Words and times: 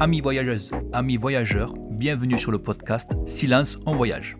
Amis 0.00 0.20
voyageuses, 0.20 0.70
amis 0.92 1.16
voyageurs, 1.16 1.74
bienvenue 1.90 2.38
sur 2.38 2.52
le 2.52 2.60
podcast 2.60 3.10
Silence 3.26 3.78
en 3.84 3.96
voyage, 3.96 4.36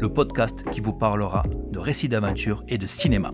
le 0.00 0.08
podcast 0.08 0.64
qui 0.70 0.80
vous 0.80 0.94
parlera 0.94 1.44
de 1.70 1.78
récits 1.78 2.08
d'aventure 2.08 2.64
et 2.66 2.78
de 2.78 2.86
cinéma. 2.86 3.30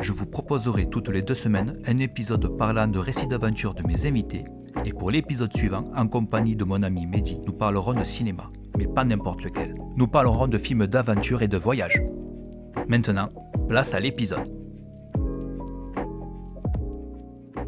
Je 0.00 0.10
vous 0.10 0.26
proposerai 0.26 0.86
toutes 0.86 1.10
les 1.10 1.22
deux 1.22 1.36
semaines 1.36 1.78
un 1.86 1.98
épisode 1.98 2.58
parlant 2.58 2.88
de 2.88 2.98
récits 2.98 3.28
d'aventure 3.28 3.72
de 3.72 3.86
mes 3.86 4.04
invités 4.06 4.42
et 4.84 4.92
pour 4.92 5.12
l'épisode 5.12 5.56
suivant, 5.56 5.84
en 5.94 6.08
compagnie 6.08 6.56
de 6.56 6.64
mon 6.64 6.82
ami 6.82 7.06
Mehdi, 7.06 7.38
nous 7.46 7.52
parlerons 7.52 7.94
de 7.94 8.02
cinéma, 8.02 8.50
mais 8.76 8.88
pas 8.88 9.04
n'importe 9.04 9.44
lequel. 9.44 9.76
Nous 9.96 10.08
parlerons 10.08 10.48
de 10.48 10.58
films 10.58 10.88
d'aventure 10.88 11.42
et 11.42 11.48
de 11.48 11.56
voyage. 11.56 12.02
Maintenant, 12.88 13.28
place 13.68 13.94
à 13.94 14.00
l'épisode. 14.00 14.61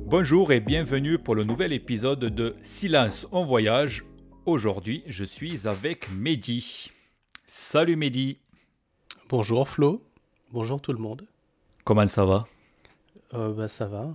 Bonjour 0.06 0.52
et 0.52 0.60
bienvenue 0.60 1.18
pour 1.18 1.34
le 1.34 1.44
nouvel 1.44 1.72
épisode 1.72 2.20
de 2.20 2.54
Silence 2.62 3.26
en 3.32 3.44
voyage. 3.44 4.04
Aujourd'hui, 4.46 5.02
je 5.06 5.24
suis 5.24 5.66
avec 5.66 6.10
Mehdi. 6.12 6.90
Salut 7.46 7.96
Mehdi. 7.96 8.38
Bonjour 9.28 9.66
Flo. 9.68 10.02
Bonjour 10.52 10.80
tout 10.80 10.92
le 10.92 10.98
monde. 10.98 11.26
Comment 11.84 12.06
ça 12.06 12.24
va? 12.24 12.46
Euh, 13.32 13.52
bah, 13.54 13.68
Ça 13.68 13.86
va. 13.86 14.14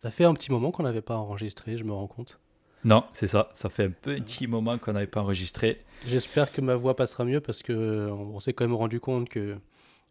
Ça 0.00 0.10
fait 0.10 0.24
un 0.24 0.34
petit 0.34 0.50
moment 0.50 0.70
qu'on 0.70 0.82
n'avait 0.82 1.00
pas 1.00 1.16
enregistré, 1.16 1.78
je 1.78 1.84
me 1.84 1.92
rends 1.92 2.08
compte. 2.08 2.38
Non, 2.84 3.04
c'est 3.12 3.28
ça. 3.28 3.48
Ça 3.54 3.70
fait 3.70 3.84
un 3.84 3.90
petit 3.90 4.46
moment 4.46 4.76
qu'on 4.76 4.92
n'avait 4.92 5.06
pas 5.06 5.22
enregistré. 5.22 5.82
J'espère 6.06 6.52
que 6.52 6.60
ma 6.60 6.74
voix 6.74 6.94
passera 6.96 7.24
mieux 7.24 7.40
parce 7.40 7.62
que 7.62 8.10
on 8.10 8.38
s'est 8.40 8.52
quand 8.52 8.64
même 8.64 8.74
rendu 8.74 9.00
compte 9.00 9.28
que 9.28 9.56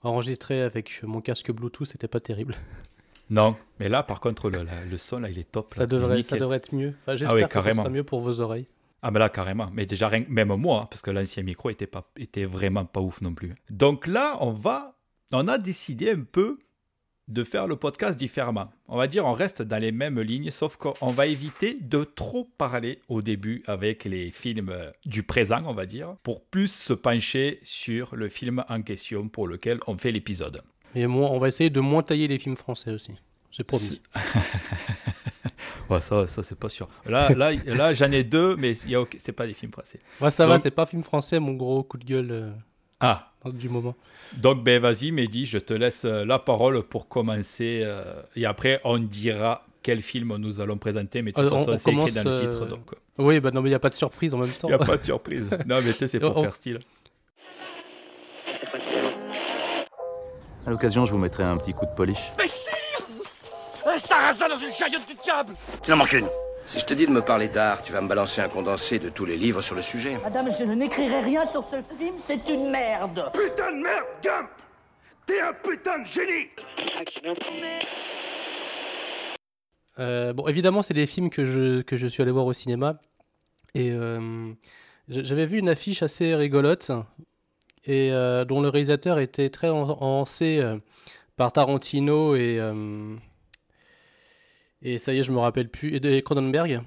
enregistrer 0.03 0.61
avec 0.61 1.03
mon 1.03 1.21
casque 1.21 1.51
Bluetooth, 1.51 1.85
c'était 1.87 2.07
pas 2.07 2.19
terrible. 2.19 2.55
Non, 3.31 3.55
mais 3.79 3.87
là, 3.87 4.03
par 4.03 4.19
contre, 4.19 4.49
le, 4.49 4.59
le 4.89 4.97
son, 4.97 5.21
là, 5.21 5.29
il 5.29 5.39
est 5.39 5.49
top. 5.49 5.73
Ça, 5.73 5.87
devrait, 5.87 6.21
ça 6.21 6.37
devrait 6.37 6.57
être 6.57 6.75
mieux. 6.75 6.93
Enfin, 7.01 7.15
J'espère 7.15 7.47
que 7.47 7.61
ça 7.61 7.73
sera 7.73 7.89
mieux 7.89 8.03
pour 8.03 8.19
vos 8.19 8.41
oreilles. 8.41 8.67
Ah, 9.01 9.09
mais 9.09 9.19
là, 9.19 9.29
carrément. 9.29 9.69
Mais 9.73 9.85
déjà, 9.85 10.11
même 10.27 10.53
moi, 10.55 10.81
hein, 10.83 10.87
parce 10.91 11.01
que 11.01 11.11
l'ancien 11.11 11.41
micro 11.41 11.69
était, 11.69 11.87
pas, 11.87 12.11
était 12.17 12.45
vraiment 12.45 12.85
pas 12.85 12.99
ouf 12.99 13.21
non 13.21 13.33
plus. 13.33 13.55
Donc 13.69 14.05
là, 14.05 14.37
on 14.41 14.51
va. 14.51 14.97
On 15.31 15.47
a 15.47 15.57
décidé 15.57 16.11
un 16.11 16.23
peu 16.29 16.59
de 17.29 17.43
faire 17.45 17.67
le 17.67 17.77
podcast 17.77 18.19
différemment. 18.19 18.69
On 18.89 18.97
va 18.97 19.07
dire, 19.07 19.25
on 19.25 19.31
reste 19.31 19.61
dans 19.61 19.77
les 19.77 19.93
mêmes 19.93 20.19
lignes, 20.19 20.51
sauf 20.51 20.75
qu'on 20.75 21.11
va 21.11 21.27
éviter 21.27 21.77
de 21.79 22.03
trop 22.03 22.43
parler 22.57 22.99
au 23.07 23.21
début 23.21 23.63
avec 23.65 24.03
les 24.03 24.31
films 24.31 24.75
du 25.05 25.23
présent, 25.23 25.63
on 25.65 25.73
va 25.73 25.85
dire, 25.85 26.17
pour 26.23 26.43
plus 26.43 26.67
se 26.67 26.91
pencher 26.91 27.59
sur 27.63 28.13
le 28.17 28.27
film 28.27 28.65
en 28.67 28.81
question 28.81 29.29
pour 29.29 29.47
lequel 29.47 29.79
on 29.87 29.97
fait 29.97 30.11
l'épisode. 30.11 30.61
Et 30.95 31.07
moi, 31.07 31.29
on 31.31 31.37
va 31.37 31.47
essayer 31.47 31.69
de 31.69 31.79
moins 31.79 32.03
tailler 32.03 32.27
les 32.27 32.39
films 32.39 32.55
français 32.55 32.91
aussi. 32.91 33.13
C'est 33.51 33.63
promis. 33.63 34.01
ouais, 35.89 36.01
ça, 36.01 36.27
ça 36.27 36.43
c'est 36.43 36.57
pas 36.57 36.69
sûr. 36.69 36.87
Là, 37.05 37.29
là, 37.33 37.51
là 37.65 37.93
j'en 37.93 38.11
ai 38.11 38.23
deux, 38.23 38.55
mais 38.55 38.73
c'est 38.73 39.31
pas 39.33 39.47
des 39.47 39.53
films 39.53 39.71
français. 39.71 39.99
Ouais, 40.19 40.31
ça 40.31 40.45
va, 40.45 40.59
c'est 40.59 40.71
pas 40.71 40.85
film 40.85 41.03
français, 41.03 41.39
mon 41.39 41.53
gros 41.53 41.83
coup 41.83 41.97
de 41.97 42.05
gueule 42.05 42.31
euh, 42.31 42.51
ah. 43.01 43.31
du 43.53 43.67
moment. 43.67 43.95
Donc, 44.37 44.63
ben 44.63 44.81
vas-y, 44.81 45.11
Mehdi, 45.11 45.45
je 45.45 45.57
te 45.57 45.73
laisse 45.73 46.05
euh, 46.05 46.23
la 46.23 46.39
parole 46.39 46.83
pour 46.83 47.09
commencer. 47.09 47.81
Euh, 47.83 48.21
et 48.35 48.45
après, 48.45 48.79
on 48.85 48.97
dira 48.97 49.65
quel 49.83 50.01
film 50.01 50.35
nous 50.37 50.61
allons 50.61 50.77
présenter, 50.77 51.21
mais 51.21 51.31
de 51.31 51.41
toute 51.41 51.49
façon, 51.49 51.77
c'est 51.77 51.91
écrit 51.91 52.13
dans 52.13 52.29
le 52.29 52.35
titre. 52.35 52.65
Donc... 52.65 52.91
Oui, 53.17 53.39
bah 53.39 53.51
non, 53.51 53.61
mais 53.61 53.69
il 53.69 53.71
n'y 53.71 53.75
a 53.75 53.79
pas 53.79 53.89
de 53.89 53.95
surprise 53.95 54.33
en 54.33 54.37
même 54.37 54.49
temps. 54.49 54.69
Il 54.69 54.75
n'y 54.75 54.81
a 54.81 54.85
pas 54.85 54.97
de 54.97 55.03
surprise. 55.03 55.49
non, 55.65 55.79
mais 55.83 55.91
tu 55.91 55.99
sais, 55.99 56.07
c'est 56.07 56.19
pour 56.19 56.39
faire 56.41 56.55
style. 56.55 56.79
À 60.65 60.69
l'occasion, 60.69 61.05
je 61.05 61.11
vous 61.11 61.17
mettrai 61.17 61.43
un 61.43 61.57
petit 61.57 61.73
coup 61.73 61.85
de 61.85 61.91
polish. 61.95 62.31
Mais 62.37 62.47
si 62.47 62.69
Un 63.85 63.97
sarrasin 63.97 64.47
dans 64.47 64.57
une 64.57 64.71
chariote 64.71 65.07
du 65.07 65.15
diable 65.15 65.53
Il 65.87 65.93
en 65.93 65.97
manque 65.97 66.13
une. 66.13 66.27
Si 66.65 66.79
je 66.79 66.85
te 66.85 66.93
dis 66.93 67.07
de 67.07 67.11
me 67.11 67.21
parler 67.21 67.47
d'art, 67.47 67.81
tu 67.81 67.91
vas 67.91 68.01
me 68.01 68.07
balancer 68.07 68.41
un 68.41 68.47
condensé 68.47 68.99
de 68.99 69.09
tous 69.09 69.25
les 69.25 69.37
livres 69.37 69.63
sur 69.63 69.75
le 69.75 69.81
sujet. 69.81 70.17
Madame, 70.23 70.49
je 70.57 70.63
n'écrirai 70.63 71.21
rien 71.21 71.45
sur 71.47 71.63
ce 71.63 71.81
film, 71.97 72.15
c'est 72.27 72.47
une 72.47 72.69
merde 72.69 73.31
Putain 73.33 73.71
de 73.71 73.81
merde, 73.81 74.05
Gump 74.23 74.49
T'es 75.25 75.41
un 75.41 75.53
putain 75.53 75.99
de 75.99 76.05
génie 76.05 76.49
euh, 79.99 80.33
Bon, 80.33 80.47
évidemment, 80.47 80.83
c'est 80.83 80.93
des 80.93 81.07
films 81.07 81.29
que 81.29 81.45
je, 81.45 81.81
que 81.81 81.97
je 81.97 82.07
suis 82.07 82.21
allé 82.21 82.31
voir 82.31 82.45
au 82.45 82.53
cinéma. 82.53 82.99
Et 83.73 83.91
euh, 83.91 84.53
j'avais 85.07 85.45
vu 85.45 85.57
une 85.57 85.69
affiche 85.69 86.03
assez 86.03 86.35
rigolote 86.35 86.91
et 87.85 88.11
euh, 88.11 88.45
dont 88.45 88.61
le 88.61 88.69
réalisateur 88.69 89.19
était 89.19 89.49
très 89.49 89.67
avancé 89.67 90.59
euh, 90.59 90.77
par 91.35 91.51
Tarantino 91.51 92.35
et 92.35 92.57
euh, 92.59 93.15
et 94.83 94.97
ça 94.97 95.13
y 95.13 95.19
est, 95.19 95.23
je 95.23 95.31
me 95.31 95.37
rappelle 95.37 95.69
plus, 95.69 95.95
et 95.95 95.99
de 95.99 96.19
Cronenberg. 96.21 96.81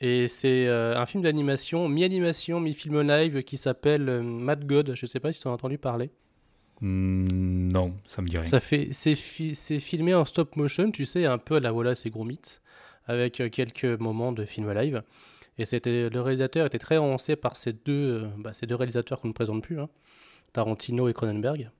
Et 0.00 0.28
c'est 0.28 0.66
un 0.66 1.04
film 1.04 1.22
d'animation, 1.22 1.86
mi-animation, 1.86 2.58
mi-film 2.58 3.02
live, 3.02 3.42
qui 3.42 3.58
s'appelle 3.58 4.22
Mad 4.22 4.66
God. 4.66 4.94
Je 4.94 5.04
ne 5.04 5.06
sais 5.06 5.20
pas 5.20 5.30
si 5.30 5.42
tu 5.42 5.46
as 5.46 5.50
entendu 5.50 5.76
parler. 5.76 6.10
Hmm, 6.80 7.70
non, 7.70 7.94
ça 8.06 8.22
me 8.22 8.28
dit 8.28 8.38
rien. 8.38 8.48
Ça 8.48 8.60
fait, 8.60 8.88
c'est, 8.92 9.14
filmé 9.14 10.14
en 10.14 10.24
stop 10.24 10.56
motion, 10.56 10.90
tu 10.90 11.04
sais, 11.04 11.26
un 11.26 11.36
peu 11.36 11.56
à 11.56 11.60
la 11.60 11.70
voilà, 11.70 11.94
c'est 11.94 12.08
gros 12.08 12.24
mythe, 12.24 12.62
avec 13.06 13.42
quelques 13.52 13.84
moments 13.84 14.32
de 14.32 14.46
film 14.46 14.72
live. 14.72 15.02
Et 15.58 15.64
c'était 15.64 16.08
le 16.08 16.20
réalisateur 16.20 16.66
était 16.66 16.78
très 16.78 16.96
avancé 16.96 17.36
par 17.36 17.56
ces 17.56 17.72
deux, 17.72 18.22
euh, 18.22 18.28
bah, 18.38 18.54
ces 18.54 18.66
deux 18.66 18.74
réalisateurs 18.74 19.20
qu'on 19.20 19.28
ne 19.28 19.32
présente 19.32 19.62
plus, 19.62 19.80
hein, 19.80 19.88
Tarantino 20.52 21.08
et 21.08 21.12
Cronenberg, 21.12 21.70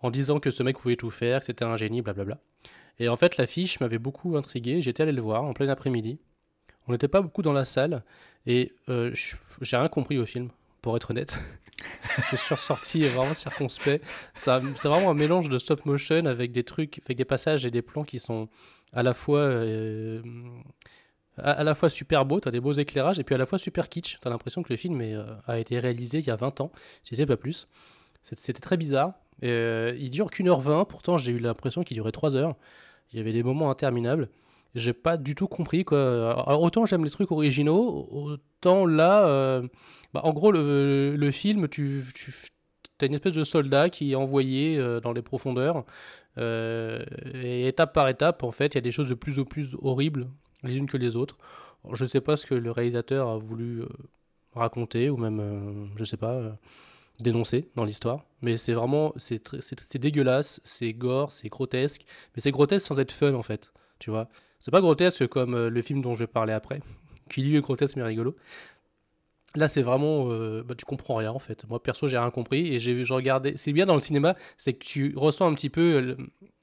en 0.00 0.10
disant 0.10 0.40
que 0.40 0.50
ce 0.50 0.62
mec 0.62 0.78
pouvait 0.78 0.96
tout 0.96 1.10
faire, 1.10 1.40
que 1.40 1.46
c'était 1.46 1.64
un 1.64 1.76
génie, 1.76 2.02
blablabla. 2.02 2.38
Et 2.98 3.08
en 3.08 3.16
fait, 3.16 3.36
l'affiche 3.38 3.80
m'avait 3.80 3.98
beaucoup 3.98 4.36
intrigué. 4.36 4.80
J'étais 4.82 5.02
allé 5.02 5.12
le 5.12 5.22
voir 5.22 5.42
en 5.44 5.52
plein 5.52 5.68
après-midi. 5.68 6.18
On 6.86 6.92
n'était 6.92 7.08
pas 7.08 7.22
beaucoup 7.22 7.42
dans 7.42 7.52
la 7.52 7.64
salle 7.64 8.04
et 8.46 8.72
euh, 8.88 9.12
j'ai 9.62 9.76
rien 9.76 9.88
compris 9.88 10.18
au 10.18 10.26
film, 10.26 10.50
pour 10.82 10.96
être 10.96 11.10
honnête. 11.10 11.38
je 12.30 12.36
suis 12.36 12.54
ressorti 12.54 13.00
vraiment 13.08 13.34
circonspect. 13.34 14.04
C'est 14.34 14.60
vraiment 14.84 15.10
un 15.10 15.14
mélange 15.14 15.48
de 15.48 15.58
stop 15.58 15.86
motion 15.86 16.26
avec 16.26 16.52
des 16.52 16.62
trucs, 16.62 17.00
avec 17.06 17.16
des 17.16 17.24
passages 17.24 17.64
et 17.64 17.70
des 17.70 17.82
plans 17.82 18.04
qui 18.04 18.18
sont 18.18 18.48
à 18.92 19.02
la 19.02 19.14
fois 19.14 19.40
euh, 19.40 20.22
à, 21.38 21.64
la 21.64 21.74
fois 21.74 21.90
super 21.90 22.24
beau, 22.24 22.40
tu 22.40 22.48
as 22.48 22.50
des 22.50 22.60
beaux 22.60 22.72
éclairages, 22.72 23.18
et 23.18 23.24
puis 23.24 23.34
à 23.34 23.38
la 23.38 23.46
fois 23.46 23.58
super 23.58 23.88
kitsch. 23.88 24.18
Tu 24.20 24.28
as 24.28 24.30
l'impression 24.30 24.62
que 24.62 24.72
le 24.72 24.76
film 24.76 25.00
euh, 25.00 25.24
a 25.46 25.58
été 25.58 25.78
réalisé 25.78 26.18
il 26.18 26.26
y 26.26 26.30
a 26.30 26.36
20 26.36 26.60
ans, 26.60 26.70
si 27.02 27.16
c'est 27.16 27.26
pas 27.26 27.36
plus. 27.36 27.68
C'était 28.22 28.60
très 28.60 28.76
bizarre. 28.76 29.14
Euh, 29.42 29.94
il 29.98 30.10
dure 30.10 30.30
qu'une 30.30 30.48
heure 30.48 30.60
20, 30.60 30.84
pourtant 30.84 31.18
j'ai 31.18 31.32
eu 31.32 31.38
l'impression 31.38 31.82
qu'il 31.82 31.96
durait 31.96 32.12
3 32.12 32.36
heures. 32.36 32.54
Il 33.12 33.18
y 33.18 33.20
avait 33.20 33.32
des 33.32 33.42
moments 33.42 33.70
interminables. 33.70 34.28
J'ai 34.74 34.92
pas 34.92 35.16
du 35.16 35.34
tout 35.34 35.46
compris 35.46 35.84
autant 35.88 36.86
j'aime 36.86 37.04
les 37.04 37.10
trucs 37.10 37.30
originaux, 37.30 38.08
autant 38.10 38.86
là, 38.86 39.26
euh, 39.26 39.62
bah, 40.12 40.20
en 40.24 40.32
gros 40.32 40.50
le, 40.50 41.30
film, 41.30 41.68
tu, 41.68 42.02
tu 42.14 42.32
as 43.00 43.06
une 43.06 43.14
espèce 43.14 43.34
de 43.34 43.44
soldat 43.44 43.88
qui 43.88 44.12
est 44.12 44.16
envoyé 44.16 44.82
dans 45.02 45.12
les 45.12 45.22
profondeurs. 45.22 45.84
et 46.38 47.68
étape 47.68 47.92
par 47.92 48.08
étape, 48.08 48.42
en 48.42 48.52
fait, 48.52 48.74
il 48.74 48.76
y 48.76 48.78
a 48.78 48.80
des 48.80 48.92
choses 48.92 49.08
de 49.08 49.14
plus 49.14 49.38
en 49.38 49.44
plus 49.44 49.76
horribles 49.82 50.28
les 50.64 50.76
unes 50.76 50.88
que 50.88 50.96
les 50.96 51.16
autres. 51.16 51.38
je 51.92 52.04
ne 52.04 52.08
sais 52.08 52.20
pas 52.20 52.36
ce 52.36 52.46
que 52.46 52.54
le 52.54 52.70
réalisateur 52.70 53.28
a 53.28 53.36
voulu 53.36 53.82
euh, 53.82 53.88
raconter 54.54 55.10
ou 55.10 55.16
même, 55.16 55.40
euh, 55.40 55.86
je 55.96 56.00
ne 56.00 56.04
sais 56.04 56.16
pas, 56.16 56.32
euh, 56.32 56.50
dénoncer 57.20 57.68
dans 57.76 57.84
l'histoire. 57.84 58.24
Mais 58.42 58.56
c'est 58.56 58.72
vraiment, 58.72 59.12
c'est 59.16 59.98
dégueulasse, 59.98 60.60
c'est 60.64 60.92
gore, 60.92 61.32
c'est 61.32 61.48
grotesque. 61.48 62.04
Mais 62.34 62.40
c'est 62.40 62.50
grotesque 62.50 62.86
sans 62.86 62.98
être 62.98 63.12
fun 63.12 63.34
en 63.34 63.42
fait, 63.42 63.72
tu 63.98 64.10
vois. 64.10 64.28
C'est 64.60 64.70
pas 64.70 64.80
grotesque 64.80 65.26
comme 65.28 65.68
le 65.68 65.82
film 65.82 66.00
dont 66.02 66.14
je 66.14 66.20
vais 66.20 66.26
parler 66.26 66.52
après, 66.52 66.80
qui 67.30 67.42
lui 67.42 67.56
est 67.56 67.60
grotesque 67.60 67.96
mais 67.96 68.02
rigolo. 68.02 68.36
Là, 69.56 69.68
c'est 69.68 69.82
vraiment, 69.82 70.26
bah, 70.62 70.74
tu 70.76 70.84
comprends 70.84 71.14
rien 71.14 71.30
en 71.30 71.38
fait. 71.38 71.64
Moi, 71.68 71.82
perso, 71.82 72.08
j'ai 72.08 72.18
rien 72.18 72.30
compris 72.30 72.74
et 72.74 72.80
j'ai 72.80 73.02
regardé. 73.10 73.54
C'est 73.56 73.72
bien 73.72 73.86
dans 73.86 73.94
le 73.94 74.00
cinéma, 74.00 74.34
c'est 74.58 74.72
que 74.72 74.84
tu 74.84 75.14
ressens 75.16 75.46
un 75.46 75.54
petit 75.54 75.70
peu 75.70 76.16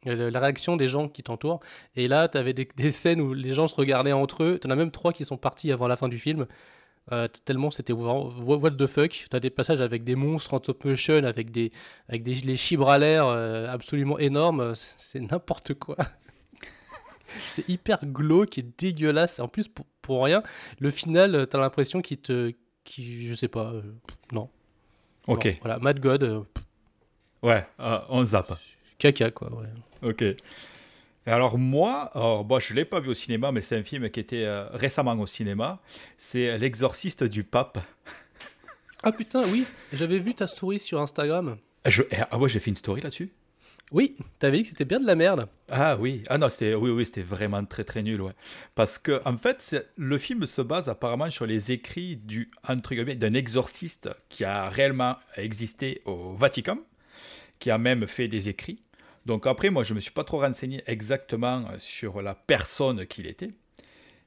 la 0.05 0.39
réaction 0.39 0.77
des 0.77 0.87
gens 0.87 1.07
qui 1.07 1.23
t'entourent. 1.23 1.59
Et 1.95 2.07
là, 2.07 2.27
tu 2.27 2.37
avais 2.37 2.53
des, 2.53 2.91
scènes 2.91 3.21
où 3.21 3.33
les 3.33 3.53
gens 3.53 3.67
se 3.67 3.75
regardaient 3.75 4.11
entre 4.11 4.43
eux. 4.43 4.59
Tu 4.61 4.67
en 4.67 4.71
as 4.71 4.75
même 4.75 4.91
trois 4.91 5.13
qui 5.13 5.25
sont 5.25 5.37
partis 5.37 5.71
avant 5.71 5.87
la 5.87 5.95
fin 5.95 6.09
du 6.09 6.17
film. 6.19 6.47
Euh, 7.11 7.27
tellement 7.45 7.71
c'était 7.71 7.93
what 7.93 8.71
the 8.71 8.87
fuck. 8.87 9.11
Tu 9.11 9.35
as 9.35 9.39
des 9.39 9.49
passages 9.49 9.81
avec 9.81 10.03
des 10.03 10.15
monstres 10.15 10.53
en 10.53 10.59
top 10.59 10.85
motion, 10.85 11.23
avec 11.23 11.51
des, 11.51 11.71
avec 12.07 12.23
des 12.23 12.35
les 12.35 12.57
chibres 12.57 12.89
à 12.89 12.97
l'air 12.99 13.25
euh, 13.25 13.67
absolument 13.71 14.19
énormes. 14.19 14.73
C'est 14.75 15.19
n'importe 15.19 15.73
quoi. 15.73 15.97
c'est 17.49 17.67
hyper 17.67 18.05
glauque 18.05 18.57
et 18.57 18.65
dégueulasse. 18.77 19.39
En 19.39 19.47
plus, 19.47 19.67
pour, 19.67 19.85
pour 20.01 20.23
rien, 20.23 20.43
le 20.79 20.89
final, 20.89 21.47
tu 21.49 21.57
as 21.57 21.59
l'impression 21.59 22.01
qu'il 22.01 22.17
te. 22.17 22.53
Qui, 22.83 23.27
je 23.27 23.35
sais 23.35 23.47
pas. 23.47 23.71
Euh, 23.73 23.81
non. 24.31 24.49
Ok. 25.27 25.53
voilà, 25.61 25.79
Mad 25.79 25.99
God. 25.99 26.45
ouais, 27.43 27.65
on 27.77 28.25
zappe. 28.25 28.57
Caca, 28.97 29.31
quoi, 29.31 29.51
ouais. 29.53 29.67
Ok. 30.09 30.23
Alors 31.25 31.57
moi, 31.59 32.09
alors, 32.15 32.43
bon, 32.43 32.59
je 32.59 32.73
ne 32.73 32.77
l'ai 32.77 32.85
pas 32.85 32.99
vu 32.99 33.09
au 33.09 33.13
cinéma, 33.13 33.51
mais 33.51 33.61
c'est 33.61 33.77
un 33.77 33.83
film 33.83 34.09
qui 34.09 34.19
était 34.19 34.45
euh, 34.45 34.67
récemment 34.71 35.13
au 35.13 35.27
cinéma. 35.27 35.79
C'est 36.17 36.57
L'exorciste 36.57 37.23
du 37.23 37.43
pape. 37.43 37.77
Ah 39.03 39.11
putain, 39.11 39.43
oui, 39.47 39.65
j'avais 39.93 40.19
vu 40.19 40.33
ta 40.33 40.47
story 40.47 40.79
sur 40.79 40.99
Instagram. 41.01 41.57
Je, 41.85 42.03
eh, 42.11 42.17
ah 42.29 42.37
ouais, 42.37 42.49
j'ai 42.49 42.59
fait 42.59 42.69
une 42.69 42.75
story 42.75 43.01
là-dessus 43.01 43.31
Oui, 43.91 44.15
t'avais 44.39 44.57
dit 44.57 44.63
que 44.63 44.69
c'était 44.69 44.85
bien 44.85 45.01
de 45.01 45.05
la 45.05 45.15
merde. 45.15 45.47
Ah 45.69 45.97
oui, 45.99 46.23
ah 46.29 46.37
non, 46.37 46.47
c'était 46.47 46.75
oui, 46.75 46.91
oui, 46.91 47.05
c'était 47.05 47.23
vraiment 47.23 47.63
très 47.65 47.83
très 47.83 48.01
nul, 48.01 48.21
ouais. 48.21 48.31
Parce 48.73 48.97
que 48.97 49.21
en 49.25 49.37
fait, 49.37 49.91
le 49.97 50.17
film 50.17 50.45
se 50.45 50.61
base 50.61 50.87
apparemment 50.87 51.29
sur 51.29 51.45
les 51.45 51.73
écrits 51.73 52.15
du 52.15 52.51
d'un 52.69 53.33
exorciste 53.33 54.09
qui 54.29 54.45
a 54.45 54.69
réellement 54.69 55.17
existé 55.35 56.01
au 56.05 56.33
Vatican, 56.33 56.77
qui 57.59 57.69
a 57.69 57.77
même 57.77 58.07
fait 58.07 58.29
des 58.29 58.47
écrits. 58.47 58.81
Donc 59.25 59.45
après, 59.45 59.69
moi, 59.69 59.83
je 59.83 59.93
me 59.93 59.99
suis 59.99 60.11
pas 60.11 60.23
trop 60.23 60.39
renseigné 60.39 60.81
exactement 60.87 61.65
sur 61.77 62.21
la 62.21 62.33
personne 62.33 63.05
qu'il 63.05 63.27
était. 63.27 63.51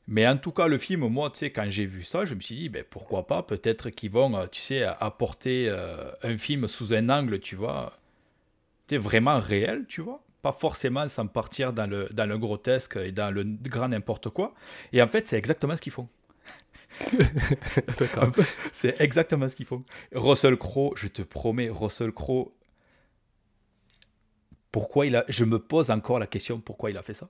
Mais 0.06 0.28
en 0.28 0.36
tout 0.36 0.52
cas, 0.52 0.68
le 0.68 0.76
film, 0.76 1.08
moi, 1.08 1.30
tu 1.30 1.38
sais, 1.38 1.50
quand 1.50 1.66
j'ai 1.70 1.86
vu 1.86 2.02
ça, 2.02 2.26
je 2.26 2.34
me 2.34 2.40
suis 2.40 2.54
dit, 2.54 2.68
ben, 2.68 2.84
pourquoi 2.88 3.26
pas, 3.26 3.42
peut-être 3.42 3.88
qu'ils 3.88 4.10
vont, 4.10 4.36
euh, 4.36 4.46
tu 4.46 4.60
sais, 4.60 4.82
apporter 4.82 5.66
euh, 5.68 6.10
un 6.22 6.36
film 6.36 6.68
sous 6.68 6.92
un 6.92 7.08
angle, 7.08 7.40
tu 7.40 7.56
vois, 7.56 7.98
sais, 8.90 8.98
vraiment 8.98 9.40
réel, 9.40 9.86
tu 9.88 10.00
vois. 10.00 10.22
Pas 10.42 10.52
forcément 10.52 11.08
sans 11.08 11.26
partir 11.26 11.72
dans 11.72 11.86
le, 11.86 12.08
dans 12.12 12.26
le 12.26 12.36
grotesque 12.38 12.96
et 12.96 13.12
dans 13.12 13.30
le 13.30 13.44
grand 13.44 13.88
n'importe 13.88 14.28
quoi. 14.30 14.54
Et 14.92 15.00
en 15.00 15.08
fait, 15.08 15.26
c'est 15.26 15.38
exactement 15.38 15.76
ce 15.76 15.82
qu'ils 15.82 15.92
font. 15.92 16.08
C'est 18.72 19.00
exactement 19.00 19.48
ce 19.48 19.56
qu'ils 19.56 19.66
font. 19.66 19.82
Russell 20.14 20.56
Crowe, 20.56 20.92
je 20.96 21.08
te 21.08 21.22
promets, 21.22 21.68
Russell 21.70 22.12
Crowe, 22.12 22.52
pourquoi 24.70 25.06
il 25.06 25.16
a. 25.16 25.24
Je 25.28 25.44
me 25.44 25.58
pose 25.58 25.90
encore 25.90 26.18
la 26.18 26.26
question 26.26 26.60
pourquoi 26.60 26.90
il 26.90 26.96
a 26.96 27.02
fait 27.02 27.14
ça? 27.14 27.28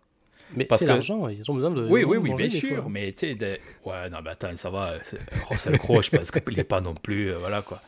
Mais 0.56 0.64
Parce 0.66 0.80
c'est 0.80 0.86
que- 0.86 0.90
l'argent, 0.92 1.28
ils 1.28 1.50
ont 1.50 1.54
besoin 1.54 1.70
de. 1.70 1.88
Oui, 1.88 2.04
oui, 2.04 2.18
oui, 2.18 2.34
bien 2.34 2.48
sûr, 2.50 2.82
fois. 2.82 2.90
mais 2.90 3.12
tu 3.12 3.26
sais, 3.28 3.34
des- 3.34 3.58
ouais, 3.84 4.10
non, 4.10 4.18
mais 4.22 4.30
attends, 4.30 4.54
ça 4.56 4.70
va, 4.70 4.92
Russell 5.48 5.78
Crowe, 5.78 6.02
je 6.02 6.10
pense 6.10 6.30
qu'il 6.30 6.56
n'est 6.56 6.64
pas 6.64 6.80
non 6.80 6.94
plus, 6.94 7.30
euh, 7.32 7.38
voilà 7.38 7.62
quoi. 7.62 7.80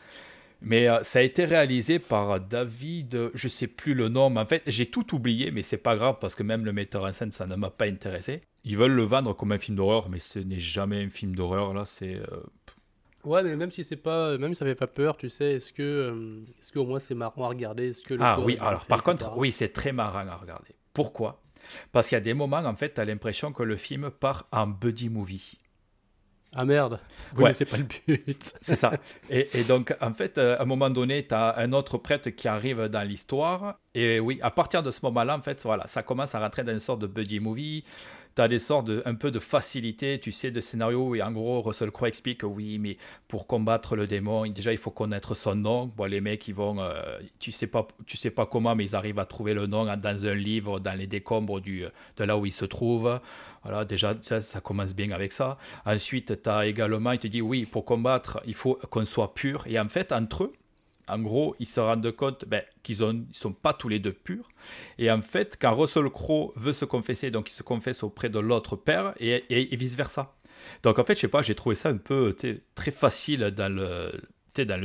Mais 0.61 0.89
euh, 0.89 1.03
ça 1.03 1.19
a 1.19 1.21
été 1.21 1.45
réalisé 1.45 1.99
par 1.99 2.39
David, 2.39 3.29
je 3.33 3.47
sais 3.47 3.67
plus 3.67 3.93
le 3.93 4.09
nom, 4.09 4.29
mais 4.29 4.39
en 4.41 4.45
fait, 4.45 4.63
j'ai 4.67 4.87
tout 4.87 5.13
oublié, 5.15 5.51
mais 5.51 5.61
c'est 5.61 5.77
pas 5.77 5.95
grave 5.95 6.17
parce 6.19 6.33
que 6.35 6.43
même 6.43 6.65
le 6.65 6.73
metteur 6.73 7.03
en 7.03 7.11
scène, 7.11 7.31
ça 7.31 7.45
ne 7.45 7.55
m'a 7.55 7.69
pas 7.69 7.85
intéressé. 7.85 8.41
Ils 8.63 8.75
veulent 8.77 8.93
le 8.95 9.03
vendre 9.03 9.33
comme 9.33 9.51
un 9.51 9.59
film 9.59 9.77
d'horreur, 9.77 10.09
mais 10.09 10.19
ce 10.19 10.39
n'est 10.39 10.59
jamais 10.59 11.03
un 11.03 11.09
film 11.09 11.35
d'horreur, 11.35 11.73
là, 11.73 11.85
c'est. 11.85 12.15
euh, 12.15 12.43
Ouais, 13.23 13.43
mais 13.43 13.55
même 13.57 13.71
si 13.71 13.83
c'est 13.83 13.97
pas, 13.97 14.37
même 14.37 14.53
si 14.53 14.59
ça 14.59 14.65
fait 14.65 14.75
pas 14.75 14.87
peur, 14.87 15.17
tu 15.17 15.29
sais, 15.29 15.53
est-ce 15.55 15.73
que, 15.73 15.83
euh, 15.83 16.39
est-ce 16.61 16.71
qu'au 16.71 16.85
moins 16.85 16.99
c'est 16.99 17.15
marrant 17.15 17.43
à 17.43 17.49
regarder, 17.49 17.89
est-ce 17.89 18.03
que 18.03 18.13
le 18.13 18.23
Ah 18.23 18.39
oui, 18.39 18.57
alors 18.61 18.81
fait, 18.83 18.87
par 18.87 18.99
etc. 18.99 19.11
contre, 19.11 19.37
oui, 19.37 19.51
c'est 19.51 19.69
très 19.69 19.91
marrant 19.91 20.27
à 20.27 20.35
regarder. 20.37 20.73
Pourquoi? 20.93 21.41
Parce 21.91 22.07
qu'il 22.07 22.15
y 22.15 22.17
a 22.17 22.21
des 22.21 22.33
moments, 22.33 22.57
en 22.57 22.75
fait, 22.75 22.93
tu 22.93 23.01
as 23.01 23.05
l'impression 23.05 23.51
que 23.51 23.63
le 23.63 23.75
film 23.75 24.09
part 24.11 24.47
en 24.51 24.67
buddy 24.67 25.09
movie. 25.09 25.57
Ah 26.55 26.65
merde. 26.65 26.99
Oui, 27.35 27.43
Ouais. 27.43 27.53
c'est 27.53 27.65
pas 27.65 27.77
le 27.77 27.83
but. 27.83 28.53
C'est 28.61 28.75
ça. 28.75 28.93
Et, 29.29 29.47
et 29.59 29.63
donc, 29.63 29.93
en 30.01 30.13
fait, 30.13 30.37
euh, 30.37 30.57
à 30.57 30.61
un 30.63 30.65
moment 30.65 30.89
donné, 30.89 31.27
tu 31.27 31.35
as 31.35 31.57
un 31.57 31.71
autre 31.73 31.97
prêtre 31.97 32.29
qui 32.31 32.47
arrive 32.47 32.85
dans 32.85 33.03
l'histoire. 33.07 33.79
Et 33.93 34.19
oui, 34.19 34.39
à 34.41 34.49
partir 34.49 34.81
de 34.81 34.89
ce 34.91 34.99
moment-là, 35.03 35.37
en 35.37 35.41
fait, 35.41 35.61
voilà, 35.63 35.85
ça 35.87 36.03
commence 36.03 36.33
à 36.35 36.39
rentrer 36.39 36.63
dans 36.63 36.71
une 36.73 36.79
sorte 36.79 37.01
de 37.01 37.07
buddy 37.07 37.39
movie. 37.39 37.83
Tu 38.37 38.41
as 38.43 38.47
des 38.47 38.59
sortes 38.59 38.85
de, 38.85 39.01
un 39.05 39.15
peu 39.15 39.31
de 39.31 39.39
facilité, 39.39 40.19
tu 40.19 40.31
sais, 40.31 40.51
de 40.51 40.61
scénario. 40.61 41.15
Et 41.15 41.23
en 41.23 41.31
gros, 41.31 41.59
Russell 41.63 41.89
Crowe 41.89 42.07
explique 42.07 42.41
que 42.41 42.45
oui, 42.45 42.77
mais 42.77 42.97
pour 43.27 43.47
combattre 43.47 43.95
le 43.95 44.05
démon, 44.05 44.45
déjà, 44.45 44.71
il 44.71 44.77
faut 44.77 44.91
connaître 44.91 45.33
son 45.33 45.55
nom. 45.55 45.87
Bon, 45.87 46.05
les 46.05 46.21
mecs, 46.21 46.47
ils 46.47 46.53
vont, 46.53 46.79
euh, 46.79 47.19
tu 47.39 47.51
sais 47.51 47.65
pas, 47.65 47.87
tu 48.05 48.15
sais 48.15 48.29
pas 48.29 48.45
comment, 48.45 48.75
mais 48.75 48.85
ils 48.85 48.95
arrivent 48.95 49.17
à 49.17 49.25
trouver 49.25 49.55
le 49.55 49.65
nom 49.65 49.85
dans 49.85 50.25
un 50.27 50.35
livre, 50.35 50.79
dans 50.79 50.95
les 50.95 51.07
décombres 51.07 51.59
du, 51.61 51.83
de 52.17 52.23
là 52.23 52.37
où 52.37 52.45
il 52.45 52.51
se 52.51 52.65
trouve. 52.65 53.19
Voilà, 53.63 53.85
déjà, 53.85 54.13
ça, 54.21 54.39
ça 54.39 54.61
commence 54.61 54.93
bien 54.93 55.09
avec 55.09 55.33
ça. 55.33 55.57
Ensuite, 55.87 56.43
tu 56.43 56.49
as 56.49 56.67
également, 56.67 57.13
il 57.13 57.19
te 57.19 57.27
dit, 57.27 57.41
oui, 57.41 57.65
pour 57.65 57.85
combattre, 57.85 58.39
il 58.45 58.53
faut 58.53 58.75
qu'on 58.91 59.05
soit 59.05 59.33
pur. 59.33 59.65
Et 59.65 59.79
en 59.79 59.89
fait, 59.89 60.11
entre 60.11 60.43
eux, 60.43 60.53
en 61.07 61.19
gros, 61.19 61.55
ils 61.59 61.67
se 61.67 61.79
rendent 61.79 62.11
compte 62.11 62.45
ben, 62.45 62.61
qu'ils 62.83 63.01
ne 63.01 63.23
sont 63.31 63.53
pas 63.53 63.73
tous 63.73 63.87
les 63.89 63.99
deux 63.99 64.13
purs. 64.13 64.49
Et 64.97 65.09
en 65.09 65.21
fait, 65.21 65.57
quand 65.59 65.73
Russell 65.73 66.09
Crowe 66.09 66.51
veut 66.55 66.73
se 66.73 66.85
confesser, 66.85 67.31
donc 67.31 67.49
il 67.49 67.53
se 67.53 67.63
confesse 67.63 68.03
auprès 68.03 68.29
de 68.29 68.39
l'autre 68.39 68.75
père 68.75 69.13
et, 69.19 69.75
vice-versa. 69.75 70.35
Donc 70.83 70.99
en 70.99 71.03
fait, 71.03 71.15
je 71.15 71.21
sais 71.21 71.27
pas, 71.27 71.41
j'ai 71.41 71.55
trouvé 71.55 71.75
ça 71.75 71.89
un 71.89 71.97
peu 71.97 72.35
très 72.75 72.91
facile 72.91 73.51
dans 73.51 73.73
le, 73.73 74.11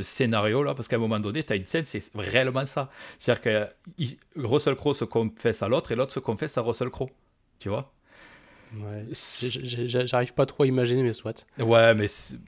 scénario, 0.03 0.63
là, 0.63 0.75
parce 0.75 0.87
qu'à 0.87 0.95
un 0.95 0.99
moment 0.99 1.19
donné, 1.19 1.43
tu 1.43 1.51
as 1.51 1.55
une 1.55 1.65
scène, 1.65 1.85
c'est 1.85 2.03
réellement 2.15 2.65
ça. 2.65 2.89
C'est-à-dire 3.17 3.41
que 3.41 3.67
Russell 4.37 4.75
Crowe 4.75 4.93
se 4.93 5.05
confesse 5.05 5.61
à 5.61 5.67
l'autre 5.67 5.91
et 5.91 5.95
l'autre 5.95 6.13
se 6.13 6.19
confesse 6.19 6.57
à 6.57 6.61
Russell 6.61 6.89
Crowe. 6.89 7.09
Tu 7.59 7.69
vois? 7.69 7.91
Ouais. 8.75 9.05
J'arrive 9.11 10.33
pas 10.33 10.45
trop 10.47 10.63
à 10.63 10.67
imaginer, 10.67 11.03
mais 11.03 11.13
soit. 11.13 11.45
Ouais, 11.59 11.93
mais 11.93 12.07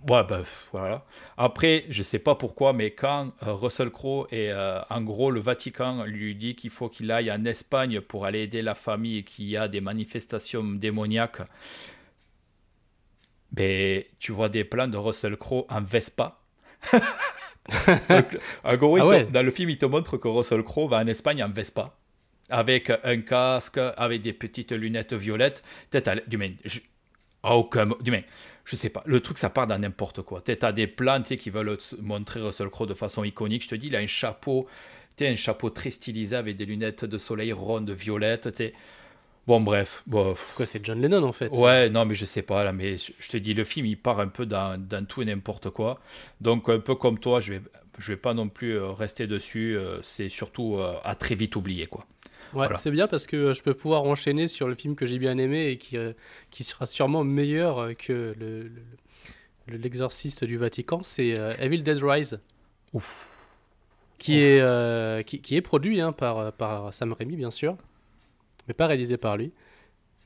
ouais, 0.10 0.24
bah, 0.24 0.42
voilà. 0.72 1.06
Après, 1.38 1.86
je 1.90 2.02
sais 2.02 2.18
pas 2.20 2.34
pourquoi, 2.36 2.74
mais 2.74 2.92
quand 2.92 3.32
euh, 3.44 3.54
Russell 3.54 3.92
Crowe 3.92 4.26
et 4.32 4.52
euh, 4.52 4.80
en 4.90 5.02
gros 5.02 5.30
le 5.30 5.40
Vatican 5.40 6.04
lui 6.06 6.36
dit 6.36 6.56
qu'il 6.56 6.72
faut 6.72 6.90
qu'il 6.90 7.12
aille 7.12 7.32
en 7.32 7.46
Espagne 7.46 8.02
pour 8.02 8.26
aller 8.26 8.40
aider 8.42 8.62
la 8.64 8.74
famille 8.76 9.24
y 9.50 9.58
a 9.58 9.68
des 9.68 9.82
manifestations 9.82 10.64
démoniaques, 10.64 11.42
ben 13.52 14.04
tu 14.20 14.32
vois 14.32 14.50
des 14.50 14.64
plans 14.64 14.88
de 14.88 14.98
Russell 14.98 15.38
Crowe 15.38 15.66
en 15.70 15.82
Vespa. 15.82 16.40
Donc, 18.10 18.38
en 18.64 18.76
gros, 18.78 18.98
Ah 18.98 19.02
te- 19.02 19.06
ouais. 19.08 19.26
dans 19.26 19.42
le 19.44 19.52
film, 19.52 19.70
il 19.70 19.78
te 19.78 19.86
montre 19.86 20.18
que 20.18 20.28
Russell 20.28 20.64
Crowe 20.64 20.88
va 20.90 20.98
en 20.98 21.08
Espagne 21.08 21.44
en 21.44 21.50
Vespa. 21.50 21.96
Avec 22.50 22.92
un 23.04 23.22
casque, 23.22 23.80
avec 23.98 24.22
des 24.22 24.34
petites 24.34 24.72
lunettes 24.72 25.14
violettes. 25.14 25.64
Peut-être, 25.90 26.08
à 26.10 26.16
du 26.16 26.38
moins, 26.38 26.52
je- 26.64 26.80
à 27.42 27.56
aucun 27.56 27.88
du 28.02 28.12
moins, 28.12 28.22
je 28.66 28.76
sais 28.76 28.90
pas. 28.90 29.04
Le 29.06 29.20
truc, 29.20 29.38
ça 29.38 29.50
part 29.50 29.68
dans 29.68 29.80
n'importe 29.80 30.22
quoi. 30.22 30.42
Tu 30.42 30.56
as 30.62 30.72
des 30.72 30.88
plans 30.88 31.20
tu 31.22 31.30
sais, 31.30 31.38
qui 31.38 31.50
veulent 31.50 31.78
te 31.78 31.96
montrer 32.02 32.42
Russell 32.42 32.70
Crowe 32.70 32.88
de 32.88 32.94
façon 32.94 33.24
iconique. 33.24 33.64
Je 33.64 33.70
te 33.70 33.76
dis, 33.76 33.88
il 33.88 33.96
a 33.96 34.00
un 34.00 34.08
chapeau, 34.08 34.68
tu 35.18 35.24
sais, 35.26 35.32
un 35.32 35.36
chapeau 35.36 35.70
très 35.72 35.90
stylisé 35.90 36.36
avec 36.36 36.56
des 36.58 36.66
lunettes 36.66 37.06
de 37.06 37.18
soleil 37.18 37.52
rondes 37.52 37.90
violettes. 37.92 38.52
tu 38.52 38.58
sais. 38.58 38.74
Bon, 39.48 39.62
bref. 39.62 40.02
Bon, 40.08 40.36
c'est 40.66 40.84
John 40.84 41.00
Lennon 41.02 41.24
en 41.24 41.32
fait. 41.32 41.50
Ouais, 41.52 41.90
non, 41.92 42.06
mais 42.06 42.16
je 42.16 42.26
sais 42.26 42.42
pas, 42.42 42.64
là, 42.64 42.72
mais 42.74 42.98
je 42.98 43.30
te 43.30 43.38
dis, 43.38 43.54
le 43.54 43.64
film, 43.64 43.86
il 43.86 43.96
part 44.00 44.20
un 44.20 44.28
peu 44.28 44.48
dans, 44.48 44.80
dans 44.84 45.06
tout 45.06 45.22
et 45.22 45.26
n'importe 45.26 45.70
quoi. 45.70 46.00
Donc, 46.42 46.68
un 46.70 46.80
peu 46.80 46.96
comme 46.96 47.20
toi, 47.20 47.40
je 47.40 47.54
vais, 47.54 47.62
je 48.00 48.12
vais 48.12 48.18
pas 48.18 48.34
non 48.34 48.50
plus 48.50 48.74
euh, 48.76 48.92
rester 48.92 49.28
dessus. 49.28 49.78
euh, 49.78 50.00
c'est 50.02 50.30
surtout 50.30 50.78
euh, 50.78 50.96
à 51.04 51.14
très 51.16 51.36
vite 51.36 51.56
oublier, 51.56 51.86
quoi. 51.86 52.08
Ouais, 52.54 52.68
Voilà. 52.68 52.78
c'est 52.78 52.92
bien 52.92 53.08
parce 53.08 53.28
que 53.28 53.36
euh, 53.38 53.54
je 53.54 53.62
peux 53.62 53.74
pouvoir 53.74 54.04
enchaîner 54.04 54.48
sur 54.48 54.68
le 54.68 54.76
film 54.76 54.96
que 54.96 55.06
j'ai 55.06 55.20
bien 55.20 55.38
aimé 55.38 55.68
et 55.68 55.78
qui, 55.78 55.98
euh, 55.98 56.14
qui 56.52 56.64
sera 56.64 56.86
sûrement 56.86 57.24
meilleur 57.24 57.80
euh, 57.80 57.94
que 57.94 58.34
le, 58.40 58.64
le- 58.64 58.72
le- 59.68 59.78
l'exorciste 59.78 60.44
du 60.44 60.58
Vatican, 60.58 61.02
c'est 61.04 61.30
Evil 61.60 61.82
Dead 61.82 61.98
Rise. 62.04 62.40
Ouf. 62.94 63.28
Qui, 64.18 64.40
Est, 64.40 64.62
euh, 64.62 65.22
qui, 65.24 65.42
qui 65.42 65.56
est 65.56 65.62
produit 65.62 66.00
hein, 66.02 66.12
par, 66.14 66.54
par 66.54 66.94
Sam 66.94 67.12
Raimi, 67.14 67.36
bien 67.36 67.52
sûr, 67.52 67.76
mais 68.68 68.74
pas 68.74 68.88
réalisé 68.88 69.18
par 69.18 69.36
lui. 69.38 69.52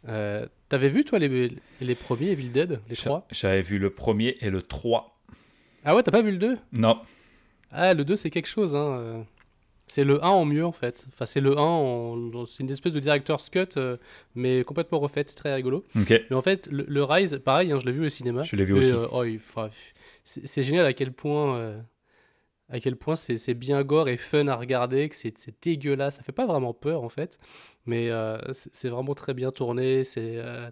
Euh, 0.08 0.46
T'avais 0.70 0.90
vu, 0.90 1.04
toi, 1.04 1.18
les, 1.18 1.52
les 1.82 1.96
premiers 1.96 2.28
Evil 2.32 2.50
Dead, 2.50 2.80
les 2.90 2.96
trois? 2.96 3.26
J'avais 3.32 3.64
vu 3.64 3.80
le 3.80 3.90
premier 3.90 4.38
et 4.42 4.52
le 4.52 4.62
3. 4.62 5.18
Ah 5.84 5.96
ouais, 5.96 6.04
t'as 6.04 6.12
pas 6.12 6.22
vu 6.22 6.30
le 6.32 6.38
2 6.38 6.58
Non. 6.74 7.02
Ah, 7.72 7.94
le 7.96 8.06
2, 8.06 8.16
c'est 8.16 8.30
quelque 8.30 8.46
chose. 8.48 8.76
Hein. 8.76 9.26
C'est 9.92 10.04
le 10.04 10.24
1 10.24 10.28
en 10.30 10.46
mieux, 10.46 10.64
en 10.66 10.72
fait. 10.72 11.08
Enfin, 11.12 11.26
c'est 11.26 11.42
le 11.42 11.58
1, 11.58 11.62
en... 11.62 12.46
c'est 12.46 12.62
une 12.64 12.70
espèce 12.70 12.94
de 12.94 13.00
director's 13.00 13.50
cut, 13.50 13.66
euh, 13.78 13.98
mais 14.36 14.64
complètement 14.64 15.00
refaite, 15.00 15.30
c'est 15.30 15.36
très 15.36 15.54
rigolo. 15.56 15.84
Mais 16.30 16.36
en 16.36 16.42
fait, 16.44 16.68
le, 16.72 16.86
le 16.88 17.04
Rise, 17.04 17.42
pareil, 17.44 17.72
hein, 17.72 17.80
je 17.82 17.88
l'ai 17.88 17.92
vu 17.92 18.06
au 18.06 18.10
cinéma. 18.10 18.44
Je 18.44 18.56
l'ai 18.56 18.66
vu 18.66 18.76
Et, 18.76 18.80
aussi. 18.80 18.92
euh, 18.94 19.08
oh, 19.12 19.24
c'est 20.24 20.62
génial 20.62 20.86
à 20.86 20.94
quel 20.94 21.12
point, 21.12 21.58
euh, 21.58 21.82
à 22.70 22.80
quel 22.80 22.98
point 22.98 23.16
c'est 23.16 23.54
bien 23.56 23.82
gore 23.84 24.10
et 24.10 24.18
fun 24.18 24.48
à 24.48 24.56
regarder, 24.56 25.10
que 25.10 25.16
c'est 25.16 25.34
dégueulasse. 25.64 26.18
Ça 26.18 26.24
fait 26.24 26.32
pas 26.34 26.46
vraiment 26.46 26.76
peur 26.76 27.02
en 27.04 27.10
fait, 27.10 27.40
mais 27.88 28.12
euh, 28.12 28.38
c'est 28.54 28.90
vraiment 28.90 29.16
très 29.16 29.34
bien 29.34 29.52
tourné. 29.52 30.04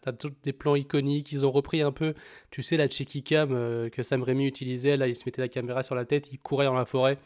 T'as 0.04 0.12
tous 0.14 0.32
des 0.44 0.54
plans 0.54 0.76
iconiques. 0.76 1.32
Ils 1.32 1.44
ont 1.44 1.50
repris 1.52 1.82
un 1.82 1.92
peu, 1.92 2.14
tu 2.52 2.62
sais, 2.62 2.78
la 2.78 2.88
cheeky 2.88 3.24
cam 3.24 3.90
que 3.90 4.04
Sam 4.04 4.22
Raimi 4.22 4.46
utilisait. 4.46 4.96
Là, 4.96 5.08
il 5.08 5.16
se 5.16 5.24
mettait 5.26 5.42
la 5.42 5.50
caméra 5.50 5.82
sur 5.82 5.96
la 5.96 6.06
tête, 6.06 6.30
il 6.32 6.38
courait 6.38 6.66
dans 6.66 6.76
la 6.76 6.86
forêt. 6.86 7.18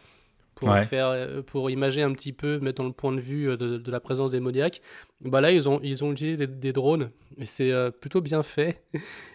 Pour, 0.55 0.69
Ouais. 0.69 0.83
faire, 0.85 1.07
euh, 1.07 1.41
pour 1.41 1.71
imager 1.71 2.03
un 2.03 2.11
petit 2.13 2.33
peu, 2.33 2.59
mettre 2.59 2.81
dans 2.83 2.87
le 2.87 2.93
point 2.93 3.11
de 3.13 3.19
vue 3.21 3.49
euh, 3.49 3.57
de, 3.57 3.77
de 3.77 3.91
la 3.91 3.99
présence 3.99 4.31
démoniaque. 4.31 4.81
Bah 5.21 5.41
là, 5.41 5.51
ils 5.51 5.67
ont, 5.67 5.79
ils 5.81 6.03
ont 6.03 6.11
utilisé 6.11 6.45
des, 6.45 6.47
des 6.47 6.71
drones 6.73 7.09
et 7.37 7.45
c'est 7.47 7.71
euh, 7.71 7.89
plutôt 7.89 8.21
bien 8.21 8.43
fait. 8.43 8.83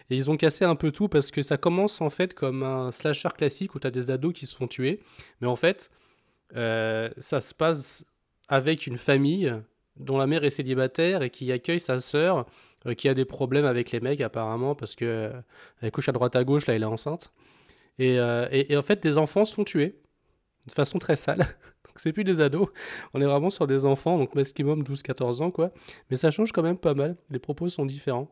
Et 0.09 0.15
ils 0.15 0.31
ont 0.31 0.37
cassé 0.37 0.63
un 0.63 0.75
peu 0.75 0.91
tout 0.91 1.09
parce 1.09 1.31
que 1.31 1.41
ça 1.41 1.57
commence 1.57 1.99
en 1.99 2.09
fait 2.09 2.33
comme 2.33 2.63
un 2.63 2.93
slasher 2.93 3.27
classique 3.37 3.75
où 3.75 3.79
tu 3.79 3.87
as 3.87 3.91
des 3.91 4.09
ados 4.09 4.31
qui 4.33 4.45
se 4.45 4.55
font 4.55 4.67
tuer. 4.67 5.01
Mais 5.41 5.47
en 5.47 5.57
fait, 5.57 5.91
euh, 6.55 7.09
ça 7.17 7.41
se 7.41 7.53
passe 7.53 8.05
avec 8.47 8.87
une 8.87 8.97
famille 8.97 9.53
dont 9.97 10.17
la 10.17 10.27
mère 10.27 10.45
est 10.45 10.49
célibataire 10.49 11.23
et 11.23 11.29
qui 11.29 11.51
accueille 11.51 11.81
sa 11.81 11.99
sœur 11.99 12.45
euh, 12.85 12.93
qui 12.93 13.09
a 13.09 13.13
des 13.13 13.25
problèmes 13.25 13.65
avec 13.65 13.91
les 13.91 13.99
mecs 13.99 14.21
apparemment 14.21 14.75
parce 14.75 14.95
que 14.95 15.31
elle 15.81 15.91
couche 15.91 16.07
à 16.07 16.13
droite 16.13 16.37
à 16.37 16.45
gauche, 16.45 16.67
là 16.67 16.75
elle 16.75 16.83
est 16.83 16.85
enceinte. 16.85 17.33
Et, 17.99 18.15
et- 18.15 18.71
et 18.71 18.77
en 18.77 18.81
fait, 18.83 19.01
des 19.03 19.17
enfants 19.17 19.43
se 19.43 19.55
font 19.55 19.63
tuer 19.65 19.95
de 20.67 20.73
façon 20.73 20.99
très 20.99 21.15
sale. 21.15 21.39
Donc 21.85 21.95
c'est 21.97 22.13
plus 22.13 22.23
des 22.23 22.41
ados, 22.41 22.67
on 23.13 23.21
est 23.21 23.25
vraiment 23.25 23.49
sur 23.49 23.65
des 23.65 23.85
enfants, 23.85 24.17
donc 24.19 24.35
maximum 24.35 24.83
12-14 24.83 25.41
ans 25.41 25.49
quoi. 25.51 25.71
Mais 26.11 26.15
ça 26.17 26.29
change 26.29 26.51
quand 26.51 26.61
même 26.61 26.77
pas 26.77 26.93
mal, 26.93 27.17
les 27.31 27.39
propos 27.39 27.69
sont 27.69 27.85
différents. 27.85 28.31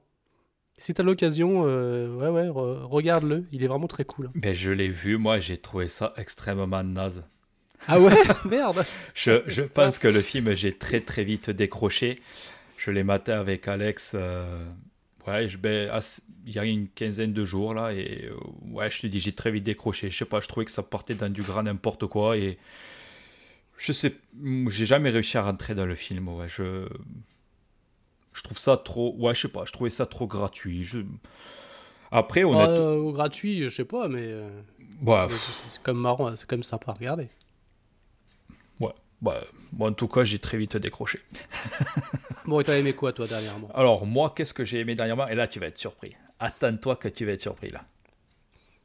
Si 0.77 0.94
t'as 0.94 1.04
l'occasion, 1.04 1.63
euh, 1.65 2.13
ouais 2.18 2.27
ouais, 2.30 2.48
re- 2.50 2.84
regarde-le, 2.84 3.46
il 3.51 3.63
est 3.63 3.68
vraiment 3.68 3.88
très 3.88 4.04
cool. 4.06 4.30
Ben, 4.36 4.54
je 4.54 4.72
l'ai 4.72 4.89
vu, 4.89 5.18
moi, 5.18 5.39
j'ai 5.39 5.58
trouvé 5.58 5.88
ça 5.88 6.13
extrêmement 6.18 6.84
naze. 6.84 7.24
Ah 7.88 8.00
ouais? 8.00 8.13
Merde 8.46 8.86
Je, 9.13 9.42
je 9.48 9.62
pense 9.62 10.00
que 10.00 10.10
le 10.10 10.20
film, 10.22 10.54
j'ai 10.54 10.77
très 10.77 11.00
très 11.00 11.24
vite 11.24 11.50
décroché. 11.50 12.20
Je 12.77 12.92
l'ai 12.92 13.04
maté 13.06 13.32
avec 13.32 13.68
Alex. 13.70 14.12
euh, 14.15 14.65
ouais, 15.27 15.50
je, 15.50 15.58
ben, 15.58 15.89
il 16.46 16.53
y 16.53 16.60
a 16.60 16.65
une 16.65 16.88
quinzaine 16.89 17.34
de 17.34 17.46
jours 17.46 17.74
là. 17.74 17.94
Et 17.94 18.25
euh, 18.25 18.36
ouais, 18.72 18.89
je 18.89 19.01
te 19.01 19.08
dis, 19.08 19.20
j'ai 19.20 19.34
très 19.34 19.51
vite 19.51 19.63
décroché. 19.63 20.10
Je 20.10 20.17
sais 20.17 20.25
pas, 20.25 20.41
je 20.41 20.48
trouvais 20.48 20.65
que 20.65 20.72
ça 20.72 20.84
partait 20.84 21.15
dans 21.15 21.32
du 21.32 21.41
grand 21.41 21.63
n'importe 21.63 22.08
quoi. 22.08 22.38
Et 22.38 22.58
je 23.77 23.91
sais, 23.91 24.15
j'ai 24.70 24.86
jamais 24.86 25.10
réussi 25.10 25.38
à 25.38 25.44
rentrer 25.44 25.75
dans 25.75 25.86
le 25.86 25.96
film. 25.96 26.27
Ouais, 26.29 26.48
je, 26.48 26.88
je 28.34 28.41
trouve 28.44 28.58
ça 28.58 28.77
trop. 28.77 29.15
Ouais, 29.17 29.34
je 29.34 29.41
sais 29.41 29.48
pas, 29.48 29.65
je 29.65 29.72
trouvais 29.72 29.89
ça 29.89 30.05
trop 30.05 30.27
gratuit. 30.27 30.84
Je... 30.84 31.00
Après, 32.12 32.44
honnêtement. 32.44 32.75
Euh, 32.75 32.96
au 32.98 33.12
gratuit, 33.12 33.63
je 33.63 33.70
sais 33.70 33.86
pas, 33.86 34.08
mais 34.08 34.27
euh, 34.32 34.50
ouais, 35.01 35.25
c'est 35.29 35.70
c'est 35.70 35.82
comme 35.82 36.00
marrant, 36.00 36.36
c'est 36.38 36.48
comme 36.48 36.63
sympa 36.63 36.91
à 36.91 36.94
regarder. 36.94 37.29
Bon, 39.72 39.88
en 39.88 39.94
tout 39.94 40.08
cas, 40.08 40.24
j'ai 40.24 40.39
très 40.39 40.58
vite 40.58 40.77
décroché. 40.77 41.20
Bon, 42.46 42.60
et 42.60 42.63
t'as 42.63 42.77
aimé 42.77 42.94
quoi, 42.94 43.12
toi, 43.12 43.25
dernièrement? 43.25 43.72
Alors, 43.74 44.05
moi, 44.05 44.32
qu'est-ce 44.36 44.53
que 44.53 44.63
j'ai 44.63 44.79
aimé 44.79 44.94
dernièrement? 44.94 45.27
Et 45.27 45.34
là, 45.34 45.48
tu 45.48 45.60
vas 45.60 45.65
être 45.65 45.79
surpris. 45.79 46.12
Attends-toi 46.39 46.96
que 46.98 47.08
tu 47.08 47.25
vas 47.25 47.32
être 47.32 47.41
surpris, 47.41 47.72
là. 47.72 47.84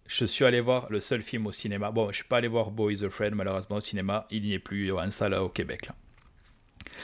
Je 0.07 0.25
suis 0.25 0.47
allé 0.47 0.63
voir 0.63 0.91
le 0.91 0.99
seul 0.99 1.21
film 1.21 1.47
au 1.47 1.53
cinéma. 1.53 1.91
Bon, 1.91 2.11
je 2.11 2.17
suis 2.17 2.25
pas 2.25 2.39
allé 2.39 2.49
voir 2.49 2.71
Boys 2.71 3.05
Afraid, 3.05 3.35
malheureusement, 3.35 3.77
au 3.77 3.81
cinéma. 3.81 4.27
Il 4.31 4.43
n'y 4.45 4.55
est 4.55 4.59
plus 4.59 4.91
en 4.93 5.11
salle 5.11 5.35
au 5.35 5.51
Québec, 5.51 5.87
là. 5.89 5.95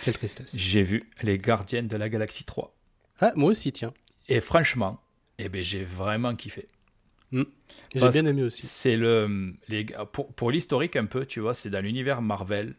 Quelle 0.03 0.15
tristesse. 0.15 0.57
J'ai 0.57 0.83
vu 0.83 1.11
Les 1.23 1.39
Gardiens 1.39 1.83
de 1.83 1.97
la 1.99 2.09
Galaxie 2.09 2.45
3. 2.45 2.75
Ah, 3.21 3.33
moi 3.37 3.51
aussi, 3.51 3.71
tiens. 3.71 3.93
Et 4.29 4.41
franchement, 4.41 4.99
eh 5.39 5.51
ben, 5.51 5.63
j'ai 5.63 5.85
vraiment 5.85 6.35
kiffé. 6.35 6.67
J'ai 7.93 8.01
Parce- 8.01 8.13
bien 8.15 8.27
aimé 8.27 8.43
aussi. 8.43 8.67
C'est 8.67 8.97
le. 8.97 9.55
Les, 9.69 9.87
pour 10.13 10.33
pour 10.35 10.51
l'historique, 10.51 10.97
un 10.97 11.07
peu, 11.07 11.27
tu 11.27 11.41
vois, 11.41 11.55
c'est 11.55 11.71
dans 11.71 11.81
l'univers 11.81 12.23
Marvel. 12.23 12.75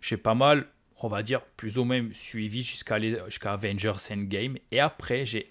J'ai 0.00 0.16
pas 0.16 0.34
mal, 0.34 0.66
on 1.00 1.08
va 1.08 1.22
dire, 1.22 1.42
plus 1.56 1.78
ou 1.78 1.84
moins 1.84 2.08
suivi 2.12 2.62
jusqu'à 2.62 2.98
jusqu'à 3.26 3.52
Avengers 3.52 3.94
Endgame. 4.10 4.56
Et 4.70 4.80
après, 4.80 5.26
j'ai 5.26 5.50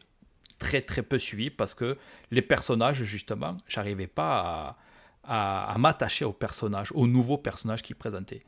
très 0.59 0.81
très 0.81 1.03
peu 1.03 1.17
suivi 1.17 1.49
parce 1.49 1.73
que 1.73 1.97
les 2.31 2.41
personnages, 2.41 3.03
justement, 3.03 3.57
j'arrivais 3.67 4.07
pas 4.07 4.77
à 5.23 5.75
m'attacher 5.77 6.23
aux 6.23 6.33
personnages, 6.33 6.91
aux 6.93 7.05
nouveaux 7.05 7.37
personnages 7.37 7.81
qu'ils 7.81 7.97
présentaient. 7.97 8.43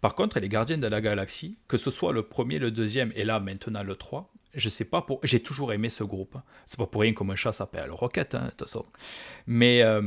Par 0.00 0.14
contre, 0.14 0.38
les 0.40 0.48
Gardiens 0.48 0.78
de 0.78 0.86
la 0.86 1.00
Galaxie, 1.00 1.58
que 1.68 1.78
ce 1.78 1.90
soit 1.90 2.12
le 2.12 2.22
premier, 2.22 2.58
le 2.58 2.70
deuxième 2.70 3.12
et 3.16 3.24
là 3.24 3.40
maintenant 3.40 3.82
le 3.82 3.94
3, 3.94 4.30
je 4.54 4.68
sais 4.68 4.84
pas 4.84 5.02
pour. 5.02 5.20
J'ai 5.24 5.40
toujours 5.40 5.72
aimé 5.72 5.88
ce 5.88 6.04
groupe. 6.04 6.36
hein. 6.36 6.42
C'est 6.66 6.78
pas 6.78 6.86
pour 6.86 7.02
rien 7.02 7.12
que 7.12 7.22
mon 7.22 7.34
chat 7.34 7.52
s'appelle 7.52 7.90
Rocket, 7.90 8.34
hein, 8.34 8.44
de 8.44 8.50
toute 8.50 8.62
façon. 8.62 8.84
Mais 9.46 9.82
euh, 9.82 10.00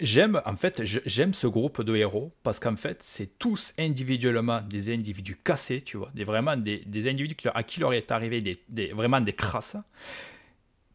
j'aime, 0.00 0.40
en 0.44 0.56
fait, 0.56 0.82
j'aime 0.84 1.34
ce 1.34 1.46
groupe 1.46 1.82
de 1.82 1.94
héros 1.96 2.32
parce 2.42 2.58
qu'en 2.60 2.76
fait, 2.76 3.02
c'est 3.02 3.38
tous 3.38 3.74
individuellement 3.78 4.60
des 4.62 4.92
individus 4.92 5.36
cassés, 5.36 5.82
tu 5.82 5.96
vois, 5.96 6.10
des, 6.14 6.24
vraiment 6.24 6.56
des, 6.56 6.78
des 6.86 7.08
individus 7.08 7.36
à 7.54 7.62
qui 7.62 7.80
leur 7.80 7.92
est 7.94 8.10
arrivé 8.10 8.40
des, 8.40 8.60
des- 8.68 8.92
vraiment 8.92 9.20
des 9.20 9.32
crasses. 9.32 9.76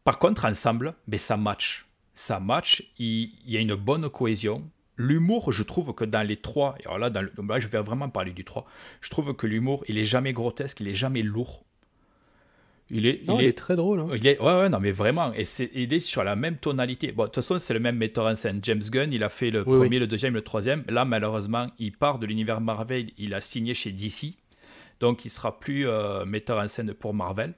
Par 0.04 0.18
contre, 0.18 0.44
ensemble, 0.44 0.94
ben, 1.06 1.18
ça 1.20 1.36
match. 1.36 1.86
Ça 2.14 2.40
match, 2.40 2.92
il, 2.98 3.30
y 3.46 3.56
a 3.56 3.60
une 3.60 3.74
bonne 3.74 4.08
cohésion. 4.10 4.68
L'humour, 4.96 5.52
je 5.52 5.62
trouve 5.62 5.94
que 5.94 6.04
dans 6.04 6.26
les 6.26 6.36
trois, 6.36 6.76
alors 6.84 6.98
là, 6.98 7.08
là, 7.10 7.58
je 7.58 7.66
vais 7.68 7.80
vraiment 7.80 8.10
parler 8.10 8.32
du 8.32 8.44
3, 8.44 8.66
je 9.00 9.08
trouve 9.08 9.32
que 9.34 9.46
l'humour, 9.46 9.82
il 9.88 9.96
est 9.96 10.04
jamais 10.04 10.34
grotesque, 10.34 10.80
il 10.80 10.88
est 10.88 10.94
jamais 10.94 11.22
lourd. 11.22 11.64
Il 12.90 13.06
est, 13.06 13.26
Non, 13.26 13.38
il 13.38 13.46
est 13.46 13.56
très 13.56 13.76
drôle. 13.76 14.00
hein. 14.00 14.08
il 14.14 14.26
est, 14.26 14.40
ouais, 14.40 14.46
ouais, 14.60 14.68
non, 14.68 14.80
mais 14.80 14.90
vraiment. 14.92 15.32
Et 15.34 15.44
c'est, 15.44 15.70
il 15.74 15.92
est 15.94 16.00
sur 16.00 16.24
la 16.24 16.34
même 16.36 16.56
tonalité. 16.56 17.12
Bon, 17.12 17.22
de 17.24 17.28
toute 17.28 17.36
façon, 17.36 17.58
c'est 17.60 17.72
le 17.74 17.80
même 17.80 17.96
metteur 17.96 18.26
en 18.26 18.34
scène. 18.34 18.58
James 18.62 18.82
Gunn, 18.90 19.12
il 19.12 19.22
a 19.22 19.28
fait 19.28 19.50
le 19.50 19.60
Oui, 19.60 19.76
premier, 19.78 19.96
oui. 19.96 19.98
le 20.00 20.06
deuxième, 20.08 20.34
le 20.34 20.42
troisième. 20.42 20.82
Là, 20.88 21.04
malheureusement, 21.04 21.68
il 21.78 21.92
part 21.92 22.18
de 22.18 22.26
l'univers 22.26 22.60
Marvel. 22.60 23.10
Il 23.18 23.32
a 23.34 23.40
signé 23.40 23.74
chez 23.74 23.92
DC. 23.92 24.34
Donc, 24.98 25.24
il 25.24 25.30
sera 25.30 25.60
plus 25.60 25.86
euh, 25.88 26.24
metteur 26.24 26.58
en 26.58 26.66
scène 26.68 26.92
pour 26.94 27.14
Marvel. 27.14 27.54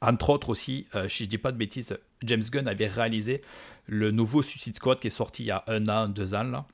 Entre 0.00 0.30
autres 0.30 0.48
aussi, 0.48 0.86
euh, 0.94 1.08
si 1.08 1.24
je 1.24 1.28
dis 1.28 1.38
pas 1.38 1.52
de 1.52 1.58
bêtises, 1.58 1.98
James 2.22 2.42
Gunn 2.50 2.66
avait 2.66 2.86
réalisé 2.86 3.42
le 3.86 4.10
nouveau 4.10 4.42
Suicide 4.42 4.74
Squad 4.76 4.98
qui 5.00 5.08
est 5.08 5.10
sorti 5.10 5.42
il 5.42 5.46
y 5.46 5.50
a 5.50 5.62
un 5.66 5.86
an, 5.88 6.08
deux 6.08 6.34
ans, 6.34 6.44
là. 6.44 6.64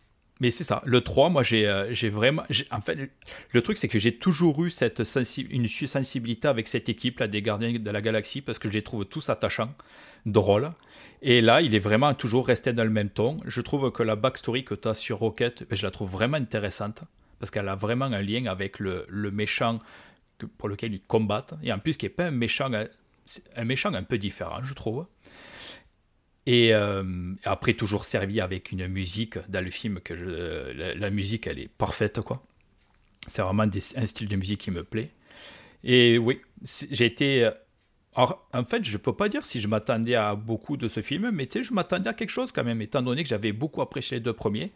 Mais 0.41 0.51
c'est 0.51 0.65
ça, 0.65 0.83
le 0.85 1.01
3, 1.01 1.31
moi 1.31 1.43
j'ai 1.43 1.67
euh, 1.67 1.95
vraiment. 2.11 2.45
En 2.71 2.81
fait, 2.83 3.11
le 3.53 3.63
truc 3.63 3.79
c'est 3.79 3.89
que 3.89 3.99
j'ai 3.99 4.17
toujours 4.17 4.65
eu 4.65 4.71
cette 4.71 5.03
une 5.51 5.67
sensibilité 5.67 6.49
avec 6.49 6.69
cette 6.69 6.91
équipe 6.91 7.21
là, 7.21 7.27
des 7.27 7.41
Gardiens 7.41 7.79
de 7.79 7.91
la 7.91 8.03
Galaxie 8.03 8.43
parce 8.43 8.59
que 8.59 8.69
je 8.69 8.75
les 8.75 8.83
trouve 8.83 9.07
tous 9.07 9.31
attachants, 9.31 9.73
drôles. 10.27 10.73
Et 11.23 11.41
là, 11.41 11.63
il 11.63 11.75
est 11.75 11.81
vraiment 11.81 12.13
toujours 12.13 12.47
resté 12.47 12.75
dans 12.75 12.85
le 12.85 12.91
même 12.91 13.09
ton. 13.09 13.39
Je 13.47 13.63
trouve 13.63 13.91
que 13.91 14.03
la 14.03 14.17
backstory 14.17 14.65
que 14.65 14.75
tu 14.75 14.89
as 14.89 14.95
sur 14.95 15.19
Rocket, 15.19 15.67
ben, 15.69 15.77
je 15.77 15.87
la 15.87 15.91
trouve 15.91 16.11
vraiment 16.11 16.37
intéressante 16.37 17.01
parce 17.39 17.51
qu'elle 17.51 17.69
a 17.69 17.75
vraiment 17.75 18.05
un 18.05 18.23
lien 18.23 18.47
avec 18.47 18.79
le, 18.79 19.07
le 19.09 19.31
méchant 19.31 19.79
pour 20.59 20.69
lequel 20.69 20.93
ils 20.93 21.01
combattent. 21.01 21.55
Et 21.63 21.73
en 21.73 21.79
plus, 21.79 21.97
qui 21.97 22.05
n'est 22.05 22.11
pas 22.11 22.27
un 22.27 22.31
méchant, 22.31 22.73
euh, 22.73 22.87
un 23.57 23.65
méchant 23.65 23.93
un 23.95 24.03
peu 24.03 24.19
différent, 24.19 24.63
je 24.63 24.75
trouve. 24.75 25.07
Et 26.47 26.73
euh, 26.75 27.03
après, 27.45 27.75
toujours 27.75 28.05
servi 28.05 28.41
avec 28.41 28.71
une 28.73 28.87
musique 28.87 29.39
dans 29.49 29.65
le 29.65 29.71
film, 29.71 30.01
que 30.01 30.15
la, 30.15 31.11
musique, 31.11 31.47
elle 31.47 31.59
est 31.59 31.69
parfaite, 31.69 32.21
quoi. 32.21 32.45
C'est 33.29 33.43
vraiment 33.43 33.65
un 33.65 34.07
style 34.07 34.29
de 34.29 34.37
musique 34.37 34.61
qui 34.61 34.71
me 34.71 34.85
plaît. 34.85 35.11
Et 35.85 36.19
oui, 36.19 36.41
j'ai 36.91 37.07
été... 37.07 37.45
euh, 37.45 37.51
Alors, 38.17 38.49
en 38.55 38.65
fait, 38.65 38.85
je 38.85 38.97
peux 38.99 39.15
pas 39.15 39.29
dire 39.29 39.47
si 39.47 39.61
je 39.61 39.69
m'attendais 39.69 40.15
à 40.15 40.35
beaucoup 40.37 40.77
de 40.77 40.89
ce 40.89 41.03
film, 41.03 41.31
mais 41.33 41.47
tu 41.47 41.59
sais, 41.59 41.65
je 41.65 41.75
m'attendais 41.75 42.11
à 42.11 42.15
quelque 42.15 42.31
chose 42.31 42.53
quand 42.53 42.65
même, 42.65 42.81
étant 42.83 43.03
donné 43.03 43.23
que 43.25 43.29
j'avais 43.29 43.53
beaucoup 43.53 43.83
apprécié 43.83 44.19
les 44.19 44.23
deux 44.23 44.33
premiers. 44.33 44.73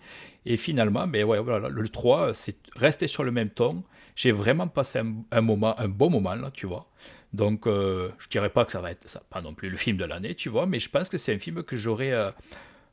Et 0.46 0.56
finalement, 0.56 1.06
ben 1.06 1.24
ouais, 1.24 1.40
voilà, 1.40 1.68
le 1.68 1.88
3, 1.88 2.34
c'est 2.34 2.56
resté 2.76 3.06
sur 3.08 3.24
le 3.24 3.32
même 3.32 3.50
ton. 3.50 3.82
J'ai 4.16 4.32
vraiment 4.32 4.68
passé 4.68 4.98
un, 5.00 5.14
un 5.30 5.40
moment, 5.40 5.78
un 5.80 5.88
bon 5.88 6.10
moment, 6.10 6.34
là, 6.34 6.50
tu 6.52 6.66
vois. 6.66 6.86
Donc, 7.32 7.66
euh, 7.66 8.10
je 8.18 8.28
dirais 8.28 8.50
pas 8.50 8.64
que 8.64 8.72
ça 8.72 8.80
va 8.80 8.90
être 8.90 9.08
ça, 9.08 9.22
pas 9.30 9.40
non 9.40 9.54
plus 9.54 9.70
le 9.70 9.76
film 9.76 9.96
de 9.96 10.04
l'année, 10.04 10.34
tu 10.34 10.48
vois, 10.48 10.66
mais 10.66 10.80
je 10.80 10.88
pense 10.88 11.08
que 11.08 11.16
c'est 11.16 11.34
un 11.34 11.38
film 11.38 11.62
que 11.62 11.76
j'aurais 11.76 12.12
euh, 12.12 12.30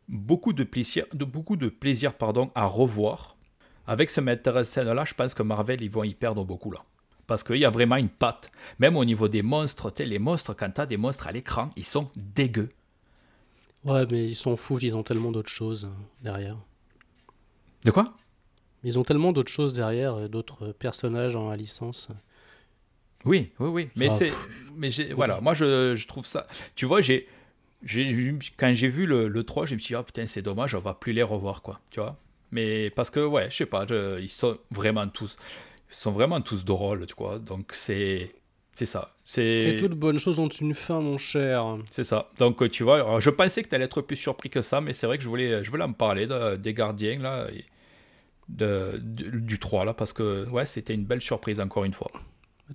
beaucoup 0.07 0.53
de 0.53 0.63
plaisir, 0.63 1.05
de 1.13 1.25
beaucoup 1.25 1.55
de 1.55 1.69
plaisir, 1.69 2.13
pardon, 2.13 2.51
à 2.53 2.65
revoir. 2.65 3.35
Avec 3.87 4.11
ce 4.11 4.21
metteur 4.21 4.57
en 4.57 4.63
scène 4.63 4.91
là, 4.91 5.05
je 5.05 5.13
pense 5.13 5.33
que 5.33 5.43
Marvel 5.43 5.81
ils 5.81 5.89
vont 5.89 6.03
y 6.03 6.13
perdre 6.13 6.43
beaucoup 6.43 6.71
là, 6.71 6.83
parce 7.25 7.43
qu'il 7.43 7.55
y 7.57 7.65
a 7.65 7.69
vraiment 7.69 7.95
une 7.95 8.09
patte. 8.09 8.51
Même 8.79 8.95
au 8.97 9.05
niveau 9.05 9.27
des 9.27 9.41
monstres, 9.41 9.91
tu 9.91 10.03
les 10.03 10.19
monstres 10.19 10.53
quand 10.53 10.69
t'as 10.69 10.85
des 10.85 10.97
monstres 10.97 11.27
à 11.27 11.31
l'écran, 11.31 11.69
ils 11.75 11.85
sont 11.85 12.09
dégueux. 12.15 12.69
Ouais, 13.85 14.05
mais 14.11 14.27
ils 14.27 14.35
sont 14.35 14.57
fous, 14.57 14.77
ils 14.81 14.95
ont 14.95 15.03
tellement 15.03 15.31
d'autres 15.31 15.49
choses 15.49 15.89
derrière. 16.21 16.57
De 17.85 17.91
quoi? 17.91 18.13
Ils 18.83 18.99
ont 18.99 19.03
tellement 19.03 19.31
d'autres 19.31 19.51
choses 19.51 19.73
derrière, 19.73 20.15
euh, 20.15 20.27
d'autres 20.27 20.73
personnages 20.73 21.35
en 21.35 21.51
licence. 21.53 22.09
Oui, 23.25 23.51
oui, 23.59 23.69
oui. 23.69 23.89
Mais 23.95 24.07
Ah, 24.07 24.11
c'est, 24.11 24.31
mais 24.75 24.89
j'ai, 24.89 25.13
voilà, 25.13 25.41
moi 25.41 25.53
je, 25.53 25.95
je 25.95 26.07
trouve 26.07 26.25
ça. 26.25 26.47
Tu 26.75 26.85
vois, 26.85 27.01
j'ai, 27.01 27.27
j'ai, 27.83 28.35
quand 28.57 28.71
j'ai 28.73 28.87
vu 28.87 29.05
le, 29.05 29.27
le 29.27 29.43
3, 29.43 29.65
je 29.65 29.75
me 29.75 29.79
suis 29.79 29.93
dit, 29.93 29.95
ah 29.95 30.03
putain, 30.03 30.25
c'est 30.25 30.41
dommage, 30.41 30.75
on 30.75 30.79
va 30.79 30.93
plus 30.93 31.13
les 31.13 31.23
revoir, 31.23 31.61
quoi. 31.61 31.79
Tu 31.91 31.99
vois 31.99 32.17
Mais 32.51 32.89
parce 32.91 33.09
que, 33.09 33.19
ouais, 33.19 33.49
je 33.49 33.55
sais 33.57 33.65
pas, 33.65 33.85
je- 33.87 34.19
ils 34.21 34.29
sont 34.29 34.57
vraiment 34.71 35.07
tous, 35.07 35.37
ils 35.89 35.95
sont 35.95 36.11
vraiment 36.11 36.41
tous 36.41 36.63
drôles, 36.65 37.05
tu 37.05 37.15
vois. 37.17 37.39
Donc 37.39 37.71
c'est, 37.73 38.33
c'est 38.73 38.85
ça. 38.85 39.13
Et 39.15 39.19
C'est, 39.25 39.77
toutes 39.79 39.93
bonnes 39.97 40.19
choses 40.19 40.39
ont 40.39 40.47
une 40.47 40.73
fin, 40.73 41.01
mon 41.01 41.17
cher. 41.17 41.77
c'est 41.89 42.03
ça. 42.05 42.29
Donc 42.39 42.69
tu 42.69 42.83
vois, 42.83 43.19
je 43.19 43.29
pensais 43.29 43.63
que 43.63 43.67
tu 43.69 43.75
allais 43.75 43.85
être 43.85 44.01
plus 44.01 44.15
surpris 44.15 44.49
que 44.49 44.61
ça, 44.61 44.79
mais 44.79 44.93
c'est 44.93 45.07
vrai 45.07 45.17
que 45.17 45.23
je 45.23 45.29
voulais, 45.29 45.63
je 45.63 45.69
voulais 45.69 45.83
en 45.83 45.91
parler 45.93 46.27
de- 46.27 46.55
des 46.55 46.73
gardiens, 46.73 47.19
là. 47.19 47.47
et 47.51 47.65
de, 48.49 48.97
de- 49.03 49.39
du 49.39 49.59
3 49.59 49.83
là 49.83 49.93
parce 49.93 50.13
que 50.13 50.47
ouais 50.49 50.65
c'était 50.65 50.93
une 50.93 51.03
belle 51.03 51.19
surprise 51.19 51.59
encore 51.59 51.83
une 51.83 51.93
fois 51.93 52.09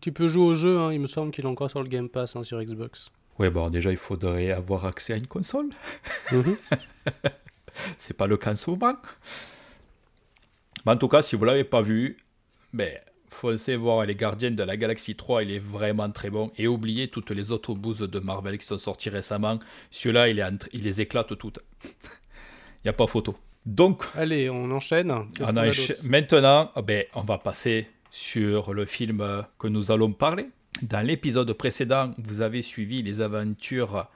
Tu 0.00 0.12
peux 0.12 0.26
jouer 0.26 0.44
au 0.44 0.54
jeu, 0.54 0.78
hein, 0.78 0.92
il 0.92 1.00
me 1.00 1.06
semble 1.06 1.32
qu'il 1.32 1.44
est 1.44 1.49
encore 1.49 1.70
sur 1.70 1.82
le 1.82 1.88
Game 1.88 2.08
Pass 2.08 2.34
hein, 2.37 2.44
sur 2.44 2.62
Xbox. 2.62 3.11
ouais 3.38 3.50
bon 3.50 3.70
déjà 3.70 3.90
il 3.90 3.96
faudrait 3.96 4.50
avoir 4.52 4.87
accès 4.87 5.12
à 5.14 5.16
une 5.16 5.26
console 5.26 5.68
Mhm. 6.32 6.56
c'est 7.96 8.16
pas 8.16 8.26
le 8.26 8.37
cas 8.37 8.52
en 8.52 8.56
ce 8.56 8.70
moment. 8.70 8.94
Mais 10.87 10.92
en 10.92 10.96
tout 10.96 11.08
cas, 11.08 11.22
si 11.22 11.37
vous 11.37 11.44
l'avez 11.44 11.64
pas 11.64 11.80
vu, 11.82 12.16
ben, 12.72 12.92
foncez 13.30 13.76
voir 13.76 14.04
Les 14.04 14.14
Gardiens 14.16 14.50
de 14.50 14.62
la 14.62 14.76
Galaxie 14.76 15.14
3, 15.14 15.44
il 15.44 15.52
est 15.52 15.58
vraiment 15.58 16.11
très 16.11 16.28
bon. 16.30 16.50
Et 16.58 16.66
oubliez 16.66 17.08
toutes 17.08 17.30
les 17.30 17.52
autres 17.52 17.75
bouses 17.75 18.00
de 18.00 18.18
Marvel 18.18 18.58
qui 18.58 18.66
sont 18.66 18.78
sorties 18.78 19.11
récemment. 19.11 19.58
Celui-là, 19.90 20.28
il, 20.28 20.58
les 20.82 21.00
éclate 21.00 21.37
toutes. 21.38 21.61
Il 21.84 22.87
n'y 22.87 22.88
a 22.90 22.92
pas 22.94 23.06
photo. 23.06 23.37
Donc, 23.64 24.02
Allez, 24.16 24.50
on 24.50 24.70
enchaîne. 24.72 25.12
On 25.12 25.25
encha- 25.44 26.04
maintenant, 26.08 26.72
ben, 26.84 27.04
on 27.14 27.22
va 27.22 27.38
passer 27.38 27.88
sur 28.12 28.75
le 28.75 28.85
film 28.85 29.47
que 29.59 29.66
nous 29.66 29.90
allons 29.90 30.12
parler. 30.12 30.50
Dans 30.83 31.04
l'épisode 31.04 31.50
précédent, 31.54 32.12
vous 32.19 32.42
avez 32.42 32.61
suivi 32.61 33.02
les 33.02 33.23
aventures 33.23 34.07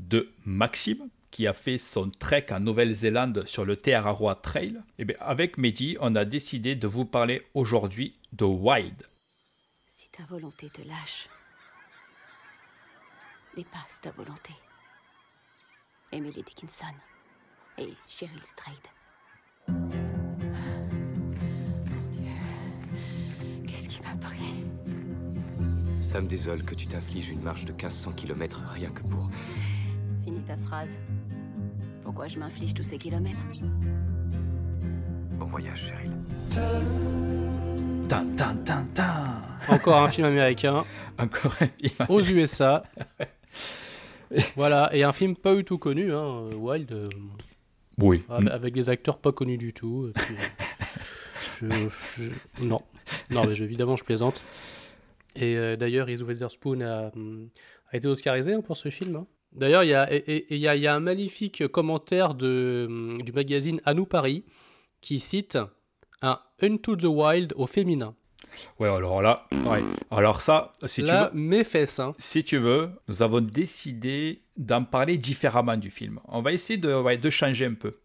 de 0.00 0.28
Maxime, 0.44 1.08
qui 1.30 1.46
a 1.46 1.52
fait 1.52 1.78
son 1.78 2.10
trek 2.10 2.46
en 2.50 2.58
Nouvelle-Zélande 2.58 3.44
sur 3.46 3.64
le 3.64 3.76
Teararoa 3.76 4.34
Trail. 4.34 4.80
Et 4.98 5.04
bien, 5.04 5.16
avec 5.20 5.56
Mehdi, 5.56 5.96
on 6.00 6.16
a 6.16 6.24
décidé 6.24 6.74
de 6.74 6.88
vous 6.88 7.04
parler 7.04 7.46
aujourd'hui 7.54 8.12
de 8.32 8.44
Wild. 8.44 9.06
Si 9.88 10.10
ta 10.10 10.24
volonté 10.24 10.68
te 10.68 10.82
lâche, 10.82 11.28
dépasse 13.56 14.00
ta 14.02 14.10
volonté. 14.10 14.52
Emily 16.10 16.42
Dickinson 16.42 16.94
et 17.78 17.94
Cheryl 18.08 18.42
Strayed. 18.42 20.01
Ça 26.12 26.20
me 26.20 26.28
désole 26.28 26.62
que 26.62 26.74
tu 26.74 26.86
t'infliges 26.86 27.30
une 27.30 27.40
marche 27.40 27.64
de 27.64 27.72
1500 27.72 28.12
km 28.12 28.60
rien 28.74 28.90
que 28.90 29.00
pour... 29.02 29.30
Finis 30.24 30.42
ta 30.42 30.58
phrase. 30.58 31.00
Pourquoi 32.04 32.28
je 32.28 32.38
m'inflige 32.38 32.74
tous 32.74 32.82
ces 32.82 32.98
kilomètres? 32.98 33.38
Bon 35.38 35.46
voyage, 35.46 35.86
Cheryl. 35.86 36.12
Tan, 38.10 38.26
tan, 38.36 38.54
tan, 38.64 38.84
tan. 38.92 39.14
Encore 39.68 40.02
un 40.02 40.08
film 40.08 40.26
américain 40.26 40.84
Encore 41.18 41.54
un 41.60 41.66
film. 41.66 41.94
aux 42.10 42.20
USA. 42.22 42.82
voilà, 44.56 44.94
et 44.94 45.04
un 45.04 45.12
film 45.12 45.34
pas 45.34 45.54
du 45.56 45.64
tout 45.64 45.78
connu, 45.78 46.12
hein, 46.12 46.50
Wild, 46.54 46.92
euh, 46.92 47.08
Oui. 47.98 48.22
avec, 48.28 48.74
des 48.74 48.90
acteurs 48.90 49.16
pas 49.18 49.32
connus 49.32 49.56
du 49.56 49.72
tout. 49.72 50.04
euh, 50.04 50.12
je- 51.62 51.88
je- 52.18 52.64
non, 52.64 52.82
non, 53.30 53.46
mais 53.46 53.54
je- 53.54 53.64
évidemment, 53.64 53.96
je 53.96 54.04
plaisante. 54.04 54.42
Et 55.36 55.56
euh, 55.56 55.76
d'ailleurs, 55.76 56.06
Reese 56.06 56.22
Witherspoon 56.22 56.80
a, 56.82 57.10
hum, 57.16 57.48
a 57.90 57.96
été 57.96 58.08
oscarisé 58.08 58.54
hein, 58.54 58.60
pour 58.60 58.76
ce 58.76 58.90
film. 58.90 59.16
hein. 59.16 59.26
D'ailleurs, 59.52 59.84
il 59.84 59.90
y, 59.90 59.94
a- 59.94 60.10
y 60.14 60.80
y 60.80 60.86
un 60.88 61.00
magnifique 61.00 61.66
commentaire 61.68 62.34
de, 62.34 62.86
hum, 62.88 63.22
du 63.22 63.32
magazine 63.32 63.80
À 63.84 63.94
nous 63.94 64.06
Paris 64.06 64.44
qui 65.00 65.18
cite 65.20 65.58
un 66.22 66.38
Into 66.62 66.96
the 66.96 67.04
Wild 67.04 67.52
au 67.56 67.66
féminin. 67.66 68.14
Ouais, 68.78 68.88
alors 68.88 69.22
là, 69.22 69.46
ouais. 69.66 69.80
alors 70.10 70.42
ça, 70.42 70.72
si 70.86 71.02
Là, 71.02 71.30
tu 71.32 71.36
veux, 71.38 71.42
mes 71.42 71.64
fesses. 71.64 71.98
hein. 72.00 72.14
si 72.18 72.44
tu 72.44 72.58
veux, 72.58 72.90
nous 73.08 73.22
avons 73.22 73.40
décidé 73.40 74.42
d'en 74.58 74.84
parler 74.84 75.16
différemment 75.16 75.76
du 75.76 75.90
film. 75.90 76.20
On 76.28 76.42
va 76.42 76.52
essayer 76.52 76.76
de, 76.78 76.94
ouais, 76.94 77.16
de 77.16 77.30
changer 77.30 77.64
un 77.66 77.74
peu. 77.74 77.98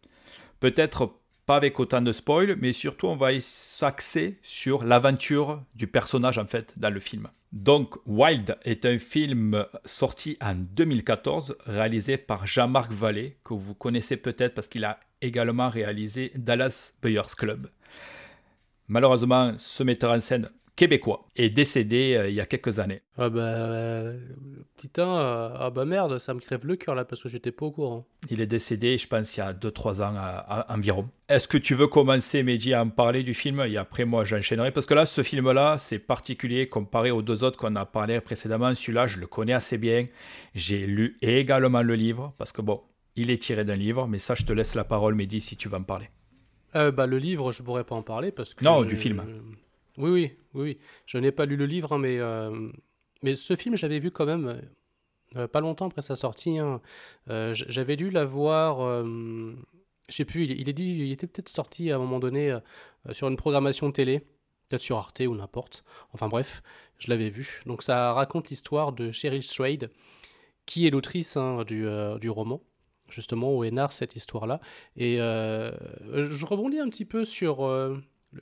Peut-être 0.59 1.11
pas 1.47 1.55
avec 1.55 1.79
autant 1.79 2.01
de 2.01 2.11
spoil, 2.11 2.57
mais 2.59 2.73
surtout 2.73 3.07
on 3.07 3.15
va 3.15 3.29
s'axer 3.39 4.37
sur 4.43 4.83
l'aventure 4.83 5.63
du 5.75 5.87
personnage 5.87 6.37
en 6.37 6.45
fait 6.45 6.73
dans 6.77 6.89
le 6.89 6.99
film. 6.99 7.29
Donc 7.53 7.95
Wild 8.05 8.57
est 8.65 8.85
un 8.85 8.99
film 8.99 9.65
sorti 9.85 10.37
en 10.41 10.55
2014, 10.55 11.55
réalisé 11.65 12.17
par 12.17 12.45
Jean-Marc 12.45 12.91
Vallée, 12.91 13.37
que 13.45 13.53
vous 13.53 13.73
connaissez 13.73 14.17
peut-être 14.17 14.53
parce 14.53 14.67
qu'il 14.67 14.83
a 14.83 14.99
également 15.21 15.69
réalisé 15.69 16.33
Dallas 16.35 16.93
Buyers 17.01 17.33
Club. 17.37 17.69
Malheureusement, 18.89 19.53
ce 19.57 19.83
metteur 19.83 20.11
en 20.11 20.19
scène 20.19 20.49
québécois 20.77 21.25
est 21.35 21.49
décédé 21.49 22.15
euh, 22.15 22.29
il 22.29 22.35
y 22.35 22.39
a 22.39 22.45
quelques 22.45 22.79
années. 22.79 23.01
Ah 23.17 23.29
bah, 23.29 23.41
euh, 23.41 24.17
putain, 24.77 25.07
euh, 25.17 25.49
ah 25.59 25.69
bah 25.69 25.83
merde, 25.83 26.19
ça 26.19 26.33
me 26.33 26.39
crève 26.39 26.65
le 26.65 26.75
cœur 26.77 26.95
là 26.95 27.03
parce 27.03 27.21
que 27.21 27.27
j'étais 27.27 27.51
pas 27.51 27.65
au 27.65 27.71
courant. 27.71 28.07
Il 28.29 28.39
est 28.39 28.45
décédé, 28.47 28.97
je 28.97 29.07
pense, 29.07 29.35
il 29.35 29.39
y 29.41 29.43
a 29.43 29.53
2-3 29.53 30.01
ans 30.01 30.13
à- 30.15 30.45
à- 30.69 30.73
environ. 30.73 31.09
Est-ce 31.27 31.47
que 31.49 31.57
tu 31.57 31.75
veux 31.75 31.87
commencer, 31.87 32.43
Mehdi, 32.43 32.73
à 32.73 32.81
en 32.83 32.89
parler 32.89 33.23
du 33.23 33.33
film? 33.33 33.59
Et 33.67 33.75
après, 33.75 34.05
moi, 34.05 34.23
j'enchaînerai. 34.23 34.71
Parce 34.71 34.85
que 34.85 34.93
là, 34.93 35.05
ce 35.05 35.23
film-là, 35.23 35.77
c'est 35.79 35.99
particulier 35.99 36.69
comparé 36.69 37.11
aux 37.11 37.21
deux 37.21 37.43
autres 37.43 37.57
qu'on 37.57 37.75
a 37.75 37.85
parlé 37.85 38.21
précédemment. 38.21 38.73
Celui-là, 38.73 39.07
je 39.07 39.19
le 39.19 39.27
connais 39.27 39.53
assez 39.53 39.77
bien. 39.77 40.07
J'ai 40.55 40.85
lu 40.87 41.15
également 41.21 41.81
le 41.81 41.95
livre. 41.95 42.33
Parce 42.37 42.51
que, 42.53 42.61
bon, 42.61 42.81
il 43.15 43.29
est 43.31 43.41
tiré 43.41 43.65
d'un 43.65 43.75
livre. 43.75 44.07
Mais 44.07 44.19
ça, 44.19 44.35
je 44.35 44.45
te 44.45 44.53
laisse 44.53 44.75
la 44.75 44.83
parole, 44.85 45.15
Mehdi, 45.15 45.41
si 45.41 45.57
tu 45.57 45.67
veux 45.67 45.75
en 45.77 45.83
parler. 45.83 46.09
Euh, 46.75 46.91
bah 46.91 47.07
le 47.07 47.17
livre, 47.17 47.51
je 47.53 47.63
pourrais 47.63 47.85
pas 47.85 47.95
en 47.95 48.03
parler 48.03 48.31
parce 48.31 48.53
que. 48.53 48.63
Non, 48.63 48.83
je- 48.83 48.87
du 48.87 48.95
film. 48.97 49.23
Oui, 49.97 50.11
oui, 50.11 50.31
oui. 50.53 50.77
Je 51.05 51.17
n'ai 51.17 51.31
pas 51.31 51.45
lu 51.45 51.55
le 51.55 51.65
livre, 51.65 51.93
hein, 51.93 51.97
mais 51.99 52.19
euh, 52.19 52.69
mais 53.23 53.35
ce 53.35 53.55
film, 53.55 53.75
j'avais 53.75 53.99
vu 53.99 54.11
quand 54.11 54.25
même 54.25 54.61
euh, 55.35 55.47
pas 55.47 55.59
longtemps 55.59 55.87
après 55.87 56.01
sa 56.01 56.15
sortie. 56.15 56.57
hein. 56.59 56.81
Euh, 57.29 57.53
j'avais 57.53 57.95
dû 57.95 58.09
la 58.09 58.25
voir. 58.25 58.81
euh, 58.81 59.53
je 60.09 60.15
sais 60.15 60.25
plus. 60.25 60.45
Il, 60.45 60.69
est 60.69 60.73
dit, 60.73 60.85
il 60.85 61.11
était 61.11 61.27
peut-être 61.27 61.49
sorti 61.49 61.91
à 61.91 61.95
un 61.95 61.99
moment 61.99 62.19
donné 62.19 62.57
sur 63.11 63.27
une 63.27 63.35
programmation 63.35 63.91
télé, 63.91 64.19
peut-être 64.69 64.81
sur 64.81 64.97
Arte 64.97 65.19
ou 65.21 65.35
n'importe. 65.35 65.83
Enfin 66.13 66.29
bref, 66.29 66.61
je 66.99 67.09
l'avais 67.09 67.29
vu. 67.29 67.61
Donc 67.65 67.83
ça 67.83 68.13
raconte 68.13 68.49
l'histoire 68.49 68.93
de 68.93 69.11
Cheryl 69.11 69.43
Strayed, 69.43 69.91
qui 70.65 70.87
est 70.87 70.91
l'autrice 70.91 71.35
hein, 71.37 71.63
du, 71.65 72.29
roman 72.29 72.61
justement 73.09 73.55
où 73.55 73.63
est 73.63 73.73
cette 73.91 74.15
histoire-là. 74.15 74.61
Et 74.95 75.17
je 75.17 76.45
rebondis 76.45 76.79
un 76.79 76.87
petit 76.87 77.05
peu 77.05 77.25
sur 77.25 77.57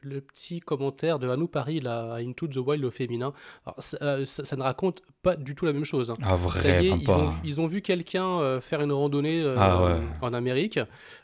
le, 0.01 0.19
petit 0.21 0.59
commentaire 0.59 1.19
de 1.19 1.29
Hanou 1.29 1.47
Paris, 1.47 1.79
là, 1.79 2.15
Into 2.15 2.47
the 2.47 2.57
Wild 2.57 2.83
au 2.83 2.91
féminin. 2.91 3.33
Alors, 3.65 3.75
ça, 3.81 3.97
euh, 4.01 4.25
ça- 4.25 4.43
ça 4.45 4.55
ne 4.55 4.61
raconte 4.63 5.01
pas 5.21 5.35
du 5.35 5.55
tout 5.55 5.65
la 5.65 5.73
même 5.73 5.85
chose. 5.85 6.09
hein. 6.11 6.15
Ah, 6.23 6.37
Ça 6.55 6.81
y 6.81 6.87
est, 6.87 6.97
ils, 6.97 7.09
ont, 7.11 7.33
ils 7.43 7.61
ont 7.61 7.67
vu 7.67 7.81
quelqu'un 7.81 8.39
euh, 8.39 8.61
faire 8.61 8.81
une 8.81 8.91
randonnée 8.91 9.41
euh, 9.41 9.55
Ah 9.57 9.83
ouais. 9.85 10.01
en 10.21 10.33
Amérique, 10.33 10.79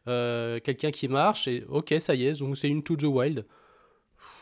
quelqu'un 0.06 0.92
qui 0.92 1.08
marche, 1.08 1.48
et 1.48 1.66
ok, 1.70 1.96
ça 2.00 2.16
y 2.16 2.26
est, 2.26 2.40
donc 2.40 2.56
c'est 2.58 2.70
Into 2.72 2.96
the 2.96 3.04
Wild. 3.04 3.46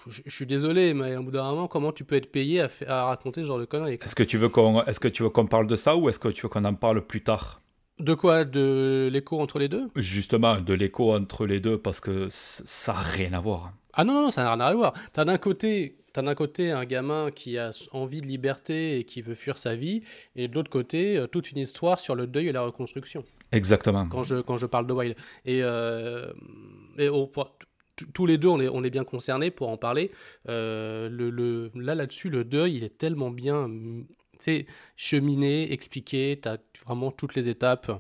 Je, 0.08 0.22
je 0.26 0.34
suis 0.36 0.46
désolé, 0.46 0.94
mais 0.94 1.16
au 1.18 1.24
bout 1.24 1.32
d'un 1.32 1.44
moment, 1.44 1.68
comment 1.68 1.92
tu 1.92 2.04
peux 2.04 2.16
être 2.16 2.32
payé 2.32 2.62
à, 2.62 2.70
à 2.88 3.06
raconter 3.06 3.42
ce 3.42 3.48
genre 3.48 3.60
de 3.60 3.66
conneries 3.66 4.00
Est-ce 4.02 4.16
que 4.16 4.24
tu 4.24 4.38
veux 4.38 4.50
qu'on 4.50 4.82
est-ce 4.84 5.00
que 5.00 5.08
tu 5.10 5.24
veux 5.24 5.30
qu'on 5.30 5.46
parle 5.46 5.68
de 5.68 5.76
ça 5.76 5.96
ou 5.98 6.10
est-ce 6.10 6.20
que 6.20 6.30
tu 6.30 6.42
veux 6.44 6.50
qu'on 6.50 6.66
en 6.66 6.74
parle 6.74 7.06
plus 7.06 7.22
tard? 7.22 7.62
De 8.00 8.14
quoi? 8.14 8.46
De 8.46 9.10
l'écho 9.12 9.40
entre 9.42 9.60
les 9.60 9.68
deux? 9.68 9.90
Justement, 9.96 10.62
de 10.62 10.74
l'écho 10.74 11.14
entre 11.14 11.46
les 11.46 11.60
deux, 11.60 11.78
parce 11.78 12.00
que 12.00 12.28
ça 12.30 12.94
n'a 12.94 13.00
rien 13.00 13.34
à 13.34 13.42
voir. 13.42 13.74
Ah 14.00 14.06
non, 14.06 14.14
non, 14.14 14.22
non, 14.22 14.32
ça 14.32 14.44
n'a 14.44 14.52
rien 14.54 14.62
à 14.62 14.74
voir. 14.74 14.94
T'as 15.12 15.26
d'un 15.26 15.38
côté, 15.38 15.98
t'as 16.14 16.22
d'un 16.22 16.34
côté 16.34 16.72
un 16.72 16.86
gamin 16.86 17.32
qui 17.32 17.58
a 17.58 17.72
envie 17.92 18.22
de 18.22 18.28
liberté 18.28 18.98
et 18.98 19.04
qui 19.04 19.22
veut 19.22 19.36
fuir 19.36 19.58
sa 19.58 19.76
vie, 19.76 20.04
et 20.38 20.48
de 20.48 20.56
l'autre 20.56 20.70
côté, 20.70 21.18
euh, 21.18 21.28
toute 21.28 21.52
une 21.52 21.58
histoire 21.58 22.00
sur 22.00 22.16
le 22.16 22.26
deuil 22.26 22.48
et 22.48 22.54
la 22.54 22.62
reconstruction. 22.62 23.26
Exactement. 23.52 24.08
Quand 24.08 24.24
je, 24.24 24.38
quand 24.38 24.56
je 24.56 24.68
parle 24.68 24.88
de 24.88 24.94
Wild. 24.94 25.16
Et, 25.44 25.60
euh, 25.64 26.32
et 26.98 27.10
on- 27.10 27.30
tous 28.14 28.26
les 28.26 28.38
deux, 28.38 28.48
on 28.48 28.62
est, 28.62 28.70
on 28.70 28.86
est 28.86 28.90
bien 28.90 29.04
concernés 29.04 29.52
pour 29.52 29.68
en 29.68 29.76
parler. 29.76 30.12
Euh, 30.48 31.10
le, 31.10 31.30
le- 31.30 31.70
là, 31.76 31.94
là-dessus, 31.94 32.30
le 32.30 32.46
deuil, 32.46 32.78
il 32.78 32.86
est 32.86 32.98
tellement 32.98 33.32
bien 33.32 33.68
mm, 33.68 34.06
tu 34.40 34.66
cheminé, 34.96 35.74
expliqué. 35.74 36.40
T'as 36.42 36.56
vraiment 36.86 37.12
toutes 37.12 37.36
les 37.36 37.50
étapes. 37.50 37.92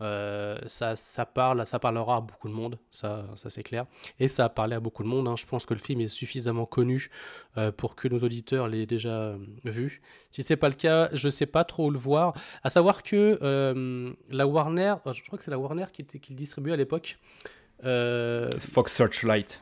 Euh, 0.00 0.58
ça, 0.66 0.96
ça 0.96 1.24
parle, 1.24 1.64
ça 1.66 1.78
parlera 1.78 2.16
à 2.16 2.20
beaucoup 2.20 2.48
de 2.48 2.52
monde, 2.52 2.78
ça, 2.90 3.26
ça 3.36 3.48
c'est 3.48 3.62
clair. 3.62 3.86
Et 4.18 4.26
ça 4.26 4.46
a 4.46 4.48
parlé 4.48 4.74
à 4.74 4.80
beaucoup 4.80 5.04
de 5.04 5.08
monde. 5.08 5.28
hein. 5.28 5.36
Je 5.38 5.46
pense 5.46 5.64
que 5.66 5.72
le 5.74 5.78
film 5.80 6.00
est 6.00 6.08
suffisamment 6.08 6.66
connu 6.66 7.10
euh, 7.58 7.70
pour 7.70 7.94
que 7.94 8.08
nos 8.08 8.18
auditeurs 8.18 8.66
l'aient 8.66 8.86
déjà 8.86 9.10
euh, 9.10 9.38
vu. 9.64 10.02
Si 10.32 10.42
c'est 10.42 10.56
pas 10.56 10.68
le 10.68 10.74
cas, 10.74 11.10
je 11.12 11.28
sais 11.28 11.46
pas 11.46 11.62
trop 11.64 11.86
où 11.86 11.90
le 11.90 11.98
voir. 11.98 12.34
À 12.64 12.70
savoir 12.70 13.04
que 13.04 13.38
euh, 13.42 14.12
la 14.30 14.46
Warner, 14.48 14.96
je 15.12 15.22
crois 15.22 15.38
que 15.38 15.44
c'est 15.44 15.52
la 15.52 15.58
Warner 15.60 15.86
qui, 15.92 16.04
qui 16.04 16.32
le 16.32 16.36
distribuait 16.36 16.72
à 16.72 16.76
l'époque. 16.76 17.16
Fox 18.72 18.92
Searchlight. 18.92 19.60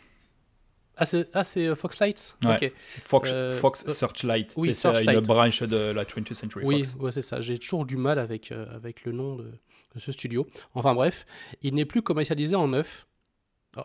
ah, 0.97 1.05
c'est 1.05 1.29
ah, 1.35 1.43
euh, 1.57 1.75
Foxlight 1.75 2.37
Ouais. 2.45 2.73
Fox, 2.77 3.31
Euh, 3.33 3.53
Fox 3.59 3.85
Searchlight. 3.93 4.53
oui, 4.57 4.75
c'est 4.75 5.05
une 5.05 5.21
branche 5.21 5.63
de 5.63 5.77
la 5.93 6.05
20th 6.05 6.35
Century 6.35 6.65
Oui, 6.65 6.85
Fox. 6.85 6.97
ouais, 7.03 7.13
c'est 7.13 7.23
ça. 7.23 7.41
J'ai 7.41 7.59
toujours 7.59 7.85
du 7.87 7.97
mal 7.97 8.19
avec, 8.19 8.53
euh, 8.53 8.67
avec 8.75 9.05
le 9.05 9.13
nom 9.13 9.37
de 9.37 9.53
ce 9.99 10.13
studio. 10.13 10.47
Enfin 10.75 10.95
bref, 10.95 11.27
il 11.63 11.75
n'est 11.75 11.85
plus 11.85 12.03
commercialisé 12.03 12.57
en 12.57 12.69
neuf. 12.69 13.07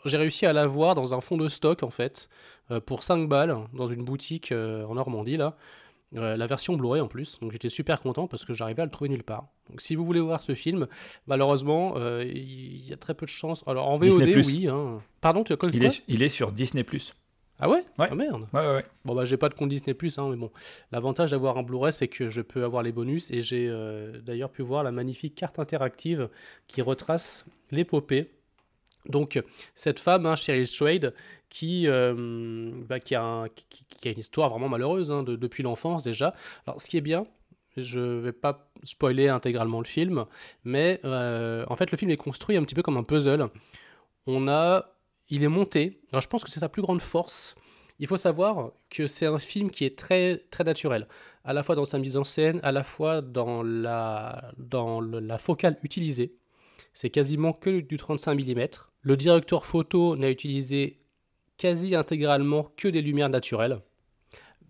J'ai 0.05 0.17
réussi 0.17 0.45
à 0.45 0.51
l'avoir 0.53 0.95
dans 0.95 1.13
un 1.13 1.21
fond 1.21 1.37
de 1.37 1.47
stock 1.47 1.81
en 1.83 1.89
fait, 1.89 2.27
euh, 2.71 2.81
pour 2.81 3.03
5 3.03 3.29
balles, 3.29 3.55
dans 3.73 3.87
une 3.87 4.03
boutique 4.03 4.51
euh, 4.51 4.83
en 4.85 4.95
Normandie 4.95 5.37
là. 5.37 5.55
Euh, 6.15 6.37
la 6.37 6.47
version 6.47 6.77
Blu-ray 6.77 7.01
en 7.01 7.07
plus, 7.07 7.37
donc 7.41 7.51
j'étais 7.51 7.67
super 7.67 7.99
content 7.99 8.27
parce 8.27 8.45
que 8.45 8.53
j'arrivais 8.53 8.81
à 8.81 8.85
le 8.85 8.91
trouver 8.91 9.09
nulle 9.09 9.23
part. 9.23 9.47
Donc 9.69 9.81
si 9.81 9.95
vous 9.95 10.05
voulez 10.05 10.21
voir 10.21 10.41
ce 10.41 10.55
film, 10.55 10.87
malheureusement, 11.25 11.95
il 12.21 12.87
y 12.87 12.93
a 12.93 12.97
très 12.97 13.13
peu 13.13 13.25
de 13.25 13.31
chance. 13.31 13.63
Alors 13.67 13.89
en 13.89 13.97
VOD, 13.97 14.23
oui. 14.45 14.67
hein. 14.69 15.01
Pardon, 15.19 15.43
tu 15.43 15.51
as 15.51 15.57
quoi 15.57 15.69
Il 15.73 15.83
est, 15.83 16.03
il 16.07 16.23
est 16.23 16.29
sur 16.29 16.53
Disney+. 16.53 16.85
Ah 17.59 17.67
ouais, 17.69 17.83
Ouais. 17.97 18.07
Ah 18.11 18.15
merde 18.15 18.47
Ouais, 18.53 18.59
ouais, 18.61 18.73
ouais. 18.75 18.85
Bon 19.03 19.15
bah 19.15 19.25
j'ai 19.25 19.37
pas 19.37 19.49
de 19.49 19.55
compte 19.55 19.69
Disney 19.69 19.93
Plus, 19.95 20.17
hein, 20.19 20.27
mais 20.29 20.35
bon. 20.35 20.51
L'avantage 20.91 21.31
d'avoir 21.31 21.57
un 21.57 21.63
Blu-ray, 21.63 21.91
c'est 21.91 22.07
que 22.07 22.29
je 22.29 22.41
peux 22.41 22.63
avoir 22.63 22.83
les 22.83 22.91
bonus 22.91 23.31
et 23.31 23.41
j'ai 23.41 23.67
euh, 23.67 24.19
d'ailleurs 24.21 24.51
pu 24.51 24.61
voir 24.61 24.83
la 24.83 24.91
magnifique 24.91 25.33
carte 25.33 25.57
interactive 25.57 26.29
qui 26.67 26.81
retrace 26.83 27.45
l'épopée. 27.71 28.29
Donc 29.07 29.41
cette 29.73 29.99
femme, 29.99 30.25
hein, 30.25 30.35
Cheryl 30.35 30.67
Strayed, 30.67 31.13
qui, 31.49 31.87
euh, 31.87 32.71
bah, 32.87 32.99
qui, 32.99 33.15
a 33.15 33.23
un- 33.23 33.47
qui- 33.49 33.85
qui 33.89 34.07
a 34.07 34.11
une 34.11 34.19
histoire 34.19 34.49
vraiment 34.49 34.69
malheureuse 34.69 35.11
hein, 35.11 35.23
de- 35.23 35.35
depuis 35.35 35.63
l'enfance 35.63 36.03
déjà. 36.03 36.35
Alors 36.67 36.79
ce 36.81 36.87
qui 36.89 36.97
est 36.97 37.01
bien, 37.01 37.25
je 37.77 37.99
vais 37.99 38.33
pas 38.33 38.69
spoiler 38.83 39.29
intégralement 39.29 39.79
le 39.79 39.85
film, 39.85 40.25
mais 40.63 40.99
euh, 41.05 41.65
en 41.69 41.75
fait 41.75 41.89
le 41.89 41.97
film 41.97 42.11
est 42.11 42.17
construit 42.17 42.57
un 42.57 42.63
petit 42.63 42.75
peu 42.75 42.83
comme 42.83 42.97
un 42.97 43.03
puzzle. 43.03 43.47
On 44.27 44.47
a, 44.47 44.93
il 45.29 45.43
est 45.43 45.49
monté. 45.49 46.01
Alors 46.11 46.21
je 46.21 46.27
pense 46.27 46.43
que 46.43 46.49
c'est 46.49 46.59
sa 46.59 46.69
plus 46.69 46.81
grande 46.81 47.01
force. 47.01 47.55
Il 47.99 48.07
faut 48.07 48.17
savoir 48.17 48.71
que 48.89 49.07
c'est 49.07 49.25
un 49.25 49.39
film 49.39 49.71
qui 49.71 49.83
est 49.83 49.97
très 49.97 50.37
très 50.51 50.63
naturel, 50.63 51.07
à 51.43 51.53
la 51.53 51.63
fois 51.63 51.75
dans 51.75 51.85
sa 51.85 51.97
mise 51.97 52.15
en 52.15 52.23
scène, 52.23 52.59
à 52.63 52.71
la 52.71 52.83
fois 52.83 53.21
dans 53.21 53.63
la 53.63 54.51
dans 54.57 55.01
la 55.01 55.37
focale 55.37 55.77
utilisée. 55.83 56.35
C'est 56.93 57.09
quasiment 57.09 57.53
que 57.53 57.79
du 57.79 57.97
35 57.97 58.35
mm. 58.35 58.67
Le 59.01 59.17
directeur 59.17 59.65
photo 59.65 60.15
n'a 60.15 60.29
utilisé 60.29 60.99
quasi 61.57 61.95
intégralement 61.95 62.71
que 62.75 62.87
des 62.87 63.01
lumières 63.01 63.29
naturelles, 63.29 63.79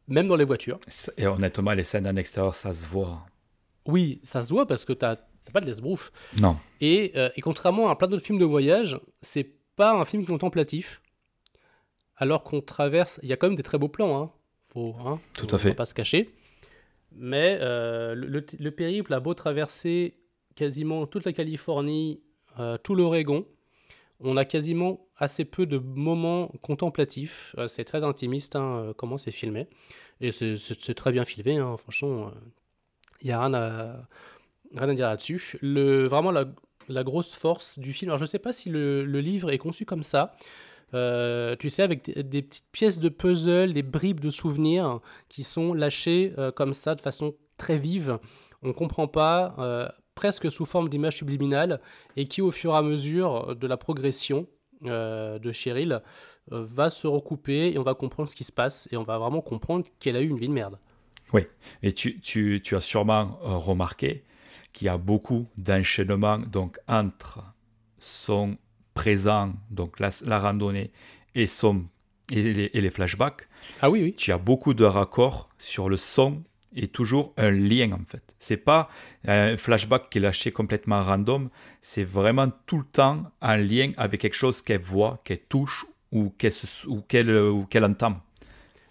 même 0.08 0.28
dans 0.28 0.36
les 0.36 0.46
voitures. 0.46 0.80
Et 1.18 1.28
honnêtement, 1.28 1.74
les 1.74 1.84
scènes 1.84 2.08
en 2.08 2.16
extérieur, 2.16 2.56
ça 2.56 2.74
se 2.74 2.86
voit. 2.86 3.26
Oui, 3.86 4.20
ça 4.24 4.44
se 4.44 4.50
voit 4.50 4.66
parce 4.68 4.86
que 4.86 4.94
t'as 4.94 5.16
t'as 5.16 5.52
pas 5.54 5.62
de 5.62 5.66
l'esbrouf. 5.66 6.12
Non. 6.42 6.58
Et, 6.82 7.14
euh, 7.16 7.30
et 7.36 7.42
contrairement 7.42 7.90
à 7.90 7.96
plein 7.96 8.08
d'autres 8.08 8.26
films 8.26 8.40
de 8.40 8.46
voyage, 8.46 9.00
c'est 9.22 9.57
pas 9.78 9.94
un 9.94 10.04
film 10.04 10.26
contemplatif. 10.26 11.02
Alors 12.18 12.44
qu'on 12.44 12.60
traverse, 12.62 13.20
il 13.24 13.30
y 13.30 13.34
a 13.34 13.38
quand 13.38 13.48
même 13.48 13.56
des 13.56 13.64
très 13.64 13.78
beaux 13.78 13.88
plans, 13.88 14.22
hein. 14.22 14.32
Faut, 14.74 14.96
hein, 15.06 15.20
Tout 15.34 15.48
faut- 15.48 15.56
à 15.56 15.60
fait. 15.60 15.70
faut 15.70 15.76
pas 15.76 15.86
se 15.86 15.94
cacher. 15.94 16.30
Mais 17.16 17.58
euh, 17.62 18.14
le, 18.16 18.28
le- 18.28 18.46
le 18.60 18.72
périple 18.72 19.14
a 19.14 19.20
beau 19.22 19.34
traverser 19.34 20.18
quasiment 20.56 21.08
toute 21.08 21.26
la 21.26 21.32
Californie, 21.34 22.20
euh, 22.60 22.78
tout 22.78 22.96
l'Oregon, 22.96 23.46
on 24.20 24.36
a 24.36 24.46
quasiment 24.46 25.06
assez 25.16 25.46
peu 25.46 25.66
de 25.68 25.78
moments 25.78 26.48
contemplatifs. 26.64 27.56
Euh, 27.60 27.68
c'est 27.68 27.84
très 27.86 28.04
intimiste 28.04 28.56
hein, 28.56 28.94
comment 28.98 29.18
c'est 29.18 29.32
filmé. 29.32 29.68
Et 30.22 30.32
c'est- 30.32 30.94
très 30.96 31.12
bien 31.12 31.24
filmé, 31.24 31.58
hein, 31.58 31.78
franchement. 31.78 32.32
Il 33.22 33.28
n'y 33.28 33.32
a 33.34 33.40
rien 33.42 33.54
à, 33.54 34.08
rien 34.76 34.90
à 34.90 34.94
dire 34.96 35.08
là-dessus. 35.08 35.58
Le- 35.62 36.08
Vraiment, 36.08 36.32
la, 36.32 36.46
la 36.88 37.04
grosse 37.04 37.34
force 37.34 37.80
du 37.80 37.94
film. 37.94 38.10
Alors, 38.10 38.20
je 38.20 38.24
ne 38.24 38.28
sais 38.28 38.40
pas 38.40 38.54
si 38.54 38.70
le, 38.70 39.04
livre 39.04 39.52
est 39.52 39.58
conçu 39.58 39.86
comme 39.86 40.04
ça. 40.04 40.36
Euh, 40.94 41.56
tu 41.58 41.70
sais, 41.70 41.84
avec 41.84 42.10
des, 42.10 42.42
petites 42.42 42.72
pièces 42.72 43.00
de 43.00 43.10
puzzle, 43.10 43.74
des 43.74 43.84
bribes 43.84 44.20
de 44.20 44.30
souvenirs 44.30 45.02
qui 45.28 45.44
sont 45.44 45.74
lâchées 45.74 46.34
euh, 46.38 46.52
comme 46.52 46.74
ça, 46.74 46.96
de 46.96 47.02
façon 47.02 47.36
très 47.58 47.78
vive. 47.78 48.20
On 48.62 48.70
ne 48.70 48.74
comprend 48.74 49.08
pas, 49.08 49.56
euh, 49.60 49.88
presque 50.16 50.50
sous 50.50 50.66
forme 50.66 50.90
d'images 50.90 51.18
subliminales, 51.18 51.82
et 52.16 52.26
qui, 52.26 52.42
au 52.42 52.52
fur 52.52 52.74
et 52.74 52.78
à 52.78 52.82
mesure 52.82 53.56
de 53.56 53.68
la 53.68 53.78
progression 53.78 54.48
de 54.82 55.52
Cheryl, 55.52 56.04
va 56.52 56.92
se 56.92 57.08
recouper 57.08 57.72
et 57.74 57.80
on 57.80 57.84
va 57.84 57.96
comprendre 57.96 58.30
ce 58.30 58.36
qui 58.36 58.44
se 58.44 58.52
passe, 58.52 58.88
et 58.92 58.98
on 58.98 59.04
va 59.04 59.18
vraiment 59.18 59.42
comprendre 59.42 59.88
qu'elle 60.00 60.16
a 60.16 60.22
eu 60.22 60.30
une 60.30 60.38
vie 60.38 60.48
de 60.48 60.54
merde. 60.54 60.78
Oui, 61.34 61.48
et 61.82 61.92
tu, 61.94 62.20
tu, 62.20 62.62
tu 62.64 62.76
as 62.76 62.80
sûrement 62.80 63.40
remarqué 63.42 64.24
qu'il 64.78 64.86
y 64.86 64.90
a 64.90 64.98
beaucoup 65.00 65.48
d'enchaînements 65.58 66.38
donc, 66.38 66.78
entre 66.88 67.40
son 67.98 68.58
présent, 68.94 69.54
donc 69.72 70.00
la, 70.00 70.12
la 70.26 70.40
randonnée, 70.40 70.92
et, 71.34 71.48
son, 71.48 71.86
et, 72.32 72.54
les, 72.54 72.70
et 72.74 72.82
les 72.82 72.92
flashbacks. 72.92 73.48
Ah 73.82 73.90
oui, 73.90 74.04
oui. 74.04 74.14
Tu 74.14 74.32
as 74.32 74.38
beaucoup 74.38 74.76
de 74.76 74.84
raccords 74.86 75.50
sur 75.58 75.90
le 75.90 75.98
son 75.98 76.44
et 76.76 76.88
toujours 76.88 77.34
un 77.38 77.50
lien 77.50 77.92
en 77.92 78.06
fait. 78.08 78.36
C'est 78.38 78.58
pas 78.58 78.88
un 79.28 79.58
flashback 79.58 80.12
qui 80.12 80.20
est 80.20 80.22
lâché 80.22 80.52
complètement 80.52 81.02
random, 81.04 81.50
c'est 81.82 82.04
vraiment 82.04 82.50
tout 82.68 82.78
le 82.78 82.86
temps 82.86 83.24
un 83.42 83.58
lien 83.58 83.94
avec 83.98 84.22
quelque 84.22 84.36
chose 84.36 84.62
qu'elle 84.62 84.82
voit, 84.82 85.20
qu'elle 85.24 85.40
touche 85.40 85.88
ou 86.12 86.30
qu'elle 86.38 86.52
se- 86.52 86.86
ou 86.88 87.02
qu'elle 87.02 87.32
ou 87.36 87.66
qu'elle 87.66 87.86
entend. 87.86 88.22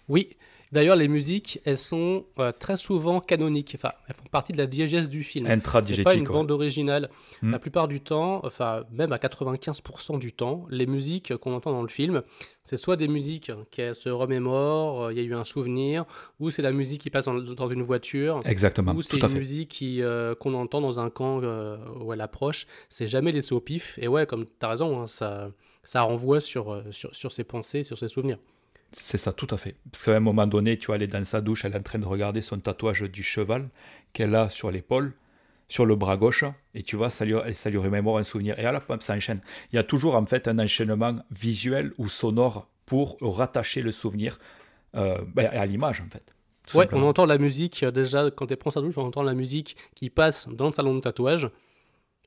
Oui, 0.09 0.35
d'ailleurs, 0.71 0.95
les 0.95 1.07
musiques, 1.07 1.59
elles 1.65 1.77
sont 1.77 2.25
euh, 2.39 2.51
très 2.51 2.77
souvent 2.77 3.19
canoniques. 3.19 3.73
Enfin, 3.75 3.91
elles 4.07 4.15
font 4.15 4.27
partie 4.31 4.51
de 4.51 4.57
la 4.57 4.67
diégèse 4.67 5.09
du 5.09 5.23
film. 5.23 5.47
C'est 5.83 6.03
pas 6.03 6.15
une 6.15 6.25
bande 6.25 6.51
originale. 6.51 7.09
Hmm. 7.41 7.51
La 7.51 7.59
plupart 7.59 7.87
du 7.87 8.01
temps, 8.01 8.41
enfin, 8.43 8.83
même 8.91 9.11
à 9.11 9.17
95% 9.17 10.19
du 10.19 10.33
temps, 10.33 10.65
les 10.69 10.85
musiques 10.85 11.35
qu'on 11.37 11.53
entend 11.53 11.71
dans 11.71 11.81
le 11.81 11.87
film, 11.87 12.21
c'est 12.63 12.77
soit 12.77 12.95
des 12.95 13.07
musiques 13.07 13.51
qu'elle 13.71 13.95
se 13.95 14.09
remémore, 14.09 15.03
euh, 15.05 15.13
il 15.13 15.17
y 15.17 15.21
a 15.21 15.23
eu 15.23 15.33
un 15.33 15.43
souvenir, 15.43 16.05
ou 16.39 16.51
c'est 16.51 16.61
la 16.61 16.71
musique 16.71 17.01
qui 17.01 17.09
passe 17.09 17.25
dans, 17.25 17.35
dans 17.35 17.69
une 17.69 17.83
voiture. 17.83 18.39
Exactement, 18.45 18.93
Ou 18.93 19.01
c'est 19.01 19.17
une 19.17 19.29
fait. 19.29 19.37
musique 19.37 19.69
qui, 19.69 20.01
euh, 20.01 20.35
qu'on 20.35 20.53
entend 20.53 20.81
dans 20.81 20.99
un 20.99 21.09
camp 21.09 21.37
où 21.37 22.13
elle 22.13 22.21
approche. 22.21 22.65
C'est 22.89 23.07
jamais 23.07 23.31
laissé 23.31 23.53
au 23.53 23.59
pif. 23.59 23.97
Et 24.01 24.07
ouais, 24.07 24.25
comme 24.25 24.45
tu 24.45 24.51
as 24.65 24.69
raison, 24.69 25.01
hein, 25.01 25.07
ça, 25.07 25.49
ça 25.83 26.01
renvoie 26.01 26.41
sur, 26.41 26.83
sur, 26.91 27.13
sur 27.15 27.31
ses 27.31 27.43
pensées, 27.43 27.83
sur 27.83 27.97
ses 27.97 28.07
souvenirs. 28.07 28.37
C'est 28.91 29.17
ça, 29.17 29.33
tout 29.33 29.47
à 29.51 29.57
fait. 29.57 29.75
Parce 29.91 30.05
qu'à 30.05 30.15
un 30.15 30.19
moment 30.19 30.47
donné, 30.47 30.77
tu 30.77 30.87
vois, 30.87 30.95
elle 30.95 31.03
est 31.03 31.07
dans 31.07 31.23
sa 31.23 31.41
douche, 31.41 31.65
elle 31.65 31.73
est 31.73 31.77
en 31.77 31.83
train 31.83 31.99
de 31.99 32.05
regarder 32.05 32.41
son 32.41 32.59
tatouage 32.59 33.03
du 33.03 33.23
cheval 33.23 33.69
qu'elle 34.13 34.33
a 34.35 34.49
sur 34.49 34.71
l'épaule, 34.71 35.13
sur 35.67 35.85
le 35.85 35.95
bras 35.95 36.17
gauche, 36.17 36.45
et 36.73 36.83
tu 36.83 36.95
vois, 36.95 37.09
ça 37.09 37.25
lui, 37.25 37.35
ça 37.53 37.69
lui 37.69 37.77
remémore 37.77 38.17
un 38.17 38.23
souvenir. 38.23 38.57
Et 38.59 38.65
à 38.65 38.71
la 38.71 38.81
ça 38.99 39.15
enchaîne. 39.15 39.41
Il 39.71 39.75
y 39.75 39.79
a 39.79 39.83
toujours 39.83 40.15
en 40.15 40.25
fait 40.25 40.47
un 40.47 40.59
enchaînement 40.59 41.17
visuel 41.31 41.93
ou 41.97 42.07
sonore 42.07 42.67
pour 42.85 43.17
rattacher 43.21 43.81
le 43.81 43.91
souvenir 43.91 44.39
euh, 44.95 45.19
ben, 45.27 45.47
à 45.47 45.65
l'image 45.65 46.01
en 46.01 46.09
fait. 46.09 46.33
Ouais, 46.73 46.83
simplement. 46.83 47.05
on 47.05 47.09
entend 47.09 47.25
la 47.25 47.37
musique 47.37 47.83
euh, 47.83 47.91
déjà 47.91 48.29
quand 48.31 48.49
elle 48.49 48.57
prend 48.57 48.71
sa 48.71 48.81
douche, 48.81 48.97
on 48.97 49.05
entend 49.05 49.23
la 49.23 49.33
musique 49.33 49.77
qui 49.95 50.09
passe 50.09 50.47
dans 50.49 50.67
le 50.67 50.73
salon 50.73 50.95
de 50.95 51.01
tatouage. 51.01 51.49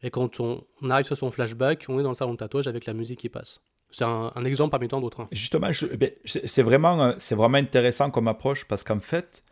Et 0.02 0.10
quand 0.10 0.40
on, 0.40 0.64
on 0.82 0.90
arrive 0.90 1.06
sur 1.06 1.16
son 1.16 1.30
flashback, 1.30 1.84
on 1.88 1.98
est 1.98 2.02
dans 2.02 2.10
le 2.10 2.14
salon 2.14 2.32
de 2.32 2.38
tatouage 2.38 2.66
avec 2.66 2.86
la 2.86 2.94
musique 2.94 3.20
qui 3.20 3.28
passe. 3.28 3.60
C'est 3.90 4.04
un, 4.04 4.32
un 4.34 4.44
exemple 4.44 4.70
parmi 4.70 4.88
tant 4.88 5.00
d'autres. 5.00 5.20
hein. 5.20 5.28
Justement, 5.32 5.70
ben, 5.98 6.10
c'est 6.24 6.62
vraiment, 6.62 7.02
euh, 7.02 7.12
vraiment 7.30 7.58
intéressant 7.58 8.10
comme 8.10 8.28
approche 8.28 8.64
parce 8.66 8.84
qu'en 8.84 9.00
fait, 9.00 9.42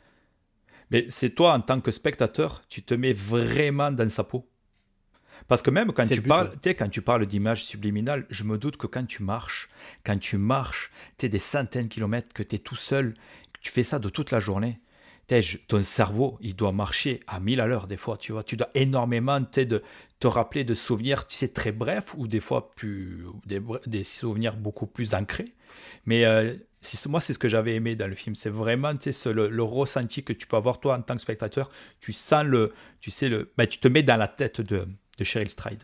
ben, 0.90 1.04
c'est 1.10 1.30
toi 1.30 1.54
en 1.54 1.60
tant 1.60 1.80
que 1.80 1.90
spectateur, 1.90 2.62
tu 2.68 2.82
te 2.82 2.94
mets 2.94 3.12
vraiment 3.12 3.90
dans 3.90 4.08
sa 4.08 4.24
peau. 4.24 4.48
Parce 5.46 5.62
que 5.62 5.70
même 5.70 5.92
quand 5.92 6.06
tu 6.06 6.20
but, 6.20 6.28
parles, 6.28 6.50
ouais. 6.64 6.74
quand 6.74 6.88
tu 6.88 7.00
parles 7.00 7.26
d'images 7.26 7.64
subliminales, 7.64 8.26
je 8.28 8.44
me 8.44 8.58
doute 8.58 8.76
que 8.76 8.86
quand 8.86 9.06
tu 9.06 9.22
marches, 9.22 9.68
quand 10.04 10.18
tu 10.18 10.36
marches, 10.36 10.90
tu 11.16 11.26
sais, 11.26 11.28
des 11.28 11.38
centaines 11.38 11.84
de 11.84 11.88
kilomètres, 11.88 12.32
que 12.32 12.42
tu 12.42 12.56
es 12.56 12.58
tout 12.58 12.76
seul, 12.76 13.14
que 13.52 13.60
tu 13.60 13.70
fais 13.70 13.82
ça 13.84 13.98
de 13.98 14.08
toute 14.08 14.30
la 14.30 14.40
journée, 14.40 14.80
ton 15.66 15.82
cerveau, 15.82 16.38
il 16.40 16.56
doit 16.56 16.72
marcher 16.72 17.20
à 17.26 17.38
1000 17.38 17.60
à 17.60 17.66
l'heure 17.66 17.86
des 17.86 17.96
fois, 17.96 18.16
tu 18.16 18.32
vois. 18.32 18.42
Tu 18.42 18.56
dois 18.56 18.68
énormément 18.74 19.40
de 19.40 19.82
te 20.20 20.26
rappeler 20.26 20.64
de 20.64 20.74
souvenirs, 20.74 21.26
tu 21.26 21.36
sais, 21.36 21.48
très 21.48 21.72
brefs 21.72 22.14
ou 22.16 22.26
des 22.26 22.40
fois 22.40 22.70
plus, 22.74 23.26
des, 23.86 24.04
souvenirs 24.04 24.56
beaucoup 24.56 24.86
plus 24.86 25.14
ancrés. 25.14 25.52
Mais 26.06 26.24
euh, 26.24 26.54
moi, 27.08 27.20
c'est 27.20 27.34
ce 27.34 27.38
que 27.38 27.48
j'avais 27.48 27.74
aimé 27.74 27.94
dans 27.94 28.08
le 28.08 28.14
film. 28.14 28.34
C'est 28.34 28.50
vraiment 28.50 28.92
ce- 28.98 29.28
le, 29.28 29.48
le 29.48 29.62
ressenti 29.62 30.24
que 30.24 30.32
tu 30.32 30.46
peux 30.46 30.56
avoir 30.56 30.80
toi 30.80 30.96
en 30.96 31.02
tant 31.02 31.14
que 31.14 31.20
spectateur. 31.22 31.70
Tu 32.00 32.12
sens 32.12 32.44
le, 32.44 32.72
tu 33.00 33.10
sais 33.10 33.28
le, 33.28 33.52
ben, 33.56 33.66
tu 33.66 33.78
te 33.78 33.88
mets 33.88 34.02
dans 34.02 34.16
la 34.16 34.28
tête 34.28 34.60
de, 34.60 34.88
de 35.18 35.24
Cheryl 35.24 35.50
Stride. 35.50 35.82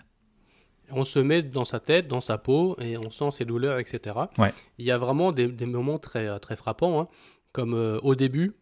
On 0.90 1.04
se 1.04 1.18
met 1.18 1.42
dans 1.42 1.64
sa 1.64 1.80
tête, 1.80 2.09
dans 2.09 2.20
sa 2.20 2.38
peau, 2.38 2.76
et 2.78 2.96
on 2.96 3.11
sent 3.11 3.30
ses 3.33 3.44
douleurs, 3.44 3.78
etc. 3.78 4.16
Ouais. 4.38 4.52
Il 4.78 4.85
y 4.85 4.90
a 4.90 4.98
vraiment 4.98 5.33
des, 5.33 5.48
des 5.48 5.66
moments 5.66 5.98
très, 5.98 6.26
euh, 6.26 6.38
très 6.38 6.57
frappants, 6.57 7.00
hein, 7.00 7.09
comme 7.52 7.74
euh, 7.74 7.98
au 8.02 8.14
début, 8.14 8.54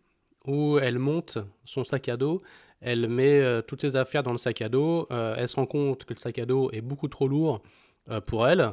où 0.46 0.78
elle 0.78 0.98
monte 0.98 1.38
son 1.64 1.84
sac 1.84 2.08
à 2.08 2.16
dos, 2.16 2.42
elle 2.80 3.08
met 3.08 3.40
euh, 3.40 3.62
toutes 3.62 3.80
ses 3.82 3.96
affaires 3.96 4.22
dans 4.22 4.32
le 4.32 4.38
sac 4.38 4.60
à 4.60 4.68
dos, 4.68 5.06
euh, 5.12 5.36
elle 5.38 5.48
se 5.48 5.56
rend 5.56 5.66
compte 5.66 6.04
que 6.04 6.14
le 6.14 6.18
sac 6.18 6.38
à 6.38 6.46
dos 6.46 6.70
est 6.72 6.80
beaucoup 6.80 7.08
trop 7.08 7.28
lourd 7.28 7.62
euh, 8.10 8.20
pour 8.20 8.46
elle, 8.48 8.72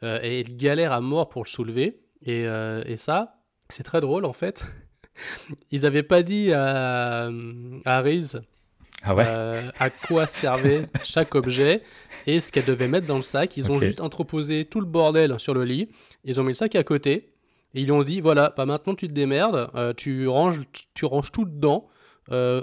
et 0.00 0.40
elle 0.40 0.56
galère 0.56 0.92
à 0.92 1.00
mort 1.00 1.28
pour 1.28 1.42
le 1.42 1.48
soulever. 1.48 1.98
Et, 2.24 2.42
et 2.42 2.96
ça, 2.96 3.40
c'est 3.68 3.82
très 3.82 4.00
drôle 4.00 4.24
en 4.24 4.32
fait. 4.32 4.64
Ils 5.72 5.82
n'avaient 5.82 6.04
pas 6.04 6.22
dit 6.22 6.52
à, 6.52 7.24
à 7.84 8.02
Ah 9.02 9.14
ouais? 9.14 9.24
à 9.76 9.90
quoi 9.90 10.28
servait 10.28 10.86
chaque 11.02 11.34
objet 11.34 11.82
et 12.28 12.38
ce 12.38 12.52
qu'elle 12.52 12.64
devait 12.64 12.86
mettre 12.86 13.08
dans 13.08 13.16
le 13.16 13.24
sac. 13.24 13.56
Ils 13.56 13.72
ont 13.72 13.80
juste 13.80 14.00
entreposé 14.00 14.66
tout 14.66 14.78
le 14.78 14.86
bordel 14.86 15.34
sur 15.40 15.52
le 15.52 15.64
lit. 15.64 15.88
Ils 16.22 16.38
ont 16.38 16.44
mis 16.44 16.50
le 16.50 16.54
sac 16.54 16.76
à 16.76 16.84
côté 16.84 17.32
et 17.74 17.80
ils 17.80 17.84
lui 17.84 17.92
ont 17.92 18.02
dit 18.02 18.20
voilà, 18.20 18.52
bah 18.56 18.66
maintenant 18.66 18.94
tu 18.94 19.08
te 19.08 19.12
démerdes, 19.12 19.70
euh, 19.74 19.92
tu 19.94 20.26
ranges, 20.28 20.60
tu 20.94 21.04
ranges 21.04 21.30
tout 21.32 21.44
dedans, 21.44 21.86
euh, 22.30 22.62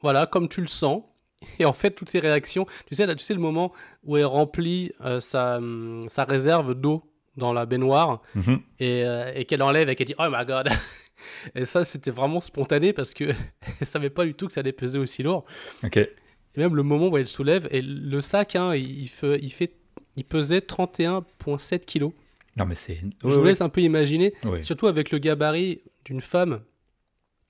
voilà 0.00 0.26
comme 0.26 0.48
tu 0.48 0.60
le 0.60 0.66
sens. 0.68 1.02
Et 1.58 1.64
en 1.64 1.72
fait, 1.72 1.92
toutes 1.92 2.10
ces 2.10 2.18
réactions, 2.18 2.66
tu 2.86 2.94
sais, 2.94 3.06
là, 3.06 3.14
tu 3.14 3.24
sais 3.24 3.32
le 3.32 3.40
moment 3.40 3.72
où 4.04 4.18
elle 4.18 4.26
remplit 4.26 4.92
euh, 5.00 5.20
sa, 5.20 5.56
hum, 5.56 6.02
sa 6.08 6.24
réserve 6.24 6.74
d'eau 6.74 7.02
dans 7.38 7.54
la 7.54 7.64
baignoire 7.64 8.20
Mhm. 8.34 8.60
et, 8.78 9.04
et 9.34 9.44
qu'elle 9.46 9.62
enlève 9.62 9.88
et 9.88 9.94
qu'elle 9.96 10.06
dit 10.08 10.14
Oh 10.18 10.26
my 10.30 10.44
god 10.44 10.68
Et 11.54 11.64
ça, 11.64 11.84
c'était 11.84 12.10
vraiment 12.10 12.40
spontané 12.40 12.92
parce 12.92 13.14
que 13.14 13.24
elle 13.80 13.86
savait 13.86 14.10
pas 14.10 14.24
du 14.26 14.34
tout 14.34 14.46
que 14.48 14.52
ça 14.52 14.60
allait 14.60 14.72
peser 14.72 14.98
aussi 14.98 15.22
lourd. 15.22 15.44
Ok. 15.82 15.96
Et 15.96 16.10
même 16.56 16.74
le 16.76 16.82
moment 16.82 17.08
où 17.08 17.16
elle 17.16 17.26
soulève, 17.28 17.68
et 17.70 17.80
le 17.80 18.20
sac, 18.20 18.56
hein, 18.56 18.74
il, 18.74 19.08
fait, 19.08 19.38
il, 19.40 19.50
fait, 19.52 19.72
il 20.16 20.24
pesait 20.24 20.58
31,7 20.58 21.80
kilos. 21.86 22.12
Non 22.60 22.66
mais 22.66 22.74
c'est. 22.76 23.00
Je 23.24 23.28
vous 23.28 23.42
laisse 23.44 23.60
un 23.60 23.68
peu 23.68 23.80
imaginer, 23.80 24.32
Oui. 24.44 24.62
surtout 24.62 24.86
avec 24.86 25.10
le 25.10 25.18
gabarit 25.18 25.82
d'une 26.04 26.20
femme. 26.20 26.60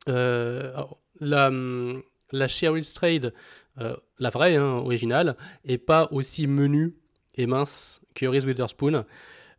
euh, 0.09 0.73
la, 1.21 1.51
la 2.33 2.49
Cheryl 2.49 2.85
Strayed, 2.85 3.35
euh, 3.79 3.97
la 4.19 4.31
vraie, 4.31 4.57
hein, 4.57 4.65
originale, 4.77 5.37
est 5.65 5.79
pas 5.79 6.09
aussi 6.13 6.47
menue 6.47 6.95
et 7.35 7.47
mince 7.47 8.01
que 8.15 8.27
Reese 8.27 8.45
Witherspoon. 8.47 9.05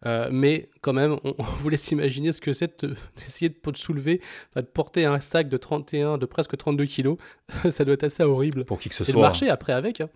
Euh, 0.08 0.30
mais 0.32 0.70
quand 0.82 0.94
même, 0.94 1.18
on, 1.24 1.36
on 1.38 1.44
vous 1.44 1.70
laisse 1.70 1.92
imaginer 1.92 2.32
ce 2.32 2.42
que 2.42 2.54
c'est 2.54 2.84
de- 2.84 2.96
d'essayer 3.18 3.50
de, 3.50 3.72
de 3.72 3.78
soulever, 3.78 4.20
de 4.56 4.62
porter 4.62 5.06
un 5.06 5.20
sac 5.20 5.48
de 5.48 5.58
31, 5.58 6.18
de 6.18 6.26
presque 6.26 6.58
32 6.58 6.86
kilos. 6.86 7.18
Ça 7.70 7.86
doit 7.86 7.94
être 7.94 8.06
assez 8.06 8.24
horrible. 8.24 8.66
Pour 8.66 8.80
qui 8.80 8.90
que 8.90 8.96
ce 8.96 9.04
Et 9.04 9.12
soit. 9.12 9.22
marcher 9.22 9.50
après 9.50 9.74
avec. 9.74 10.02
hein. 10.02 10.10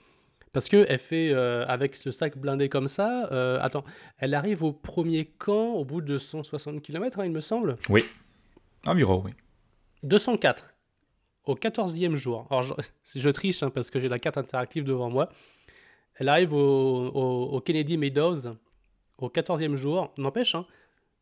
Parce 0.55 0.69
que 0.69 0.85
elle 0.87 0.99
fait, 0.99 1.31
euh, 1.33 1.65
avec 1.67 2.05
le 2.05 2.13
sac 2.13 2.37
blindé 2.37 2.69
comme 2.69 2.87
ça, 2.87 3.27
euh, 3.33 3.59
attends, 3.61 3.83
elle 4.19 4.33
arrive 4.33 4.63
au 4.63 4.71
premier 4.71 5.25
camp 5.25 5.73
au 5.73 5.83
bout 5.83 5.99
de 5.99 6.17
160 6.17 6.81
km, 6.81 7.19
il 7.25 7.31
me 7.31 7.41
semble. 7.41 7.75
Oui. 7.89 8.05
Un 8.87 8.93
muro, 8.93 9.21
oui. 9.25 9.31
204, 10.03 10.73
au 11.45 11.55
14e 11.55 12.15
jour. 12.15 12.47
Alors, 12.49 12.63
je, 12.63 12.73
je 13.19 13.29
triche 13.29 13.63
hein, 13.63 13.69
parce 13.69 13.89
que 13.91 13.99
j'ai 13.99 14.07
la 14.07 14.17
carte 14.17 14.37
interactive 14.37 14.85
devant 14.85 15.09
moi. 15.09 15.27
Elle 16.15 16.29
arrive 16.29 16.53
au, 16.53 17.07
au- 17.09 17.49
au 17.51 17.59
Kennedy 17.59 17.97
Meadows 17.97 18.55
au 19.17 19.27
14e 19.27 19.75
jour. 19.75 20.13
N'empêche, 20.17 20.55
hein, 20.55 20.65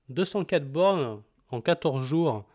204 0.09 0.65
bornes 0.71 1.23
en 1.49 1.59
14 1.59 2.05
jours 2.05 2.45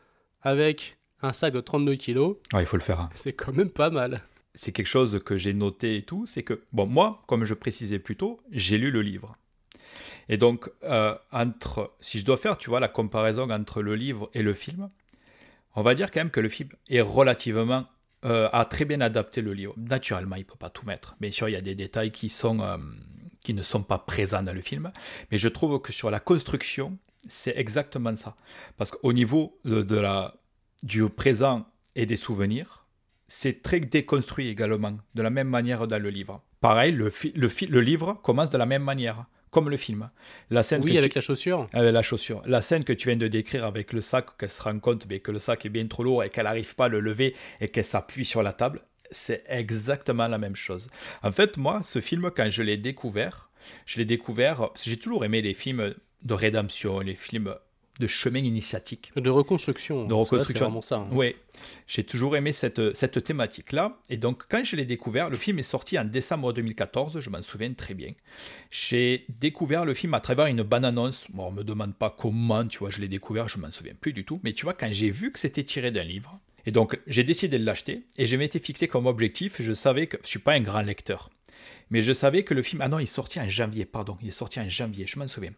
avec 0.43 0.97
un 1.23 1.33
sac 1.33 1.53
de 1.53 1.61
32 1.61 1.97
kilos, 1.97 2.37
Ah, 2.53 2.61
il 2.61 2.67
faut 2.67 2.77
le 2.77 2.83
faire. 2.83 3.01
hein. 3.01 3.11
c'est 3.17 3.33
quand 3.33 3.53
même 3.53 3.71
pas 3.71 3.91
mal. 3.91 4.21
C'est 4.59 4.73
quelque 4.73 4.87
chose 4.87 5.21
que 5.25 5.39
j'ai 5.39 5.55
noté 5.55 5.97
et 5.97 6.03
tout, 6.03 6.27
c'est 6.27 6.43
que, 6.43 6.65
bon, 6.73 6.87
moi, 6.87 7.23
comme 7.29 7.45
je 7.45 7.55
précisais 7.55 8.01
plus 8.01 8.17
tôt, 8.17 8.41
j'ai 8.51 8.77
lu 8.77 8.91
le 8.91 9.03
livre. 9.03 9.37
Et 10.29 10.37
donc, 10.37 10.69
euh, 10.83 11.15
entre, 11.31 11.95
si 12.01 12.19
je 12.19 12.25
dois 12.25 12.37
faire, 12.37 12.59
tu 12.59 12.69
vois, 12.69 12.81
la 12.81 12.89
comparaison 12.89 13.49
entre 13.51 13.83
le 13.83 13.95
livre 13.95 14.29
et 14.35 14.43
le 14.43 14.53
film, 14.55 14.91
on 15.77 15.83
va 15.83 15.95
dire 15.95 16.11
quand 16.11 16.19
même 16.19 16.31
que 16.31 16.41
le 16.41 16.49
film 16.49 16.71
est 16.89 17.01
relativement 17.01 17.87
euh, 18.25 18.49
a 18.53 18.65
très 18.65 18.85
bien 18.85 19.01
adapté 19.01 19.43
le 19.43 19.53
livre. 19.53 19.75
Naturellement, 19.77 20.35
il 20.35 20.45
peut 20.45 20.57
pas 20.59 20.71
tout 20.71 20.85
mettre. 20.85 21.15
Bien 21.21 21.31
sûr, 21.31 21.49
il 21.49 21.53
y 21.53 21.57
a 21.57 21.61
des 21.61 21.77
détails 21.77 22.11
qui, 22.11 22.29
sont, 22.29 22.59
euh, 22.59 22.79
qui 23.45 23.55
ne 23.55 23.63
sont 23.63 23.85
pas 23.85 23.99
présents 23.99 24.43
dans 24.43 24.53
le 24.53 24.61
film. 24.61 24.91
Mais 25.31 25.39
je 25.39 25.47
trouve 25.47 25.81
que 25.81 25.93
sur 25.93 26.11
la 26.11 26.19
construction, 26.19 26.99
c'est 27.29 27.57
exactement 27.57 28.17
ça. 28.17 28.35
Parce 28.77 28.91
qu'au 28.91 29.13
niveau 29.13 29.61
de 29.65 29.97
la, 29.97 30.35
du 30.83 31.09
présent 31.09 31.65
et 31.95 32.07
des 32.07 32.17
souvenirs, 32.17 32.88
c'est 33.29 33.63
très 33.63 33.81
déconstruit 33.81 34.49
également, 34.49 34.99
de 35.15 35.23
la 35.23 35.31
même 35.31 35.49
manière 35.49 35.87
dans 35.87 36.03
le 36.03 36.11
livre. 36.11 36.43
Pareil, 36.61 36.93
le, 36.93 37.13
le, 37.35 37.81
livre 37.81 38.15
commence 38.23 38.51
de 38.51 38.59
la 38.59 38.67
même 38.67 38.83
manière, 38.83 39.27
comme 39.51 39.71
le 39.71 39.77
film. 39.77 40.09
La 40.51 40.63
scène 40.63 40.83
Oui, 40.83 40.95
que 40.95 40.99
avec 40.99 41.13
tu- 41.13 41.19
la 41.19 41.23
chaussure. 41.23 41.69
avec 41.73 41.93
la 41.93 42.03
chaussure. 42.03 42.43
La 42.47 42.61
scène 42.63 42.85
que 42.85 42.93
tu 42.93 43.09
viens 43.09 43.17
de 43.17 43.29
décrire 43.29 43.65
avec 43.65 43.93
le 43.93 44.01
sac, 44.01 44.37
qu'elle 44.39 44.51
se 44.51 44.61
rend 44.63 44.79
compte 44.81 45.07
mais 45.09 45.21
que 45.21 45.31
le 45.31 45.39
sac 45.39 45.65
est 45.67 45.69
bien 45.69 45.87
trop 45.87 46.03
lourd 46.03 46.25
et 46.25 46.31
qu'elle 46.31 46.45
n'arrive 46.45 46.75
pas 46.75 46.87
à 46.87 46.89
le 46.89 47.01
lever 47.01 47.37
et 47.61 47.69
qu'elle 47.69 47.85
s'appuie 47.85 48.25
sur 48.25 48.43
la 48.43 48.53
table, 48.53 48.81
c'est 49.11 49.45
exactement 49.49 50.27
la 50.29 50.39
même 50.39 50.57
chose. 50.57 50.89
En 51.23 51.33
fait, 51.33 51.57
moi, 51.57 51.81
ce 51.85 52.01
film, 52.01 52.31
quand 52.35 52.51
je 52.51 52.63
l'ai 52.63 52.77
découvert, 52.77 53.51
je 53.87 53.99
l'ai 53.99 54.05
découvert, 54.05 54.71
j'ai 54.83 54.97
toujours 54.99 55.25
aimé 55.25 55.43
les 55.43 55.55
films 55.55 55.95
de 56.23 56.35
rédemption, 56.35 57.01
les 57.01 57.15
films 57.15 57.55
de 57.99 58.07
chemin 58.07 58.39
initiatique. 58.39 59.11
De 59.17 59.29
reconstruction. 59.31 60.07
De 60.07 60.15
reconstruction. 60.15 60.55
C'est 60.59 60.65
vraiment 60.65 60.81
ça. 60.83 60.97
hein. 60.97 61.09
Oui, 61.13 61.35
j'ai 61.87 62.05
toujours 62.05 62.37
aimé 62.37 62.53
cette, 62.53 62.95
cette 62.95 63.23
thématique-là. 63.25 63.99
Et 64.09 64.17
donc, 64.17 64.45
quand 64.49 64.63
je 64.65 64.77
l'ai 64.77 64.85
découvert, 64.85 65.31
le 65.31 65.37
film 65.37 65.59
est 65.59 65.63
sorti 65.65 65.99
en 65.99 66.05
décembre 66.05 66.53
2014, 66.53 67.21
je 67.21 67.31
m'en 67.31 67.43
souviens 67.43 67.73
très 67.75 67.95
bien. 67.95 68.13
J'ai 68.71 69.25
découvert 69.29 69.85
le 69.85 69.95
film 69.95 70.15
à 70.15 70.21
travers 70.21 70.47
une 70.47 70.63
bande-annonce. 70.63 71.27
Bon, 71.31 71.47
on 71.49 71.53
me 71.53 71.65
demande 71.65 71.95
pas 71.95 72.15
comment, 72.17 72.67
tu 72.67 72.79
vois, 72.79 72.91
je 72.91 73.01
l'ai 73.01 73.09
découvert, 73.09 73.49
je 73.49 73.59
m'en 73.59 73.71
souviens 73.71 73.95
plus 74.01 74.13
du 74.13 74.25
tout. 74.25 74.41
Mais 74.45 74.53
tu 74.53 74.65
vois, 74.65 74.75
quand 74.75 74.89
j'ai 74.93 75.11
vu 75.11 75.33
que 75.33 75.39
c'était 75.39 75.65
tiré 75.65 75.91
d'un 75.91 76.05
livre, 76.05 76.39
et 76.67 76.71
donc 76.71 76.99
j'ai 77.07 77.25
décidé 77.25 77.59
de 77.59 77.65
l'acheter, 77.65 78.03
et 78.17 78.27
je 78.27 78.37
m'étais 78.37 78.59
fixé 78.61 78.89
comme 78.89 79.07
objectif, 79.07 79.61
je 79.63 79.73
savais 79.73 80.07
que 80.07 80.19
je 80.23 80.29
suis 80.29 80.39
pas 80.39 80.53
un 80.53 80.61
grand 80.61 80.83
lecteur. 80.83 81.31
Mais 81.91 82.03
je 82.03 82.13
savais 82.13 82.43
que 82.43 82.53
le 82.55 82.63
film, 82.63 82.83
ah 82.83 82.89
non, 82.89 82.99
il 82.99 83.05
est 83.05 83.07
sorti 83.07 83.41
en 83.41 83.49
janvier, 83.49 83.87
pardon, 83.87 84.19
il 84.23 84.29
est 84.29 84.33
sorti 84.33 84.61
en 84.61 84.69
janvier, 84.69 85.07
je 85.07 85.19
m'en 85.19 85.27
souviens. 85.27 85.53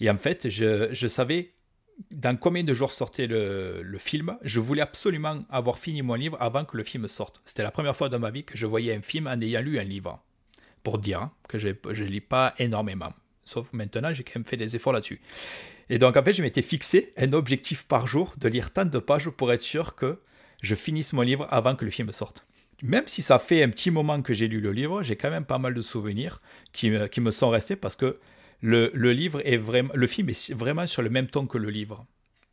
Et 0.00 0.10
en 0.10 0.18
fait, 0.18 0.50
je, 0.50 0.92
je 0.92 1.06
savais 1.08 1.52
dans 2.10 2.36
combien 2.36 2.64
de 2.64 2.74
jours 2.74 2.92
sortait 2.92 3.26
le, 3.26 3.96
film, 3.98 4.36
je 4.42 4.60
voulais 4.60 4.82
absolument 4.82 5.44
avoir 5.50 5.78
fini 5.78 6.02
mon 6.02 6.14
livre 6.14 6.36
avant 6.40 6.64
que 6.64 6.76
le 6.76 6.84
film 6.84 7.08
sorte. 7.08 7.40
C'était 7.44 7.62
la 7.62 7.70
première 7.70 7.96
fois 7.96 8.08
dans 8.08 8.18
ma 8.18 8.30
vie 8.30 8.44
que 8.44 8.56
je 8.56 8.66
voyais 8.66 8.94
un 8.94 9.02
film 9.02 9.26
en 9.26 9.40
ayant 9.40 9.60
lu 9.60 9.78
un 9.78 9.84
livre. 9.84 10.22
Pour 10.82 10.98
dire 10.98 11.22
hein, 11.22 11.32
que 11.48 11.58
je 11.58 11.68
ne 11.68 12.08
lis 12.08 12.20
pas 12.20 12.54
énormément. 12.58 13.12
Sauf 13.44 13.70
que 13.70 13.76
maintenant, 13.76 14.12
j'ai 14.12 14.22
quand 14.22 14.36
même 14.36 14.44
fait 14.44 14.56
des 14.56 14.76
efforts 14.76 14.92
là-dessus. 14.92 15.20
Et 15.88 15.98
donc, 15.98 16.16
en 16.16 16.22
fait, 16.22 16.32
je 16.32 16.42
m'étais 16.42 16.62
fixé 16.62 17.12
un 17.16 17.32
objectif 17.32 17.84
par 17.84 18.06
jour 18.06 18.34
de 18.38 18.48
lire 18.48 18.70
tant 18.72 18.84
de 18.84 18.98
pages 18.98 19.30
pour 19.30 19.52
être 19.52 19.62
sûr 19.62 19.94
que 19.94 20.18
je 20.62 20.74
finisse 20.74 21.12
mon 21.12 21.22
livre 21.22 21.46
avant 21.50 21.76
que 21.76 21.84
le 21.84 21.90
film 21.90 22.10
sorte. 22.12 22.46
Même 22.82 23.04
si 23.06 23.22
ça 23.22 23.38
fait 23.38 23.62
un 23.62 23.68
petit 23.68 23.90
moment 23.90 24.20
que 24.20 24.34
j'ai 24.34 24.48
lu 24.48 24.60
le 24.60 24.72
livre, 24.72 25.02
j'ai 25.02 25.16
quand 25.16 25.30
même 25.30 25.44
pas 25.44 25.58
mal 25.58 25.74
de 25.74 25.82
souvenirs 25.82 26.40
qui 26.72 26.90
me 26.90 27.30
sont 27.30 27.50
restés 27.50 27.76
parce 27.76 27.96
que 27.96 28.18
le, 28.64 29.12
livre 29.12 29.42
est 29.44 29.58
vraiment, 29.58 29.92
le 29.94 30.06
film 30.06 30.30
est 30.30 30.52
vraiment 30.54 30.86
sur 30.86 31.02
le 31.02 31.10
même 31.10 31.26
ton 31.26 31.46
que 31.46 31.58
le 31.58 31.68
livre. 31.68 32.06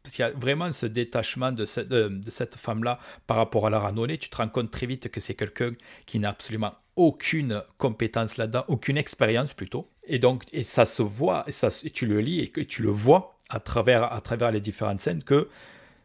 Parce 0.04 0.15
qu'il 0.15 0.24
y 0.24 0.28
a 0.28 0.32
vraiment 0.32 0.71
ce 0.71 0.86
détachement 0.86 1.52
de, 1.52 1.65
cette- 1.65 1.88
de- 1.88 2.10
de 2.10 2.32
cette 2.32 2.56
femme-là 2.56 3.00
par 3.28 3.38
rapport 3.38 3.67
à 3.67 3.69
la 3.69 3.80
randonnée. 3.80 4.17
Tu 4.17 4.30
te 4.30 4.36
rends 4.36 4.50
compte 4.50 4.71
très 4.71 4.88
vite 4.88 5.10
que 5.10 5.21
c'est 5.21 5.36
quelqu'un 5.36 5.74
qui 6.06 6.19
n'a 6.19 6.30
absolument 6.30 6.74
aucune 6.97 7.63
compétence 7.78 8.36
là-dedans, 8.38 8.65
aucune 8.67 8.97
expérience 8.97 9.54
plutôt. 9.54 9.89
Et 10.06 10.19
donc, 10.19 10.43
et 10.52 10.63
ça 10.63 10.86
se 10.86 11.02
voit, 11.02 11.45
et 11.47 11.52
ça, 11.52 11.69
et 11.84 11.89
tu 11.91 12.06
le 12.06 12.19
lis 12.19 12.41
et 12.41 12.47
que 12.50 12.62
tu 12.62 12.82
le 12.84 12.89
vois 12.89 13.38
à 13.50 13.60
travers, 13.60 14.12
à 14.12 14.19
travers 14.21 14.52
les 14.52 14.60
différentes 14.62 15.00
scènes 15.00 15.24
que 15.24 15.47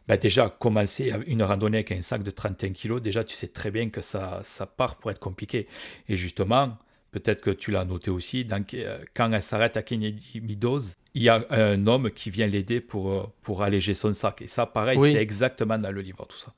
bah 0.07 0.15
déjà, 0.15 0.49
commencer 0.49 1.11
une 1.27 1.43
randonnée 1.43 1.79
avec 1.79 1.91
un 1.91 2.01
sac 2.01 2.23
de 2.23 2.31
31 2.31 2.71
kg, 2.71 3.01
déjà, 3.01 3.25
tu 3.25 3.35
sais 3.35 3.49
très 3.49 3.71
bien 3.71 3.89
que 3.89 3.99
ça, 3.99 4.39
ça 4.43 4.65
part 4.65 4.95
pour 4.95 5.11
être 5.11 5.19
compliqué. 5.19 5.67
Et 6.07 6.15
justement, 6.15 6.77
peut-être 7.19 7.41
que 7.41 7.49
tu 7.51 7.71
l'as 7.71 7.85
noté 7.85 8.09
aussi, 8.11 8.45
dans- 8.45 8.63
euh, 8.73 8.99
quand 9.13 9.31
elle 9.31 9.41
s'arrête 9.41 9.77
à 9.77 9.81
Kennedy 9.83 10.41
Meadows, 10.41 10.79
il 11.13 11.23
y 11.23 11.29
a 11.29 11.45
un 11.49 11.85
homme 11.87 12.11
qui 12.11 12.29
vient 12.29 12.47
l'aider 12.47 12.81
pour, 12.81 13.11
euh, 13.11 13.23
pour 13.41 13.63
alléger 13.63 13.93
son 13.93 14.13
sac. 14.13 14.41
Et 14.41 14.47
ça, 14.47 14.65
pareil, 14.65 14.97
Oui. 14.97 15.11
c'est 15.13 15.21
exactement 15.21 15.77
dans 15.77 15.91
le 15.91 16.01
livre, 16.01 16.25
tout 16.27 16.37
ça. 16.37 16.53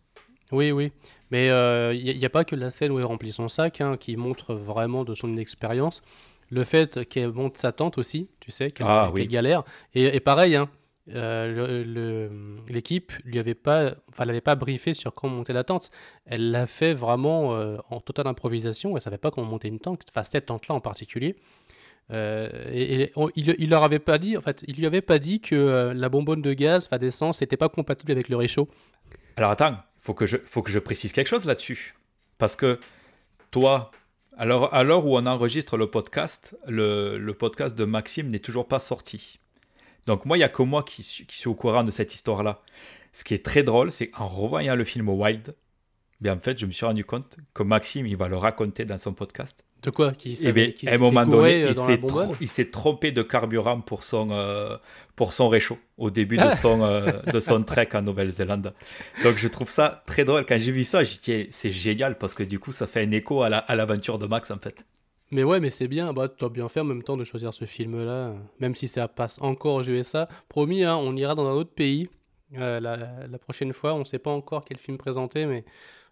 Oui, 0.52 0.72
oui. 0.72 0.91
Mais 1.32 1.45
il 1.95 2.17
n'y 2.17 2.26
a, 2.26 2.30
pas 2.30 2.43
que 2.43 2.56
la 2.56 2.72
scène 2.72 2.91
où 2.91 2.98
elle 3.00 3.06
remplit 3.06 3.32
son 3.32 3.48
sac 3.50 3.82
hein, 3.82 3.98
qui 3.98 4.17
montre 4.17 4.56
vraiment 4.56 5.04
de 5.04 5.13
son 5.13 5.28
inexpérience. 5.30 6.02
Le 6.50 6.63
fait 6.63 7.08
qu'elle 7.08 7.32
monte 7.32 7.58
sa 7.58 7.72
tente 7.72 8.00
aussi, 8.00 8.28
tu 8.39 8.50
sais, 8.50 8.72
qu'elle 8.72 8.88
Ah, 8.89 9.12
oui. 9.13 9.28
galère. 9.28 9.63
Et, 9.93 10.06
et 10.15 10.19
pareil, 10.19 10.56
hein, 10.56 10.67
euh, 11.13 12.56
l'équipe 12.67 13.12
lui 13.26 13.39
avait 13.39 13.56
pas, 13.56 13.95
enfin, 14.10 14.26
l'avait 14.26 14.41
pas 14.41 14.56
briefé 14.56 14.93
sur 14.93 15.13
comment 15.13 15.36
monter 15.38 15.54
la 15.54 15.63
tente. 15.63 15.91
Elle 16.26 16.52
l'a 16.52 16.67
fait 16.67 16.93
vraiment 16.93 17.56
euh, 17.56 17.78
en 17.89 18.00
totale 18.02 18.28
improvisation. 18.28 18.95
Elle 18.95 19.02
savait 19.02 19.17
pas 19.17 19.32
comment 19.32 19.48
monter 19.48 19.67
une 19.67 19.80
tente, 19.80 20.04
enfin 20.10 20.24
cette 20.24 20.48
tente-là 20.48 20.76
en 20.76 20.82
particulier. 20.82 21.36
Euh, 22.12 22.50
et, 22.72 23.02
et 23.04 23.13
il, 23.36 23.56
il 23.60 23.69
leur 23.69 23.84
avait 23.84 24.00
pas 24.00 24.17
dit, 24.17 24.36
en 24.36 24.41
fait, 24.41 24.63
il 24.67 24.76
lui 24.76 24.86
avait 24.88 25.02
pas 25.02 25.19
dit 25.19 25.41
que 25.41 25.56
euh, 25.56 25.93
la 25.93 26.10
bonbonne 26.10 26.41
de 26.41 26.54
gaz, 26.54 26.86
enfin 26.88 26.98
d'essence, 26.98 27.41
n'était 27.41 27.58
pas 27.58 27.69
compatible 27.69 28.12
avec 28.12 28.30
le 28.30 28.36
réchaud. 28.36 28.67
Alors 29.38 29.52
attends, 29.52 29.78
faut, 29.98 30.13
que 30.15 30.26
je- 30.26 30.38
faut 30.43 30.62
que 30.63 30.72
je 30.72 30.80
précise 30.80 31.13
quelque 31.13 31.28
chose 31.28 31.45
là-dessus. 31.45 31.95
Parce 32.39 32.56
que 32.56 32.80
toi, 33.52 33.91
alors, 34.38 34.74
à 34.74 34.84
l'heure 34.84 35.06
où 35.06 35.17
on 35.17 35.26
enregistre 35.26 35.78
le 35.78 35.88
podcast, 35.88 36.58
le 36.67 37.32
podcast 37.34 37.78
de 37.78 37.86
Maxime 37.86 38.30
n'est 38.30 38.39
toujours 38.39 38.67
pas 38.67 38.80
sorti. 38.80 39.39
Donc 40.10 40.26
moi, 40.26 40.38
il 40.38 40.39
n'y 40.39 40.43
a 40.43 40.50
que 40.50 40.63
moi 40.63 40.82
qui 40.82 41.04
suis, 41.04 41.24
qui 41.28 41.38
suis 41.38 41.48
au 41.50 41.54
courant 41.54 41.84
de 41.84 41.91
cette 41.91 42.15
histoire-là. 42.15 42.62
Ce 43.13 43.24
qui 43.24 43.36
est 43.36 43.45
très 43.45 43.62
drôle, 43.62 43.91
c'est 43.91 44.08
qu'en 44.08 44.26
revoyant 44.28 44.76
le 44.76 44.84
film 44.84 45.08
Wild, 45.08 45.56
bien 46.19 46.36
en 46.36 46.39
fait, 46.39 46.58
je 46.58 46.65
me 46.65 46.72
suis 46.72 46.84
rendu 46.84 47.06
compte 47.06 47.38
que 47.54 47.62
Maxime, 47.62 48.08
il 48.08 48.17
va 48.17 48.28
le 48.28 48.36
raconter 48.36 48.86
dans 48.86 48.98
son 48.98 49.13
podcast. 49.13 49.63
De 49.84 49.91
quoi? 49.91 50.12
Qui 50.13 50.34
bien, 50.52 50.72
qui 50.72 50.89
à 50.89 50.95
un 50.95 50.98
moment 50.98 51.28
donné, 51.28 51.63
euh, 51.63 51.69
il 52.41 52.50
s'est, 52.50 52.72
trompé 52.72 53.12
de 53.12 53.22
carburant 53.22 53.82
pour 53.82 54.04
son, 54.04 54.30
euh, 54.32 54.78
pour 55.15 55.32
son 55.32 55.48
réchaud 55.48 55.78
au 55.98 56.10
début 56.10 56.38
de 56.38 56.41
Ah. 56.43 56.56
son, 56.56 56.82
euh, 56.82 57.12
de 57.32 57.39
son 57.39 57.62
trek 57.62 57.89
en 57.93 58.02
Nouvelle-Zélande. 58.02 58.74
Donc 59.24 59.38
je 59.38 59.48
trouve 59.48 59.69
ça 59.69 60.04
très 60.08 60.26
drôle. 60.26 60.43
Quand 60.48 60.58
j'ai 60.58 60.72
vu 60.72 60.84
ça, 60.84 61.04
j'ai 61.04 61.19
dit 61.43 61.48
c'est 61.52 61.72
génial 61.72 62.17
parce 62.17 62.34
que 62.34 62.41
du 62.43 62.58
coup, 62.58 62.72
ça 62.72 62.88
fait 62.88 63.04
un 63.04 63.12
écho 63.12 63.43
à, 63.43 63.50
la- 63.50 63.60
à 63.60 63.76
l'aventure 63.76 64.17
de 64.17 64.26
Max 64.26 64.50
en 64.50 64.58
fait. 64.58 64.84
Mais 65.31 65.43
ouais, 65.43 65.59
mais 65.59 65.69
c'est 65.69 65.87
bien, 65.87 66.11
bah, 66.11 66.27
tu 66.27 66.43
as 66.43 66.49
bien 66.49 66.67
fait 66.69 66.79
en 66.79 66.85
même 66.85 67.03
temps 67.03 67.17
de 67.17 67.23
choisir 67.23 67.53
ce 67.53 67.65
film-là, 67.65 68.33
même 68.59 68.75
si 68.75 68.87
ça 68.87 69.07
passe 69.07 69.39
encore 69.41 69.75
aux 69.75 69.83
USA. 69.83 70.27
Promis, 70.47 70.83
hein, 70.83 70.95
on 70.95 71.15
ira 71.15 71.35
dans 71.35 71.47
un 71.47 71.53
autre 71.53 71.71
pays 71.73 72.09
euh, 72.57 72.79
la, 72.79 73.37
prochaine 73.37 73.73
fois. 73.73 73.93
On 73.93 74.03
sait 74.03 74.17
pas 74.19 74.31
encore 74.31 74.65
quel 74.65 74.77
film 74.77 74.97
présenter, 74.97 75.45
mais 75.45 75.65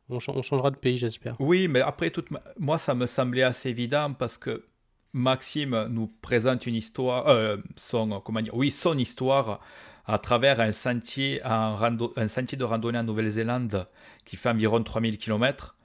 on, 0.09 0.19
cha- 0.19 0.33
on 0.35 0.43
changera 0.43 0.69
de 0.69 0.75
pays, 0.75 0.97
j'espère. 0.97 1.35
Oui, 1.39 1.67
mais 1.67 1.81
après, 1.81 2.11
toute 2.11 2.27
moi, 2.59 2.77
ça 2.77 2.93
me 2.93 3.07
semblait 3.07 3.43
assez 3.43 3.69
évident 3.69 4.13
parce 4.13 4.37
que 4.37 4.65
Maxime 5.13 5.87
nous 5.89 6.07
présente 6.21 6.67
une 6.67 6.75
histoire, 6.75 7.27
euh, 7.27 7.57
son, 7.75 8.19
comment 8.19 8.41
dire, 8.41 8.55
oui, 8.55 8.69
son 8.69 8.97
histoire 8.97 9.61
à 10.05 10.19
travers 10.19 10.61
un 10.61 10.71
sentier, 10.71 11.41
en 11.43 11.75
rando- 11.75 12.13
un 12.17 12.27
sentier 12.27 12.57
de 12.57 12.63
randonnée 12.63 12.99
en 12.99 13.03
Nouvelle-Zélande 13.03 13.87
qui 14.25 14.35
fait 14.35 14.49
environ 14.49 14.81
3000 14.83 15.17
km. 15.17 15.75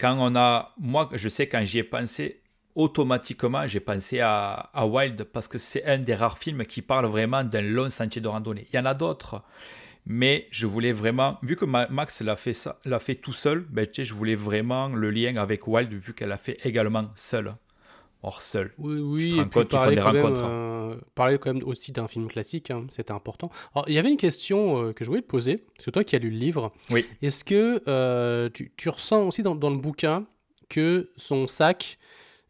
Quand 0.00 0.16
on 0.18 0.34
a, 0.34 0.74
moi, 0.76 1.08
je 1.12 1.28
sais, 1.28 1.46
quand 1.48 1.64
j'y 1.64 1.78
ai 1.78 1.84
pensé, 1.84 2.42
automatiquement, 2.78 3.66
j'ai 3.66 3.80
pensé 3.80 4.20
à, 4.20 4.70
à 4.72 4.86
Wild 4.86 5.24
parce 5.24 5.48
que 5.48 5.58
c'est 5.58 5.84
un 5.84 5.98
des 5.98 6.14
rares 6.14 6.38
films 6.38 6.64
qui 6.64 6.80
parle 6.80 7.06
vraiment 7.06 7.42
d'un 7.44 7.60
long 7.60 7.90
sentier 7.90 8.22
de 8.22 8.28
randonnée. 8.28 8.66
Il 8.72 8.76
y 8.76 8.78
en 8.78 8.86
a 8.86 8.94
d'autres, 8.94 9.42
mais 10.06 10.46
je 10.50 10.66
voulais 10.66 10.92
vraiment, 10.92 11.38
vu 11.42 11.56
que 11.56 11.64
Ma- 11.64 11.88
Max 11.88 12.22
l'a 12.22 12.36
fait, 12.36 12.52
ça, 12.54 12.78
l'a 12.84 13.00
fait 13.00 13.16
tout 13.16 13.32
seul, 13.34 13.66
ben, 13.68 13.84
tu 13.84 13.94
sais, 13.96 14.04
je 14.04 14.14
voulais 14.14 14.36
vraiment 14.36 14.88
le 14.88 15.10
lien 15.10 15.36
avec 15.36 15.66
Wild 15.66 15.92
vu 15.92 16.14
qu'elle 16.14 16.30
l'a 16.30 16.38
fait 16.38 16.58
également 16.64 17.10
seule. 17.16 17.54
Or, 18.22 18.42
seule. 18.42 18.72
Oui, 18.78 18.96
Tu 18.96 19.02
oui, 19.02 19.34
te 19.36 19.40
et 19.40 19.44
puis 19.44 19.64
parler 19.66 19.96
quand, 19.96 20.12
même, 20.12 20.34
euh, 20.36 20.96
parler 21.14 21.38
quand 21.38 21.54
même 21.54 21.62
aussi 21.64 21.92
d'un 21.92 22.08
film 22.08 22.26
classique, 22.28 22.70
hein, 22.70 22.86
c'était 22.90 23.12
important. 23.12 23.50
Alors, 23.74 23.88
il 23.88 23.94
y 23.94 23.98
avait 23.98 24.08
une 24.08 24.16
question 24.16 24.82
euh, 24.82 24.92
que 24.92 25.04
je 25.04 25.10
voulais 25.10 25.22
te 25.22 25.26
poser, 25.28 25.66
c'est 25.78 25.92
toi 25.92 26.02
qui 26.02 26.16
as 26.16 26.18
lu 26.18 26.30
le 26.30 26.36
livre. 26.36 26.72
Oui. 26.90 27.06
Est-ce 27.22 27.44
que 27.44 27.82
euh, 27.86 28.48
tu, 28.52 28.72
tu 28.76 28.88
ressens 28.88 29.26
aussi 29.26 29.42
dans, 29.42 29.54
dans 29.54 29.70
le 29.70 29.76
bouquin 29.76 30.26
que 30.68 31.10
son 31.16 31.46
sac 31.46 31.98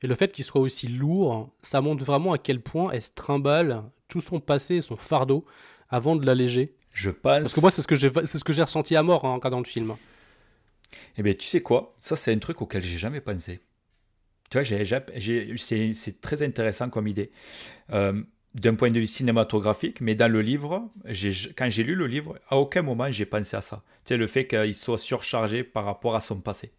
et 0.02 0.06
le 0.06 0.14
fait 0.14 0.32
qu'il 0.32 0.44
soit 0.44 0.61
aussi 0.61 0.88
lourd, 0.88 1.50
ça 1.62 1.80
montre 1.80 2.04
vraiment 2.04 2.32
à 2.32 2.38
quel 2.38 2.61
point 2.61 2.90
elle 2.92 3.02
se 3.02 3.11
trimballe 3.14 3.82
tout 4.08 4.20
son 4.20 4.38
passé, 4.40 4.80
son 4.80 4.96
fardeau, 4.96 5.44
avant 5.90 6.16
de 6.16 6.24
l'alléger 6.24 6.74
Je 6.92 7.11
pense. 7.11 7.40
Parce 7.42 7.54
que 7.54 7.61
moi, 7.61 7.70
c'est 7.70 7.82
ce 7.82 7.87
que 7.87 7.96
j'ai 7.96 8.11
c'est 8.24 8.38
ce 8.38 8.44
que 8.44 8.52
j'ai 8.52 8.62
ressenti 8.62 8.96
à 8.96 9.02
mort 9.02 9.24
hein, 9.24 9.30
en 9.30 9.34
regardant 9.34 9.58
le 9.58 9.64
film. 9.64 9.94
Eh 11.16 11.22
bien, 11.22 11.34
tu 11.34 11.46
sais 11.46 11.61
quoi? 11.61 11.94
Ça, 12.00 12.16
c'est 12.16 12.32
un 12.32 12.38
truc 12.38 12.62
auquel 12.62 12.82
j'ai 12.82 12.98
jamais 12.98 13.20
pensé. 13.20 13.61
Tu 14.50 14.56
vois, 14.56 14.62
j'ai- 14.64 14.84
j'ai- 14.84 15.02
j'ai- 15.16 15.54
c'est 15.58 15.92
c'est 15.94 16.20
très 16.20 16.42
intéressant 16.42 16.88
comme 16.90 17.06
idée. 17.08 17.30
Euh, 17.92 18.22
D'un 18.54 18.74
point 18.74 18.90
de 18.90 18.98
vue 18.98 19.06
cinématographique, 19.06 20.00
mais 20.00 20.14
dans 20.14 20.26
le 20.32 20.40
livre, 20.40 20.90
j'ai- 21.04 21.52
quand 21.54 21.68
j'ai 21.68 21.84
lu 21.84 21.94
le 21.94 22.06
livre, 22.06 22.38
à 22.48 22.56
aucun 22.56 22.80
moment 22.80 23.12
j'ai 23.12 23.26
pensé 23.26 23.54
à 23.56 23.61
ça. 23.61 23.84
Tu 24.06 24.14
sais, 24.14 24.16
le 24.16 24.26
fait 24.26 24.46
qu'il 24.46 24.74
soit 24.74 24.98
surchargé 24.98 25.62
par 25.62 25.84
rapport 25.84 26.16
à 26.16 26.20
son 26.20 26.40
passé. 26.40 26.72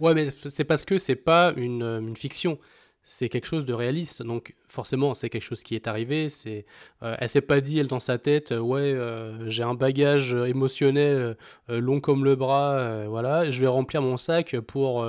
Ouais, 0.00 0.14
mais 0.14 0.30
c'est 0.30 0.64
parce 0.64 0.84
que 0.84 0.98
c'est 0.98 1.14
pas 1.16 1.52
une, 1.56 1.82
euh, 1.82 2.00
une 2.00 2.16
fiction. 2.16 2.58
c'est 3.02 3.28
quelque 3.28 3.46
chose 3.46 3.64
de 3.64 3.72
réaliste. 3.72 4.22
Donc 4.22 4.54
forcément, 4.68 5.14
c'est 5.14 5.30
quelque 5.30 5.42
chose 5.44 5.62
qui 5.62 5.74
est 5.74 5.88
arrivé. 5.88 6.28
C'est, 6.28 6.66
euh, 7.02 7.16
elle 7.18 7.28
s'est 7.28 7.40
pas 7.40 7.60
dit 7.60 7.78
elle 7.78 7.86
dans 7.88 8.00
sa 8.00 8.18
tête, 8.18 8.52
euh, 8.52 8.58
ouais, 8.60 8.92
euh, 8.94 9.48
j'ai 9.48 9.62
un 9.62 9.74
bagage 9.74 10.34
émotionnel 10.34 11.36
long 11.68 12.00
comme 12.00 12.24
le 12.24 12.36
bras, 12.36 13.06
voilà, 13.08 13.50
je 13.50 13.60
vais 13.60 13.66
remplir 13.66 14.02
mon 14.02 14.16
sac 14.16 14.58
pour 14.60 15.06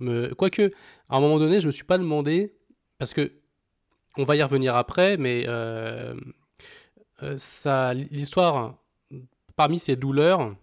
me. 0.00 0.34
Quoique, 0.34 0.72
à 1.08 1.16
un 1.16 1.20
moment 1.20 1.38
donné, 1.38 1.60
je 1.60 1.66
me 1.66 1.72
suis 1.72 1.84
pas 1.84 1.98
demandé 1.98 2.54
parce 2.98 3.14
que 3.14 3.32
on 4.16 4.24
va 4.24 4.36
y 4.36 4.42
revenir 4.42 4.74
après, 4.76 5.16
mais 5.16 5.46
ça, 7.36 7.94
l'histoire 7.94 8.74
parmi 9.56 9.78
ses 9.78 9.96
douleurs 9.96 10.54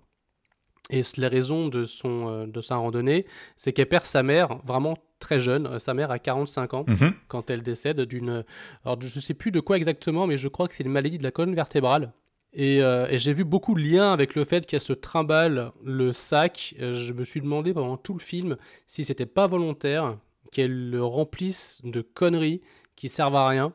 et 0.92 1.02
les 1.18 1.28
raisons 1.28 1.68
de, 1.68 1.86
son, 1.86 2.46
de 2.48 2.62
sa 2.62 2.76
randonnée, 2.78 3.26
c'est 3.58 3.74
qu'elle 3.74 3.88
perd 3.90 4.06
sa 4.06 4.22
mère 4.24 4.60
vraiment 4.66 4.96
très 5.20 5.40
jeune. 5.40 5.66
Euh, 5.68 5.80
sa 5.80 5.94
mère 5.94 6.12
a 6.12 6.20
45 6.20 6.74
ans 6.76 6.86
Mhm. 6.88 7.14
quand 7.28 7.50
elle 7.50 7.64
décède 7.64 8.02
d'une. 8.02 8.44
Alors, 8.84 9.02
je 9.02 9.08
ne 9.16 9.22
sais 9.22 9.34
plus 9.34 9.52
de 9.52 9.60
quoi 9.60 9.78
exactement, 9.78 10.28
mais 10.28 10.38
je 10.38 10.48
crois 10.48 10.68
que 10.68 10.76
c'est 10.76 10.84
une 10.84 10.92
maladie 10.92 11.18
de 11.18 11.24
la 11.24 11.32
colonne 11.32 11.56
vertébrale. 11.56 12.14
Et, 12.54 12.82
euh, 12.84 13.08
et 13.10 13.20
j'ai 13.20 13.34
vu 13.34 13.44
beaucoup 13.44 13.74
de 13.74 13.82
liens 13.82 14.14
avec 14.14 14.36
le 14.36 14.46
fait 14.46 14.66
qu'elle 14.66 14.80
se 14.80 14.94
trimballe 14.94 15.72
le 15.84 16.14
sac. 16.14 16.76
Euh, 16.80 16.94
Je 16.94 17.14
me 17.14 17.24
suis 17.24 17.42
demandé 17.42 17.74
pendant 17.74 17.98
tout 17.98 18.14
le 18.14 18.20
film 18.22 18.56
si 18.88 19.04
c'était 19.04 19.26
pas 19.26 19.48
volontaire 19.48 20.18
qu'elle 20.52 20.90
le 20.92 21.04
remplisse 21.04 21.82
de 21.84 22.02
conneries 22.02 22.62
qui 22.96 23.10
servent 23.10 23.36
à 23.36 23.48
rien, 23.48 23.74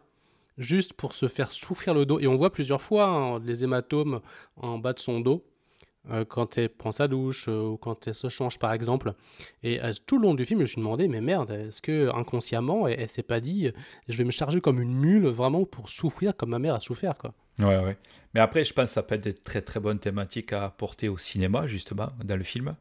juste 0.57 0.95
pour 0.95 1.13
se 1.15 1.29
faire 1.29 1.53
souffrir 1.53 1.93
le 1.93 2.07
dos. 2.07 2.21
Et 2.21 2.27
on 2.27 2.37
voit 2.37 2.53
plusieurs 2.53 2.81
fois 2.81 3.05
hein, 3.07 3.39
les 3.45 3.65
hématomes 3.65 4.21
en 4.57 4.79
bas 4.79 4.93
de 4.95 4.99
son 5.01 5.21
dos. 5.21 5.45
Euh, 6.11 6.25
quand 6.25 6.57
elle 6.59 6.71
prend 6.71 6.93
sa 6.93 7.09
douche 7.09 7.47
euh, 7.49 7.63
ou 7.63 7.77
quand 7.77 8.07
elle 8.09 8.15
se 8.15 8.29
change 8.29 8.59
par 8.59 8.73
exemple. 8.73 9.15
Et 9.63 9.83
euh, 9.83 9.93
tout 10.07 10.17
le 10.19 10.23
long 10.23 10.35
du 10.35 10.45
film, 10.47 10.61
je 10.61 10.63
me 10.63 10.67
suis 10.67 10.77
demandé, 10.81 11.09
mais 11.09 11.21
merde, 11.21 11.51
est-ce 11.51 11.83
que 11.83 12.11
inconsciemment, 12.15 12.89
elle, 12.89 13.01
elle 13.01 13.09
s'est 13.09 13.23
pas 13.23 13.41
dit, 13.41 13.71
je 14.09 14.17
vais 14.17 14.25
me 14.25 14.31
charger 14.31 14.61
comme 14.61 14.81
une 14.81 14.95
mule 14.95 15.27
vraiment 15.29 15.65
pour 15.65 15.89
souffrir 15.89 16.37
comme 16.37 16.51
ma 16.51 16.59
mère 16.59 16.75
a 16.75 16.81
souffert 16.81 17.17
quoi. 17.19 17.35
Ouais, 17.59 17.79
ouais. 17.79 17.97
Mais 18.33 18.41
après, 18.41 18.65
je 18.65 18.73
pense 18.73 18.89
que 18.91 18.95
ça 18.95 19.03
peut 19.03 19.17
être 19.17 19.25
des 19.25 19.35
très 19.35 19.61
très 19.61 19.81
bonnes 19.81 19.99
thématiques 19.99 20.53
à 20.53 20.65
apporter 20.65 21.09
au 21.09 21.19
cinéma, 21.19 21.67
justement, 21.67 22.09
dans 22.25 22.37
le 22.37 22.45
film. 22.45 22.75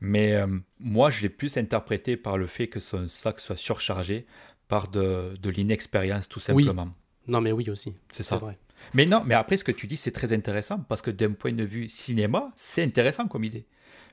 Mais 0.00 0.34
euh, 0.34 0.46
moi, 0.80 1.10
je 1.10 1.22
l'ai 1.22 1.28
plus 1.28 1.56
interprété 1.58 2.16
par 2.16 2.38
le 2.38 2.46
fait 2.46 2.68
que 2.68 2.80
son 2.80 3.08
sac 3.08 3.40
soit 3.40 3.56
surchargé 3.56 4.26
par 4.68 4.88
de, 4.88 5.36
de 5.40 5.50
l'inexpérience, 5.50 6.28
tout 6.28 6.40
Oui. 6.50 6.64
simplement. 6.64 6.88
Non 7.28 7.40
mais 7.40 7.52
oui 7.52 7.68
aussi, 7.70 7.94
C'est 8.10 8.22
c'est 8.22 8.22
ça. 8.22 8.36
vrai. 8.36 8.58
Mais 8.94 9.06
non, 9.06 9.22
mais 9.24 9.34
après, 9.34 9.56
ce 9.56 9.64
que 9.64 9.72
tu 9.72 9.86
dis, 9.86 9.96
c'est 9.96 10.10
très 10.12 10.32
intéressant 10.32 10.78
parce 10.88 11.02
que 11.02 11.10
d'un 11.10 11.32
point 11.32 11.52
de 11.52 11.64
vue 11.64 11.88
cinéma, 11.88 12.50
c'est 12.54 12.82
intéressant 12.82 13.26
comme 13.28 13.44
idée. 13.44 13.64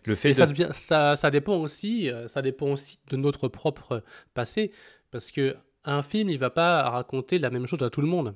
Le 0.06 0.16
fait 0.16 0.30
de. 0.30 0.34
ça, 0.34 0.46
devient- 0.46 0.70
ça, 0.74 1.16
ça 1.16 1.32
dépend 1.32 1.56
aussi, 1.58 2.10
euh, 2.10 2.28
ça 2.28 2.42
dépend 2.42 2.68
aussi 2.74 3.00
de 3.10 3.16
notre 3.16 3.48
propre 3.48 4.04
passé, 4.34 4.72
parce 5.12 5.32
que 5.32 5.56
un 5.86 6.04
film, 6.04 6.30
il 6.30 6.38
va 6.40 6.50
pas 6.50 6.90
raconter 6.90 7.40
la 7.40 7.50
même 7.50 7.68
chose 7.68 7.82
à 7.84 7.90
tout 7.90 8.02
le 8.02 8.08
monde. 8.08 8.36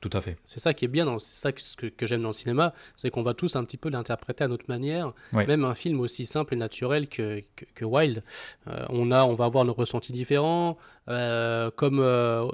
Tout 0.00 0.10
à 0.12 0.20
fait. 0.20 0.36
C'est 0.44 0.60
ça 0.60 0.74
qui 0.74 0.84
est 0.84 0.88
bien, 0.88 1.06
dans- 1.06 1.18
c'est 1.18 1.40
ça 1.40 1.52
que, 1.52 1.86
que, 1.86 2.06
j'aime 2.06 2.20
dans 2.22 2.28
le 2.28 2.34
cinéma, 2.34 2.74
c'est 2.96 3.10
qu'on 3.10 3.22
va 3.22 3.32
tous 3.34 3.56
un 3.56 3.64
petit 3.64 3.78
peu 3.78 3.88
l'interpréter 3.88 4.44
à 4.44 4.48
notre 4.48 4.66
manière. 4.68 5.12
Ouais. 5.32 5.46
Même 5.46 5.64
un 5.64 5.74
film 5.74 6.00
aussi 6.00 6.26
simple 6.26 6.52
et 6.54 6.56
naturel 6.56 7.08
que, 7.08 7.42
que, 7.56 7.64
que 7.74 7.84
Wild, 7.84 8.22
euh, 8.68 8.84
on, 8.90 9.10
a, 9.10 9.24
on 9.24 9.34
va 9.34 9.46
avoir 9.46 9.64
nos 9.64 9.72
ressentis 9.72 10.12
différents. 10.12 10.76
Euh, 11.08 11.70
comme 11.70 11.98
euh, 12.00 12.46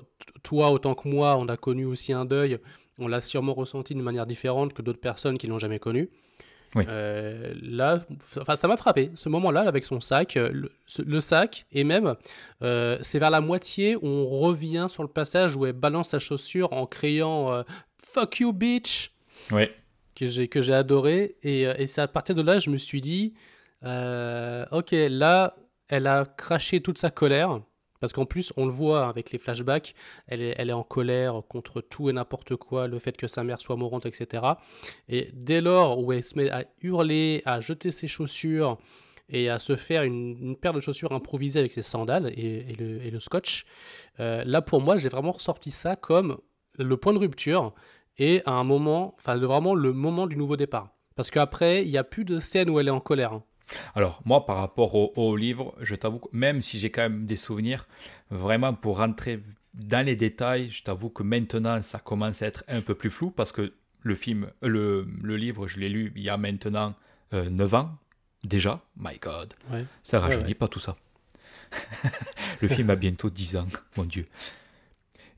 toi, 0.44 0.70
autant 0.70 0.94
que 0.94 1.08
moi, 1.08 1.36
on 1.36 1.48
a 1.48 1.56
connu 1.56 1.84
aussi 1.84 2.12
un 2.12 2.24
deuil, 2.24 2.58
on 2.98 3.08
l'a 3.08 3.20
sûrement 3.20 3.54
ressenti 3.54 3.94
d'une 3.94 4.02
manière 4.02 4.26
différente 4.26 4.72
que 4.74 4.82
d'autres 4.82 5.00
personnes 5.00 5.38
qui 5.38 5.46
l'ont 5.46 5.58
jamais 5.58 5.78
connu. 5.78 6.10
Oui. 6.74 6.84
Euh, 6.88 7.52
là, 7.60 8.02
enfin, 8.40 8.56
ça 8.56 8.66
m'a 8.66 8.78
frappé, 8.78 9.10
ce 9.14 9.28
moment-là, 9.28 9.60
avec 9.60 9.84
son 9.84 10.00
sac, 10.00 10.38
euh, 10.38 10.68
le, 11.04 11.20
sac, 11.20 11.66
et 11.70 11.84
même, 11.84 12.14
euh, 12.62 12.96
c'est 13.02 13.18
vers 13.18 13.28
la 13.30 13.42
moitié 13.42 13.94
où 13.96 14.06
on 14.06 14.26
revient 14.26 14.86
sur 14.88 15.02
le 15.02 15.08
passage 15.10 15.54
où 15.54 15.66
elle 15.66 15.74
balance 15.74 16.10
sa 16.10 16.18
chaussure 16.18 16.72
en 16.72 16.86
criant 16.86 17.52
euh, 17.52 17.62
Fuck 18.02 18.40
you, 18.40 18.52
bitch 18.54 19.10
Ouais. 19.50 19.74
que 20.14 20.26
j'ai 20.26 20.48
que 20.48 20.62
j'ai 20.62 20.72
adoré 20.74 21.36
et, 21.42 21.62
et 21.62 21.86
c'est 21.86 22.00
à 22.00 22.08
partir 22.08 22.34
de 22.34 22.42
là 22.42 22.58
je 22.58 22.70
me 22.70 22.76
suis 22.76 23.00
dit 23.00 23.32
ok 23.82 24.90
là 24.92 25.56
elle 25.88 26.06
a 26.06 26.24
craché 26.24 26.80
toute 26.80 26.98
sa 26.98 27.10
colère 27.10 27.60
parce 28.02 28.12
qu'en 28.12 28.26
plus 28.26 28.52
on 28.58 28.66
le 28.66 28.72
voit 28.72 29.08
avec 29.08 29.30
les 29.30 29.38
flashbacks 29.38 29.94
elle 30.26 30.42
est, 30.42 30.72
en 30.72 30.82
colère 30.82 31.40
contre 31.48 31.80
tout 31.80 32.10
et 32.10 32.12
n'importe 32.12 32.56
quoi 32.56 32.86
le 32.86 32.98
fait 32.98 33.16
que 33.16 33.26
sa 33.26 33.44
mère 33.44 33.60
soit 33.60 33.76
mourante 33.76 34.04
etc 34.04 34.44
et 35.08 35.30
dès 35.32 35.62
lors 35.62 35.98
où 36.04 36.12
elle 36.12 36.24
se 36.24 36.36
met 36.36 36.50
à 36.50 36.66
hurler 36.82 37.42
à 37.46 37.60
jeter 37.60 37.90
ses 37.90 38.08
chaussures 38.08 38.76
et 39.30 39.48
à 39.48 39.58
se 39.58 39.76
faire 39.76 40.02
une, 40.02 40.56
paire 40.56 40.74
de 40.74 40.80
chaussures 40.80 41.12
improvisées 41.12 41.60
avec 41.60 41.72
ses 41.72 41.82
sandales 41.82 42.32
et, 42.36 42.76
le, 42.78 43.20
scotch 43.20 43.64
euh, 44.20 44.42
là 44.44 44.60
pour 44.60 44.82
moi 44.82 44.98
j'ai 44.98 45.08
vraiment 45.08 45.32
ressorti 45.32 45.70
ça 45.70 45.96
comme 45.96 46.36
le 46.78 46.96
point 46.96 47.12
de 47.14 47.18
rupture 47.18 47.72
et 48.18 48.42
à 48.46 48.52
un 48.52 48.64
moment, 48.64 49.14
enfin 49.18 49.36
vraiment 49.36 49.74
le 49.74 49.92
moment 49.92 50.26
du 50.26 50.36
nouveau 50.36 50.56
départ. 50.56 50.90
Parce 51.14 51.30
qu'après, 51.30 51.84
il 51.84 51.90
n'y 51.90 51.98
a 51.98 52.04
plus 52.04 52.24
de 52.24 52.38
scène 52.38 52.70
où 52.70 52.78
elle 52.78 52.88
est 52.88 52.92
en 52.92 53.00
colère. 53.00 53.32
hein. 53.34 53.44
Alors, 53.94 54.20
moi, 54.24 54.44
par 54.46 54.56
rapport 54.58 54.94
au, 54.94 55.12
au 55.16 55.36
livre, 55.36 55.74
je 55.80 55.94
t'avoue 55.94 56.18
que 56.18 56.28
même 56.32 56.60
si 56.60 56.78
j'ai 56.78 56.90
quand 56.90 57.02
même 57.02 57.26
des 57.26 57.36
souvenirs, 57.36 57.86
vraiment 58.30 58.74
pour 58.74 58.98
rentrer 58.98 59.42
dans 59.74 60.04
les 60.04 60.16
détails, 60.16 60.70
je 60.70 60.82
t'avoue 60.82 61.08
que 61.08 61.22
maintenant, 61.22 61.80
ça 61.82 61.98
commence 61.98 62.42
à 62.42 62.46
être 62.46 62.64
un 62.68 62.80
peu 62.82 62.94
plus 62.94 63.10
flou 63.10 63.30
parce 63.30 63.52
que 63.52 63.72
le 64.02 64.14
film, 64.14 64.50
le, 64.62 65.06
le 65.22 65.36
livre, 65.36 65.68
je 65.68 65.78
l'ai 65.78 65.88
lu 65.88 66.12
il 66.16 66.22
y 66.22 66.28
a 66.28 66.36
maintenant 66.36 66.94
euh, 67.32 67.48
9 67.48 67.74
ans 67.74 67.96
déjà. 68.44 68.80
My 68.96 69.18
God. 69.20 69.54
Ouais. 69.70 69.86
Ça 70.02 70.18
Ouais, 70.20 70.26
rajeunit 70.26 70.48
ouais. 70.48 70.54
pas 70.54 70.68
tout 70.68 70.80
ça. 70.80 70.96
le 72.60 72.68
film 72.68 72.90
a 72.90 72.96
bientôt 72.96 73.30
10 73.30 73.56
ans, 73.56 73.68
mon 73.96 74.04
Dieu. 74.04 74.26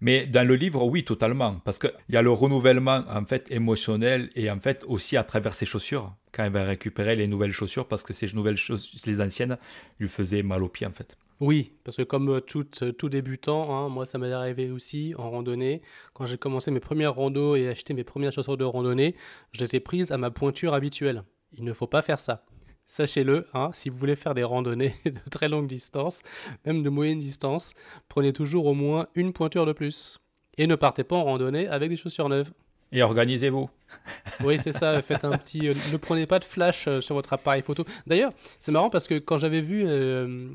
Mais 0.00 0.26
dans 0.26 0.46
le 0.46 0.54
livre, 0.56 0.84
oui, 0.84 1.04
totalement. 1.04 1.60
Parce 1.64 1.78
qu'il 1.78 1.92
y 2.10 2.16
a 2.16 2.22
le 2.22 2.30
renouvellement 2.32 3.04
en 3.08 3.24
fait 3.24 3.50
émotionnel 3.50 4.30
et 4.34 4.50
en 4.50 4.58
fait 4.60 4.84
aussi 4.88 5.16
à 5.16 5.24
travers 5.24 5.54
ses 5.54 5.66
chaussures. 5.66 6.12
Quand 6.34 6.44
elle 6.44 6.52
va 6.52 6.64
récupérer 6.64 7.14
les 7.14 7.26
nouvelles 7.26 7.52
chaussures, 7.52 7.86
parce 7.86 8.02
que 8.02 8.12
ces 8.12 8.26
nouvelles 8.34 8.56
chaussures, 8.56 8.98
les 9.06 9.20
anciennes, 9.20 9.56
lui 10.00 10.08
faisaient 10.08 10.42
mal 10.42 10.62
aux 10.62 10.68
pieds 10.68 10.86
en 10.86 10.92
fait. 10.92 11.16
Oui, 11.40 11.72
parce 11.84 11.96
que 11.96 12.02
comme 12.02 12.28
euh, 12.28 12.40
tout, 12.40 12.66
euh, 12.82 12.92
tout 12.92 13.08
débutant, 13.08 13.74
hein, 13.74 13.88
moi 13.88 14.06
ça 14.06 14.18
m'est 14.18 14.32
arrivé 14.32 14.70
aussi 14.70 15.14
en 15.18 15.30
randonnée. 15.30 15.82
Quand 16.12 16.26
j'ai 16.26 16.38
commencé 16.38 16.70
mes 16.70 16.80
premières 16.80 17.14
randos 17.14 17.56
et 17.56 17.68
acheté 17.68 17.94
mes 17.94 18.04
premières 18.04 18.32
chaussures 18.32 18.56
de 18.56 18.64
randonnée, 18.64 19.14
je 19.52 19.60
les 19.60 19.76
ai 19.76 19.80
prises 19.80 20.12
à 20.12 20.18
ma 20.18 20.30
pointure 20.30 20.74
habituelle. 20.74 21.24
Il 21.52 21.64
ne 21.64 21.72
faut 21.72 21.86
pas 21.86 22.02
faire 22.02 22.18
ça. 22.18 22.44
Sachez-le, 22.86 23.46
hein, 23.54 23.70
si 23.72 23.88
vous 23.88 23.96
voulez 23.96 24.16
faire 24.16 24.34
des 24.34 24.44
randonnées 24.44 24.94
de 25.04 25.30
très 25.30 25.48
longue 25.48 25.66
distance, 25.66 26.22
même 26.66 26.82
de 26.82 26.90
moyenne 26.90 27.18
distance, 27.18 27.74
prenez 28.08 28.32
toujours 28.32 28.66
au 28.66 28.74
moins 28.74 29.06
une 29.14 29.32
pointure 29.32 29.66
de 29.66 29.72
plus. 29.72 30.20
Et 30.56 30.66
ne 30.66 30.76
partez 30.76 31.02
pas 31.02 31.16
en 31.16 31.24
randonnée 31.24 31.66
avec 31.66 31.90
des 31.90 31.96
chaussures 31.96 32.28
neuves. 32.28 32.52
Et 32.94 33.02
organisez-vous. 33.02 33.68
Oui, 34.44 34.59
c'est 34.59 34.72
ça. 34.72 35.00
Faites 35.02 35.24
un 35.24 35.37
petit. 35.37 35.68
euh, 35.68 35.74
ne 35.92 35.96
prenez 35.96 36.26
pas 36.26 36.38
de 36.38 36.44
flash 36.44 36.87
euh, 36.88 37.00
sur 37.00 37.14
votre 37.14 37.33
appareil 37.33 37.62
photo. 37.62 37.85
D'ailleurs, 38.07 38.33
c'est 38.59 38.72
marrant 38.72 38.90
parce 38.90 39.07
que 39.07 39.18
quand 39.18 39.37
j'avais 39.38 39.61
vu. 39.61 39.85
euh, 39.87 40.48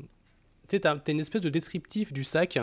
tu 0.68 0.76
sais, 0.76 0.80
t'as 0.80 0.96
une 1.08 1.20
espèce 1.20 1.40
de 1.42 1.48
descriptif 1.48 2.12
du 2.12 2.22
sac 2.24 2.58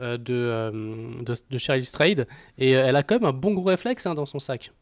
de, 0.00 0.16
de, 0.16 1.34
de 1.50 1.58
Cheryl 1.58 1.84
Strayed. 1.84 2.26
Et 2.56 2.70
elle 2.70 2.96
a 2.96 3.02
quand 3.02 3.16
même 3.16 3.24
un 3.28 3.32
bon 3.32 3.52
gros 3.52 3.64
réflexe 3.68 4.06
hein, 4.06 4.14
dans 4.14 4.26
son 4.26 4.38
sac. 4.38 4.72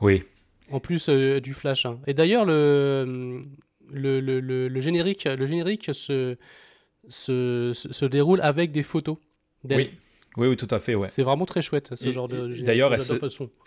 Oui. 0.00 0.24
En 0.72 0.80
plus 0.80 1.08
du 1.08 1.54
flash. 1.54 1.86
hein. 1.86 1.98
Et 2.06 2.14
d'ailleurs, 2.14 2.44
le, 2.44 3.40
le, 3.90 4.20
le, 4.20 4.40
le- 4.40 4.68
le 4.68 4.80
générique, 4.80 5.24
le 5.24 5.46
générique 5.46 5.90
se, 5.94 6.36
se, 7.08 7.72
se, 7.74 7.92
se 7.92 8.04
déroule 8.04 8.40
avec 8.42 8.72
des 8.72 8.82
photos 8.82 9.16
d'elle. 9.64 9.78
Oui. 9.78 9.90
Oui, 10.36 10.46
oui, 10.46 10.56
tout 10.56 10.68
à 10.70 10.78
fait, 10.78 10.94
ouais. 10.94 11.08
C'est 11.08 11.24
vraiment 11.24 11.44
très 11.44 11.60
chouette 11.60 11.90
ce 11.96 12.06
Et- 12.06 12.12
genre 12.12 12.28
de 12.28 12.54
d'ailleurs, 12.62 12.94
elle 12.94 13.00
se-. 13.00 13.14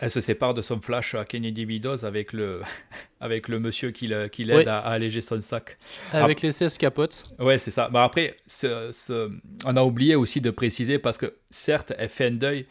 Elle 0.00 0.10
sépare 0.10 0.54
de 0.54 0.62
son 0.62 0.80
flash 0.80 1.14
à 1.14 1.24
Kennedy 1.26 1.66
Meadows 1.66 2.04
avec 2.06 2.32
le, 2.32 2.62
avec 3.20 3.48
le 3.48 3.58
monsieur 3.58 3.90
qui 3.90 4.06
le- 4.06 4.28
qui 4.28 4.44
l'aide 4.44 4.56
Ouais. 4.56 4.66
à, 4.68 4.78
à 4.78 4.92
alléger 4.92 5.20
son 5.20 5.40
sac. 5.42 5.76
Avec 6.12 6.40
les 6.40 6.52
16 6.52 6.78
capotes. 6.78 7.24
Ouais, 7.38 7.58
c'est 7.58 7.70
ça. 7.70 7.90
Mais 7.92 7.98
après, 7.98 8.36
ce- 8.46 8.90
ce- 8.92 9.30
on 9.66 9.76
a 9.76 9.82
oublié 9.82 10.14
aussi 10.16 10.40
de 10.40 10.50
préciser 10.50 10.98
parce 10.98 11.18
que 11.18 11.34
certes, 11.50 11.92
elle 11.98 12.08
fait 12.08 12.26
un 12.28 12.30
deuil, 12.30 12.64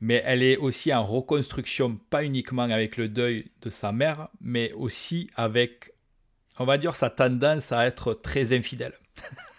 mais 0.00 0.22
elle 0.24 0.42
est 0.44 0.56
aussi 0.56 0.94
en 0.94 1.04
reconstruction, 1.04 1.98
pas 2.10 2.24
uniquement 2.24 2.62
avec 2.62 2.96
le 2.96 3.08
deuil 3.08 3.46
de 3.62 3.70
sa 3.70 3.90
mère, 3.90 4.28
mais 4.40 4.72
aussi 4.74 5.30
avec, 5.34 5.92
on 6.60 6.64
va 6.64 6.78
dire, 6.78 6.94
sa 6.94 7.10
tendance 7.10 7.72
à 7.72 7.86
être 7.86 8.14
très 8.14 8.52
infidèle. 8.52 8.94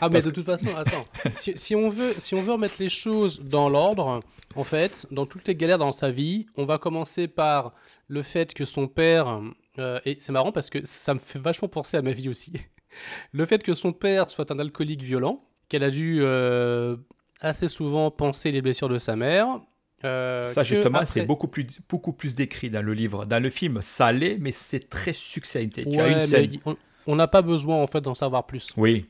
Ah 0.00 0.08
mais 0.08 0.14
Parce 0.14 0.24
de 0.26 0.30
toute 0.30 0.46
façon, 0.46 0.68
attends. 0.76 1.06
si, 1.36 1.52
si 1.56 1.74
on 1.76 1.88
veut, 1.88 2.14
si 2.18 2.34
on 2.34 2.40
veut 2.42 2.52
remettre 2.52 2.76
les 2.78 2.88
choses 2.88 3.40
dans 3.40 3.68
l'ordre, 3.68 4.20
en 4.56 4.64
fait, 4.64 5.06
dans 5.10 5.26
toutes 5.26 5.46
les 5.48 5.54
galères 5.54 5.78
dans 5.78 5.92
sa 5.92 6.10
vie, 6.10 6.46
on 6.56 6.64
va 6.64 6.78
commencer 6.78 7.28
par 7.28 7.72
le 8.08 8.22
fait 8.22 8.52
que 8.54 8.64
son 8.64 8.88
père, 8.88 9.40
euh, 9.78 10.00
et 10.04 10.16
c'est 10.20 10.32
marrant 10.32 10.52
parce 10.52 10.70
que 10.70 10.84
ça 10.84 11.14
me 11.14 11.18
fait 11.20 11.38
vachement 11.38 11.68
penser 11.68 11.96
à 11.96 12.02
ma 12.02 12.12
vie 12.12 12.28
aussi, 12.28 12.52
le 13.32 13.46
fait 13.46 13.62
que 13.62 13.74
son 13.74 13.92
père 13.92 14.30
soit 14.30 14.50
un 14.50 14.58
alcoolique 14.58 15.02
violent, 15.02 15.44
qu'elle 15.68 15.84
a 15.84 15.90
dû 15.90 16.18
euh, 16.22 16.96
assez 17.40 17.68
souvent 17.68 18.10
penser 18.10 18.50
les 18.50 18.60
blessures 18.62 18.88
de 18.88 18.98
sa 18.98 19.14
mère. 19.16 19.60
euh, 20.04 20.42
ça, 20.46 20.62
justement, 20.64 21.04
c'est 21.04 21.24
beaucoup 21.24 21.46
plus, 21.48 21.64
beaucoup 21.88 22.12
plus 22.12 22.34
décrit 22.34 22.70
dans 22.70 22.82
le 22.82 22.92
livre. 22.92 23.24
Dans 23.26 23.40
le 23.40 23.50
film, 23.50 23.80
ça 23.82 24.10
l'est, 24.12 24.36
mais 24.40 24.50
c'est 24.50 24.88
très 24.90 25.12
succinct. 25.12 25.68
Tu 25.68 25.82
as 25.82 25.84
Ouais, 26.04 26.12
une 26.12 26.20
scène. 26.20 26.50
on 27.06 27.14
n'a 27.16 27.28
pas 27.28 27.42
besoin 27.42 27.76
en 27.76 27.86
fait 27.86 28.00
d'en 28.00 28.14
savoir 28.16 28.46
plus. 28.46 28.72
Oui, 28.76 29.06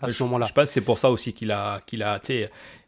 à 0.00 0.08
ce 0.08 0.14
je, 0.14 0.24
moment-là. 0.24 0.46
Je 0.46 0.52
pense 0.52 0.64
que 0.64 0.70
c'est 0.70 0.80
pour 0.80 0.98
ça 0.98 1.10
aussi 1.10 1.32
qu'il 1.32 1.50
a, 1.52 1.80
qu'il 1.86 2.02
a 2.02 2.20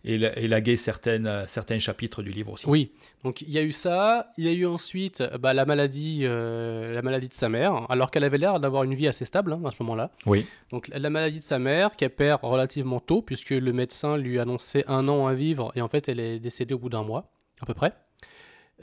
élagué 0.05 0.77
certaines, 0.77 1.45
certains 1.47 1.79
chapitres 1.79 2.23
du 2.23 2.31
livre 2.31 2.53
aussi. 2.53 2.67
Oui, 2.67 2.93
donc 3.25 3.41
il 3.41 3.51
y 3.51 3.59
a 3.59 3.63
eu 3.63 3.73
ça, 3.73 4.31
il 4.37 4.45
y 4.45 4.49
a 4.49 4.53
eu 4.53 4.67
ensuite 4.67 5.21
euh, 5.21 5.39
bah, 5.39 5.55
la, 5.55 5.65
maladie, 5.65 6.21
euh, 6.23 6.93
la 6.93 7.03
maladie 7.03 7.29
de 7.29 7.35
sa 7.35 7.49
mère, 7.49 7.87
alors 7.91 8.11
qu'elle 8.11 8.25
avait 8.25 8.39
l'air 8.39 8.61
d'avoir 8.61 8.85
une 8.85 8.95
vie 8.95 9.09
assez 9.09 9.25
stable 9.25 9.53
hein, 9.53 9.63
à 9.65 9.71
ce 9.71 9.83
moment-là. 9.83 10.11
Oui. 10.27 10.47
Donc 10.71 10.89
la 10.89 10.99
la 10.99 11.11
maladie 11.11 11.39
de 11.39 11.45
sa 11.45 11.59
mère, 11.59 11.97
qu'elle 11.97 12.11
perd 12.11 12.41
relativement 12.43 13.01
tôt, 13.01 13.23
puisque 13.23 13.51
le 13.51 13.73
médecin 13.73 14.19
lui 14.19 14.39
annonçait 14.39 14.85
un 14.89 15.09
an 15.09 15.27
à 15.27 15.33
vivre, 15.33 15.73
et 15.75 15.81
en 15.81 15.89
fait 15.89 16.09
elle 16.09 16.21
est 16.21 16.39
décédée 16.39 16.75
au 16.75 16.79
bout 16.79 16.91
d'un 16.91 17.03
mois, 17.03 17.33
à 17.63 17.67
peu 17.67 17.73
près. 17.73 17.95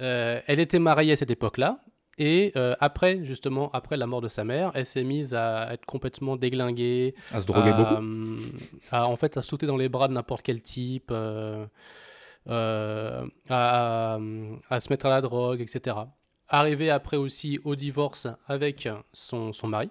Euh, 0.01 0.41
elle 0.47 0.59
était 0.59 0.79
mariée 0.79 1.13
à 1.13 1.15
cette 1.15 1.31
époque-là, 1.31 1.79
et 2.17 2.51
euh, 2.55 2.75
après, 2.79 3.23
justement, 3.23 3.69
après 3.73 3.97
la 3.97 4.07
mort 4.07 4.21
de 4.21 4.27
sa 4.27 4.43
mère, 4.43 4.71
elle 4.73 4.85
s'est 4.85 5.03
mise 5.03 5.33
à 5.33 5.73
être 5.73 5.85
complètement 5.85 6.35
déglinguée, 6.37 7.13
À 7.33 7.41
se 7.41 7.45
droguer 7.47 7.71
à, 7.71 7.73
beaucoup. 7.73 7.93
hum, 7.95 8.39
à, 8.91 9.07
en 9.07 9.15
fait, 9.15 9.35
à 9.37 9.41
sauter 9.41 9.65
dans 9.67 9.77
les 9.77 9.89
bras 9.89 10.07
de 10.07 10.13
n'importe 10.13 10.41
quel 10.43 10.61
type, 10.61 11.09
euh, 11.11 11.65
euh, 12.47 13.25
à, 13.49 14.17
à- 14.69 14.79
se 14.79 14.89
mettre 14.89 15.05
à 15.07 15.09
la 15.09 15.21
drogue, 15.21 15.61
etc. 15.61 15.97
Arrivé 16.47 16.89
après 16.89 17.17
aussi 17.17 17.59
au 17.63 17.75
divorce 17.75 18.27
avec 18.47 18.87
son, 19.13 19.51
son 19.51 19.67
mari, 19.67 19.89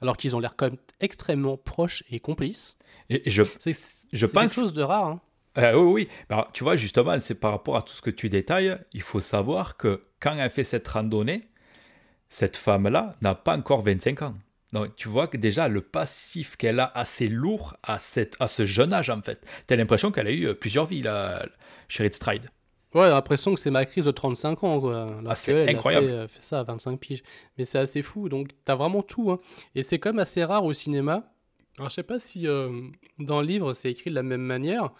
alors 0.00 0.16
qu'ils 0.16 0.34
ont 0.34 0.40
l'air 0.40 0.56
quand 0.56 0.66
même 0.70 0.78
extrêmement 1.00 1.56
proches 1.58 2.02
et 2.10 2.20
complices. 2.20 2.76
Et, 3.10 3.28
et 3.28 3.30
je, 3.30 3.42
C'est 3.58 3.72
Je 4.12 4.26
c'est 4.26 4.32
pense- 4.32 4.42
quelque 4.42 4.54
chose 4.54 4.72
de 4.72 4.82
rare. 4.82 5.06
hein. 5.06 5.20
Euh, 5.58 5.74
oui, 5.74 5.92
oui. 5.92 6.08
Alors, 6.28 6.50
tu 6.52 6.62
vois, 6.62 6.76
justement, 6.76 7.18
c'est 7.18 7.34
par 7.38 7.50
rapport 7.50 7.76
à 7.76 7.82
tout 7.82 7.92
ce 7.92 8.00
que 8.00 8.10
tu 8.10 8.28
détailles, 8.28 8.78
il 8.92 9.02
faut 9.02 9.20
savoir 9.20 9.76
que 9.76 10.04
quand 10.20 10.36
elle 10.38 10.48
fait 10.48 10.62
cette 10.64 10.86
randonnée, 10.86 11.48
cette 12.30 12.56
femme-là 12.56 13.16
n'a 13.20 13.34
pas 13.34 13.56
encore 13.58 13.82
25 13.82 14.22
ans. 14.22 14.34
Donc, 14.72 14.94
tu 14.96 15.08
vois 15.08 15.26
que 15.26 15.36
déjà, 15.36 15.68
le 15.68 15.80
passif 15.82 16.56
qu'elle 16.56 16.78
a 16.80 16.90
assez 16.94 17.26
lourd 17.28 17.76
à, 17.82 17.98
cette, 17.98 18.36
à 18.40 18.46
ce 18.48 18.64
jeune 18.64 18.92
âge, 18.92 19.10
en 19.10 19.20
fait. 19.20 19.44
Tu 19.66 19.74
as 19.74 19.76
l'impression 19.76 20.12
qu'elle 20.12 20.28
a 20.28 20.32
eu 20.32 20.46
euh, 20.46 20.54
plusieurs 20.54 20.86
vies, 20.86 21.02
là, 21.02 21.44
Sherry 21.88 22.12
Stride. 22.12 22.46
Ouais, 22.94 23.04
j'ai 23.06 23.10
l'impression 23.10 23.52
que 23.54 23.60
c'est 23.60 23.70
ma 23.70 23.84
crise 23.84 24.04
de 24.04 24.10
35 24.12 24.62
ans, 24.64 24.80
quoi. 24.80 25.08
Ah, 25.28 25.34
c'est 25.34 25.52
qu'elle, 25.52 25.60
elle 25.62 25.68
a 25.74 25.78
incroyable. 25.78 26.06
Fait, 26.06 26.12
euh, 26.12 26.28
fait 26.28 26.42
ça 26.42 26.60
à 26.60 26.62
25 26.62 26.98
piges. 27.00 27.22
Mais 27.58 27.64
c'est 27.64 27.78
assez 27.78 28.02
fou, 28.02 28.28
donc 28.28 28.48
t'as 28.64 28.76
vraiment 28.76 29.02
tout. 29.02 29.30
hein. 29.32 29.38
Et 29.74 29.82
c'est 29.82 29.98
quand 29.98 30.10
même 30.10 30.18
assez 30.20 30.44
rare 30.44 30.64
au 30.64 30.72
cinéma. 30.72 31.24
Alors 31.78 31.88
je 31.88 31.94
sais 31.94 32.02
pas 32.02 32.18
si 32.18 32.46
euh, 32.46 32.68
dans 33.18 33.40
le 33.40 33.46
livre 33.46 33.74
c'est 33.74 33.90
écrit 33.90 34.10
de 34.10 34.14
la 34.16 34.22
même 34.24 34.42
manière, 34.42 34.90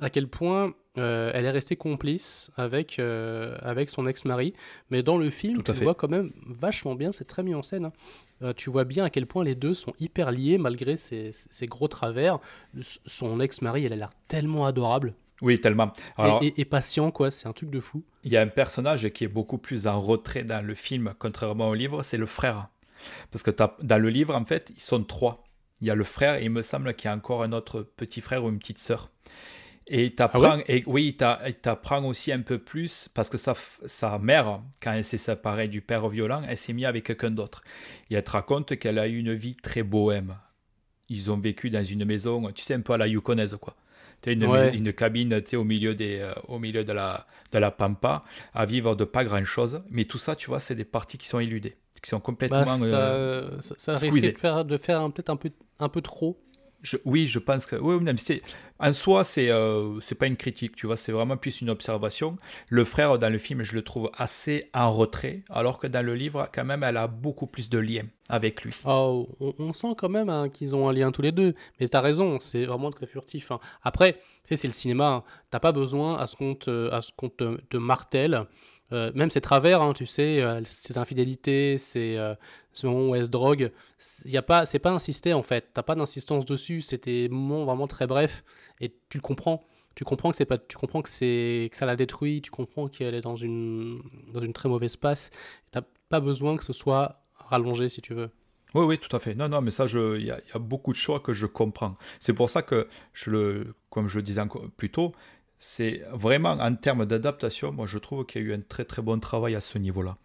à 0.00 0.10
quel 0.10 0.28
point 0.28 0.72
euh, 0.96 1.30
elle 1.34 1.44
est 1.44 1.50
restée 1.50 1.76
complice 1.76 2.50
avec, 2.56 2.98
euh, 2.98 3.56
avec 3.62 3.88
son 3.90 4.06
ex-mari. 4.06 4.54
Mais 4.90 5.02
dans 5.02 5.16
le 5.18 5.30
film, 5.30 5.62
tu 5.62 5.72
fait. 5.72 5.84
vois 5.84 5.94
quand 5.94 6.08
même 6.08 6.32
vachement 6.46 6.94
bien, 6.94 7.12
c'est 7.12 7.24
très 7.26 7.42
mis 7.42 7.54
en 7.54 7.62
scène. 7.62 7.86
hein. 7.86 7.92
Euh, 8.42 8.52
tu 8.52 8.70
vois 8.70 8.84
bien 8.84 9.04
à 9.04 9.10
quel 9.10 9.26
point 9.26 9.42
les 9.42 9.54
deux 9.56 9.74
sont 9.74 9.92
hyper 9.98 10.30
liés 10.30 10.58
malgré 10.58 10.96
ses, 10.96 11.30
ses 11.32 11.66
gros 11.66 11.88
travers. 11.88 12.38
Son 13.06 13.40
ex-mari, 13.40 13.84
elle 13.84 13.92
a 13.92 13.96
l'air 13.96 14.10
tellement 14.28 14.66
adorable 14.66 15.14
Oui, 15.42 15.60
tellement. 15.60 15.92
et- 16.18 16.20
Alors, 16.22 16.42
et- 16.42 16.54
et 16.56 16.64
patient, 16.64 17.10
quoi. 17.10 17.30
C'est 17.30 17.48
un 17.48 17.52
truc 17.52 17.70
de 17.70 17.80
fou. 17.80 18.02
il 18.24 18.32
y 18.32 18.36
a 18.36 18.40
un 18.42 18.46
personnage 18.48 19.08
qui 19.10 19.24
est 19.24 19.28
beaucoup 19.28 19.58
plus 19.58 19.86
en 19.86 20.00
retrait 20.00 20.44
dans 20.44 20.64
le 20.64 20.74
film, 20.74 21.14
contrairement 21.18 21.68
au 21.68 21.74
livre, 21.74 22.02
c'est 22.02 22.16
le 22.18 22.26
frère. 22.26 22.68
Parce 23.30 23.42
que 23.44 23.50
dans 23.82 23.98
le 23.98 24.08
livre, 24.10 24.34
en 24.34 24.44
fait, 24.44 24.72
ils 24.76 24.80
sont 24.80 25.02
trois. 25.04 25.44
Il 25.80 25.86
y 25.86 25.90
a 25.90 25.94
le 25.94 26.02
frère 26.04 26.36
et 26.36 26.44
il 26.44 26.50
me 26.50 26.62
semble 26.62 26.92
qu'il 26.94 27.08
y 27.08 27.12
a 27.12 27.14
encore 27.16 27.44
un 27.44 27.52
autre 27.52 27.82
petit 27.82 28.20
frère 28.20 28.42
ou 28.44 28.48
une 28.48 28.58
petite 28.58 28.78
sœur. 28.78 29.10
Et 29.90 30.14
t'apprends, 30.14 30.58
et 30.68 30.84
oui, 30.86 31.16
il 31.16 31.54
t'apprend 31.54 32.04
aussi 32.04 32.30
un 32.30 32.40
peu 32.40 32.58
plus 32.58 33.08
parce 33.14 33.30
que 33.30 33.38
sa, 33.38 33.54
sa 33.86 34.18
mère, 34.18 34.60
quand 34.82 34.92
elle 34.92 35.04
s'est 35.04 35.16
séparée 35.18 35.66
du 35.68 35.80
père 35.80 36.08
violent, 36.08 36.42
elle 36.46 36.58
s'est 36.58 36.74
mise 36.74 36.84
avec 36.84 37.04
quelqu'un 37.04 37.30
d'autre. 37.30 37.62
Et 38.10 38.14
elle 38.14 38.22
te 38.22 38.30
raconte 38.30 38.76
qu'elle 38.78 38.98
a 38.98 39.08
eu 39.08 39.18
une 39.18 39.32
vie 39.32 39.56
très 39.56 39.82
bohème. 39.82 40.36
Ils 41.08 41.30
ont 41.30 41.38
vécu 41.38 41.70
dans 41.70 41.82
une 41.82 42.04
maison, 42.04 42.52
tu 42.52 42.62
sais, 42.62 42.74
un 42.74 42.80
peu 42.80 42.92
à 42.92 42.98
la 42.98 43.06
yukonaise, 43.06 43.56
quoi. 43.58 43.76
Tu 44.20 44.32
une, 44.32 44.44
Ouais. 44.46 44.74
une 44.76 44.92
cabine 44.92 45.40
au 45.54 45.64
milieu, 45.64 45.94
des, 45.94 46.18
euh, 46.18 46.34
au 46.48 46.58
milieu 46.58 46.84
de, 46.84 46.92
la, 46.92 47.26
de 47.52 47.58
la 47.58 47.70
pampa, 47.70 48.24
à 48.52 48.66
vivre 48.66 48.94
de 48.94 49.04
pas 49.04 49.24
grand-chose. 49.24 49.82
Mais 49.90 50.04
tout 50.04 50.18
ça, 50.18 50.36
tu 50.36 50.48
vois, 50.48 50.60
c'est 50.60 50.74
des 50.74 50.84
parties 50.84 51.18
qui 51.18 51.28
sont 51.28 51.38
éludées, 51.38 51.76
qui 52.02 52.10
sont 52.10 52.20
complètement... 52.20 52.64
Bah, 52.64 52.76
ça, 52.78 52.84
euh, 52.84 53.50
ça, 53.60 53.96
squeezé. 53.96 54.32
de 54.32 54.38
faire, 54.38 54.64
de 54.64 54.76
faire 54.76 55.10
peut-être 55.12 55.30
un 55.30 55.36
peu, 55.36 55.50
un 55.78 55.88
peu 55.88 56.02
trop. 56.02 56.38
Oui, 57.04 57.26
je 57.26 57.38
pense 57.38 57.66
que... 57.66 57.76
Oui, 57.76 57.96
mais 58.00 58.12
en 58.80 58.92
soi, 58.92 59.24
c'est 59.24 59.50
euh, 59.50 59.98
c'est 60.00 60.14
pas 60.14 60.26
une 60.28 60.36
critique, 60.36 60.76
tu 60.76 60.86
vois, 60.86 60.96
c'est 60.96 61.10
vraiment 61.12 61.36
plus 61.36 61.60
une 61.60 61.70
observation. 61.70 62.36
Le 62.68 62.84
frère, 62.84 63.18
dans 63.18 63.28
le 63.30 63.38
film, 63.38 63.62
je 63.64 63.74
le 63.74 63.82
trouve 63.82 64.10
assez 64.14 64.70
en 64.72 64.92
retrait, 64.92 65.42
alors 65.50 65.78
que 65.80 65.88
dans 65.88 66.04
le 66.04 66.14
livre, 66.14 66.48
quand 66.54 66.64
même, 66.64 66.84
elle 66.84 66.96
a 66.96 67.08
beaucoup 67.08 67.48
plus 67.48 67.68
de 67.68 67.78
liens 67.78 68.06
avec 68.28 68.62
lui. 68.62 68.72
Oh, 68.84 69.28
on, 69.40 69.54
on 69.58 69.72
sent 69.72 69.94
quand 69.98 70.08
même 70.08 70.28
hein, 70.28 70.48
qu'ils 70.48 70.76
ont 70.76 70.88
un 70.88 70.92
lien 70.92 71.10
tous 71.10 71.22
les 71.22 71.32
deux. 71.32 71.54
Mais 71.80 71.88
t'as 71.88 72.00
raison, 72.00 72.38
c'est 72.40 72.64
vraiment 72.66 72.90
très 72.92 73.06
furtif. 73.06 73.50
hein. 73.50 73.58
Après, 73.82 74.12
tu 74.14 74.20
sais, 74.50 74.56
c'est 74.56 74.68
le 74.68 74.74
cinéma. 74.74 75.08
hein. 75.08 75.24
T'as 75.50 75.60
pas 75.60 75.72
besoin 75.72 76.16
à 76.16 76.26
ce 76.28 76.36
qu'on 76.36 76.54
te, 76.54 76.90
à 76.92 77.00
ce 77.02 77.10
qu'on 77.16 77.28
te, 77.30 77.56
te 77.68 77.76
martèle. 77.76 78.46
euh, 78.92 79.10
même 79.14 79.30
ses 79.30 79.40
travers, 79.40 79.82
hein, 79.82 79.92
tu 79.92 80.06
sais, 80.06 80.40
euh, 80.42 80.62
ses 80.64 80.96
infidélités, 80.98 81.76
ses, 81.78 82.16
euh, 82.16 82.34
ce 82.78 82.86
moment 82.86 83.08
où 83.10 83.14
elle 83.14 83.24
se 83.24 83.30
drogue, 83.30 83.72
y 84.24 84.36
a 84.36 84.42
pas, 84.42 84.66
c'est 84.66 84.78
pas 84.78 84.90
insisté 84.90 85.32
en 85.34 85.42
fait. 85.42 85.70
T'as 85.74 85.82
pas 85.82 85.94
d'insistance 85.94 86.44
dessus. 86.44 86.82
C'est 86.82 87.04
des 87.04 87.28
moments 87.28 87.64
vraiment 87.64 87.86
très 87.86 88.06
brefs 88.06 88.44
et 88.80 88.94
tu 89.08 89.18
le 89.18 89.22
comprends. 89.22 89.64
Tu 89.94 90.04
comprends 90.04 90.30
que 90.30 90.36
c'est 90.36 90.44
pas, 90.44 90.58
tu 90.58 90.76
comprends 90.76 91.02
que 91.02 91.08
c'est 91.08 91.68
que 91.70 91.76
ça 91.76 91.86
la 91.86 91.96
détruit. 91.96 92.40
Tu 92.40 92.50
comprends 92.50 92.88
qu'elle 92.88 93.14
est 93.14 93.20
dans 93.20 93.36
une 93.36 94.00
dans 94.32 94.40
une 94.40 94.52
très 94.52 94.68
mauvaise 94.68 94.96
passe. 94.96 95.30
T'as 95.70 95.82
pas 96.08 96.20
besoin 96.20 96.56
que 96.56 96.64
ce 96.64 96.72
soit 96.72 97.22
rallongé 97.34 97.88
si 97.88 98.00
tu 98.00 98.14
veux. 98.14 98.30
Oui, 98.74 98.84
oui, 98.84 98.98
tout 98.98 99.14
à 99.16 99.18
fait. 99.18 99.34
Non, 99.34 99.48
non, 99.48 99.62
mais 99.62 99.70
ça, 99.70 99.86
il 99.86 100.24
y, 100.24 100.30
a 100.30 100.58
beaucoup 100.58 100.92
de 100.92 100.96
choix 100.96 101.20
que 101.20 101.32
je 101.32 101.46
comprends. 101.46 101.94
C'est 102.20 102.34
pour 102.34 102.50
ça 102.50 102.60
que, 102.60 102.86
je 103.14 103.30
le, 103.30 103.74
comme 103.88 104.08
je 104.08 104.20
disais 104.20 104.42
plus 104.76 104.90
tôt, 104.90 105.14
c'est 105.58 106.02
vraiment 106.12 106.52
en 106.52 106.74
termes 106.74 107.06
d'adaptation, 107.06 107.72
moi, 107.72 107.86
je 107.86 107.98
trouve 107.98 108.24
qu'il 108.26 108.42
y 108.42 108.44
a 108.44 108.48
eu 108.48 108.54
un 108.54 108.60
très, 108.60 108.84
très 108.84 109.02
bon 109.02 109.18
travail 109.18 109.54
à 109.54 109.60
ce 109.60 109.78
niveau-là. 109.78 110.16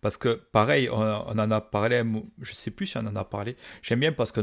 Parce 0.00 0.16
que, 0.16 0.40
pareil, 0.52 0.88
on, 0.90 0.96
en 0.96 1.50
a 1.50 1.60
parlé, 1.60 2.02
je 2.40 2.52
sais 2.52 2.70
plus 2.70 2.86
si 2.86 2.96
on 2.98 3.06
en 3.06 3.16
a 3.16 3.24
parlé. 3.24 3.56
J'aime 3.82 4.00
bien 4.00 4.12
parce 4.12 4.30
que 4.30 4.40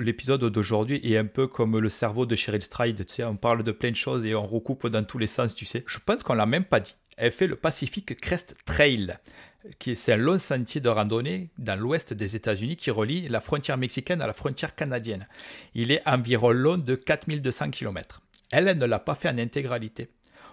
l'épisode 0.00 0.44
d'aujourd'hui 0.44 1.00
est 1.02 1.16
un 1.16 1.24
peu 1.24 1.46
comme 1.46 1.78
le 1.78 1.88
cerveau 1.88 2.26
de 2.26 2.36
Cheryl 2.36 2.62
Stride. 2.62 3.06
Tu 3.06 3.14
sais, 3.14 3.24
on 3.24 3.36
parle 3.36 3.62
de 3.62 3.72
plein 3.72 3.90
de 3.90 3.96
choses 3.96 4.26
et 4.26 4.34
on 4.34 4.44
recoupe 4.44 4.86
dans 4.88 5.02
tous 5.02 5.18
les 5.18 5.26
sens, 5.26 5.54
tu 5.54 5.64
sais. 5.64 5.82
Je 5.86 5.98
pense 6.04 6.22
qu'on 6.22 6.34
l'a 6.34 6.46
même 6.46 6.64
pas 6.64 6.80
dit. 6.80 6.94
Elle 7.16 7.32
fait 7.32 7.46
le 7.46 7.56
Pacific 7.56 8.20
Crest 8.20 8.54
Trail 8.66 9.16
qui 9.78 9.92
est- 9.92 9.94
c'est 9.94 10.12
un 10.12 10.16
long 10.18 10.38
sentier 10.38 10.80
de 10.80 10.88
randonnée 10.88 11.50
dans 11.58 11.78
l'ouest 11.80 12.12
des 12.12 12.36
États-Unis 12.36 12.76
qui 12.76 12.90
relie 12.90 13.28
la 13.28 13.40
frontière 13.40 13.78
mexicaine 13.78 14.20
à 14.20 14.26
la 14.26 14.34
frontière 14.34 14.74
canadienne. 14.74 15.26
Il 15.74 15.90
est 15.90 16.02
environ 16.06 16.50
long 16.50 16.76
de 16.76 16.94
4200 16.94 17.70
km. 17.70 18.22
Elle, 18.52 18.68
elle 18.68 18.78
ne 18.78 18.86
l'a 18.86 18.98
pas 18.98 19.14
fait 19.14 19.28
en 19.28 19.38
intégralité. 19.38 20.08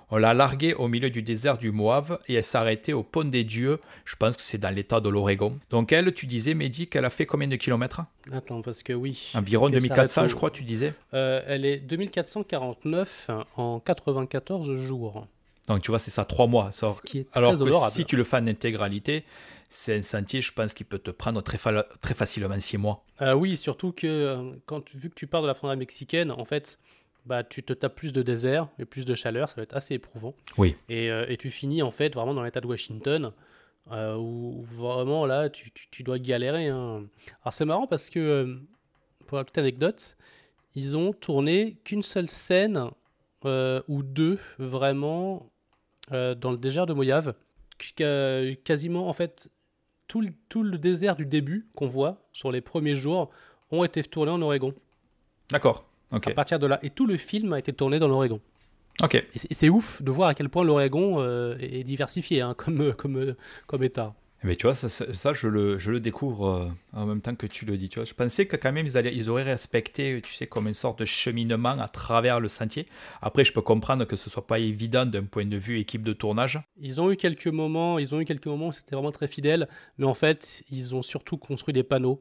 On 0.09 0.17
l'a 0.17 0.33
larguée 0.33 0.73
au 0.75 0.87
milieu 0.87 1.09
du 1.09 1.23
désert 1.23 1.57
du 1.57 1.71
Moab 1.71 2.19
et 2.27 2.35
elle 2.35 2.43
s'est 2.43 2.57
arrêtée 2.57 2.93
au 2.93 3.01
Pont 3.03 3.23
des 3.23 3.43
Dieux, 3.43 3.79
je 4.05 4.15
pense 4.15 4.35
que 4.35 4.43
c'est 4.43 4.57
dans 4.59 4.69
l'état 4.69 4.99
de 4.99 5.09
l'Oregon. 5.09 5.57
Donc 5.71 5.91
elle, 5.91 6.13
tu 6.13 6.27
disais, 6.27 6.53
Mehdi, 6.53 6.87
qu'elle 6.87 7.05
a 7.05 7.09
fait 7.09 7.25
combien 7.25 7.47
de 7.47 7.55
kilomètres? 7.55 8.01
Attends, 8.31 8.61
parce 8.61 8.83
que 8.83 8.93
oui. 8.93 9.31
Environ 9.33 9.67
Qu'elle 9.71 9.79
2400, 9.81 10.07
s'arrête 10.13 10.29
je 10.29 10.35
crois, 10.35 10.51
tu 10.51 10.63
disais. 10.63 10.93
Euh, 11.13 11.41
elle 11.47 11.65
est 11.65 11.77
2449 11.77 13.29
en 13.57 13.79
94 13.79 14.77
jours. 14.77 15.27
Donc 15.67 15.81
tu 15.81 15.91
vois, 15.91 15.99
c'est 15.99 16.11
ça, 16.11 16.25
trois 16.25 16.47
mois. 16.47 16.71
Ça- 16.71 16.87
Ce 16.87 17.01
qui 17.01 17.19
est 17.19 17.27
Alors 17.33 17.57
que 17.57 17.71
si 17.91 18.05
tu 18.05 18.15
le 18.17 18.23
fais 18.23 18.37
en 18.37 18.47
intégralité, 18.47 19.23
c'est 19.69 19.95
un 19.97 20.01
sentier, 20.01 20.41
je 20.41 20.51
pense, 20.51 20.73
qui 20.73 20.83
peut 20.83 20.99
te 20.99 21.09
prendre 21.11 21.41
très, 21.41 21.57
fa- 21.57 21.85
très 22.01 22.13
facilement 22.13 22.59
six 22.59 22.77
mois. 22.77 23.03
Euh, 23.21 23.33
oui, 23.33 23.55
surtout 23.57 23.91
que 23.93 24.05
euh, 24.07 24.51
quand 24.65 24.93
vu 24.93 25.09
que 25.09 25.15
tu 25.15 25.25
pars 25.27 25.41
de 25.41 25.47
la 25.47 25.53
frontière 25.55 25.77
mexicaine, 25.77 26.31
en 26.31 26.45
fait, 26.45 26.77
bah, 27.25 27.43
tu 27.43 27.63
te 27.63 27.73
tapes 27.73 27.95
plus 27.95 28.11
de 28.13 28.21
désert 28.21 28.67
et 28.79 28.85
plus 28.85 29.05
de 29.05 29.15
chaleur, 29.15 29.49
ça 29.49 29.55
va 29.57 29.63
être 29.63 29.75
assez 29.75 29.93
éprouvant. 29.95 30.33
Oui. 30.57 30.75
Et, 30.89 31.09
euh, 31.11 31.25
et 31.29 31.37
tu 31.37 31.49
finis 31.51 31.81
en 31.81 31.91
fait 31.91 32.13
vraiment 32.13 32.33
dans 32.33 32.43
l'état 32.43 32.61
de 32.61 32.67
Washington, 32.67 33.31
euh, 33.91 34.15
où 34.15 34.63
vraiment 34.73 35.25
là, 35.25 35.49
tu, 35.49 35.71
tu- 35.71 35.87
tu 35.89 36.03
dois 36.03 36.19
galérer. 36.19 36.67
hein. 36.67 37.05
Alors 37.43 37.53
c'est 37.53 37.65
marrant 37.65 37.87
parce 37.87 38.09
que, 38.09 38.19
euh, 38.19 38.55
pour 39.27 39.37
la 39.37 39.43
petite 39.43 39.57
anecdote, 39.59 40.15
ils 40.75 40.97
ont 40.97 41.13
tourné 41.13 41.77
qu'une 41.83 42.03
seule 42.03 42.27
scène 42.29 42.89
ou 43.45 44.03
deux 44.03 44.39
vraiment 44.57 45.49
dans 46.11 46.51
le 46.51 46.57
désert 46.57 46.85
de 46.85 46.93
Mojave. 46.93 47.33
Qu- 47.77 48.55
Quasiment 48.63 49.09
en 49.09 49.13
fait 49.13 49.49
tout 50.07 50.21
le, 50.21 50.29
tout 50.49 50.63
le 50.63 50.77
désert 50.77 51.15
du 51.15 51.25
début 51.25 51.67
qu'on 51.75 51.87
voit 51.87 52.17
sur 52.31 52.51
les 52.51 52.61
premiers 52.61 52.95
jours 52.95 53.29
ont 53.71 53.83
été 53.83 54.01
tournés 54.03 54.31
en 54.31 54.41
Oregon. 54.41 54.73
D'accord. 55.51 55.85
À 56.13 56.31
partir 56.31 56.59
de 56.59 56.67
là, 56.67 56.79
et 56.83 56.89
tout 56.89 57.05
le 57.07 57.17
film 57.17 57.53
a 57.53 57.59
été 57.59 57.73
tourné 57.73 57.99
dans 57.99 58.07
l'Oregon. 58.07 58.39
Ok. 59.01 59.15
Et 59.15 59.53
c'est- 59.53 59.69
ouf 59.69 60.01
de 60.03 60.11
voir 60.11 60.29
à 60.29 60.33
quel 60.35 60.49
point 60.49 60.63
l'Oregon 60.63 61.19
euh, 61.19 61.57
est 61.59 61.83
diversifié 61.83 62.41
hein, 62.41 62.53
comme, 62.57 62.81
euh, 62.81 62.91
comme, 62.93 63.17
euh, 63.17 63.35
comme 63.67 63.83
État. 63.83 64.13
Mais 64.45 64.57
tu 64.57 64.67
vois, 64.67 64.75
ça, 64.75 64.89
ça- 64.89 65.11
ça, 65.13 65.31
je, 65.31 65.47
le, 65.47 65.79
je 65.79 65.89
le 65.89 65.99
découvre 66.01 66.47
euh, 66.47 66.67
en 66.91 67.05
même 67.05 67.21
temps 67.21 67.33
que 67.33 67.47
tu 67.47 67.65
le 67.65 67.77
dis. 67.77 67.87
Tu 67.87 67.97
vois. 67.99 68.05
Je 68.05 68.13
pensais 68.13 68.45
que 68.45 68.57
quand 68.57 68.73
même, 68.73 68.85
ils, 68.85 68.97
allaient, 68.97 69.15
ils 69.15 69.29
auraient 69.29 69.43
respecté, 69.43 70.19
tu 70.21 70.33
sais, 70.33 70.47
comme 70.47 70.67
une 70.67 70.73
sorte 70.73 70.99
de 70.99 71.05
cheminement 71.05 71.79
à 71.79 71.87
travers 71.87 72.41
le 72.41 72.49
sentier. 72.49 72.85
Après, 73.21 73.45
je 73.45 73.53
peux 73.53 73.61
comprendre 73.61 74.03
que 74.05 74.17
ce 74.17 74.29
soit 74.29 74.45
pas 74.45 74.59
évident 74.59 75.05
d'un 75.05 75.23
point 75.23 75.45
de 75.45 75.55
vue 75.57 75.79
équipe 75.79 76.03
de 76.03 76.11
tournage. 76.11 76.59
Ils 76.79 76.99
ont 76.99 77.09
eu 77.09 77.15
quelques 77.15 77.47
moments, 77.47 77.97
ils 77.99 78.13
ont 78.13 78.19
eu 78.19 78.25
quelques 78.25 78.47
moments 78.47 78.67
où 78.67 78.73
c'était 78.73 78.95
vraiment 78.97 79.13
très 79.13 79.27
fidèle, 79.29 79.69
mais 79.97 80.05
en 80.05 80.13
fait, 80.13 80.61
ils 80.69 80.93
ont 80.93 81.01
surtout 81.01 81.37
construit 81.37 81.73
des 81.73 81.83
panneaux 81.83 82.19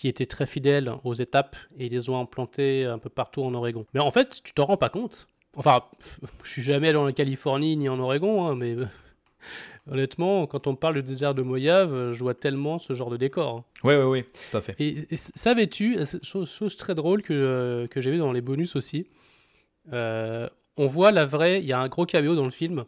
qui 0.00 0.08
étaient 0.08 0.24
très 0.24 0.46
fidèles 0.46 0.94
aux 1.04 1.12
étapes 1.12 1.58
et 1.78 1.84
ils 1.84 1.92
les 1.92 2.08
ont 2.08 2.18
implantés 2.18 2.86
un 2.86 2.98
peu 2.98 3.10
partout 3.10 3.42
en 3.42 3.52
Oregon. 3.52 3.84
Mais 3.92 4.00
en 4.00 4.10
fait, 4.10 4.40
tu 4.42 4.54
t'en 4.54 4.64
rends 4.64 4.78
pas 4.78 4.88
compte. 4.88 5.28
Enfin, 5.56 5.84
je 6.42 6.48
suis 6.48 6.62
jamais 6.62 6.88
allé 6.88 6.96
en 6.96 7.12
Californie 7.12 7.76
ni 7.76 7.86
en 7.90 8.00
Oregon, 8.00 8.46
hein, 8.46 8.56
mais 8.56 8.76
honnêtement, 9.90 10.46
quand 10.46 10.66
on 10.66 10.74
parle 10.74 10.94
du 10.94 11.02
désert 11.02 11.34
de 11.34 11.42
Mojave, 11.42 12.12
je 12.12 12.18
vois 12.18 12.32
tellement 12.32 12.78
ce 12.78 12.94
genre 12.94 13.10
de 13.10 13.18
décor. 13.18 13.64
Oui, 13.84 13.94
oui, 13.94 14.04
oui, 14.04 14.24
tout 14.50 14.56
à 14.56 14.62
fait. 14.62 14.74
Et, 14.80 15.04
savais-tu, 15.16 15.98
chose, 16.22 16.50
chose, 16.50 16.76
très 16.76 16.94
drôle 16.94 17.20
que, 17.20 17.34
euh, 17.34 17.86
que 17.86 18.00
j'ai 18.00 18.10
vu 18.10 18.16
dans 18.16 18.32
les 18.32 18.40
bonus 18.40 18.76
aussi, 18.76 19.06
euh, 19.92 20.48
on 20.78 20.86
voit 20.86 21.12
la 21.12 21.26
vraie, 21.26 21.60
il 21.60 21.66
y 21.66 21.74
a 21.74 21.78
un 21.78 21.88
gros 21.88 22.06
caméo 22.06 22.34
dans 22.34 22.46
le 22.46 22.50
film. 22.50 22.86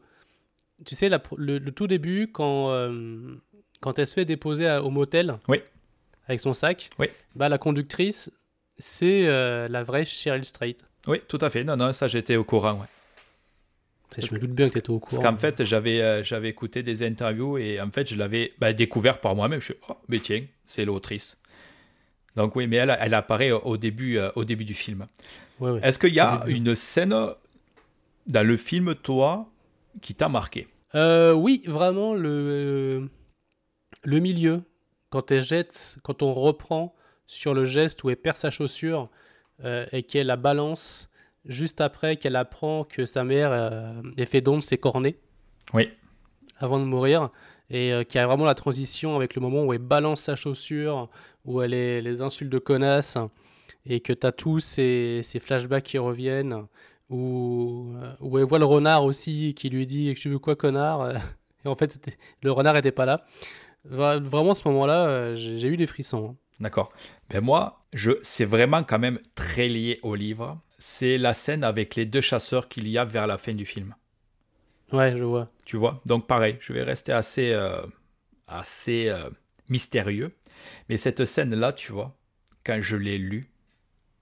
Tu 0.87 0.95
sais, 0.95 1.11
le, 1.11 1.71
tout 1.73 1.87
début, 1.87 2.33
quand, 2.33 2.71
euh, 2.71 3.35
quand 3.83 3.99
elle 3.99 4.07
se 4.07 4.15
fait 4.15 4.25
déposer 4.25 4.79
au 4.83 4.89
motel 4.89 5.39
oui. 5.49 5.61
Avec 6.27 6.41
son 6.41 6.55
sac, 6.55 6.91
oui. 6.99 7.07
bah, 7.35 7.49
la 7.49 7.59
conductrice, 7.59 8.31
c'est 8.79 9.27
la 9.69 9.83
vraie 9.83 10.05
Cheryl 10.05 10.45
Strait. 10.45 10.77
Oui, 11.09 11.21
tout 11.27 11.39
à 11.41 11.51
fait. 11.51 11.65
Non, 11.65 11.77
non, 11.77 11.93
ça 11.93 12.07
j'étais 12.09 12.37
au 12.37 12.45
courant, 12.45 12.75
ouais. 12.75 12.87
Je 14.19 14.35
me 14.35 14.41
doute 14.41 14.51
bien 14.51 14.67
que 14.67 14.73
tu 14.73 14.79
étais 14.79 14.91
au 14.91 14.99
courant. 14.99 15.23
Parce 15.23 15.35
qu'en 15.35 15.39
fait, 15.39 15.65
j'avais 15.65 16.01
euh, 16.03 16.23
j'avais 16.23 16.51
écouté 16.51 16.83
des 16.83 17.05
interviews 17.05 17.57
et 17.59 17.81
en 17.81 17.91
fait, 17.91 18.11
je 18.11 18.17
l'avais 18.19 18.53
bah, 18.59 18.73
découvert 18.73 19.21
par 19.21 19.35
moi-même. 19.35 19.61
Je 19.61 19.67
suis 19.67 19.75
oh, 19.89 19.95
mais 20.09 20.19
tiens, 20.21 20.45
c'est 20.67 20.85
l'autrice. 20.85 21.39
Donc 22.37 22.55
oui, 22.57 22.67
mais 22.67 22.77
elle, 22.77 22.97
elle 23.01 23.15
apparaît 23.15 23.51
au 23.53 23.77
début, 23.77 24.19
euh, 24.19 24.31
au 24.37 24.45
début 24.45 24.65
du 24.65 24.75
film. 24.75 25.07
Est-ce 25.83 25.99
qu'il 25.99 26.15
y 26.15 26.21
a 26.21 26.45
une 26.47 26.75
scène 26.75 27.15
dans 28.27 28.47
le 28.47 28.57
film, 28.57 28.95
toi, 28.95 29.49
qui 30.01 30.15
t'a 30.15 30.29
marqué? 30.29 30.67
Euh, 30.95 31.33
Oui, 31.33 31.63
vraiment, 31.67 32.15
le, 32.15 33.09
le 34.05 34.19
milieu. 34.21 34.63
Quand 35.13 35.31
elle 35.31 35.45
jette, 35.45 35.99
quand 36.03 36.23
on 36.23 36.35
reprend 36.35 36.97
sur 37.29 37.55
le 37.55 37.65
geste 37.65 38.03
où 38.03 38.11
elle 38.11 38.17
perd 38.17 38.37
sa 38.37 38.51
chaussure 38.51 39.09
et 39.93 40.03
qu'elle 40.03 40.27
la 40.27 40.37
balance 40.37 41.13
juste 41.45 41.81
après 41.81 42.17
qu'elle 42.17 42.37
apprend 42.37 42.85
que 42.85 43.05
sa 43.05 43.25
mère 43.25 43.51
euh, 43.53 44.03
est 44.17 44.27
fait 44.27 44.41
don 44.41 44.57
de 44.57 44.63
ses 44.63 44.79
cornets. 44.79 45.19
Oui. 45.75 45.91
Avant 46.59 46.79
de 46.79 46.85
mourir. 46.85 47.31
Et 47.71 47.93
euh, 47.93 48.05
qui 48.05 48.19
a 48.19 48.27
vraiment 48.27 48.45
la 48.45 48.55
transition 48.55 49.17
avec 49.17 49.35
le 49.35 49.41
moment 49.41 49.65
où 49.65 49.73
elle 49.73 49.79
balance 49.79 50.23
sa 50.23 50.37
chaussure, 50.37 51.09
où 51.45 51.63
elle 51.63 51.75
est 51.75 52.03
les 52.03 52.21
insultes 52.21 52.51
de 52.51 52.59
connasse, 52.59 53.17
et 53.87 54.01
que 54.01 54.13
tu 54.13 54.27
as 54.27 54.33
tous 54.33 54.61
ces, 54.61 55.21
ces, 55.23 55.41
flashbacks 55.41 55.85
qui 55.85 55.99
reviennent, 55.99 56.67
où, 57.09 57.95
euh, 57.97 58.13
où 58.21 58.39
elle 58.39 58.45
voit 58.45 58.59
le 58.59 58.67
renard 58.67 59.05
aussi 59.05 59.55
qui 59.55 59.71
lui 59.71 59.87
dit 59.87 60.13
Tu 60.15 60.29
veux 60.29 60.39
quoi, 60.39 60.55
connard? 60.55 61.17
Et 61.65 61.69
en 61.69 61.77
fait, 61.77 61.99
le 62.43 62.53
renard 62.53 62.75
n'était 62.75 62.93
pas 62.93 63.07
là. 63.07 63.25
Vraiment, 63.85 64.55
ce 64.55 64.67
moment-là, 64.69 65.35
j'ai 65.35 65.67
eu 65.69 65.77
des 65.77 65.87
frissons. 65.87 66.31
Hein. 66.31 66.37
D'accord. 66.61 66.93
Ben 67.29 67.41
moi, 67.41 67.85
je, 67.93 68.13
c'est 68.23 68.45
vraiment 68.45 68.85
quand 68.85 68.99
même 68.99 69.19
très 69.35 69.69
lié 69.69 69.99
au 70.03 70.15
livre 70.15 70.61
c'est 70.83 71.17
la 71.17 71.33
scène 71.33 71.63
avec 71.63 71.95
les 71.95 72.07
deux 72.07 72.21
chasseurs 72.21 72.69
qu'il 72.69 72.89
y 72.89 72.99
a 72.99 73.05
vers 73.05 73.29
la 73.29 73.39
fin 73.39 73.55
du 73.55 73.65
film. 73.65 73.95
Ouais, 74.93 75.17
je 75.17 75.23
vois. 75.23 75.49
Tu 75.65 75.77
vois? 75.77 76.03
Donc 76.07 76.27
pareil, 76.27 76.57
je 76.59 76.73
vais 76.73 76.83
rester 76.83 77.13
assez, 77.13 77.53
euh, 77.53 77.87
assez 78.49 79.09
euh, 79.09 79.31
mystérieux. 79.69 80.35
Mais 80.89 80.97
cette 80.97 81.25
scène-là, 81.25 81.73
tu 81.73 81.93
vois, 81.93 82.19
quand 82.65 82.81
je 82.83 82.97
l'ai 82.97 83.17
lue, 83.17 83.45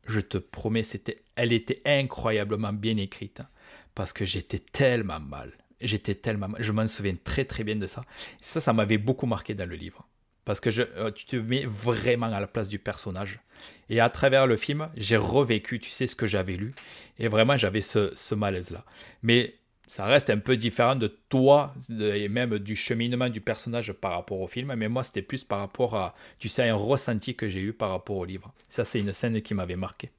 je 0.07 0.21
te 0.21 0.37
promets, 0.37 0.83
c'était, 0.83 1.23
elle 1.35 1.53
était 1.53 1.81
incroyablement 1.87 2.75
bien 2.75 2.99
écrite. 2.99 3.41
Hein, 3.41 3.49
parce 3.95 4.13
que 4.13 4.27
j'étais 4.27 4.59
tellement 4.59 5.19
mal. 5.19 5.53
J'étais 5.81 6.15
tellement. 6.15 6.49
Je 6.59 6.73
m'en 6.73 6.87
souviens 6.87 7.17
très 7.23 7.45
très 7.45 7.65
bien 7.65 7.77
de 7.77 7.87
ça. 7.87 8.05
ça, 8.41 8.61
ça 8.61 8.73
m'avait 8.73 8.99
beaucoup 8.99 9.27
marqué 9.27 9.55
dans 9.55 9.69
le 9.69 9.77
livre. 9.77 10.07
Parce 10.45 10.61
que 10.61 10.71
euh, 10.81 11.11
tu 11.11 11.27
te 11.27 11.37
mets 11.37 11.65
vraiment 11.65 12.27
à 12.27 12.41
la 12.41 12.47
place 12.47 12.69
du 12.69 12.79
personnage. 12.79 13.41
Et 13.89 14.01
à 14.01 14.09
travers 14.09 14.47
le 14.47 14.57
film, 14.57 14.89
j'ai 14.97 15.17
revécu, 15.17 15.81
tu 15.81 15.91
sais, 15.91 16.07
ce 16.07 16.17
que 16.17 16.27
j'avais 16.27 16.57
lu. 16.57 16.75
Et 17.19 17.29
vraiment, 17.29 17.57
j'avais 17.57 17.83
ce, 17.83 18.35
malaise-là. 18.35 18.85
Mais 19.23 19.55
ça 19.87 20.07
reste 20.07 20.31
un 20.31 20.39
peu 20.39 20.57
différent 20.57 20.97
de 20.97 21.09
toi 21.29 21.75
et 21.91 22.29
même 22.29 22.59
du 22.59 22.77
cheminement 22.77 23.29
du 23.29 23.41
personnage 23.41 23.93
par 23.93 24.13
rapport 24.13 24.41
au 24.41 24.47
film. 24.47 24.75
Mais 24.75 24.89
moi, 24.89 25.03
c'était 25.03 25.23
plus 25.23 25.45
par 25.45 25.59
rapport 25.59 25.95
à, 25.95 26.15
tu 26.39 26.49
sais, 26.49 26.69
un 26.69 26.75
ressenti 26.75 27.35
que 27.35 27.49
j'ai 27.49 27.61
eu 27.61 27.73
par 27.73 27.91
rapport 27.91 28.17
au 28.17 28.25
livre. 28.25 28.53
Ça, 28.69 28.85
c'est 28.85 29.01
une 29.01 29.13
scène 29.13 29.43
qui 29.43 29.55
m'avait 29.55 29.77
marqué. 29.77 30.11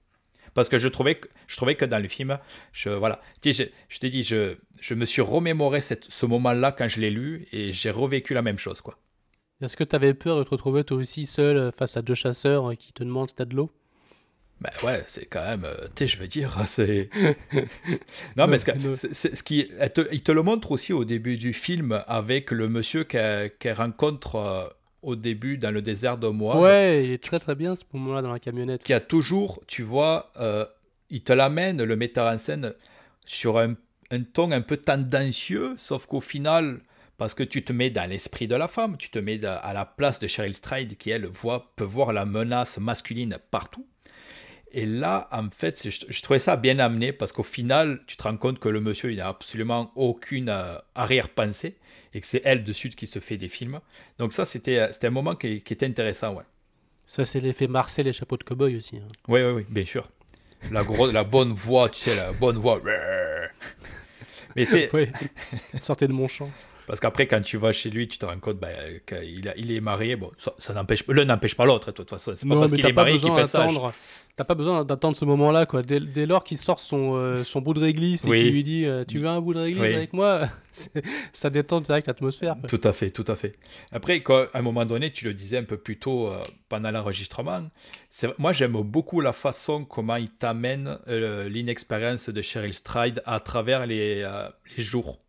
Parce 0.53 0.69
que 0.69 0.77
je 0.77 0.87
trouvais 0.87 1.15
que, 1.15 1.27
je 1.47 1.55
trouvais 1.55 1.75
que 1.75 1.85
dans 1.85 2.01
le 2.01 2.07
film, 2.07 2.37
je, 2.73 2.89
voilà, 2.89 3.21
je, 3.43 3.63
je 3.89 3.99
t'ai 3.99 4.09
dit, 4.09 4.23
je, 4.23 4.55
je 4.79 4.93
me 4.93 5.05
suis 5.05 5.21
remémoré 5.21 5.81
cette, 5.81 6.05
ce 6.05 6.25
moment-là 6.25 6.71
quand 6.71 6.87
je 6.87 6.99
l'ai 6.99 7.09
lu 7.09 7.47
et 7.51 7.71
j'ai 7.71 7.91
revécu 7.91 8.33
la 8.33 8.41
même 8.41 8.57
chose, 8.57 8.81
quoi. 8.81 8.97
Est-ce 9.61 9.77
que 9.77 9.83
tu 9.83 9.95
avais 9.95 10.15
peur 10.15 10.37
de 10.37 10.43
te 10.43 10.49
retrouver 10.49 10.83
toi 10.83 10.97
aussi 10.97 11.27
seul 11.27 11.55
euh, 11.55 11.71
face 11.71 11.95
à 11.95 12.01
deux 12.01 12.15
chasseurs 12.15 12.71
euh, 12.71 12.75
qui 12.75 12.93
te 12.93 13.03
demandent 13.03 13.29
si 13.29 13.35
t'as 13.35 13.45
de 13.45 13.55
l'eau? 13.55 13.69
Ben 14.59 14.71
ouais, 14.83 15.03
c'est 15.07 15.25
quand 15.25 15.45
même, 15.45 15.65
euh, 15.65 15.87
tu 15.95 16.03
sais, 16.03 16.07
je 16.07 16.17
veux 16.17 16.27
dire, 16.27 16.57
c'est. 16.65 17.09
non, 18.37 18.47
mais 18.47 18.57
ce 18.57 19.43
qui, 19.43 19.67
te, 19.67 20.07
il 20.11 20.23
te 20.23 20.31
le 20.31 20.41
montre 20.41 20.71
aussi 20.71 20.93
au 20.93 21.05
début 21.05 21.37
du 21.37 21.53
film 21.53 22.03
avec 22.07 22.51
le 22.51 22.67
monsieur 22.69 23.03
qu'elle 23.03 23.51
rencontre 23.75 24.75
au 25.01 25.15
début 25.15 25.57
dans 25.57 25.71
le 25.71 25.81
désert 25.81 26.17
de 26.17 26.27
Moab. 26.27 26.59
Ouais, 26.59 27.05
il 27.05 27.11
est 27.11 27.23
très 27.23 27.39
très 27.39 27.55
bien 27.55 27.75
ce 27.75 27.83
moment-là 27.93 28.21
dans 28.21 28.31
la 28.31 28.39
camionnette. 28.39 28.83
Qui 28.83 28.93
a 28.93 28.99
toujours, 28.99 29.61
tu 29.67 29.81
vois, 29.83 30.31
il 31.09 31.21
te 31.21 31.33
l'amène, 31.33 31.83
le 31.83 31.95
metteur 31.95 32.31
en 32.31 32.37
scène, 32.37 32.73
sur 33.25 33.59
un, 33.59 33.75
un 34.11 34.21
ton 34.21 34.51
un 34.51 34.61
peu 34.61 34.77
tendancieux, 34.77 35.75
sauf 35.77 36.05
qu'au 36.05 36.19
final, 36.19 36.79
parce 37.17 37.35
que 37.35 37.43
tu 37.43 37.63
te 37.63 37.71
mets 37.71 37.91
dans 37.91 38.09
l'esprit 38.09 38.47
de 38.47 38.55
la 38.55 38.67
femme, 38.67 38.97
tu 38.97 39.09
te 39.09 39.19
mets 39.19 39.45
à 39.45 39.73
la 39.73 39.85
place 39.85 40.19
de 40.19 40.25
Cheryl 40.25 40.55
Stride 40.55 40.97
qui, 40.97 41.11
elle, 41.11 41.27
voit, 41.27 41.71
peut 41.75 41.83
voir 41.83 42.13
la 42.13 42.25
menace 42.25 42.79
masculine 42.79 43.37
partout. 43.51 43.85
Et 44.73 44.85
là, 44.85 45.27
en 45.31 45.49
fait, 45.49 45.87
je, 45.87 46.21
trouvais 46.23 46.39
ça 46.39 46.57
bien 46.57 46.79
amené 46.79 47.11
parce 47.11 47.31
qu'au 47.31 47.43
final, 47.43 48.01
tu 48.07 48.17
te 48.17 48.23
rends 48.23 48.37
compte 48.37 48.57
que 48.57 48.69
le 48.69 48.79
monsieur, 48.79 49.11
il 49.11 49.17
n'a 49.17 49.27
absolument 49.27 49.91
aucune 49.95 50.49
euh, 50.49 50.77
arrière-pensée 50.95 51.75
et 52.13 52.21
que 52.21 52.27
c'est 52.27 52.41
elle 52.43 52.63
de 52.63 52.73
suite 52.73 52.95
qui 52.95 53.07
se 53.07 53.19
fait 53.19 53.37
des 53.37 53.49
films. 53.49 53.79
Donc 54.17 54.33
ça, 54.33 54.45
c'était 54.45 54.79
euh, 54.79 54.91
un 55.03 55.09
moment 55.09 55.35
qui, 55.35 55.55
était 55.55 55.85
intéressant, 55.85 56.33
ouais. 56.33 56.43
Ça, 57.05 57.25
c'est 57.25 57.39
l'effet 57.39 57.67
Marcel 57.67 58.07
et 58.07 58.13
chapeau 58.13 58.37
de 58.37 58.43
cow-boy 58.43 58.77
aussi. 58.77 58.99
Oui, 59.27 59.41
oui, 59.41 59.51
oui, 59.51 59.65
bien 59.69 59.85
sûr. 59.85 60.09
La, 60.71 60.83
gros, 60.83 61.09
la 61.09 61.23
bonne 61.23 61.51
voix, 61.51 61.89
tu 61.89 61.99
sais, 61.99 62.15
la 62.15 62.31
bonne 62.31 62.57
voix. 62.57 62.81
Mais 64.55 64.65
c'est... 64.65 64.89
Sortez 65.79 66.07
de 66.07 66.13
mon 66.13 66.27
champ. 66.27 66.49
Parce 66.91 66.99
qu'après, 66.99 67.25
quand 67.25 67.39
tu 67.39 67.55
vas 67.55 67.71
chez 67.71 67.89
lui, 67.89 68.05
tu 68.09 68.17
te 68.17 68.25
rends 68.25 68.37
compte 68.37 68.59
bah, 68.59 68.67
qu'il 69.07 69.53
il 69.55 69.71
est 69.71 69.79
marié. 69.79 70.17
Bon, 70.17 70.29
ça, 70.35 70.73
n'empêche, 70.73 71.07
l'un 71.07 71.23
n'empêche 71.23 71.55
pas 71.55 71.63
l'autre, 71.63 71.87
de 71.87 71.93
toute 71.93 72.09
façon. 72.09 72.33
C'est 72.35 72.45
pas 72.45 72.55
parce 72.55 72.73
qu'il 72.73 72.85
est 72.85 72.91
marié 72.91 73.17
qu'il 73.17 73.33
peut 73.33 73.47
ça. 73.47 73.65
T'as 74.35 74.43
pas 74.43 74.55
besoin 74.55 74.83
d'attendre 74.83 75.15
ce 75.15 75.23
moment-là, 75.23 75.65
quoi. 75.65 75.83
Dès, 75.83 76.25
lors 76.25 76.43
qu'il 76.43 76.57
sort 76.57 76.81
son, 76.81 77.15
euh, 77.15 77.35
son 77.35 77.61
bout 77.61 77.73
de 77.73 77.79
réglisse 77.79 78.25
et 78.25 78.31
qu'il 78.31 78.51
lui 78.51 78.63
dit 78.63 78.85
euh, 78.85 79.05
Tu 79.05 79.19
veux 79.19 79.27
un 79.29 79.39
bout 79.39 79.53
de 79.53 79.59
réglisse 79.59 79.95
avec 79.95 80.11
moi 80.11 80.49
Ça 81.31 81.49
détend 81.49 81.79
direct 81.79 82.07
l'atmosphère. 82.07 82.57
Tout 82.67 82.81
à 82.83 82.91
fait, 82.91 83.09
tout 83.09 83.25
à 83.29 83.37
fait. 83.37 83.55
Après, 83.93 84.21
à 84.29 84.59
un 84.59 84.61
moment 84.61 84.85
donné, 84.85 85.13
tu 85.13 85.23
le 85.23 85.33
disais 85.33 85.59
un 85.59 85.63
peu 85.63 85.77
plus 85.77 85.97
tôt 85.97 86.27
euh, 86.27 86.43
pendant 86.67 86.91
l'enregistrement, 86.91 87.61
moi 88.37 88.51
j'aime 88.51 88.73
beaucoup 88.73 89.21
la 89.21 89.31
façon 89.31 89.85
comment 89.85 90.17
il 90.17 90.29
t'amène 90.29 90.99
l'inexpérience 91.07 92.27
de 92.27 92.41
Cheryl 92.41 92.73
Stride 92.73 93.21
à 93.25 93.39
travers 93.39 93.87
les, 93.87 94.29
les 94.75 94.83
jours. 94.83 95.21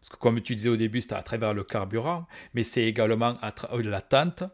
Parce 0.00 0.10
que 0.10 0.16
comme 0.16 0.40
tu 0.40 0.54
disais 0.54 0.68
au 0.68 0.76
début, 0.76 1.00
c'est 1.00 1.12
à 1.12 1.22
travers 1.22 1.54
le 1.54 1.64
carburant, 1.64 2.26
mais 2.54 2.62
c'est 2.62 2.84
également 2.84 3.36
à 3.42 3.52
travers 3.52 3.84
la 3.84 4.00
tente, 4.00 4.44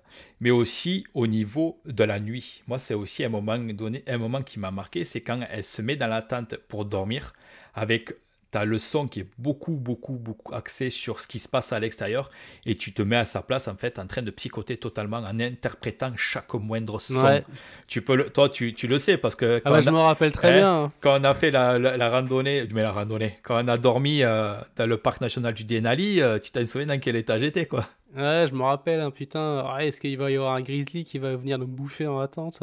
mais 0.41 0.51
aussi 0.51 1.05
au 1.15 1.27
niveau 1.27 1.81
de 1.85 2.05
la 2.05 2.19
nuit. 2.19 2.63
Moi, 2.67 2.79
c'est 2.79 2.95
aussi 2.95 3.25
un 3.25 3.29
moment 3.29 3.59
donné, 3.59 4.03
un 4.07 4.19
moment 4.19 4.43
qui 4.43 4.59
m'a 4.59 4.71
marqué, 4.71 5.05
c'est 5.05 5.21
quand 5.21 5.41
elle 5.51 5.65
se 5.65 5.83
met 5.83 5.97
dans 5.97 6.07
la 6.07 6.23
tente 6.23 6.57
pour 6.57 6.85
dormir 6.85 7.35
avec 7.75 8.15
ta 8.55 8.65
le 8.65 8.79
son 8.79 9.09
qui 9.09 9.21
est 9.21 9.27
beaucoup, 9.37 9.73
beaucoup, 9.73 10.13
beaucoup 10.13 10.55
axé 10.55 10.89
sur 10.89 11.21
ce 11.21 11.27
qui 11.27 11.41
se 11.41 11.49
passe 11.49 11.73
à 11.73 11.81
l'extérieur 11.81 12.31
et 12.65 12.77
tu 12.77 12.93
te 12.93 13.03
mets 13.03 13.17
à 13.17 13.25
sa 13.25 13.43
place 13.43 13.67
en 13.67 13.75
fait 13.75 13.99
en 13.99 14.07
train 14.07 14.23
de 14.23 14.31
psychoter 14.31 14.77
totalement 14.77 15.17
en 15.17 15.41
interprétant 15.41 16.13
chaque 16.15 16.55
moindre 16.55 17.01
son. 17.01 17.43
Tu 17.89 18.01
peux 18.01 18.15
le, 18.15 18.31
toi, 18.31 18.49
tu, 18.49 18.73
tu, 18.73 18.87
le 18.87 19.01
sais 19.01 19.17
parce 19.17 19.35
que. 19.35 19.61
Ah 19.65 19.71
bah, 19.71 19.81
je 19.81 19.91
me 19.91 19.99
rappelle 19.99 20.31
très 20.31 20.53
hein, 20.53 20.87
bien. 20.87 20.93
Quand 21.01 21.21
on 21.21 21.25
a 21.25 21.35
fait 21.35 21.51
la, 21.51 21.81
la, 21.81 22.11
randonnée, 22.11 22.65
mais 22.73 22.83
la 22.83 22.93
randonnée, 22.93 23.41
quand 23.43 23.65
on 23.65 23.67
a 23.67 23.77
dormi 23.77 24.23
euh, 24.23 24.55
dans 24.77 24.87
le 24.87 24.99
parc 24.99 25.21
national 25.21 25.53
du 25.53 25.65
Denali, 25.65 26.21
euh, 26.21 26.39
tu 26.39 26.53
t'en 26.53 26.65
souviens 26.65 26.87
dans 26.87 27.01
quel 27.01 27.17
état 27.17 27.41
j'étais 27.41 27.67
quoi? 27.67 27.89
Ouais, 28.17 28.47
je 28.49 28.55
me 28.55 28.63
rappelle, 28.63 29.01
hein, 29.01 29.11
putain. 29.11 29.77
Est-ce 29.79 30.01
qu'il 30.01 30.17
va 30.17 30.31
y 30.31 30.37
avoir 30.37 30.55
un 30.55 30.61
grizzly 30.61 31.03
qui 31.03 31.19
va 31.19 31.35
venir 31.35 31.59
nous 31.59 31.67
bouffer 31.67 32.07
en 32.07 32.21
attente 32.21 32.63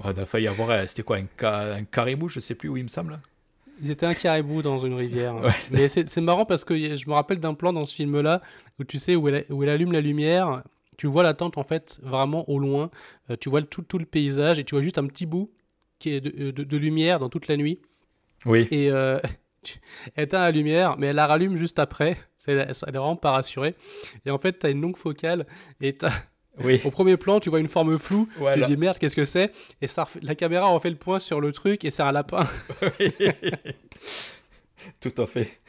On 0.00 0.10
a 0.10 0.26
failli 0.26 0.48
avoir, 0.48 0.70
euh, 0.70 0.82
c'était 0.88 1.04
quoi, 1.04 1.18
un, 1.18 1.76
un 1.76 1.84
caribou, 1.84 2.28
je 2.28 2.40
sais 2.40 2.56
plus 2.56 2.68
où 2.68 2.76
il 2.76 2.82
me 2.82 2.88
semble? 2.88 3.20
Ils 3.82 3.90
étaient 3.90 4.06
un 4.06 4.14
caribou 4.14 4.62
dans 4.62 4.78
une 4.78 4.94
rivière. 4.94 5.34
Mais 5.70 5.88
c'est 5.88 6.16
marrant 6.18 6.44
parce 6.44 6.64
que 6.64 6.96
je 6.96 7.08
me 7.08 7.14
rappelle 7.14 7.40
d'un 7.40 7.54
plan 7.54 7.72
dans 7.72 7.86
ce 7.86 7.94
film-là 7.94 8.42
où 8.78 8.84
tu 8.84 8.98
sais 8.98 9.16
où 9.16 9.28
elle, 9.28 9.44
où 9.50 9.62
elle, 9.62 9.68
allume 9.68 9.92
la 9.92 10.00
lumière. 10.00 10.62
Tu 10.96 11.06
vois 11.06 11.22
la 11.22 11.34
tente 11.34 11.58
en 11.58 11.64
fait 11.64 11.98
vraiment 12.02 12.48
au 12.48 12.58
loin. 12.58 12.90
Euh, 13.30 13.36
tu 13.38 13.50
vois 13.50 13.62
tout, 13.62 13.82
tout, 13.82 13.98
le 13.98 14.04
paysage 14.04 14.60
et 14.60 14.64
tu 14.64 14.76
vois 14.76 14.82
juste 14.82 14.98
un 14.98 15.06
petit 15.06 15.26
bout 15.26 15.50
qui 15.98 16.10
est 16.10 16.20
de, 16.20 16.50
de, 16.50 16.76
lumière 16.76 17.18
dans 17.18 17.28
toute 17.28 17.48
la 17.48 17.56
nuit. 17.56 17.80
Oui. 18.46 18.68
Et 18.70 18.90
euh, 18.92 19.18
elle 20.14 20.24
éteint 20.24 20.40
la 20.40 20.52
lumière, 20.52 20.96
mais 20.98 21.08
elle 21.08 21.16
la 21.16 21.26
rallume 21.26 21.56
juste 21.56 21.78
après. 21.78 22.16
Elle 22.46 22.58
est 22.58 22.90
vraiment 22.90 23.16
pas 23.16 23.32
rassurée. 23.32 23.74
Et 24.26 24.30
en 24.30 24.38
fait, 24.38 24.58
tu 24.58 24.66
as 24.66 24.70
une 24.70 24.80
longue 24.80 24.98
focale 24.98 25.46
et 25.80 25.96
tu 25.96 26.06
Oui. 26.62 26.80
Au 26.84 26.90
premier 26.90 27.16
plan, 27.16 27.40
tu 27.40 27.50
vois 27.50 27.60
une 27.60 27.68
forme 27.68 27.98
floue, 27.98 28.28
Ouais, 28.38 28.54
tu 28.54 28.64
dis 28.64 28.76
merde, 28.76 28.98
qu'est-ce 28.98 29.16
que 29.16 29.24
c'est? 29.24 29.50
Et 29.80 29.86
ça, 29.86 30.06
la 30.22 30.34
caméra 30.34 30.68
en 30.68 30.78
fait 30.78 30.90
le 30.90 30.96
point 30.96 31.18
sur 31.18 31.40
le 31.40 31.52
truc 31.52 31.84
et 31.84 31.90
c'est 31.90 32.02
un 32.02 32.12
lapin. 32.12 32.46
Tout 35.00 35.22
à 35.22 35.26
fait. 35.26 35.60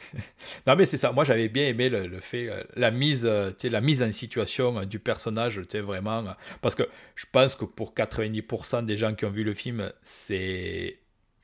Non, 0.66 0.76
mais 0.76 0.86
c'est 0.86 0.96
ça. 0.96 1.12
Moi, 1.12 1.24
j'avais 1.24 1.48
bien 1.48 1.66
aimé 1.66 1.88
le, 1.88 2.06
le 2.06 2.20
fait, 2.20 2.48
euh, 2.48 2.62
la 2.74 2.90
mise, 2.90 3.24
euh, 3.24 3.50
la 3.64 3.80
mise 3.80 4.02
en 4.02 4.12
situation 4.12 4.78
euh, 4.78 4.84
du 4.84 4.98
personnage, 4.98 5.60
tu 5.68 5.78
vraiment. 5.80 6.24
Parce 6.60 6.74
que 6.74 6.82
je 7.14 7.24
pense 7.30 7.56
que 7.56 7.64
pour 7.64 7.94
90% 7.94 8.84
des 8.84 8.96
gens 8.96 9.14
qui 9.14 9.24
ont 9.24 9.30
vu 9.30 9.44
le 9.44 9.54
film, 9.54 9.92
c'est. 10.02 10.98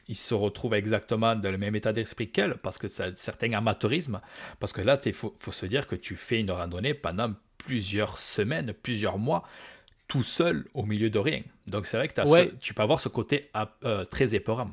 Ils 0.08 0.16
se 0.16 0.34
retrouvent 0.34 0.74
exactement 0.74 1.36
dans 1.36 1.50
le 1.50 1.58
même 1.58 1.76
état 1.76 1.92
d'esprit 1.92 2.30
qu'elle, 2.30 2.56
parce 2.56 2.76
que 2.76 2.88
c'est 2.88 3.04
un 3.04 3.14
certain 3.14 3.52
amateurisme. 3.52 4.20
Parce 4.58 4.72
que 4.72 4.82
là, 4.82 4.98
il 5.06 5.12
faut, 5.12 5.34
faut 5.38 5.52
se 5.52 5.64
dire 5.64 5.86
que 5.86 5.94
tu 5.94 6.16
fais 6.16 6.40
une 6.40 6.50
randonnée 6.50 6.92
pendant 6.92 7.32
plusieurs 7.64 8.18
semaines, 8.18 8.72
plusieurs 8.72 9.18
mois, 9.18 9.42
tout 10.08 10.22
seul 10.22 10.66
au 10.74 10.84
milieu 10.84 11.10
de 11.10 11.18
rien. 11.18 11.42
Donc 11.66 11.86
c'est 11.86 11.96
vrai 11.96 12.08
que 12.08 12.14
t'as 12.14 12.26
Ouais. 12.28 12.50
ce- 12.52 12.56
tu 12.60 12.74
peux 12.74 12.82
avoir 12.82 13.00
ce 13.00 13.08
côté 13.08 13.48
ah, 13.54 13.70
euh, 13.84 14.04
très 14.04 14.34
épeurant. 14.34 14.70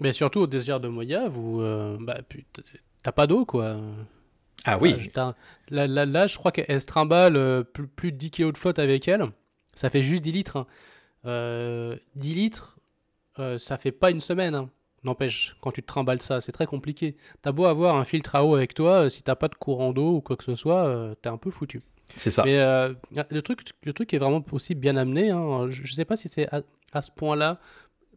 Mais 0.00 0.12
surtout 0.12 0.40
au 0.40 0.46
désert 0.46 0.80
de 0.80 0.88
Moyave 0.88 1.36
où 1.36 1.60
euh, 1.60 1.96
bah, 2.00 2.18
t'as 3.02 3.12
pas 3.12 3.26
d'eau 3.26 3.44
quoi. 3.44 3.76
Ah 4.64 4.78
oui, 4.78 4.92
Là, 4.92 4.98
t'as- 5.12 5.34
là, 5.70 5.86
là, 5.86 6.06
là, 6.06 6.26
je 6.26 6.36
crois 6.38 6.52
qu'elle 6.52 6.80
se 6.80 6.86
trimballe 6.86 7.36
euh, 7.36 7.62
plus, 7.62 7.86
plus 7.86 8.12
de 8.12 8.16
10 8.18 8.30
kilos 8.30 8.52
de 8.52 8.58
flotte 8.58 8.78
avec 8.78 9.08
elle. 9.08 9.24
Ça 9.74 9.88
fait 9.90 10.02
juste 10.02 10.22
10 10.22 10.32
litres. 10.32 10.56
hein. 10.56 10.66
Euh, 11.26 11.96
10 12.16 12.34
litres, 12.34 12.78
euh, 13.38 13.58
ça 13.58 13.78
fait 13.78 13.92
pas 13.92 14.10
une 14.10 14.20
semaine. 14.20 14.54
hein. 14.54 14.68
N'empêche, 15.04 15.56
quand 15.62 15.72
tu 15.72 15.80
te 15.82 15.86
trimbales 15.86 16.20
ça, 16.20 16.42
c'est 16.42 16.52
très 16.52 16.66
compliqué. 16.66 17.16
T'as 17.40 17.52
beau 17.52 17.64
avoir 17.64 17.96
un 17.96 18.04
filtre 18.04 18.34
à 18.36 18.44
eau 18.44 18.54
avec 18.54 18.74
toi, 18.74 19.04
euh, 19.04 19.08
si 19.08 19.22
t'as 19.22 19.34
pas 19.34 19.48
de 19.48 19.54
courant 19.54 19.92
d'eau 19.92 20.16
ou 20.16 20.20
quoi 20.20 20.36
que 20.36 20.44
ce 20.44 20.54
soit, 20.54 20.86
euh, 20.86 21.14
t'es 21.22 21.30
un 21.30 21.38
peu 21.38 21.50
foutu. 21.50 21.80
C'est 22.16 22.30
ça. 22.30 22.42
Mais 22.44 22.58
euh, 22.58 22.92
le, 23.30 23.40
truc, 23.42 23.60
le 23.84 23.92
truc 23.92 24.12
est 24.14 24.18
vraiment 24.18 24.44
aussi 24.52 24.74
bien 24.74 24.96
amené. 24.96 25.30
hein. 25.30 25.70
Je 25.70 25.82
ne 25.82 25.86
sais 25.86 26.04
pas 26.04 26.16
si 26.16 26.28
c'est 26.28 26.48
à, 26.92 27.02
ce 27.02 27.10
point-là 27.10 27.60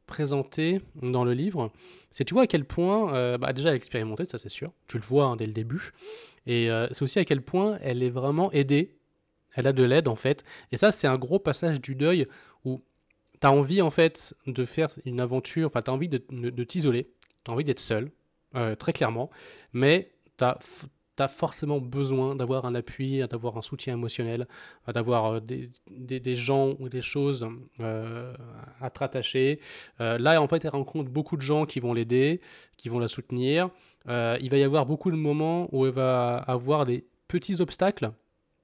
présenté 0.06 0.82
dans 1.02 1.24
le 1.24 1.34
livre. 1.34 1.72
C'est 2.12 2.26
tu 2.26 2.34
vois 2.34 2.44
à 2.44 2.48
quel 2.48 2.66
point, 2.66 3.14
euh, 3.14 3.38
bah, 3.38 3.54
déjà 3.54 3.74
expérimenté, 3.76 4.26
ça 4.26 4.38
c'est 4.38 4.50
sûr. 4.50 4.72
Tu 4.88 4.98
le 4.98 5.04
vois 5.04 5.26
hein, 5.26 5.36
dès 5.36 5.46
le 5.48 5.54
début. 5.54 5.92
Et 6.46 6.70
euh, 6.70 6.88
c'est 6.92 7.04
aussi 7.04 7.20
à 7.20 7.26
quel 7.26 7.42
point 7.42 7.78
elle 7.82 8.04
est 8.04 8.10
vraiment 8.10 8.52
aidée. 8.52 8.96
Elle 9.56 9.68
a 9.68 9.74
de 9.74 9.84
l'aide 9.84 10.08
en 10.08 10.16
fait. 10.16 10.44
Et 10.72 10.78
ça, 10.78 10.92
c'est 10.92 11.08
un 11.08 11.18
gros 11.18 11.40
passage 11.40 11.80
du 11.80 11.96
deuil 11.96 12.28
où 12.66 12.82
tu 13.40 13.48
as 13.48 13.52
envie 13.52 13.82
en 13.82 13.92
fait 13.92 14.34
de 14.48 14.66
faire 14.66 14.90
une 15.06 15.22
aventure, 15.22 15.68
enfin 15.68 15.82
tu 15.82 15.92
as 15.92 15.94
envie 15.94 16.10
de, 16.10 16.24
de- 16.32 16.50
de 16.50 16.64
t'isoler, 16.64 17.10
tu 17.46 17.52
as 17.52 17.54
envie 17.54 17.64
d'être 17.64 17.80
seul, 17.80 18.12
très 18.80 18.94
clairement. 18.94 19.30
Mais 19.74 20.12
tu 20.38 20.44
as 20.44 20.58
tu 21.16 21.24
as 21.24 21.28
forcément 21.28 21.80
besoin 21.80 22.36
d'avoir 22.36 22.66
un 22.66 22.76
appui, 22.76 23.20
d'avoir 23.28 23.58
un 23.58 23.62
soutien 23.62 23.94
émotionnel, 23.94 24.48
euh, 24.88 24.92
d'avoir 24.94 25.26
euh, 25.36 25.40
des, 25.40 25.70
des- 25.90 26.36
gens 26.36 26.76
ou 26.80 26.90
des 26.90 27.02
choses 27.02 27.48
euh, 27.80 28.34
à 28.82 28.90
te 28.90 29.00
rattacher. 29.00 29.60
Là, 30.00 30.42
en 30.42 30.48
fait, 30.48 30.66
elle 30.66 30.72
rencontre 30.72 31.10
beaucoup 31.12 31.38
de 31.38 31.42
gens 31.42 31.66
qui 31.66 31.80
vont 31.80 31.94
l'aider, 31.94 32.42
qui 32.78 32.90
vont 32.90 33.00
la 33.00 33.08
soutenir. 33.08 33.70
Il 34.08 34.50
va 34.50 34.58
y 34.58 34.64
avoir 34.64 34.86
beaucoup 34.86 35.12
de 35.12 35.16
moments 35.16 35.70
où 35.72 35.86
elle 35.86 35.92
va 35.94 36.38
avoir 36.38 36.86
des 36.86 37.06
petits 37.28 37.62
obstacles 37.62 38.12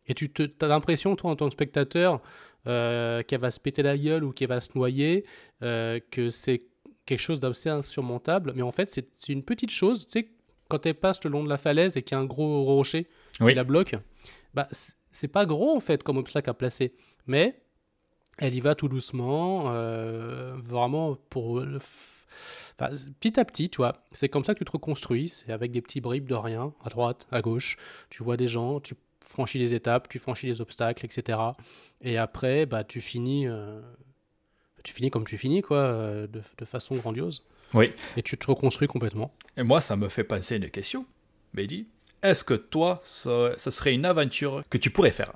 et 0.08 0.16
tu 0.16 0.32
as 0.62 0.68
l'impression, 0.68 1.16
toi, 1.16 1.32
en 1.32 1.36
tant 1.36 1.48
que 1.48 1.54
spectateur, 1.54 2.22
qu'elle 2.66 3.40
va 3.40 3.52
se 3.52 3.60
péter 3.60 3.84
la 3.84 3.98
gueule 3.98 4.24
ou 4.24 4.32
qu'elle 4.32 4.50
va 4.50 4.60
se 4.62 4.72
noyer, 4.76 5.26
que 5.62 6.30
c'est 6.30 6.64
quelque 7.06 7.22
chose 7.22 7.40
d'assez 7.40 7.70
insurmontable. 7.70 8.54
Mais 8.56 8.64
en 8.64 8.72
fait, 8.72 8.90
c'est 8.90 9.30
une 9.30 9.44
petite 9.44 9.72
chose. 9.72 10.06
Tu 10.08 10.20
sais, 10.22 10.30
quand 10.70 10.86
elle 10.86 10.96
passe 10.96 11.22
le 11.26 11.30
long 11.30 11.44
de 11.44 11.50
la 11.50 11.58
falaise 11.58 11.98
et 11.98 12.04
qu'il 12.04 12.16
y 12.16 12.18
a 12.18 12.22
un 12.22 12.26
gros 12.26 12.64
rocher 12.64 13.08
qui 13.34 13.44
Oui. 13.44 13.54
la 13.54 13.64
bloque, 13.66 13.96
bah, 14.54 14.68
c'est 15.12 15.28
pas 15.28 15.46
gros, 15.46 15.76
en 15.76 15.80
fait, 15.80 16.04
comme 16.04 16.18
obstacle 16.18 16.50
à 16.50 16.54
placer. 16.54 16.94
Mais 17.28 17.60
elle 18.38 18.56
y 18.56 18.60
va 18.62 18.76
tout 18.76 18.88
doucement, 18.88 19.66
euh, 19.74 20.56
vraiment 20.64 21.18
pour 21.30 21.60
le 21.60 21.80
f- 21.80 22.26
enfin, 22.80 22.96
petit 23.20 23.40
à 23.40 23.44
petit, 23.46 23.70
tu 23.70 23.78
vois. 23.78 24.04
C'est 24.14 24.30
comme 24.30 24.44
ça 24.46 24.54
que 24.54 24.60
tu 24.60 24.66
te 24.66 24.72
reconstruis, 24.72 25.28
c'est 25.30 25.52
avec 25.52 25.72
des 25.72 25.82
petits 25.82 26.00
bribes 26.02 26.30
de 26.30 26.36
rien, 26.36 26.74
à 26.86 26.90
droite, 26.90 27.28
à 27.32 27.42
gauche. 27.42 27.76
Tu 28.10 28.24
vois 28.24 28.38
des 28.38 28.48
gens, 28.48 28.80
tu 28.80 28.94
franchis 29.22 29.60
les 29.60 29.74
étapes, 29.74 30.08
tu 30.08 30.20
franchis 30.20 30.48
les 30.48 30.62
obstacles, 30.62 31.06
etc. 31.06 31.40
Et 32.02 32.18
après, 32.18 32.66
bah, 32.66 32.84
tu 32.84 33.02
finis, 33.02 33.46
euh, 33.48 33.82
tu 34.84 34.94
finis 34.94 35.10
comme 35.12 35.26
tu 35.26 35.38
finis, 35.38 35.62
quoi, 35.62 35.78
euh, 35.80 36.28
de, 36.28 36.42
de 36.58 36.66
façon 36.66 36.96
grandiose. 36.96 37.44
Oui. 37.74 37.92
Et 38.18 38.24
tu 38.24 38.38
te 38.38 38.48
reconstruis 38.48 38.88
complètement. 38.88 39.34
Et 39.58 39.64
moi, 39.64 39.82
ça 39.82 39.96
me 39.96 40.10
fait 40.10 40.24
penser 40.24 40.56
à 40.56 40.58
une 40.58 40.70
question. 40.70 41.06
Mehdi, 41.54 41.88
est-ce 42.22 42.44
que 42.44 42.54
toi, 42.54 43.00
ce, 43.04 43.54
ce 43.58 43.72
serait 43.72 43.94
une 43.94 44.06
aventure 44.06 44.64
que 44.70 44.78
tu 44.78 44.90
pourrais 44.90 45.12
faire? 45.12 45.34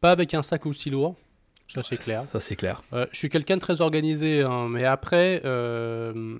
Pas 0.00 0.10
avec 0.12 0.34
un 0.34 0.42
sac 0.42 0.66
aussi 0.66 0.90
lourd, 0.90 1.16
ça 1.68 1.82
c'est 1.82 1.96
clair. 1.96 2.24
Ça, 2.32 2.40
c'est 2.40 2.56
clair. 2.56 2.82
Euh, 2.92 3.06
je 3.12 3.18
suis 3.18 3.28
quelqu'un 3.28 3.56
de 3.56 3.60
très 3.60 3.80
organisé, 3.80 4.42
hein, 4.42 4.68
mais 4.68 4.84
après, 4.84 5.42
euh, 5.44 6.38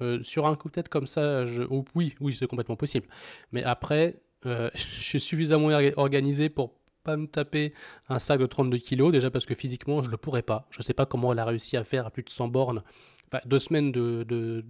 euh, 0.00 0.22
sur 0.22 0.46
un 0.46 0.56
coup 0.56 0.68
de 0.68 0.74
tête 0.74 0.88
comme 0.88 1.06
ça, 1.06 1.46
je... 1.46 1.62
oh, 1.70 1.84
oui, 1.94 2.14
oui, 2.20 2.34
c'est 2.34 2.46
complètement 2.46 2.76
possible. 2.76 3.06
Mais 3.52 3.62
après, 3.62 4.16
euh, 4.46 4.70
je 4.74 5.02
suis 5.02 5.20
suffisamment 5.20 5.68
orga- 5.70 5.94
organisé 5.96 6.48
pour 6.48 6.72
pas 7.04 7.16
me 7.18 7.26
taper 7.26 7.74
un 8.08 8.18
sac 8.18 8.40
de 8.40 8.46
32 8.46 8.78
kilos, 8.78 9.12
déjà 9.12 9.30
parce 9.30 9.44
que 9.44 9.54
physiquement, 9.54 10.02
je 10.02 10.10
le 10.10 10.16
pourrais 10.16 10.42
pas. 10.42 10.66
Je 10.70 10.80
sais 10.82 10.94
pas 10.94 11.04
comment 11.06 11.32
elle 11.32 11.38
a 11.38 11.44
réussi 11.44 11.76
à 11.76 11.84
faire 11.84 12.06
à 12.06 12.10
plus 12.10 12.22
de 12.22 12.30
100 12.30 12.48
bornes, 12.48 12.82
enfin, 13.28 13.40
deux 13.46 13.58
semaines 13.58 13.92
de, 13.92 14.24
de, 14.28 14.64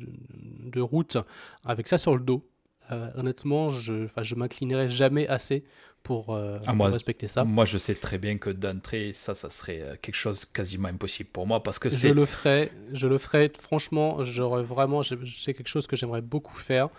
de- 0.72 0.80
route 0.80 1.16
avec 1.64 1.88
ça 1.88 1.98
sur 1.98 2.16
le 2.16 2.22
dos. 2.22 2.44
Euh, 2.92 3.10
honnêtement, 3.16 3.70
je, 3.70 4.04
enfin, 4.04 4.22
je 4.22 4.34
m'inclinerai 4.34 4.88
jamais 4.90 5.26
assez 5.28 5.64
pour, 6.02 6.34
euh, 6.34 6.56
Ah, 6.62 6.66
pour 6.66 6.74
moi, 6.74 6.90
respecter 6.90 7.28
ça. 7.28 7.44
Moi, 7.44 7.64
je 7.64 7.78
sais 7.78 7.94
très 7.94 8.18
bien 8.18 8.36
que 8.36 8.50
d'entrée, 8.50 9.12
ça, 9.14 9.34
ça 9.34 9.48
serait 9.48 9.80
euh, 9.80 9.96
quelque 10.02 10.14
chose 10.16 10.44
quasiment 10.44 10.88
impossible 10.88 11.30
pour 11.30 11.46
moi 11.46 11.62
parce 11.62 11.78
que 11.78 11.88
Je 11.88 12.08
le 12.08 12.26
ferai, 12.26 12.70
je 12.92 13.06
le 13.06 13.16
ferai. 13.16 13.50
Franchement, 13.58 14.22
j'aurais 14.24 14.62
vraiment, 14.62 15.02
c'est 15.02 15.54
quelque 15.54 15.68
chose 15.68 15.86
que 15.86 15.96
j'aimerais 15.96 16.20
beaucoup 16.20 16.54
faire 16.56 16.90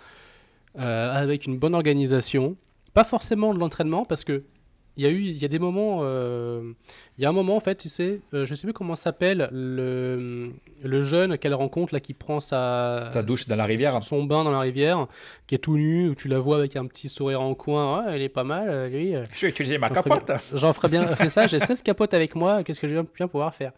euh, 0.78 1.14
avec 1.14 1.45
une 1.45 1.58
bonne 1.58 1.76
organisation. 1.76 2.56
Pas 2.93 3.03
forcément 3.03 3.53
de 3.53 3.60
l'entraînement 3.60 4.06
parce 4.06 4.24
que 4.24 4.43
il 4.98 5.04
y 5.04 5.08
a 5.08 5.10
eu, 5.10 5.20
il 5.22 5.38
y 5.38 5.46
a 5.46 5.48
des 5.48 5.60
moments, 5.60 6.00
euh, 6.04 6.72
il 7.18 7.24
y 7.24 7.26
a 7.26 7.30
un 7.30 7.34
moment 7.34 7.56
en 7.56 7.60
fait, 7.60 7.76
tu 7.76 7.89
sais, 7.89 8.22
euh, 8.34 8.46
je 8.46 8.54
sais 8.56 8.66
plus 8.66 8.74
comment 8.74 8.96
s'appelle 8.96 9.50
le, 9.52 10.52
le 10.84 11.02
jeune 11.04 11.38
qu'elle 11.38 11.54
rencontre 11.54 11.93
là 11.93 12.00
qui 12.00 12.14
prend 12.14 12.39
sa 12.39 13.10
Sa 13.12 13.24
douche 13.24 13.46
dans 13.48 13.56
la 13.56 13.66
rivière. 13.66 14.02
son 14.04 14.24
bain 14.24 14.43
dans 14.43 14.52
la 14.52 14.60
rivière, 14.60 15.08
qui 15.48 15.56
est 15.56 15.60
tout 15.60 15.78
nu, 15.78 16.10
où 16.10 16.16
tu 16.16 16.28
la 16.28 16.39
vois 16.39 16.58
avec 16.58 16.76
un 16.76 16.86
petit 16.86 17.10
sourire 17.10 17.41
en 17.41 17.54
coin. 17.56 18.06
Ouais, 18.06 18.16
elle 18.16 18.22
est 18.22 18.30
pas 18.30 18.43
mal, 18.43 18.68
euh, 18.70 18.88
lui. 18.88 19.16
euh, 19.16 19.24
Je 19.34 19.41
vais 19.46 19.50
utiliser 19.50 19.78
ma 19.78 19.89
capote. 19.89 20.32
J'en 20.54 20.74
ferai 20.74 20.88
bien. 20.89 21.10
C'est 21.18 21.30
ça, 21.30 21.48
j'ai 21.48 21.60
16 21.60 21.82
capotes 21.82 22.14
avec 22.14 22.36
moi. 22.36 22.64
Qu'est-ce 22.64 22.80
que 22.80 22.88
je 22.88 22.96
vais 22.96 23.04
bien 23.16 23.28
pouvoir 23.28 23.54
faire 23.54 23.72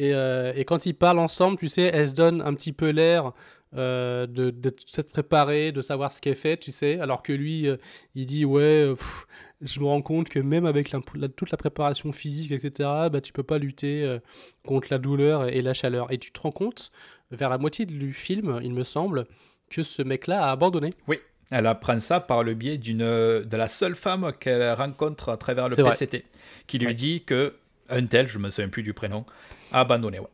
et, 0.00 0.14
euh, 0.14 0.52
et 0.54 0.64
quand 0.64 0.86
ils 0.86 0.94
parlent 0.94 1.18
ensemble, 1.18 1.58
tu 1.58 1.66
sais, 1.66 1.90
elle 1.92 2.08
se 2.08 2.14
donne 2.14 2.40
un 2.40 2.54
petit 2.54 2.72
peu 2.72 2.90
l'air 2.90 3.32
euh, 3.76 4.26
de, 4.26 4.50
de 4.50 4.74
s'être 4.86 5.10
préparée, 5.10 5.72
de 5.72 5.82
savoir 5.82 6.12
ce 6.12 6.20
qu'elle 6.20 6.36
fait, 6.36 6.56
tu 6.56 6.70
sais. 6.72 6.98
Alors 7.00 7.22
que 7.22 7.32
lui, 7.32 7.68
euh, 7.68 7.76
il 8.14 8.26
dit 8.26 8.44
Ouais, 8.44 8.62
euh, 8.62 8.94
pff, 8.94 9.26
je 9.60 9.80
me 9.80 9.86
rends 9.86 10.02
compte 10.02 10.28
que 10.28 10.38
même 10.38 10.64
avec 10.66 10.90
la- 10.90 11.00
la- 11.14 11.28
toute 11.28 11.50
la 11.50 11.56
préparation 11.58 12.12
physique, 12.12 12.52
etc., 12.52 12.88
bah, 13.12 13.20
tu 13.20 13.32
peux 13.32 13.42
pas 13.42 13.58
lutter 13.58 14.02
euh, 14.04 14.18
contre 14.66 14.88
la 14.90 14.98
douleur 14.98 15.48
et 15.48 15.60
la 15.62 15.74
chaleur. 15.74 16.10
Et 16.12 16.18
tu 16.18 16.30
te 16.32 16.40
rends 16.40 16.50
compte, 16.52 16.90
vers 17.30 17.50
la 17.50 17.58
moitié 17.58 17.84
du 17.86 18.12
film, 18.14 18.58
il 18.62 18.72
me 18.72 18.84
semble, 18.84 19.26
que 19.70 19.82
ce 19.82 20.00
mec-là 20.02 20.44
a 20.46 20.50
abandonné. 20.50 20.90
Oui. 21.06 21.18
Elle 21.50 21.66
apprend 21.66 21.98
ça 21.98 22.20
par 22.20 22.44
le 22.44 22.52
biais 22.52 22.76
d'une 22.76 22.98
de 22.98 23.56
la 23.56 23.68
seule 23.68 23.94
femme 23.94 24.32
qu'elle 24.38 24.70
rencontre 24.74 25.30
à 25.30 25.38
travers 25.38 25.68
le 25.70 25.76
C'est 25.76 25.82
vrai. 25.82 25.92
PCT, 25.92 26.24
qui 26.66 26.78
lui 26.78 26.88
Ouais. 26.88 26.94
dit 26.94 27.22
que 27.24 27.54
un 27.88 28.04
tel, 28.04 28.28
je 28.28 28.38
me 28.38 28.50
souviens 28.50 28.68
plus 28.68 28.82
du 28.82 28.92
prénom, 28.92 29.24
a 29.72 29.80
abandonné. 29.80 30.18
ouais. 30.18 30.26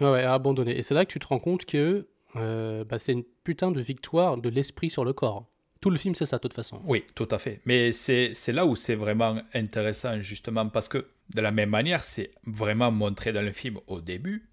Ouais, 0.00 0.10
ouais, 0.12 0.22
à 0.22 0.32
abandonner. 0.34 0.78
Et 0.78 0.82
c'est 0.82 0.94
là 0.94 1.04
que 1.04 1.10
tu 1.12 1.18
te 1.18 1.26
rends 1.26 1.40
compte 1.40 1.64
que 1.64 2.06
euh, 2.36 2.84
bah, 2.84 2.98
c'est 2.98 3.12
une 3.12 3.24
putain 3.44 3.70
de 3.70 3.80
victoire 3.80 4.36
de 4.36 4.48
l'esprit 4.48 4.90
sur 4.90 5.04
le 5.04 5.12
corps. 5.12 5.46
Tout 5.80 5.90
le 5.90 5.96
film, 5.96 6.14
c'est 6.14 6.26
ça, 6.26 6.36
de 6.36 6.42
toute 6.42 6.52
façon. 6.52 6.80
Oui, 6.84 7.04
tout 7.14 7.28
à 7.30 7.38
fait. 7.38 7.60
Mais 7.64 7.90
c'est 7.92 8.32
là 8.48 8.66
où 8.66 8.76
c'est 8.76 8.94
vraiment 8.94 9.40
intéressant, 9.54 10.20
justement, 10.20 10.68
parce 10.68 10.88
que 10.88 11.06
de 11.34 11.40
la 11.40 11.50
même 11.52 11.70
manière, 11.70 12.04
c'est 12.04 12.32
vraiment 12.46 12.90
montré 12.90 13.32
dans 13.32 13.40
le 13.42 13.52
film 13.52 13.78
au 13.86 14.00
début. 14.00 14.46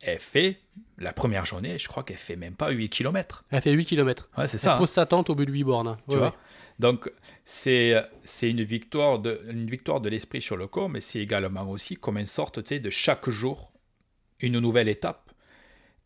Elle 0.00 0.18
fait, 0.18 0.58
la 0.96 1.12
première 1.12 1.44
journée, 1.44 1.78
je 1.78 1.86
crois 1.86 2.02
qu'elle 2.02 2.16
fait 2.16 2.36
même 2.36 2.54
pas 2.54 2.70
8 2.70 2.88
km. 2.88 3.44
Elle 3.50 3.60
fait 3.60 3.72
8 3.72 3.84
km. 3.84 4.30
Ouais, 4.38 4.46
c'est 4.46 4.54
Elle 4.54 4.60
ça. 4.60 4.76
hein. 4.76 4.78
pose 4.78 4.88
sa 4.90 5.04
tente 5.04 5.28
au 5.28 5.34
bout 5.34 5.44
de 5.44 5.52
8 5.52 5.64
bornes. 5.64 5.96
tu 6.08 6.12
Ouais, 6.14 6.18
vois 6.20 6.28
ouais. 6.28 6.34
Donc, 6.78 7.12
c'est 7.44 8.02
une 8.42 8.62
victoire 8.62 9.18
de, 9.18 9.42
une 9.50 9.66
victoire 9.66 10.00
de 10.00 10.08
l'esprit 10.08 10.40
sur 10.40 10.56
le 10.56 10.66
corps, 10.66 10.88
mais 10.88 11.00
c'est 11.00 11.18
également 11.18 11.68
aussi 11.70 11.96
comme 11.96 12.16
une 12.16 12.24
sorte, 12.24 12.58
de 12.58 12.88
chaque 12.90 13.28
jour, 13.28 13.70
une 14.40 14.58
nouvelle 14.60 14.88
étape, 14.88 15.29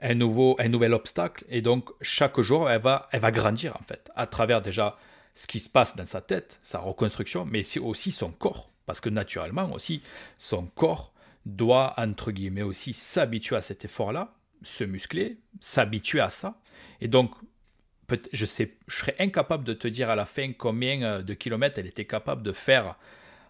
un, 0.04 0.14
nouveau, 0.14 0.54
un 0.58 0.68
nouvel 0.68 0.92
obstacle, 0.92 1.44
et 1.48 1.62
donc 1.62 1.90
chaque 2.00 2.40
jour, 2.40 2.70
elle 2.70 2.80
va, 2.80 3.08
elle 3.10 3.20
va 3.20 3.30
grandir, 3.30 3.76
en 3.80 3.82
fait, 3.84 4.10
à 4.14 4.26
travers 4.26 4.62
déjà 4.62 4.96
ce 5.34 5.46
qui 5.46 5.58
se 5.58 5.68
passe 5.68 5.96
dans 5.96 6.06
sa 6.06 6.20
tête, 6.20 6.60
sa 6.62 6.78
reconstruction, 6.78 7.44
mais 7.44 7.62
c'est 7.62 7.80
aussi 7.80 8.12
son 8.12 8.30
corps, 8.30 8.70
parce 8.86 9.00
que 9.00 9.08
naturellement 9.08 9.72
aussi, 9.72 10.02
son 10.38 10.66
corps 10.66 11.12
doit, 11.46 11.94
entre 11.96 12.30
guillemets, 12.30 12.62
aussi 12.62 12.92
s'habituer 12.92 13.56
à 13.56 13.62
cet 13.62 13.84
effort-là, 13.84 14.34
se 14.62 14.84
muscler, 14.84 15.38
s'habituer 15.58 16.20
à 16.20 16.30
ça, 16.30 16.60
et 17.00 17.08
donc 17.08 17.32
je 18.32 18.44
sais, 18.44 18.76
je 18.86 18.96
serais 18.96 19.16
incapable 19.18 19.64
de 19.64 19.72
te 19.72 19.88
dire 19.88 20.10
à 20.10 20.16
la 20.16 20.26
fin 20.26 20.52
combien 20.52 21.02
euh, 21.02 21.22
de 21.22 21.32
kilomètres 21.32 21.78
elle 21.78 21.86
était 21.86 22.04
capable 22.04 22.42
de 22.42 22.52
faire 22.52 22.96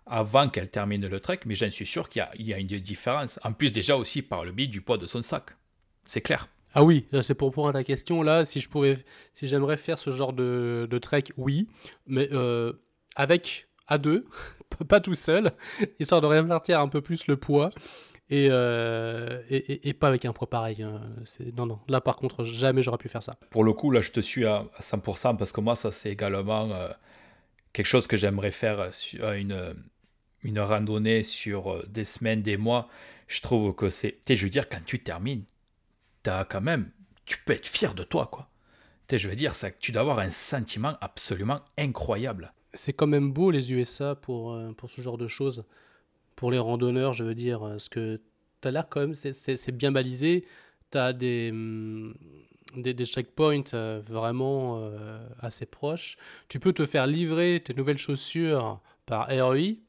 avant 0.07 0.48
qu'elle 0.48 0.70
termine 0.70 1.07
le 1.07 1.20
trek, 1.20 1.40
mais 1.46 1.55
j'en 1.57 1.70
suis 1.70 1.86
sûr 1.86 2.09
qu'il 2.09 2.24
y, 2.38 2.52
a 2.52 2.59
une 2.59 2.66
différence. 2.66 3.40
En 3.42 3.52
plus, 3.52 3.72
déjà 3.72 3.96
aussi 3.96 4.22
par 4.22 4.44
le 4.44 4.52
biais 4.52 4.66
du 4.66 4.80
poids 4.82 4.98
de 4.98 5.07
son 5.07 5.22
sac. 5.22 5.46
C'est 6.07 6.20
clair. 6.20 6.48
Ah 6.74 6.82
oui, 6.82 7.07
c'est 7.22 7.34
pour 7.34 7.50
répondre 7.50 7.68
à 7.68 7.72
ta 7.72 7.84
question 7.84 8.22
là. 8.22 8.44
Si 8.44 8.61
je 8.61 8.68
pouvais, 8.68 8.98
si 9.32 9.46
j'aimerais 9.46 9.76
faire 9.76 9.98
ce 9.98 10.11
genre 10.11 10.32
de, 10.32 10.98
trek, 11.00 11.24
oui, 11.36 11.68
mais 12.07 12.28
euh, 12.32 12.72
avec 13.14 13.68
à 13.86 13.96
deux, 13.96 14.26
pas 14.88 15.00
tout 15.00 15.14
seul, 15.14 15.52
histoire 16.00 16.20
de 16.20 16.26
répartir 16.26 16.80
un 16.80 16.88
peu 16.88 17.00
plus 17.00 17.28
le 17.28 17.36
poids. 17.36 17.70
Euh, 18.32 19.42
et, 19.48 19.88
et, 19.88 19.92
pas 19.92 20.09
avec 20.09 20.24
un 20.24 20.32
poids 20.32 20.50
pareil. 20.50 20.82
Hein. 20.82 21.00
Non, 21.57 21.66
non, 21.66 21.78
là 21.86 22.00
par 22.00 22.16
contre, 22.16 22.42
jamais 22.42 22.82
j'aurais 22.82 22.98
pu 22.98 23.09
faire 23.09 23.22
ça. 23.22 23.36
Pour 23.50 23.62
le 23.62 23.72
coup, 23.72 23.92
là, 23.92 24.00
je 24.00 24.11
te 24.11 24.20
suis 24.20 24.44
à, 24.44 24.66
100% 24.80 25.36
parce 25.36 25.52
que 25.52 25.61
moi, 25.61 25.76
ça, 25.76 25.92
c'est 25.92 26.11
également 26.11 26.72
euh, 26.72 26.88
quelque 27.72 27.86
chose 27.86 28.09
que 28.09 28.16
j'aimerais 28.16 28.50
faire 28.50 28.92
sur 28.92 29.30
une, 29.30 29.76
une 30.42 30.59
randonnée 30.59 31.22
sur 31.22 31.86
des 31.86 32.05
semaines, 32.05 32.42
des 32.42 32.57
mois. 32.57 32.88
Je 33.28 33.42
trouve 33.42 33.74
que 33.74 33.90
c'est. 33.90 34.12
Tu 34.12 34.18
sais, 34.28 34.36
je 34.36 34.44
veux 34.44 34.50
dire, 34.50 34.68
quand 34.68 34.84
tu 34.84 35.00
termines, 35.00 35.44
as 36.31 36.45
quand 36.45 36.61
même, 36.61 36.91
tu 37.25 37.39
peux 37.45 37.53
être 37.53 37.66
fier 37.66 37.95
de 37.95 38.05
toi, 38.05 38.27
quoi. 38.27 38.49
Tu 39.09 39.18
je 39.18 39.29
veux 39.29 39.37
dire, 39.37 39.55
ça, 39.55 39.70
tu 39.70 39.93
dois 39.93 40.01
avoir 40.01 40.18
un 40.18 40.31
sentiment 40.31 40.97
absolument 41.01 41.61
incroyable. 41.77 42.53
C'est 42.72 42.93
quand 42.93 43.07
même 43.07 43.33
beau 43.33 43.51
les 43.51 43.72
USA 43.72 44.14
pour, 44.14 44.53
euh, 44.53 44.72
pour 44.72 44.91
ce 44.91 45.01
genre 45.01 45.18
de 45.18 45.29
choses. 45.29 45.64
Pour 46.37 46.51
les 46.51 46.59
randonneurs, 46.59 47.12
je 47.12 47.22
veux 47.22 47.35
dire, 47.35 47.61
parce 47.61 47.89
que 47.89 48.20
tu 48.62 48.68
as 48.68 48.70
l'air 48.70 48.89
quand 48.89 49.01
même, 49.01 49.14
c'est 49.14 49.72
bien 49.72 49.93
balisé. 49.93 50.47
Tu 50.91 50.99
as 50.99 51.12
des, 51.12 51.53
mm, 51.53 52.14
des, 52.77 52.95
des, 52.95 53.05
checkpoints 53.05 53.75
euh, 53.75 54.01
vraiment 54.05 54.81
euh, 54.81 55.18
assez 55.41 55.66
proches. 55.66 56.16
Tu 56.49 56.59
peux 56.59 56.72
te 56.72 56.87
faire 56.87 57.07
livrer 57.07 57.61
tes 57.62 57.75
nouvelles 57.75 57.99
chaussures 57.99 58.81
par 59.07 59.29
REI, 59.29 59.81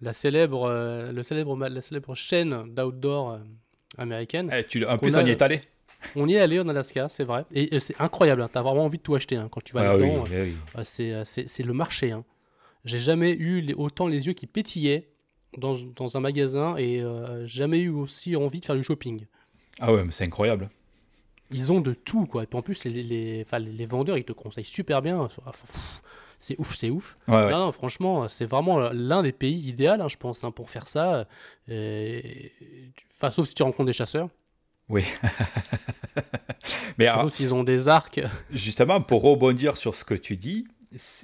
la 0.00 0.12
célèbre, 0.12 0.70
le 1.12 1.22
célèbre, 1.22 1.56
la 1.68 1.80
célèbre 1.80 2.14
chaîne 2.14 2.74
d'outdoor 2.74 3.40
américaine. 3.98 4.50
Eh, 4.52 4.64
tu, 4.64 4.84
en 4.84 4.98
plus, 4.98 5.16
on, 5.16 5.24
y 5.24 5.30
est 5.30 5.42
allé. 5.42 5.60
On 6.16 6.28
y 6.28 6.34
est 6.34 6.40
allé 6.40 6.60
en 6.60 6.68
Alaska, 6.68 7.08
c'est 7.08 7.24
vrai. 7.24 7.44
Et, 7.52 7.80
c'est 7.80 7.98
incroyable, 8.00 8.42
hein. 8.42 8.48
tu 8.52 8.58
as 8.58 8.62
vraiment 8.62 8.84
envie 8.84 8.98
de 8.98 9.02
tout 9.02 9.14
acheter 9.14 9.36
hein, 9.36 9.48
quand 9.50 9.62
tu 9.62 9.72
vas 9.72 9.80
ah 9.80 9.96
là-dedans. 9.96 10.24
Euh, 10.78 11.22
c'est 11.24 11.62
le 11.62 11.72
marché. 11.72 12.12
Hein. 12.12 12.24
J'ai 12.84 12.98
jamais 12.98 13.32
eu 13.32 13.72
autant 13.74 14.06
les 14.06 14.26
yeux 14.26 14.32
qui 14.32 14.46
pétillaient 14.46 15.08
dans, 15.56 15.74
dans 15.74 16.16
un 16.16 16.20
magasin 16.20 16.76
et 16.76 17.00
euh, 17.00 17.46
jamais 17.46 17.78
eu 17.78 17.88
aussi 17.88 18.36
envie 18.36 18.60
de 18.60 18.64
faire 18.64 18.76
du 18.76 18.84
shopping. 18.84 19.24
Ah 19.80 19.92
ouais, 19.92 20.04
mais 20.04 20.12
c'est 20.12 20.24
incroyable. 20.24 20.68
Ils 21.50 21.72
ont 21.72 21.80
de 21.80 21.94
tout, 21.94 22.26
quoi. 22.26 22.42
Et 22.42 22.46
puis 22.46 22.58
en 22.58 22.62
plus, 22.62 22.84
les, 22.84 23.02
les, 23.02 23.46
les 23.58 23.86
vendeurs, 23.86 24.18
ils 24.18 24.24
te 24.24 24.32
conseillent 24.32 24.64
super 24.64 25.00
bien 25.02 25.28
c'est 26.46 26.60
ouf, 26.60 26.76
c'est 26.76 26.90
ouf. 26.90 27.16
franchement, 27.72 28.28
c'est 28.28 28.46
vraiment 28.46 28.78
l'un 28.90 29.22
des 29.22 29.32
pays 29.32 29.68
idéaux, 29.68 30.08
je 30.08 30.16
pense, 30.16 30.44
hein, 30.44 30.50
pour 30.50 30.70
faire 30.70 30.86
ça. 30.86 31.26
Enfin, 31.68 33.30
sauf 33.30 33.48
si 33.48 33.54
tu 33.54 33.62
rencontres 33.62 33.86
des 33.86 33.92
chasseurs. 33.92 34.28
Oui. 34.88 35.04
Mais 36.98 37.08
sauf 37.08 37.34
s'ils 37.34 37.54
ont 37.54 37.64
des 37.64 37.88
arcs. 37.88 38.20
Justement, 38.50 39.00
pour 39.00 39.22
rebondir 39.22 39.76
sur 39.76 39.94
ce 39.94 40.04
que 40.04 40.14
tu 40.14 40.36
dis, 40.36 40.66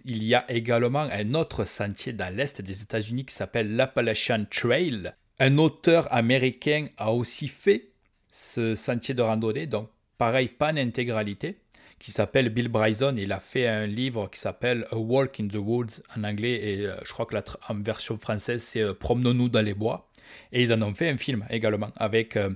il 0.05 0.25
y 0.25 0.35
a 0.35 0.51
également 0.51 1.09
un 1.11 1.35
autre 1.35 1.65
sentier 1.65 2.13
dans 2.13 2.35
l'est 2.35 2.61
des 2.61 2.83
États-Unis 2.83 3.25
qui 3.25 3.35
s'appelle 3.35 3.77
l'Appalachian 3.77 4.45
Trail. 4.51 5.13
Un 5.39 5.59
auteur 5.59 6.13
américain 6.13 6.87
a 6.97 7.13
aussi 7.13 7.49
fait 7.49 7.91
ce 8.29 8.75
sentier 8.75 9.15
de 9.15 9.23
randonnée, 9.23 9.67
donc 9.67 9.89
pareil, 10.19 10.49
pas 10.49 10.73
en 10.73 10.77
intégralité 10.77 11.62
qui 12.03 12.11
s'appelle 12.11 12.49
Bill 12.49 12.67
Bryson. 12.67 13.15
Il 13.17 13.31
a 13.31 13.39
fait 13.39 13.69
un 13.69 13.87
livre 13.87 14.29
qui 14.29 14.41
s'appelle 14.41 14.89
A 14.91 14.97
Walk 14.97 15.39
in 15.39 15.47
the 15.47 15.55
Woods 15.55 16.03
en 16.17 16.25
anglais 16.25 16.55
et 16.55 16.87
euh, 16.87 16.97
je 17.05 17.13
crois 17.13 17.27
que 17.27 17.35
la 17.35 17.45
en 17.69 17.81
version 17.81 18.19
française 18.19 18.61
c'est 18.61 18.81
euh, 18.81 18.93
Promenons-nous 18.93 19.49
dans 19.49 19.63
les 19.63 19.73
bois. 19.73 20.11
Et 20.51 20.65
ils 20.65 20.73
en 20.73 20.83
ont 20.83 20.95
fait 20.95 21.09
un 21.09 21.17
film 21.17 21.47
également 21.49 21.91
avec 21.97 22.37
euh, 22.37 22.51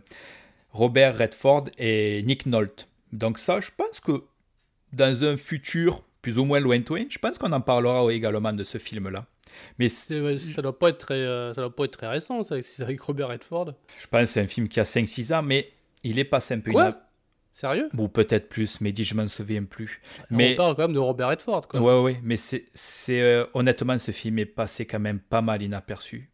Robert 0.72 1.16
Redford 1.16 1.66
et 1.78 2.24
Nick 2.24 2.46
Nolte. 2.46 2.88
Donc 3.12 3.38
ça, 3.38 3.60
je 3.60 3.70
pense 3.76 4.00
que 4.00 4.24
dans 4.92 5.22
un 5.22 5.36
futur 5.36 6.02
plus 6.22 6.38
ou 6.38 6.44
moins 6.44 6.58
lointain, 6.58 7.04
je 7.08 7.18
pense 7.18 7.38
qu'on 7.38 7.52
en 7.52 7.60
parlera 7.60 8.12
également 8.12 8.52
de 8.52 8.64
ce 8.64 8.78
film-là. 8.78 9.26
Mais 9.78 9.88
ça 9.88 10.60
doit 10.60 10.76
pas 10.76 10.88
être 10.88 10.98
très, 10.98 11.24
ça 11.54 11.60
doit 11.60 11.74
pas 11.74 11.84
être 11.84 11.96
très 11.96 12.08
récent, 12.08 12.42
ça, 12.42 12.56
avec 12.80 13.00
Robert 13.00 13.28
Redford. 13.28 13.74
Je 14.00 14.06
pense 14.08 14.22
que 14.22 14.26
c'est 14.26 14.40
un 14.40 14.48
film 14.48 14.66
qui 14.66 14.80
a 14.80 14.84
5-6 14.84 15.32
ans, 15.34 15.42
mais 15.42 15.70
il 16.02 16.18
est 16.18 16.24
passé 16.24 16.54
un 16.54 16.60
peu 16.60 16.72
Sérieux? 17.56 17.88
Ou 17.96 18.08
peut-être 18.08 18.50
plus, 18.50 18.82
mais 18.82 18.92
dis, 18.92 19.02
je 19.02 19.14
m'en 19.14 19.26
souviens 19.26 19.64
plus. 19.64 20.02
Mais 20.28 20.52
on 20.52 20.56
parle 20.56 20.76
quand 20.76 20.82
même 20.82 20.92
de 20.92 20.98
Robert 20.98 21.28
Redford, 21.28 21.66
quoi. 21.68 21.80
Ouais, 21.80 22.02
ouais, 22.02 22.20
mais 22.22 22.36
c'est, 22.36 22.66
c'est 22.74 23.22
euh, 23.22 23.46
honnêtement, 23.54 23.96
ce 23.96 24.10
film 24.10 24.38
est 24.38 24.44
passé 24.44 24.84
quand 24.84 25.00
même 25.00 25.20
pas 25.20 25.40
mal 25.40 25.62
inaperçu. 25.62 26.30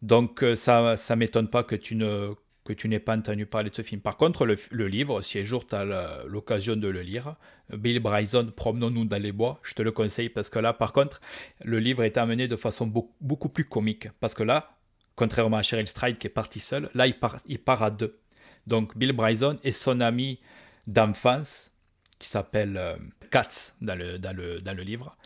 Donc 0.00 0.42
euh, 0.42 0.56
ça, 0.56 0.96
ça 0.96 1.16
m'étonne 1.16 1.48
pas 1.48 1.64
que 1.64 1.76
tu 1.76 1.96
ne 1.96 2.30
que 2.64 2.72
tu 2.72 2.88
n'aies 2.88 2.98
pas 2.98 3.14
entendu 3.14 3.44
parler 3.44 3.68
de 3.68 3.74
ce 3.74 3.82
film. 3.82 4.00
Par 4.00 4.16
contre, 4.16 4.46
le, 4.46 4.86
livre, 4.86 5.20
si 5.20 5.38
un 5.38 5.44
jour 5.44 5.66
tu 5.66 5.74
as 5.74 6.24
l'occasion 6.26 6.76
de 6.76 6.88
le 6.88 7.02
lire, 7.02 7.36
Bill 7.70 8.00
Bryson, 8.00 8.46
Promenons-nous 8.56 9.04
dans 9.04 9.20
les 9.20 9.32
bois, 9.32 9.60
je 9.62 9.74
te 9.74 9.82
le 9.82 9.92
conseille 9.92 10.30
parce 10.30 10.48
que 10.48 10.60
là, 10.60 10.72
par 10.72 10.94
contre, 10.94 11.20
le 11.62 11.78
livre 11.78 12.04
est 12.04 12.16
amené 12.16 12.48
de 12.48 12.56
façon 12.56 12.86
beaucoup, 12.86 13.14
beaucoup 13.20 13.50
plus 13.50 13.66
comique. 13.66 14.08
Parce 14.18 14.34
que 14.34 14.44
là, 14.44 14.78
contrairement 15.14 15.58
à 15.58 15.62
Cheryl 15.62 15.86
Stride 15.86 16.16
qui 16.16 16.28
est 16.28 16.30
parti 16.30 16.58
seul, 16.58 16.88
là, 16.94 17.06
il 17.06 17.18
part, 17.18 17.36
il 17.46 17.58
part 17.58 17.82
à 17.82 17.90
deux. 17.90 18.21
Donc 18.66 18.96
Bill 18.96 19.12
Bryson 19.12 19.58
et 19.64 19.72
son 19.72 20.00
ami 20.00 20.40
d'enfance, 20.86 21.70
qui 22.18 22.28
s'appelle 22.28 22.76
euh, 22.76 22.96
Katz 23.30 23.76
dans 23.80 23.96
le, 23.96 24.18
dans, 24.18 24.36
le, 24.36 24.60
dans 24.60 24.74
le 24.74 24.82
livre. 24.82 25.16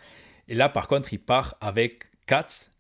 Et 0.49 0.55
là, 0.55 0.69
par 0.69 0.89
contre, 0.89 1.13
il 1.13 1.19
part 1.19 1.57
avec 1.61 2.05
Katz, 2.27 2.71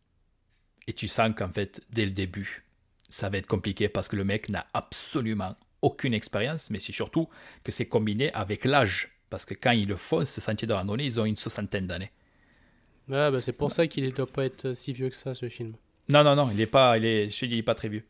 et 0.87 0.93
tu 0.93 1.09
sens 1.09 1.33
qu'en 1.37 1.53
fait, 1.53 1.83
dès 1.91 2.05
le 2.05 2.13
début, 2.13 2.65
ça 3.09 3.29
va 3.29 3.39
être 3.39 3.47
compliqué 3.47 3.89
parce 3.89 4.09
que 4.09 4.17
le 4.17 4.25
mec 4.25 4.49
n'a 4.49 4.67
absolument 4.73 5.51
aucune 5.83 6.15
expérience, 6.15 6.71
mais 6.71 6.79
c'est 6.79 6.93
surtout 6.93 7.29
que 7.65 7.73
c'est 7.73 7.87
combiné 7.87 8.33
avec 8.33 8.65
l'âge. 8.65 9.11
Parce 9.31 9.45
que 9.45 9.55
quand 9.55 9.73
ils 9.73 9.89
le 9.89 9.97
font, 9.97 10.25
ce 10.25 10.41
sentier 10.41 10.67
de 10.69 10.73
randonnée, 10.73 11.05
ils 11.05 11.21
ont 11.21 11.25
une 11.25 11.37
soixantaine 11.37 11.87
d'années. 11.87 12.13
Ah, 13.11 13.31
bah 13.31 13.41
c'est 13.41 13.53
pour 13.53 13.71
ça 13.71 13.87
qu'il 13.87 14.05
ne 14.05 14.11
doit 14.11 14.27
pas 14.27 14.45
être 14.45 14.75
si 14.75 14.93
vieux 14.93 15.11
que 15.11 15.17
ça, 15.17 15.35
ce 15.35 15.49
film. 15.49 15.75
Non, 16.09 16.25
non, 16.25 16.37
non, 16.37 16.51
il 16.51 16.57
n'est 16.57 16.67
pas, 16.67 16.99
il 16.99 17.05
est, 17.05 17.31
je 17.31 17.47
dis, 17.47 17.55
il 17.55 17.59
est 17.59 17.63
pas 17.63 17.75
très 17.75 17.89
vieux. 17.89 18.05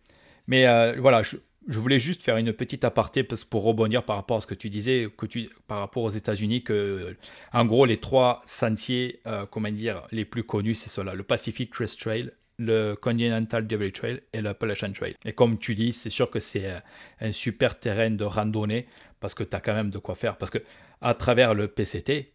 Mais 0.46 0.66
euh, 0.66 0.94
voilà, 0.98 1.22
je, 1.22 1.36
je 1.68 1.78
voulais 1.78 1.98
juste 1.98 2.22
faire 2.22 2.36
une 2.36 2.52
petite 2.52 2.84
aparté 2.84 3.24
parce 3.24 3.44
pour 3.44 3.64
rebondir 3.64 4.04
par 4.04 4.16
rapport 4.16 4.38
à 4.38 4.40
ce 4.40 4.46
que 4.46 4.54
tu 4.54 4.70
disais, 4.70 5.08
que 5.16 5.26
tu, 5.26 5.50
par 5.66 5.80
rapport 5.80 6.04
aux 6.04 6.10
États-Unis, 6.10 6.62
que 6.62 7.16
en 7.52 7.64
gros 7.64 7.86
les 7.86 7.98
trois 7.98 8.42
sentiers, 8.46 9.20
euh, 9.26 9.46
comment 9.46 9.70
dire, 9.70 10.06
les 10.12 10.24
plus 10.24 10.44
connus, 10.44 10.76
c'est 10.76 10.90
cela 10.90 11.14
le 11.14 11.22
Pacific 11.22 11.70
Crest 11.72 12.00
Trail, 12.00 12.30
le 12.58 12.94
Continental 12.94 13.66
Divide 13.66 13.92
Trail 13.92 14.20
et 14.32 14.40
le 14.40 14.50
Appalachian 14.50 14.92
Trail. 14.92 15.14
Et 15.24 15.32
comme 15.32 15.58
tu 15.58 15.74
dis, 15.74 15.92
c'est 15.92 16.10
sûr 16.10 16.30
que 16.30 16.40
c'est 16.40 16.70
euh, 16.70 16.78
un 17.20 17.32
super 17.32 17.78
terrain 17.78 18.10
de 18.10 18.24
randonnée 18.24 18.86
parce 19.20 19.34
que 19.34 19.44
tu 19.44 19.56
as 19.56 19.60
quand 19.60 19.74
même 19.74 19.90
de 19.90 19.98
quoi 19.98 20.14
faire. 20.14 20.36
Parce 20.36 20.50
que 20.50 20.58
à 21.00 21.14
travers 21.14 21.54
le 21.54 21.68
PCT, 21.68 22.32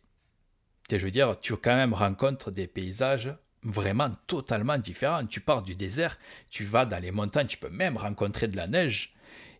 je 0.92 0.98
veux 0.98 1.12
dire, 1.12 1.40
tu 1.40 1.56
quand 1.56 1.76
même 1.76 1.94
rencontres 1.94 2.52
des 2.52 2.68
paysages 2.68 3.34
vraiment 3.64 4.12
totalement 4.28 4.78
différents. 4.78 5.26
Tu 5.26 5.40
pars 5.40 5.62
du 5.62 5.76
désert, 5.76 6.18
tu 6.50 6.64
vas 6.64 6.86
dans 6.86 7.00
les 7.00 7.12
montagnes, 7.12 7.48
tu 7.48 7.58
peux 7.58 7.70
même 7.70 7.98
rencontrer 7.98 8.48
de 8.48 8.58
la 8.58 8.68
neige. 8.68 9.14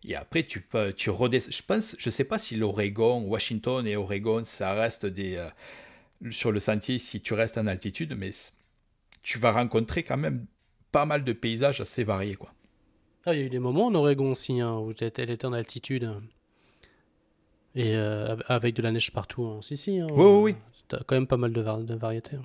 Et 0.04 0.16
après, 0.16 0.44
tu 0.44 0.60
peux, 0.60 0.92
tu 0.92 1.10
redescends. 1.10 1.52
Je 1.52 1.62
pense, 1.62 1.96
je 1.98 2.10
sais 2.10 2.24
pas 2.24 2.38
si 2.38 2.56
l'Oregon, 2.56 3.22
Washington 3.22 3.86
et 3.86 3.96
Oregon, 3.96 4.42
ça 4.44 4.74
reste 4.74 5.06
des 5.06 5.36
euh, 5.36 5.48
sur 6.30 6.52
le 6.52 6.60
sentier 6.60 6.98
si 6.98 7.20
tu 7.20 7.34
restes 7.34 7.58
en 7.58 7.66
altitude, 7.66 8.14
mais 8.16 8.30
tu 9.22 9.38
vas 9.38 9.52
rencontrer 9.52 10.02
quand 10.02 10.16
même 10.16 10.46
pas 10.90 11.06
mal 11.06 11.24
de 11.24 11.32
paysages 11.32 11.80
assez 11.80 12.04
variés, 12.04 12.34
quoi. 12.34 12.52
Ah, 13.24 13.34
il 13.34 13.40
y 13.40 13.42
a 13.42 13.46
eu 13.46 13.50
des 13.50 13.60
moments 13.60 13.86
en 13.86 13.94
Oregon 13.94 14.32
aussi 14.32 14.60
hein, 14.60 14.76
où 14.78 14.92
elle 15.00 15.30
était 15.30 15.44
en 15.44 15.52
altitude 15.52 16.10
et 17.74 17.94
euh, 17.94 18.36
avec 18.48 18.74
de 18.74 18.82
la 18.82 18.90
neige 18.90 19.12
partout. 19.12 19.44
Hein. 19.46 19.60
Si, 19.62 19.76
si. 19.76 19.98
Hein, 19.98 20.08
oui, 20.10 20.24
oui, 20.24 20.42
oui. 20.42 20.54
T'as 20.88 21.02
quand 21.06 21.14
même 21.14 21.26
pas 21.26 21.36
mal 21.36 21.52
de, 21.52 21.62
de 21.62 21.94
variétés. 21.94 22.36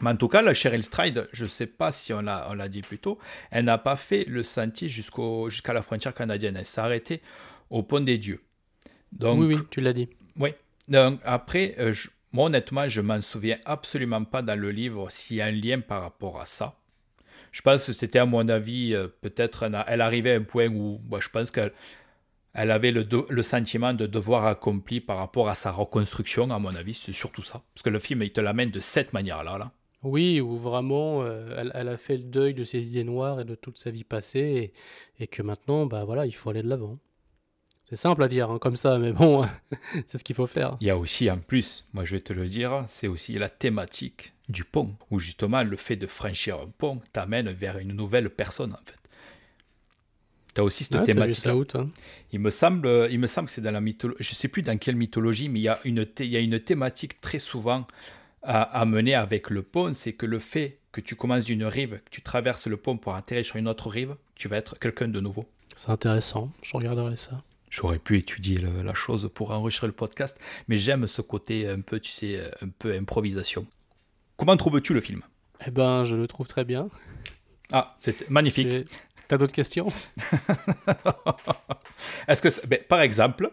Mais 0.00 0.10
en 0.10 0.16
tout 0.16 0.28
cas, 0.28 0.42
la 0.42 0.54
Cheryl 0.54 0.82
Stride, 0.82 1.28
je 1.32 1.44
ne 1.44 1.48
sais 1.48 1.66
pas 1.66 1.92
si 1.92 2.12
on 2.12 2.22
l'a 2.22 2.68
dit 2.68 2.82
plus 2.82 2.98
tôt, 2.98 3.18
elle 3.50 3.64
n'a 3.66 3.78
pas 3.78 3.96
fait 3.96 4.24
le 4.26 4.42
sentier 4.42 4.88
jusqu'à 4.88 5.72
la 5.72 5.82
frontière 5.82 6.14
canadienne. 6.14 6.56
Elle 6.56 6.66
s'est 6.66 6.80
arrêtée 6.80 7.20
au 7.70 7.82
Pont 7.82 8.00
des 8.00 8.18
Dieux. 8.18 8.40
Donc, 9.12 9.40
oui, 9.40 9.54
oui, 9.54 9.60
tu 9.70 9.80
l'as 9.80 9.92
dit. 9.92 10.08
Oui. 10.36 10.54
Donc, 10.88 11.20
après, 11.24 11.74
euh, 11.78 11.92
moi, 12.32 12.46
honnêtement, 12.46 12.88
je 12.88 13.00
m'en 13.00 13.20
souviens 13.20 13.58
absolument 13.64 14.24
pas 14.24 14.42
dans 14.42 14.58
le 14.58 14.70
livre 14.70 15.08
s'il 15.10 15.36
y 15.36 15.42
a 15.42 15.46
un 15.46 15.50
lien 15.50 15.80
par 15.80 16.02
rapport 16.02 16.40
à 16.40 16.46
ça. 16.46 16.78
Je 17.52 17.60
pense 17.60 17.86
que 17.86 17.92
c'était, 17.92 18.18
à 18.18 18.26
mon 18.26 18.48
avis, 18.48 18.94
euh, 18.94 19.08
peut-être, 19.20 19.70
elle 19.86 20.00
arrivait 20.00 20.32
à 20.32 20.36
un 20.36 20.42
point 20.42 20.68
où 20.68 20.98
bah, 21.04 21.18
je 21.20 21.28
pense 21.28 21.50
qu'elle 21.50 21.72
elle 22.54 22.70
avait 22.70 22.90
le, 22.90 23.06
le, 23.28 23.42
sentiment 23.42 23.94
de 23.94 24.06
devoir 24.06 24.44
accompli 24.46 25.00
par 25.00 25.16
rapport 25.16 25.48
à 25.48 25.54
sa 25.54 25.70
reconstruction, 25.70 26.50
à 26.50 26.58
mon 26.58 26.74
avis, 26.74 26.92
c'est 26.92 27.12
surtout 27.12 27.42
ça. 27.42 27.62
Parce 27.74 27.82
que 27.82 27.88
le 27.88 27.98
film, 27.98 28.22
il 28.22 28.32
te 28.32 28.42
l'amène 28.42 28.70
de 28.70 28.80
cette 28.80 29.14
manière-là. 29.14 29.56
Là. 29.56 29.72
Oui, 30.02 30.40
où 30.40 30.56
vraiment 30.56 31.22
euh, 31.22 31.70
elle, 31.74 31.88
a 31.88 31.96
fait 31.96 32.16
le 32.16 32.24
deuil 32.24 32.54
de 32.54 32.64
ses 32.64 32.86
idées 32.88 33.04
noires 33.04 33.40
et 33.40 33.44
de 33.44 33.54
toute 33.54 33.78
sa 33.78 33.90
vie 33.90 34.04
passée, 34.04 34.72
et, 35.20 35.26
que 35.28 35.42
maintenant, 35.42 35.86
bah 35.86 36.04
voilà, 36.04 36.26
il 36.26 36.32
faut 36.32 36.50
aller 36.50 36.62
de 36.62 36.68
l'avant. 36.68 36.98
C'est 37.88 37.96
simple 37.96 38.22
à 38.22 38.28
dire 38.28 38.50
hein, 38.50 38.58
comme 38.58 38.76
ça, 38.76 38.98
mais 38.98 39.12
bon, 39.12 39.44
c'est 40.06 40.18
ce 40.18 40.24
qu'il 40.24 40.34
faut 40.34 40.46
faire. 40.46 40.76
Il 40.80 40.86
y 40.86 40.90
a 40.90 40.96
aussi, 40.96 41.30
en 41.30 41.38
plus, 41.38 41.86
moi 41.92 42.04
je 42.04 42.16
vais 42.16 42.20
te 42.20 42.32
le 42.32 42.46
dire, 42.46 42.84
c'est 42.88 43.06
aussi 43.06 43.34
la 43.34 43.48
thématique 43.48 44.32
du 44.48 44.64
pont, 44.64 44.94
où 45.10 45.18
justement 45.18 45.62
le 45.62 45.76
fait 45.76 45.96
de 45.96 46.06
franchir 46.06 46.58
un 46.58 46.66
pont 46.66 47.00
t'amène 47.12 47.50
vers 47.50 47.78
une 47.78 47.92
nouvelle 47.92 48.28
personne 48.30 48.72
en 48.72 48.78
fait. 48.84 48.98
Tu 50.54 50.60
as 50.60 50.64
aussi 50.64 50.84
cette 50.84 50.96
Ah, 50.96 51.02
thématique. 51.02 51.46
où, 51.46 51.64
toi? 51.64 51.88
Il 52.32 52.40
me 52.40 52.50
semble, 52.50 53.08
il 53.10 53.18
me 53.18 53.26
semble 53.26 53.46
que 53.48 53.54
c'est 53.54 53.62
dans 53.62 53.70
la 53.70 53.80
mythologie. 53.80 54.22
Je 54.22 54.34
sais 54.34 54.48
plus 54.48 54.62
dans 54.62 54.76
quelle 54.76 54.96
mythologie, 54.96 55.48
mais 55.48 55.60
il 55.60 55.62
y 55.62 55.68
a 55.68 55.80
une, 55.84 56.06
il 56.18 56.26
y 56.26 56.36
a 56.36 56.40
une 56.40 56.60
thématique 56.60 57.20
très 57.20 57.38
souvent 57.38 57.86
à, 58.42 58.62
à 58.62 58.84
mener 58.84 59.14
avec 59.14 59.50
le 59.50 59.62
pont, 59.62 59.92
c'est 59.94 60.12
que 60.12 60.26
le 60.26 60.38
fait 60.38 60.78
que 60.92 61.00
tu 61.00 61.16
commences 61.16 61.46
d'une 61.46 61.64
rive, 61.64 62.00
que 62.04 62.10
tu 62.10 62.20
traverses 62.22 62.66
le 62.66 62.76
pont 62.76 62.98
pour 62.98 63.14
atterrir 63.14 63.44
sur 63.44 63.56
une 63.56 63.68
autre 63.68 63.88
rive, 63.88 64.16
tu 64.34 64.48
vas 64.48 64.56
être 64.58 64.78
quelqu'un 64.78 65.08
de 65.08 65.20
nouveau. 65.20 65.46
C'est 65.76 65.90
intéressant, 65.90 66.52
je 66.62 66.76
regarderai 66.76 67.16
ça. 67.16 67.42
J'aurais 67.70 67.98
pu 67.98 68.18
étudier 68.18 68.58
le- 68.58 68.82
la 68.82 68.92
chose 68.92 69.30
pour 69.32 69.50
enregistrer 69.52 69.86
le 69.86 69.94
podcast, 69.94 70.38
mais 70.68 70.76
j'aime 70.76 71.06
ce 71.06 71.22
côté 71.22 71.66
un 71.68 71.80
peu, 71.80 71.98
tu 72.00 72.10
sais, 72.10 72.38
un 72.60 72.68
peu 72.68 72.94
improvisation. 72.94 73.66
Comment 74.36 74.56
trouves-tu 74.58 74.92
le 74.92 75.00
film? 75.00 75.22
Eh 75.66 75.70
ben, 75.70 76.04
je 76.04 76.14
le 76.16 76.26
trouve 76.26 76.46
très 76.46 76.64
bien. 76.66 76.90
Ah, 77.70 77.96
c'est 78.00 78.28
magnifique. 78.28 78.68
T'as 79.28 79.38
d'autres 79.38 79.54
questions? 79.54 79.90
Est-ce 82.28 82.42
que, 82.42 82.66
ben, 82.66 82.80
par 82.88 83.00
exemple, 83.00 83.50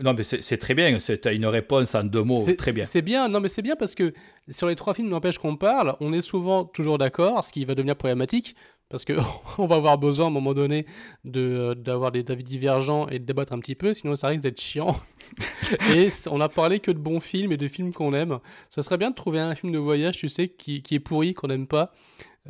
non, 0.00 0.14
mais 0.14 0.22
c'est 0.24 0.58
très 0.58 0.74
bien, 0.74 0.98
tu 0.98 1.28
as 1.28 1.32
une 1.32 1.46
réponse 1.46 1.94
en 1.94 2.04
deux 2.04 2.22
mots, 2.22 2.42
C'est- 2.44 2.56
très 2.56 2.72
bien. 2.72 2.84
C'est 2.84 3.02
bien, 3.02 3.28
non 3.28 3.40
mais 3.40 3.48
c'est 3.48 3.62
bien 3.62 3.76
parce 3.76 3.94
que 3.94 4.12
sur 4.50 4.66
les 4.66 4.74
trois 4.76 4.94
films 4.94 5.08
n'empêche 5.08 5.38
qu'on 5.38 5.56
parle, 5.56 5.96
on 6.00 6.12
est 6.12 6.20
souvent 6.20 6.64
toujours 6.64 6.98
d'accord, 6.98 7.44
ce 7.44 7.52
qui 7.52 7.64
va 7.64 7.74
devenir 7.74 7.96
problématique 7.96 8.56
parce 8.88 9.04
que 9.04 9.14
on 9.58 9.66
va 9.66 9.76
avoir 9.76 9.98
besoin 9.98 10.26
à 10.26 10.28
un 10.28 10.32
moment 10.32 10.54
donné 10.54 10.86
de 11.24 11.74
d'avoir 11.74 12.12
des 12.12 12.24
avis 12.30 12.44
divergents 12.44 13.08
et 13.08 13.18
de 13.18 13.24
débattre 13.24 13.52
un 13.52 13.58
petit 13.60 13.74
peu, 13.74 13.92
sinon 13.92 14.16
ça 14.16 14.28
risque 14.28 14.42
d'être 14.42 14.60
chiant. 14.60 14.96
et 15.94 16.08
on 16.30 16.40
a 16.40 16.48
parlé 16.48 16.80
que 16.80 16.90
de 16.90 16.98
bons 16.98 17.20
films 17.20 17.52
et 17.52 17.56
de 17.56 17.68
films 17.68 17.92
qu'on 17.92 18.12
aime. 18.14 18.38
Ce 18.70 18.82
serait 18.82 18.98
bien 18.98 19.10
de 19.10 19.14
trouver 19.14 19.40
un 19.40 19.54
film 19.54 19.72
de 19.72 19.78
voyage, 19.78 20.16
tu 20.16 20.28
sais, 20.28 20.48
qui, 20.48 20.82
qui 20.82 20.96
est 20.96 21.00
pourri, 21.00 21.34
qu'on 21.34 21.48
n'aime 21.48 21.66
pas, 21.66 21.92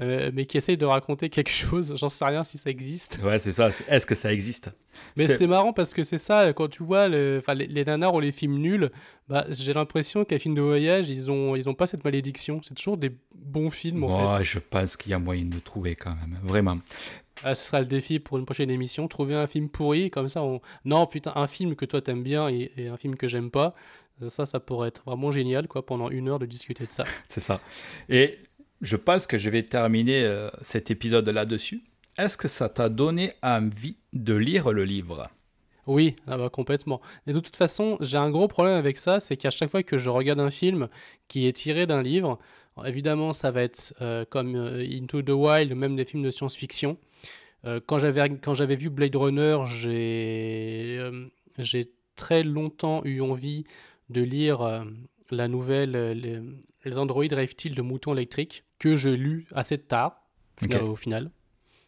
euh, 0.01 0.31
mais 0.35 0.47
qui 0.47 0.57
essaye 0.57 0.77
de 0.77 0.85
raconter 0.87 1.29
quelque 1.31 1.51
chose. 1.51 1.95
J'en 1.97 2.09
sais 2.09 2.25
rien 2.25 2.45
si 2.45 2.59
ça 2.59 2.71
existe. 2.71 3.21
Ouais, 3.23 3.39
c'est 3.39 3.53
ça. 3.53 3.71
Est-ce 3.89 4.07
que 4.07 4.15
ça 4.15 4.33
existe? 4.33 4.71
Mais 5.17 5.27
C'est- 5.27 5.47
marrant 5.47 5.73
parce 5.73 5.93
que 5.95 6.03
c'est 6.03 6.19
ça, 6.19 6.53
quand 6.53 6.69
tu 6.69 6.83
vois 6.83 7.09
le, 7.09 7.37
enfin, 7.41 7.55
les, 7.55 7.67
les 7.67 7.85
nanars 7.85 8.15
ou 8.15 8.21
les 8.21 8.33
films 8.33 8.57
nuls, 8.59 8.91
bah, 9.29 9.45
j'ai 9.51 9.73
l'impression 9.73 10.25
que 10.25 10.35
les 10.35 10.39
films 10.39 10.55
de 10.55 10.63
voyage, 10.63 11.09
ils 11.11 11.31
ont, 11.31 11.55
ils 11.57 11.69
ont 11.69 11.75
pas 11.75 11.87
cette 11.87 12.05
malédiction. 12.05 12.61
C'est 12.63 12.75
toujours 12.75 12.97
des 12.97 13.13
bons 13.35 13.71
films 13.71 14.05
en 14.05 14.09
Moi, 14.09 14.39
fait. 14.39 14.45
je 14.45 14.59
pense 14.59 14.97
qu'il 14.97 15.13
y 15.13 15.15
a 15.15 15.19
moyen 15.19 15.45
de 15.45 15.59
trouver 15.59 15.95
quand 15.97 16.15
même, 16.15 16.39
vraiment. 16.43 16.79
Ah, 17.45 17.55
ce 17.55 17.67
sera 17.67 17.81
le 17.81 17.87
défi 17.87 18.19
pour 18.19 18.39
une 18.39 18.47
prochaine 18.47 18.71
émission, 18.71 19.09
trouver 19.09 19.35
un 19.35 19.47
film 19.47 19.69
pourri, 19.69 20.11
comme 20.11 20.31
ça 20.31 20.43
on... 20.43 20.63
Non, 20.87 21.07
putain, 21.07 21.33
un 21.35 21.47
film 21.47 21.77
que 21.77 21.85
toi 21.85 22.01
t'aimes 22.01 22.23
bien 22.23 22.49
et, 22.49 22.73
et 22.79 22.89
un 22.89 22.97
film 22.97 23.15
que 23.17 23.29
j'aime 23.29 23.51
pas, 23.51 23.75
euh, 24.23 24.31
ça, 24.31 24.47
ça 24.47 24.59
pourrait 24.59 24.89
être 24.89 25.03
vraiment 25.05 25.31
génial, 25.31 25.69
quoi, 25.69 25.85
pendant 25.85 26.09
une 26.09 26.31
heure 26.31 26.39
de 26.39 26.47
discuter 26.47 26.87
de 26.87 26.93
ça. 26.93 27.05
C'est 27.29 27.41
ça. 27.41 27.61
Et 28.09 28.39
je 28.81 28.97
pense 28.97 29.27
que 29.27 29.39
je 29.39 29.51
vais 29.51 29.63
terminer 29.63 30.25
euh, 30.25 30.51
cet 30.63 30.91
épisode 30.91 31.29
là-dessus. 31.29 31.83
Est-ce 32.19 32.37
que 32.37 32.49
ça 32.49 32.69
t'a 32.69 32.89
donné 32.89 33.33
envie 33.43 33.97
de 34.13 34.35
lire 34.35 34.73
le 34.73 34.85
livre? 34.85 35.29
Oui, 35.87 36.17
ah 36.27 36.37
bah, 36.37 36.49
complètement. 36.51 37.01
Et 37.27 37.33
de 37.33 37.41
toute 37.41 37.57
façon, 37.57 37.97
j'ai 38.01 38.17
un 38.17 38.31
gros 38.31 38.49
problème 38.49 38.75
avec 38.77 38.97
ça, 38.97 39.21
c'est 39.21 39.37
qu'à 39.37 39.51
chaque 39.51 39.71
fois 39.71 39.83
que 39.83 39.99
je 39.99 40.11
regarde 40.11 40.41
un 40.41 40.51
film 40.51 40.89
qui 41.29 41.47
est 41.47 41.53
tiré 41.53 41.87
d'un 41.87 42.03
livre, 42.03 42.39
évidemment, 42.85 43.33
ça 43.33 43.51
va 43.51 43.63
être 43.63 43.95
euh, 44.01 44.25
comme 44.29 44.57
euh, 44.57 44.85
Into 44.85 45.23
the 45.23 45.31
Wild, 45.31 45.73
ou 45.73 45.77
même 45.77 45.97
des 45.97 46.05
films 46.05 46.23
de 46.23 46.31
science-fiction. 46.31 46.97
Quand 47.87 47.99
j'avais 47.99 48.77
vu 48.77 48.91
Blade 48.91 49.17
Runner, 49.17 49.59
j'ai 49.67 51.01
très 52.15 52.45
longtemps 52.45 53.03
eu 53.05 53.21
envie 53.21 53.65
de 54.09 54.23
lire 54.23 54.87
la 55.31 55.49
nouvelle 55.49 55.97
euh, 55.97 56.15
les, 56.15 56.41
les 56.85 56.99
androïdes 56.99 57.33
rêvent-ils 57.33 57.75
de 57.75 57.83
moutons 57.83 58.15
électriques 58.15 58.65
que 58.79 58.97
j'ai 58.97 59.17
lu 59.17 59.47
assez 59.55 59.79
tard 59.79 60.23
euh, 60.63 60.81
au 60.83 60.97
final. 60.97 61.31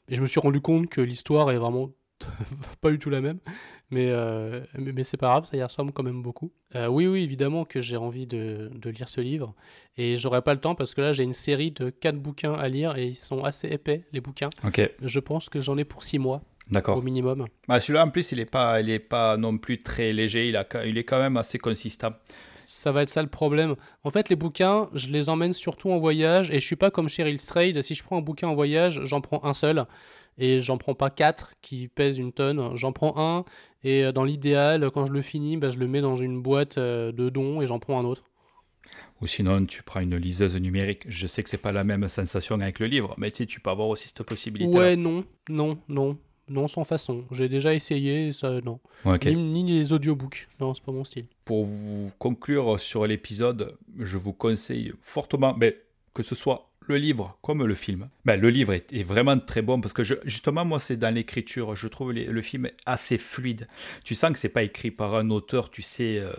Et 0.09 0.17
je 0.17 0.23
me 0.23 0.27
suis 0.27 0.41
rendu 0.41 0.61
compte 0.61 0.89
que 0.89 1.01
l'histoire 1.01 1.51
est 1.51 1.59
vraiment 1.59 1.91
pas 2.81 2.91
du 2.91 2.99
tout 2.99 3.11
la 3.11 3.21
même. 3.21 3.39
Mais, 3.91 4.11
euh, 4.11 4.61
mais, 4.77 4.93
mais 4.93 5.05
c'est 5.05 5.17
pas 5.17 5.29
grave, 5.29 5.45
ça 5.45 5.57
y 5.57 5.63
ressemble 5.63 5.93
quand 5.93 6.03
même 6.03 6.23
beaucoup. 6.23 6.53
Euh, 6.75 6.89
oui, 6.89 7.07
oui, 7.07 7.23
évidemment 7.23 7.65
que 7.65 7.81
j'ai 7.81 7.97
envie 7.97 8.27
de, 8.27 8.71
de 8.75 8.91
lire 8.91 9.09
ce 9.09 9.21
livre. 9.21 9.55
Et 9.97 10.17
j'aurai 10.17 10.43
pas 10.43 10.53
le 10.53 10.61
temps 10.61 10.75
parce 10.75 10.95
que 10.95 11.01
là, 11.01 11.13
j'ai 11.13 11.25
une 11.25 11.33
série 11.33 11.71
de 11.71 11.91
quatre 11.91 12.19
bouquins 12.19 12.53
à 12.55 12.69
lire 12.69 12.97
et 12.97 13.07
ils 13.07 13.17
sont 13.17 13.45
assez 13.45 13.69
épais, 13.69 14.05
les 14.13 14.21
bouquins. 14.21 14.51
Je 15.03 15.21
pense 15.21 15.49
que 15.49 15.61
j'en 15.61 15.79
ai 15.79 15.85
pour 15.85 16.03
six 16.03 16.19
mois 16.19 16.43
d'accord. 16.71 16.99
au 16.99 17.03
minimum. 17.03 17.47
Bah, 17.67 17.81
Celui-là, 17.81 18.05
en 18.05 18.11
plus, 18.11 18.33
il 18.33 18.39
n'est 18.39 18.45
pas, 18.45 18.81
il 18.81 18.91
est 18.91 18.99
pas 18.99 19.37
non 19.37 19.59
plus 19.59 19.79
très 19.79 20.13
léger. 20.13 20.49
Il, 20.49 20.57
a, 20.57 20.67
il 20.85 20.99
est 20.99 21.05
quand 21.05 21.19
même 21.19 21.37
assez 21.37 21.59
consistant. 21.59 22.13
Ça 22.55 22.93
va 22.93 23.03
être 23.03 23.11
ça 23.11 23.23
le 23.23 23.29
problème. 23.29 23.77
En 24.05 24.11
fait, 24.11 24.29
les 24.29 24.37
bouquins, 24.37 24.89
je 24.95 25.09
les 25.09 25.29
emmène 25.29 25.53
surtout 25.53 25.91
en 25.91 25.99
voyage 25.99 26.51
et 26.51 26.61
je 26.61 26.67
suis 26.67 26.77
pas 26.77 26.91
comme 26.91 27.09
Cheryl 27.09 27.39
Strayed. 27.41 27.81
Si 27.83 27.95
je 27.95 28.03
prends 28.03 28.19
un 28.19 28.23
bouquin 28.23 28.49
en 28.49 28.55
voyage, 28.55 29.01
j'en 29.05 29.21
prends 29.21 29.45
un 29.45 29.55
seul 29.55 29.87
et 30.39 30.61
j'en 30.61 30.79
prends 30.79 30.95
pas 30.95 31.11
quatre 31.11 31.55
qui 31.63 31.89
pèsent 31.89 32.19
une 32.19 32.33
tonne. 32.33 32.77
J'en 32.77 32.93
prends 32.93 33.15
un 33.19 33.45
et 33.83 34.05
euh, 34.05 34.13
dans 34.13 34.25
l'idéal, 34.25 34.91
quand 34.91 35.07
je 35.07 35.13
le 35.13 35.23
finis, 35.23 35.57
bah, 35.57 35.71
je 35.71 35.79
le 35.79 35.87
mets 35.87 36.01
dans 36.01 36.17
une 36.17 36.41
boîte 36.41 36.79
euh, 36.79 37.13
de 37.13 37.29
dons 37.29 37.61
et 37.61 37.67
j'en 37.67 37.79
prends 37.79 37.99
un 37.99 38.05
autre. 38.05 38.25
Ou 39.21 39.27
sinon, 39.27 39.67
tu 39.67 39.83
prends 39.83 40.01
une 40.01 40.17
liseuse 40.17 40.57
numérique. 40.61 41.03
Je 41.09 41.27
sais 41.27 41.43
que 41.43 41.49
c'est 41.51 41.59
pas 41.59 41.73
la 41.73 41.85
même 41.85 42.09
sensation 42.09 42.61
avec 42.61 42.79
le 42.79 42.87
livre, 42.87 43.15
mais 43.19 43.31
tu 43.31 43.39
sais, 43.39 43.47
tu 43.47 43.61
peux 43.61 43.71
avoir 43.71 43.89
aussi 43.89 44.09
cette 44.09 44.23
possibilité. 44.23 44.77
Ouais, 44.77 44.97
non, 44.97 45.25
non, 45.49 45.79
non, 45.89 46.17
non, 46.49 46.69
sans 46.69 46.85
façon. 46.85 47.25
J'ai 47.31 47.49
déjà 47.49 47.75
essayé, 47.75 48.33
ça, 48.33 48.61
non. 48.65 48.81
Ni, 49.35 49.63
ni 49.65 49.79
les 49.79 49.93
audiobooks, 49.93 50.49
non, 50.61 50.75
c'est 50.75 50.83
pas 50.85 50.93
mon 50.93 51.05
style. 51.05 51.27
Pour 51.45 51.65
vous 51.65 52.11
conclure 52.19 52.79
sur 52.81 53.07
l'épisode, 53.07 53.77
je 53.99 54.17
vous 54.17 54.33
conseille 54.33 54.93
fortement, 55.01 55.55
ben, 55.55 55.73
que 56.15 56.23
ce 56.23 56.35
soit 56.35 56.65
le 56.87 56.97
livre 56.97 57.37
comme 57.43 57.65
le 57.67 57.75
film. 57.75 58.09
Ben, 58.25 58.41
le 58.41 58.49
livre 58.49 58.73
est, 58.73 58.91
est 58.95 59.03
vraiment 59.03 59.39
très 59.39 59.61
bon 59.61 59.79
parce 59.81 59.93
que 59.93 60.05
je- 60.05 60.15
justement, 60.25 60.65
moi, 60.65 60.81
c'est 60.81 60.97
dans 60.97 61.15
l'écriture. 61.15 61.77
Je 61.77 61.87
trouve 61.87 62.13
les- 62.13 62.25
le 62.25 62.41
film 62.43 62.71
assez 62.87 63.19
fluide. 63.19 63.69
Tu 64.05 64.15
sens 64.15 64.33
que 64.33 64.39
c'est 64.39 64.49
pas 64.49 64.63
écrit 64.63 64.91
par 64.91 65.15
un 65.15 65.29
auteur, 65.31 65.71
tu 65.71 65.83
sais, 65.83 66.19
euh, 66.19 66.33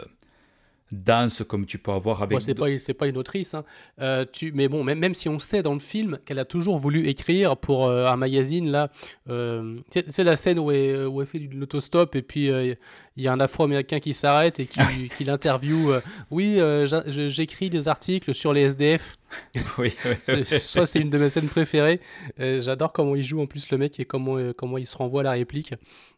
dense 0.91 1.43
comme 1.47 1.65
tu 1.65 1.77
peux 1.77 1.91
avoir 1.91 2.21
avec. 2.21 2.31
Moi, 2.31 2.77
c'est 2.79 2.93
pas, 2.93 3.07
une 3.07 3.17
autrice, 3.17 3.53
hein. 3.53 3.63
Euh, 4.01 4.25
tu, 4.31 4.51
mais 4.53 4.67
bon, 4.67 4.83
même, 4.83 4.99
même 4.99 5.15
si 5.15 5.29
on 5.29 5.39
sait 5.39 5.61
dans 5.61 5.73
le 5.73 5.79
film 5.79 6.17
qu'elle 6.25 6.39
a 6.39 6.45
toujours 6.45 6.77
voulu 6.79 7.07
écrire 7.07 7.57
pour 7.57 7.87
euh, 7.87 8.07
un 8.07 8.15
magazine, 8.15 8.69
là, 8.69 8.89
euh, 9.29 9.79
c'est 9.89 10.23
la 10.23 10.35
scène 10.35 10.59
où 10.59 10.71
elle, 10.71 11.07
où 11.07 11.21
elle 11.21 11.27
fait 11.27 11.39
de 11.39 11.55
l'autostop 11.55 12.15
et 12.15 12.21
puis 12.21 12.49
euh, 12.49 12.73
il 13.15 13.23
y 13.23 13.27
a 13.27 13.33
un 13.33 13.39
Afro-Américain 13.39 13.99
qui 13.99 14.13
s'arrête 14.13 14.59
et 14.59 14.65
qui, 14.65 14.79
qui 15.17 15.23
l'interviewe. 15.23 16.01
oui, 16.31 16.59
j'écris 17.07 17.69
des 17.69 17.87
articles 17.87 18.33
sur 18.33 18.53
les 18.53 18.61
SDF. 18.61 19.13
oui, 19.77 19.93
oui, 20.05 20.13
C'est- 20.45 20.95
une 20.99 21.09
de 21.09 21.17
mes 21.17 21.29
scènes 21.29 21.47
préférées. 21.47 21.99
Euh, 22.39 22.61
J'adore 22.61 22.91
comment 22.93 23.15
il 23.15 23.23
joue 23.23 23.41
en 23.41 23.47
plus 23.47 23.69
le 23.71 23.77
mec 23.77 23.99
et 23.99 24.05
comment, 24.05 24.37
euh, 24.37 24.53
comment 24.53 24.77
il 24.77 24.85
se 24.85 24.97
renvoie 24.97 25.21
à 25.21 25.23
la 25.23 25.31
réplique. 25.31 25.73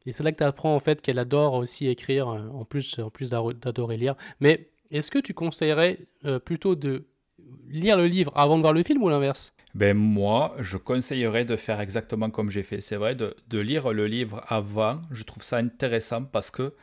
Et 0.06 0.12
c'est 0.12 0.24
là 0.24 0.32
que 0.32 0.38
tu 0.38 0.44
apprends 0.44 0.76
en 0.76 0.80
fait 0.80 1.02
qu'elle 1.02 1.20
adore 1.20 1.54
aussi 1.54 1.88
écrire, 1.88 2.30
euh, 2.30 2.48
en 2.54 2.66
plus, 2.66 3.00
en 3.00 3.10
plus 3.10 3.30
d'adorer 3.30 3.98
lire. 3.98 4.16
Mais 4.40 4.70
est-ce 4.92 5.12
que 5.12 5.20
tu 5.20 5.34
conseillerais 5.34 6.00
euh, 6.26 6.40
plutôt 6.40 6.76
de 6.76 7.06
lire 7.70 7.98
le 7.98 8.08
livre 8.08 8.32
avant 8.36 8.58
de 8.58 8.62
voir 8.62 8.74
le 8.74 8.84
film 8.84 9.02
ou 9.04 9.10
l'inverse? 9.10 9.54
Ben 9.74 9.96
moi, 9.98 10.54
je 10.60 10.76
conseillerais 10.78 11.46
de 11.46 11.56
faire 11.56 11.80
exactement 11.80 12.30
comme 12.30 12.50
j'ai 12.52 12.64
fait. 12.64 12.82
C'est 12.82 12.98
vrai, 12.98 13.16
de, 13.16 13.36
de 13.50 13.60
lire 13.60 13.94
le 13.94 14.06
livre 14.06 14.44
avant. 14.48 15.00
Je 15.12 15.24
trouve 15.24 15.44
ça 15.44 15.58
intéressant 15.58 16.24
parce 16.24 16.52
que 16.52 16.74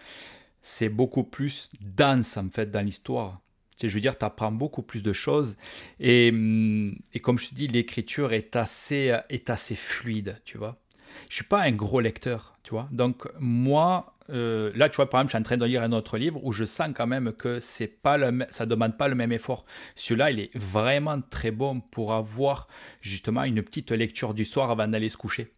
c'est 0.61 0.89
beaucoup 0.89 1.25
plus 1.25 1.69
dense 1.81 2.37
en 2.39 2.49
fait 2.51 2.71
dans 2.71 2.85
l'histoire. 2.85 3.41
Je 3.83 3.89
veux 3.89 4.01
dire, 4.01 4.19
tu 4.19 4.25
apprends 4.25 4.53
beaucoup 4.53 4.83
plus 4.83 5.03
de 5.03 5.13
choses. 5.13 5.57
Et, 6.01 6.31
hum, 6.31 6.97
et 7.15 7.21
comme 7.21 7.39
je 7.39 7.51
te 7.51 7.55
dis, 7.55 7.69
l'écriture 7.69 8.33
est 8.33 8.57
assez, 8.57 9.17
est 9.31 9.51
assez 9.51 9.77
fluide, 9.77 10.41
tu 10.45 10.59
vois. 10.59 10.81
Je 11.29 11.37
suis 11.37 11.45
pas 11.45 11.63
un 11.63 11.73
gros 11.73 12.01
lecteur, 12.01 12.59
tu 12.63 12.71
vois. 12.71 12.89
Donc 12.93 13.27
moi, 13.39 14.15
euh, 14.31 14.71
là, 14.75 14.89
tu 14.89 14.97
vois, 14.97 15.09
par 15.09 15.21
exemple, 15.21 15.31
je 15.31 15.37
suis 15.37 15.41
en 15.41 15.43
train 15.43 15.57
de 15.57 15.65
lire 15.65 15.83
un 15.83 15.93
autre 15.93 16.19
livre 16.19 16.41
où 16.45 16.53
je 16.53 16.65
sens 16.65 16.91
quand 16.95 17.07
même 17.07 17.33
que 17.33 17.61
c'est 17.61 17.89
pas 17.89 18.19
le, 18.19 18.47
ça 18.51 18.67
demande 18.67 18.97
pas 18.97 19.09
le 19.09 19.15
même 19.15 19.33
effort. 19.33 19.65
Celui-là, 19.95 20.31
il 20.31 20.41
est 20.41 20.57
vraiment 20.57 21.21
très 21.21 21.51
bon 21.51 21.81
pour 21.81 22.13
avoir 22.13 22.69
justement 23.01 23.45
une 23.45 23.63
petite 23.63 23.91
lecture 23.91 24.35
du 24.35 24.45
soir 24.45 24.71
avant 24.71 24.89
d'aller 24.89 25.09
se 25.09 25.17
coucher. 25.17 25.53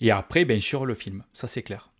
Et 0.00 0.10
après, 0.10 0.44
bien 0.44 0.60
sûr, 0.60 0.86
le 0.86 0.94
film, 0.94 1.24
ça 1.32 1.46
c'est 1.46 1.62
clair. 1.62 1.90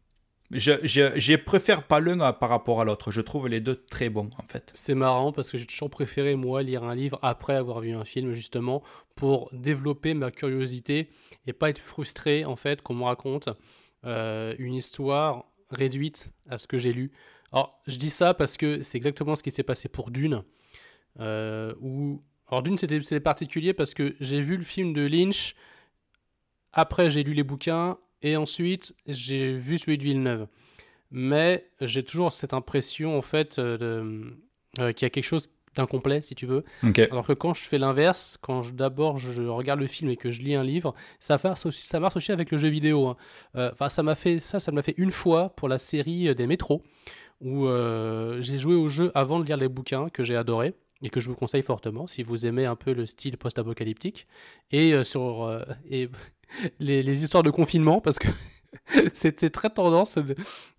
Je, 0.51 0.73
je, 0.83 1.37
préfère 1.37 1.85
pas 1.85 2.01
l'un 2.01 2.21
à- 2.21 2.33
par 2.33 2.49
rapport 2.49 2.81
à 2.81 2.85
l'autre. 2.85 3.13
Je 3.13 3.21
trouve 3.21 3.47
les 3.47 3.61
deux 3.61 3.77
très 3.77 4.11
bons 4.11 4.31
en 4.37 4.43
fait. 4.49 4.71
C'est 4.75 4.97
marrant 4.97 5.33
parce 5.33 5.51
que 5.51 5.59
j'ai 5.59 5.67
toujours 5.67 5.91
préféré, 5.91 6.35
moi, 6.35 6.63
lire 6.63 6.83
un 6.83 6.95
livre 6.95 7.19
après 7.23 7.55
avoir 7.55 7.81
vu 7.81 7.93
un 7.93 8.05
film, 8.05 8.33
justement, 8.35 8.83
pour 9.15 9.49
développer 9.53 10.15
ma 10.15 10.31
curiosité 10.33 11.09
et 11.47 11.53
pas 11.53 11.71
être 11.71 11.79
frustré, 11.79 12.45
en 12.45 12.57
fait, 12.57 12.83
qu'on 12.83 12.95
me 12.95 13.05
raconte 13.05 13.49
euh, 14.05 14.55
une 14.59 14.75
histoire 14.75 15.45
réduite 15.71 16.33
à 16.49 16.59
ce 16.59 16.67
que 16.67 16.79
j'ai 16.79 16.93
lu. 16.93 17.13
Alors, 17.53 17.81
je 17.87 17.97
dis 17.97 18.11
ça 18.11 18.35
parce 18.35 18.57
que 18.57 18.83
c'est 18.83 18.97
exactement 18.97 19.37
ce 19.37 19.43
qui 19.45 19.51
s'est 19.53 19.63
passé 19.63 19.89
pour 19.89 20.11
Dune. 20.11 20.43
euh. 21.21 21.75
Alors, 22.49 22.65
Dune, 22.65 22.77
c'était 22.77 23.21
particulier 23.21 23.73
parce 23.73 23.95
que 23.95 24.17
j'ai 24.21 24.41
vu 24.41 24.57
le 24.57 24.65
film 24.65 24.93
de 24.93 25.03
Lynch, 25.03 25.55
après 26.73 27.09
j'ai 27.09 27.23
lu 27.23 27.33
les 27.35 27.45
bouquins, 27.45 27.99
et 28.23 28.37
ensuite 28.37 28.95
j'ai 29.07 29.53
vu 29.57 29.79
celui 29.79 29.99
de 29.99 30.03
Villeneuve. 30.05 30.47
Mais 31.11 31.67
j'ai 31.81 32.05
toujours 32.05 32.31
cette 32.33 32.55
impression, 32.55 33.19
en 33.19 33.23
fait, 33.23 33.59
euh, 33.59 33.77
de- 33.79 34.37
euh, 34.81 34.93
qu'il 34.93 35.05
y 35.05 35.07
a 35.07 35.11
quelque 35.11 35.25
chose 35.25 35.49
d'incomplet, 35.75 36.23
si 36.23 36.35
tu 36.37 36.47
veux. 36.47 36.65
Alors 37.11 37.27
que 37.27 37.33
quand 37.33 37.55
je 37.55 37.63
fais 37.63 37.79
l'inverse, 37.79 38.39
quand 38.41 38.73
d'abord 38.75 39.19
je 39.19 39.43
regarde 39.43 39.81
le 39.81 39.87
film 39.89 40.11
et 40.11 40.17
que 40.17 40.31
je 40.31 40.41
lis 40.41 40.55
un 40.55 40.63
livre, 40.65 40.95
ça 41.19 41.39
marche 41.43 41.67
aussi, 41.67 41.87
ça 41.87 41.99
marche 42.01 42.17
aussi 42.17 42.31
avec 42.33 42.51
le 42.53 42.59
jeu 42.59 42.69
vidéo. 42.69 43.09
hein. 43.09 43.17
Euh, 43.57 43.71
Enfin, 43.73 43.89
ça 43.89 44.03
m'a 44.03 44.15
fait 44.15 44.39
ça, 44.39 44.61
ça 44.61 44.71
m'a 44.73 44.83
fait 44.83 44.95
une 44.99 45.11
fois 45.11 45.51
pour 45.51 45.69
la 45.69 45.79
série 45.79 46.33
des 46.35 46.47
métros, 46.47 46.83
où 47.41 47.67
euh, 47.67 48.41
j'ai 48.43 48.59
joué 48.59 48.75
au 48.77 48.89
jeu 48.89 49.11
avant 49.15 49.41
de 49.41 49.45
lire 49.45 49.57
les 49.57 49.69
bouquins 49.69 50.09
que 50.11 50.23
j'ai 50.25 50.37
adoré 50.37 50.75
et 51.03 51.09
que 51.11 51.19
je 51.21 51.29
vous 51.29 51.35
conseille 51.37 51.63
fortement 51.63 52.07
si 52.07 52.23
vous 52.23 52.47
aimez 52.47 52.67
un 52.67 52.77
peu 52.77 52.93
le 52.93 53.07
style 53.07 53.37
post-apocalyptique 53.37 54.27
et 54.71 54.93
euh, 54.93 55.03
sur 55.03 55.65
et 55.89 56.09
les, 56.79 57.23
histoires 57.23 57.43
de 57.43 57.51
confinement 57.51 58.01
parce 58.01 58.19
que 58.19 58.29
c'était 59.15 59.51
très 59.51 59.71
tendance. 59.71 60.19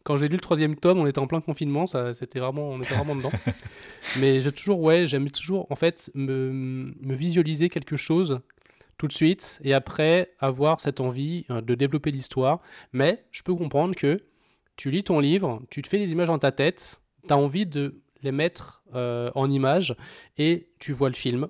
Quand 0.03 0.17
j'ai 0.17 0.27
lu 0.27 0.35
le 0.35 0.41
troisième 0.41 0.75
tome, 0.75 0.99
on 0.99 1.07
était 1.07 1.19
en 1.19 1.27
plein 1.27 1.41
confinement, 1.41 1.85
ça, 1.87 2.13
c'était 2.13 2.39
vraiment, 2.39 2.69
on 2.69 2.81
était 2.81 2.95
vraiment 2.95 3.15
dedans. 3.15 3.31
Mais 4.19 4.39
j'ai 4.39 4.51
toujours, 4.51 4.79
ouais, 4.81 5.07
j'aime 5.07 5.29
toujours 5.29 5.67
en 5.71 5.75
fait 5.75 6.11
me, 6.13 6.93
me 7.01 7.13
visualiser 7.13 7.69
quelque 7.69 7.97
chose 7.97 8.41
tout 8.97 9.07
de 9.07 9.13
suite 9.13 9.59
et 9.63 9.73
après 9.73 10.31
avoir 10.39 10.79
cette 10.79 10.99
envie 10.99 11.45
euh, 11.49 11.61
de 11.61 11.73
développer 11.73 12.11
l'histoire. 12.11 12.61
Mais 12.93 13.25
je 13.31 13.41
peux 13.41 13.55
comprendre 13.55 13.95
que 13.95 14.21
tu 14.75 14.91
lis 14.91 15.03
ton 15.03 15.19
livre, 15.19 15.61
tu 15.69 15.81
te 15.81 15.87
fais 15.87 15.97
des 15.97 16.11
images 16.11 16.27
dans 16.27 16.39
ta 16.39 16.51
tête, 16.51 17.01
tu 17.27 17.33
as 17.33 17.37
envie 17.37 17.65
de 17.65 18.01
les 18.21 18.31
mettre 18.31 18.83
euh, 18.93 19.31
en 19.33 19.49
images 19.49 19.95
et 20.37 20.69
tu 20.79 20.93
vois 20.93 21.09
le 21.09 21.15
film. 21.15 21.47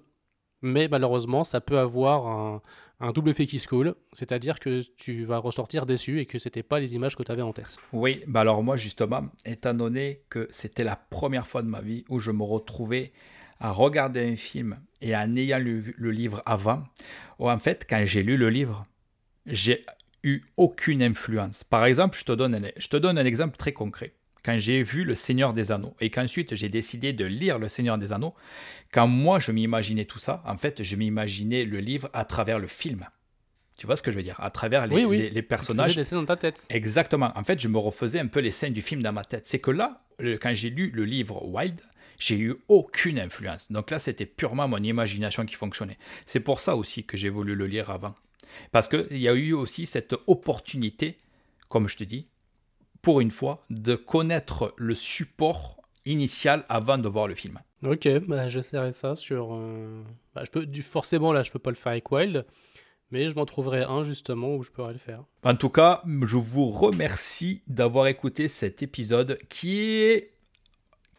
Mais 0.61 0.87
malheureusement, 0.87 1.43
ça 1.43 1.59
peut 1.59 1.77
avoir 1.77 2.27
un, 2.27 2.61
un 3.01 3.11
double 3.11 3.31
effet 3.31 3.47
qui 3.47 3.59
se 3.59 3.67
c'est-à-dire 4.13 4.59
que 4.59 4.81
tu 4.97 5.23
vas 5.23 5.37
ressortir 5.37 5.85
déçu 5.85 6.19
et 6.19 6.25
que 6.25 6.37
c'était 6.37 6.63
pas 6.63 6.79
les 6.79 6.95
images 6.95 7.15
que 7.15 7.23
tu 7.23 7.31
avais 7.31 7.41
en 7.41 7.53
tête. 7.53 7.77
Oui, 7.93 8.23
bah 8.27 8.41
alors 8.41 8.63
moi 8.63 8.77
justement, 8.77 9.29
étant 9.45 9.73
donné 9.73 10.23
que 10.29 10.47
c'était 10.51 10.83
la 10.83 10.95
première 10.95 11.47
fois 11.47 11.63
de 11.63 11.67
ma 11.67 11.81
vie 11.81 12.03
où 12.09 12.19
je 12.19 12.31
me 12.31 12.43
retrouvais 12.43 13.11
à 13.59 13.71
regarder 13.71 14.21
un 14.27 14.35
film 14.35 14.79
et 15.01 15.15
en 15.15 15.35
ayant 15.35 15.59
lu 15.59 15.93
le 15.97 16.11
livre 16.11 16.41
avant, 16.45 16.83
ou 17.39 17.49
en 17.49 17.59
fait 17.59 17.85
quand 17.89 18.03
j'ai 18.05 18.23
lu 18.23 18.37
le 18.37 18.49
livre, 18.49 18.85
j'ai 19.45 19.85
eu 20.23 20.41
aucune 20.57 21.01
influence. 21.01 21.63
Par 21.63 21.85
exemple, 21.85 22.17
je 22.17 22.25
te 22.25 22.31
donne 22.31 22.71
je 22.77 22.87
te 22.87 22.97
donne 22.97 23.17
un 23.17 23.25
exemple 23.25 23.57
très 23.57 23.73
concret. 23.73 24.13
Quand 24.43 24.57
j'ai 24.57 24.81
vu 24.81 25.03
Le 25.03 25.13
Seigneur 25.15 25.53
des 25.53 25.71
Anneaux 25.71 25.95
et 25.99 26.09
qu'ensuite 26.09 26.55
j'ai 26.55 26.69
décidé 26.69 27.13
de 27.13 27.25
lire 27.25 27.59
Le 27.59 27.67
Seigneur 27.69 27.97
des 27.97 28.11
Anneaux, 28.13 28.33
quand 28.91 29.07
moi 29.07 29.39
je 29.39 29.51
m'imaginais 29.51 30.05
tout 30.05 30.19
ça, 30.19 30.41
en 30.45 30.57
fait 30.57 30.81
je 30.83 30.95
m'imaginais 30.95 31.63
le 31.65 31.79
livre 31.79 32.09
à 32.13 32.25
travers 32.25 32.57
le 32.59 32.67
film. 32.67 33.05
Tu 33.77 33.85
vois 33.87 33.95
ce 33.95 34.03
que 34.03 34.11
je 34.11 34.17
veux 34.17 34.23
dire? 34.23 34.35
À 34.39 34.49
travers 34.51 34.85
les, 34.87 34.95
Oui, 34.95 35.05
oui. 35.05 35.29
les- 35.31 35.41
personnages. 35.41 35.95
des 35.95 36.03
scènes 36.03 36.19
dans 36.19 36.25
ta 36.25 36.35
tête. 36.37 36.65
Exactement. 36.69 37.31
En 37.35 37.43
fait, 37.43 37.59
je 37.59 37.67
me 37.67 37.79
refaisais 37.79 38.19
un 38.19 38.27
peu 38.27 38.39
les 38.39 38.51
scènes 38.51 38.73
du 38.73 38.81
film 38.83 39.01
dans 39.01 39.13
ma 39.13 39.23
tête. 39.25 39.45
C'est 39.47 39.59
que 39.59 39.71
là, 39.71 39.97
quand 40.39 40.53
j'ai 40.53 40.69
lu 40.69 40.91
le 40.93 41.03
livre 41.03 41.43
Wild, 41.47 41.81
j'ai 42.19 42.37
eu 42.37 42.53
aucune 42.67 43.17
influence. 43.19 43.71
Donc 43.71 43.89
là, 43.89 43.97
c'était 43.97 44.27
purement 44.27 44.67
mon 44.67 44.77
imagination 44.77 45.45
qui 45.47 45.55
fonctionnait. 45.55 45.97
C'est 46.27 46.41
pour 46.41 46.59
ça 46.59 46.75
aussi 46.75 47.05
que 47.05 47.17
j'ai 47.17 47.29
voulu 47.29 47.55
le 47.55 47.65
lire 47.65 47.89
avant. 47.89 48.11
Parce 48.71 48.87
qu'il 48.87 49.17
y 49.17 49.27
a 49.27 49.33
eu 49.33 49.53
aussi 49.53 49.87
cette 49.87 50.13
opportunité, 50.27 51.17
comme 51.69 51.87
je 51.89 51.97
te 51.97 52.03
dis, 52.03 52.27
pour 53.01 53.21
une 53.21 53.31
fois, 53.31 53.65
de 53.69 53.95
connaître 53.95 54.73
le 54.77 54.95
support 54.95 55.77
initial 56.05 56.65
avant 56.69 56.97
de 56.97 57.07
voir 57.07 57.27
le 57.27 57.35
film. 57.35 57.59
Ok, 57.83 58.07
bah, 58.27 58.47
j'essaierai 58.49 58.93
ça 58.93 59.15
sur. 59.15 59.55
euh, 59.55 60.03
bah, 60.35 60.43
je 60.45 60.51
peux, 60.51 60.65
du, 60.65 60.83
forcément, 60.83 61.33
là, 61.33 61.43
je 61.43 61.51
peux 61.51 61.59
pas 61.59 61.71
le 61.71 61.75
faire 61.75 61.93
avec 61.93 62.11
Wild, 62.11 62.45
mais 63.09 63.27
je 63.27 63.35
m'en 63.35 63.45
trouverai 63.45 63.83
un 63.83 64.03
justement 64.03 64.55
où 64.55 64.63
je 64.63 64.69
pourrais 64.69 64.93
le 64.93 64.99
faire. 64.99 65.23
En 65.43 65.55
tout 65.55 65.69
cas, 65.69 66.03
je 66.05 66.37
vous 66.37 66.69
remercie 66.69 67.63
d'avoir 67.67 68.07
écouté 68.07 68.47
cet 68.47 68.83
épisode 68.83 69.39
qui 69.49 69.79
est 69.79 70.31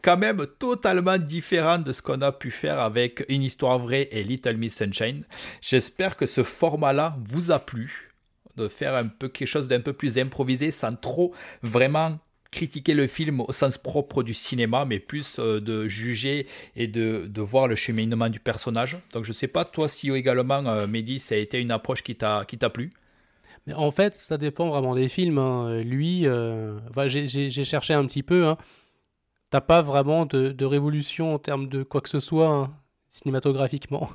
quand 0.01 0.17
même 0.17 0.45
totalement 0.59 1.17
différent 1.17 1.79
de 1.79 1.91
ce 1.91 2.01
qu'on 2.01 2.21
a 2.21 2.31
pu 2.31 2.51
faire 2.51 2.79
avec 2.79 3.23
Une 3.29 3.43
histoire 3.43 3.79
vraie 3.79 4.09
et 4.11 4.23
Little 4.23 4.57
Miss 4.57 4.75
Sunshine. 4.77 5.25
J'espère 5.61 6.17
que 6.17 6.25
ce 6.25 6.43
format-là 6.43 7.17
vous 7.23 7.51
a 7.51 7.59
plu, 7.59 8.12
de 8.57 8.67
faire 8.67 8.95
un 8.95 9.07
peu 9.07 9.29
quelque 9.29 9.47
chose 9.47 9.67
d'un 9.67 9.79
peu 9.81 9.93
plus 9.93 10.17
improvisé 10.17 10.71
sans 10.71 10.95
trop 10.95 11.33
vraiment 11.61 12.19
critiquer 12.51 12.93
le 12.93 13.07
film 13.07 13.41
au 13.41 13.51
sens 13.51 13.79
propre 13.79 14.21
du 14.21 14.33
cinéma, 14.35 14.85
mais 14.85 14.99
plus 14.99 15.37
euh, 15.39 15.59
de 15.59 15.87
juger 15.87 16.45
et 16.75 16.87
de, 16.87 17.25
de 17.27 17.41
voir 17.41 17.67
le 17.67 17.75
cheminement 17.75 18.29
du 18.29 18.39
personnage. 18.39 18.97
Donc 19.11 19.23
je 19.23 19.33
sais 19.33 19.47
pas, 19.47 19.65
toi 19.65 19.87
si 19.89 20.11
également, 20.11 20.63
euh, 20.67 20.85
Mehdi, 20.85 21.19
ça 21.19 21.33
a 21.33 21.39
été 21.39 21.59
une 21.59 21.71
approche 21.71 22.03
qui 22.03 22.15
t'a 22.15 22.45
plu? 22.71 22.91
Mais 23.65 23.73
en 23.73 23.91
fait, 23.91 24.15
ça 24.15 24.37
dépend 24.37 24.69
vraiment 24.69 24.93
des 24.95 25.07
films. 25.07 25.37
hein. 25.37 25.81
Lui, 25.83 26.27
euh, 26.27 26.79
j'ai- 27.07 27.49
cherché 27.63 27.93
un 27.93 28.05
petit 28.05 28.23
peu. 28.23 28.45
Hein. 28.45 28.57
T'as 29.49 29.61
pas 29.61 29.81
vraiment 29.81 30.25
de, 30.25 30.49
de 30.49 30.65
révolution 30.65 31.33
en 31.35 31.39
termes 31.39 31.69
de 31.69 31.83
quoi 31.83 32.01
que 32.01 32.09
ce 32.09 32.19
soit 32.19 32.49
hein, 32.49 32.73
cinématographiquement. 33.09 34.09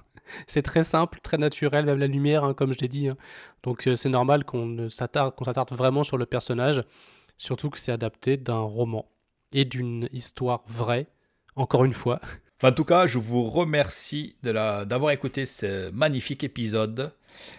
C'est 0.47 0.63
très 0.63 0.85
simple, 0.85 1.19
très 1.23 1.39
naturel, 1.39 1.85
même 1.87 1.99
la 1.99 2.07
lumière, 2.07 2.45
hein, 2.45 2.55
comme 2.55 2.73
je 2.73 2.79
l'ai 2.81 2.89
dit. 2.89 3.09
hein. 3.09 3.17
Donc 3.63 3.87
euh, 3.87 3.97
c'est 3.97 4.09
normal 4.09 4.45
qu'on 4.45 4.89
s'attarde, 4.91 5.35
qu'on 5.35 5.45
s'attarde 5.45 5.73
vraiment 5.73 6.05
sur 6.05 6.17
le 6.19 6.27
personnage, 6.27 6.83
surtout 7.37 7.71
que 7.71 7.79
c'est 7.79 7.93
adapté 7.93 8.37
d'un 8.37 8.61
roman 8.61 9.11
et 9.53 9.65
d'une 9.65 10.09
histoire 10.13 10.63
vraie. 10.67 11.07
Encore 11.57 11.85
une 11.85 11.95
fois. 11.95 12.21
En 12.65 12.73
tout 12.73 12.85
cas, 12.85 13.07
je 13.07 13.19
vous 13.19 13.45
remercie 13.45 14.35
de 14.43 14.51
la- 14.51 14.85
d'avoir 14.85 15.13
écouté 15.13 15.47
ce 15.47 15.91
magnifique 15.93 16.43
épisode. 16.43 17.13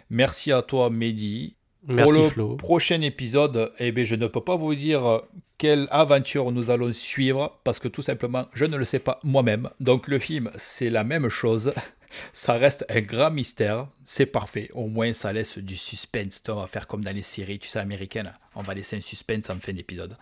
Merci 0.10 0.52
à 0.52 0.62
toi, 0.62 0.90
Mehdi. 0.90 1.56
Merci 1.88 2.04
Pour 2.04 2.22
le 2.22 2.30
Flo. 2.30 2.56
prochain 2.58 3.00
épisode, 3.02 3.72
eh 3.80 3.94
bien, 3.94 4.04
je 4.04 4.16
ne 4.16 4.28
peux 4.28 4.42
pas 4.44 4.58
vous 4.58 4.76
dire 4.76 5.22
quelle 5.58 5.88
aventure 5.92 6.52
nous 6.52 6.70
allons 6.70 6.92
suivre 6.92 7.62
parce 7.64 7.80
que 7.80 7.88
tout 7.88 8.02
simplement, 8.02 8.46
je 8.54 8.66
ne 8.66 8.76
le 8.76 8.84
sais 8.84 9.00
pas 9.00 9.22
moi-même. 9.24 9.70
Donc 9.80 10.10
le 10.10 10.20
film, 10.20 10.52
c'est 10.58 10.90
la 10.90 11.06
même 11.06 11.30
chose. 11.30 11.72
Ça 12.34 12.54
reste 12.54 12.86
un 12.90 13.02
grand 13.02 13.32
mystère. 13.32 13.88
C'est 14.06 14.26
parfait. 14.26 14.70
Au 14.74 14.88
moins, 14.88 15.14
ça 15.14 15.32
laisse 15.34 15.58
du 15.58 15.76
suspense. 15.76 16.42
On 16.48 16.56
va 16.56 16.68
faire 16.68 16.88
comme 16.88 17.04
dans 17.04 17.14
les 17.14 17.22
séries, 17.22 17.60
tu 17.60 17.68
sais, 17.68 17.80
américaines. 17.80 18.32
On 18.56 18.62
va 18.62 18.74
laisser 18.74 18.98
un 18.98 19.02
suspense 19.02 19.50
en 19.50 19.60
fin 19.60 19.74
d'épisode. 19.74 20.18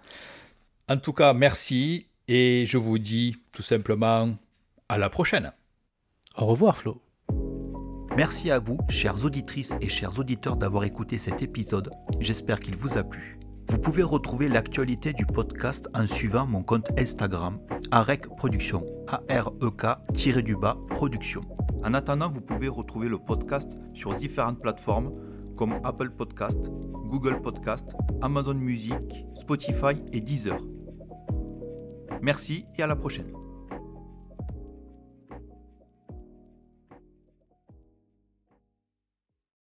En 0.90 0.98
tout 0.98 1.14
cas, 1.14 1.34
merci. 1.34 2.08
Et 2.28 2.66
je 2.66 2.78
vous 2.78 3.00
dis 3.00 3.38
tout 3.52 3.62
simplement 3.62 4.36
à 4.90 4.98
la 4.98 5.10
prochaine. 5.10 5.52
Au 6.36 6.46
revoir 6.46 6.78
Flo. 6.78 7.02
Merci 8.18 8.52
à 8.52 8.60
vous, 8.60 8.80
chères 8.90 9.24
auditrices 9.26 9.74
et 9.80 9.88
chers 9.88 10.18
auditeurs, 10.18 10.58
d'avoir 10.58 10.84
écouté 10.84 11.18
cet 11.18 11.42
épisode. 11.42 11.92
J'espère 12.20 12.60
qu'il 12.60 12.76
vous 12.76 12.98
a 12.98 13.04
plu. 13.04 13.38
Vous 13.70 13.80
pouvez 13.80 14.04
retrouver 14.04 14.48
l'actualité 14.48 15.12
du 15.12 15.26
podcast 15.26 15.90
en 15.94 16.08
suivant 16.08 16.48
mon 16.48 16.64
compte 16.64 16.90
Instagram, 16.98 17.60
AREC 17.92 18.28
Production, 18.36 18.86
A-R-E-K-du-bas 19.08 20.78
Production. 20.90 21.42
En 21.84 21.94
attendant, 21.94 22.30
vous 22.30 22.42
pouvez 22.42 22.70
retrouver 22.70 23.10
le 23.10 23.18
podcast 23.18 23.74
sur 23.94 24.14
différentes 24.14 24.62
plateformes 24.62 25.14
comme 25.58 25.74
Apple 25.84 26.12
Podcast, 26.12 26.60
Google 27.10 27.42
Podcast, 27.42 27.94
Amazon 28.22 28.56
Music, 28.56 29.26
Spotify 29.36 30.02
et 30.14 30.22
Deezer. 30.22 30.60
Merci 32.22 32.66
et 32.78 32.84
à 32.84 32.88
la 32.88 32.96
prochaine. 32.96 33.32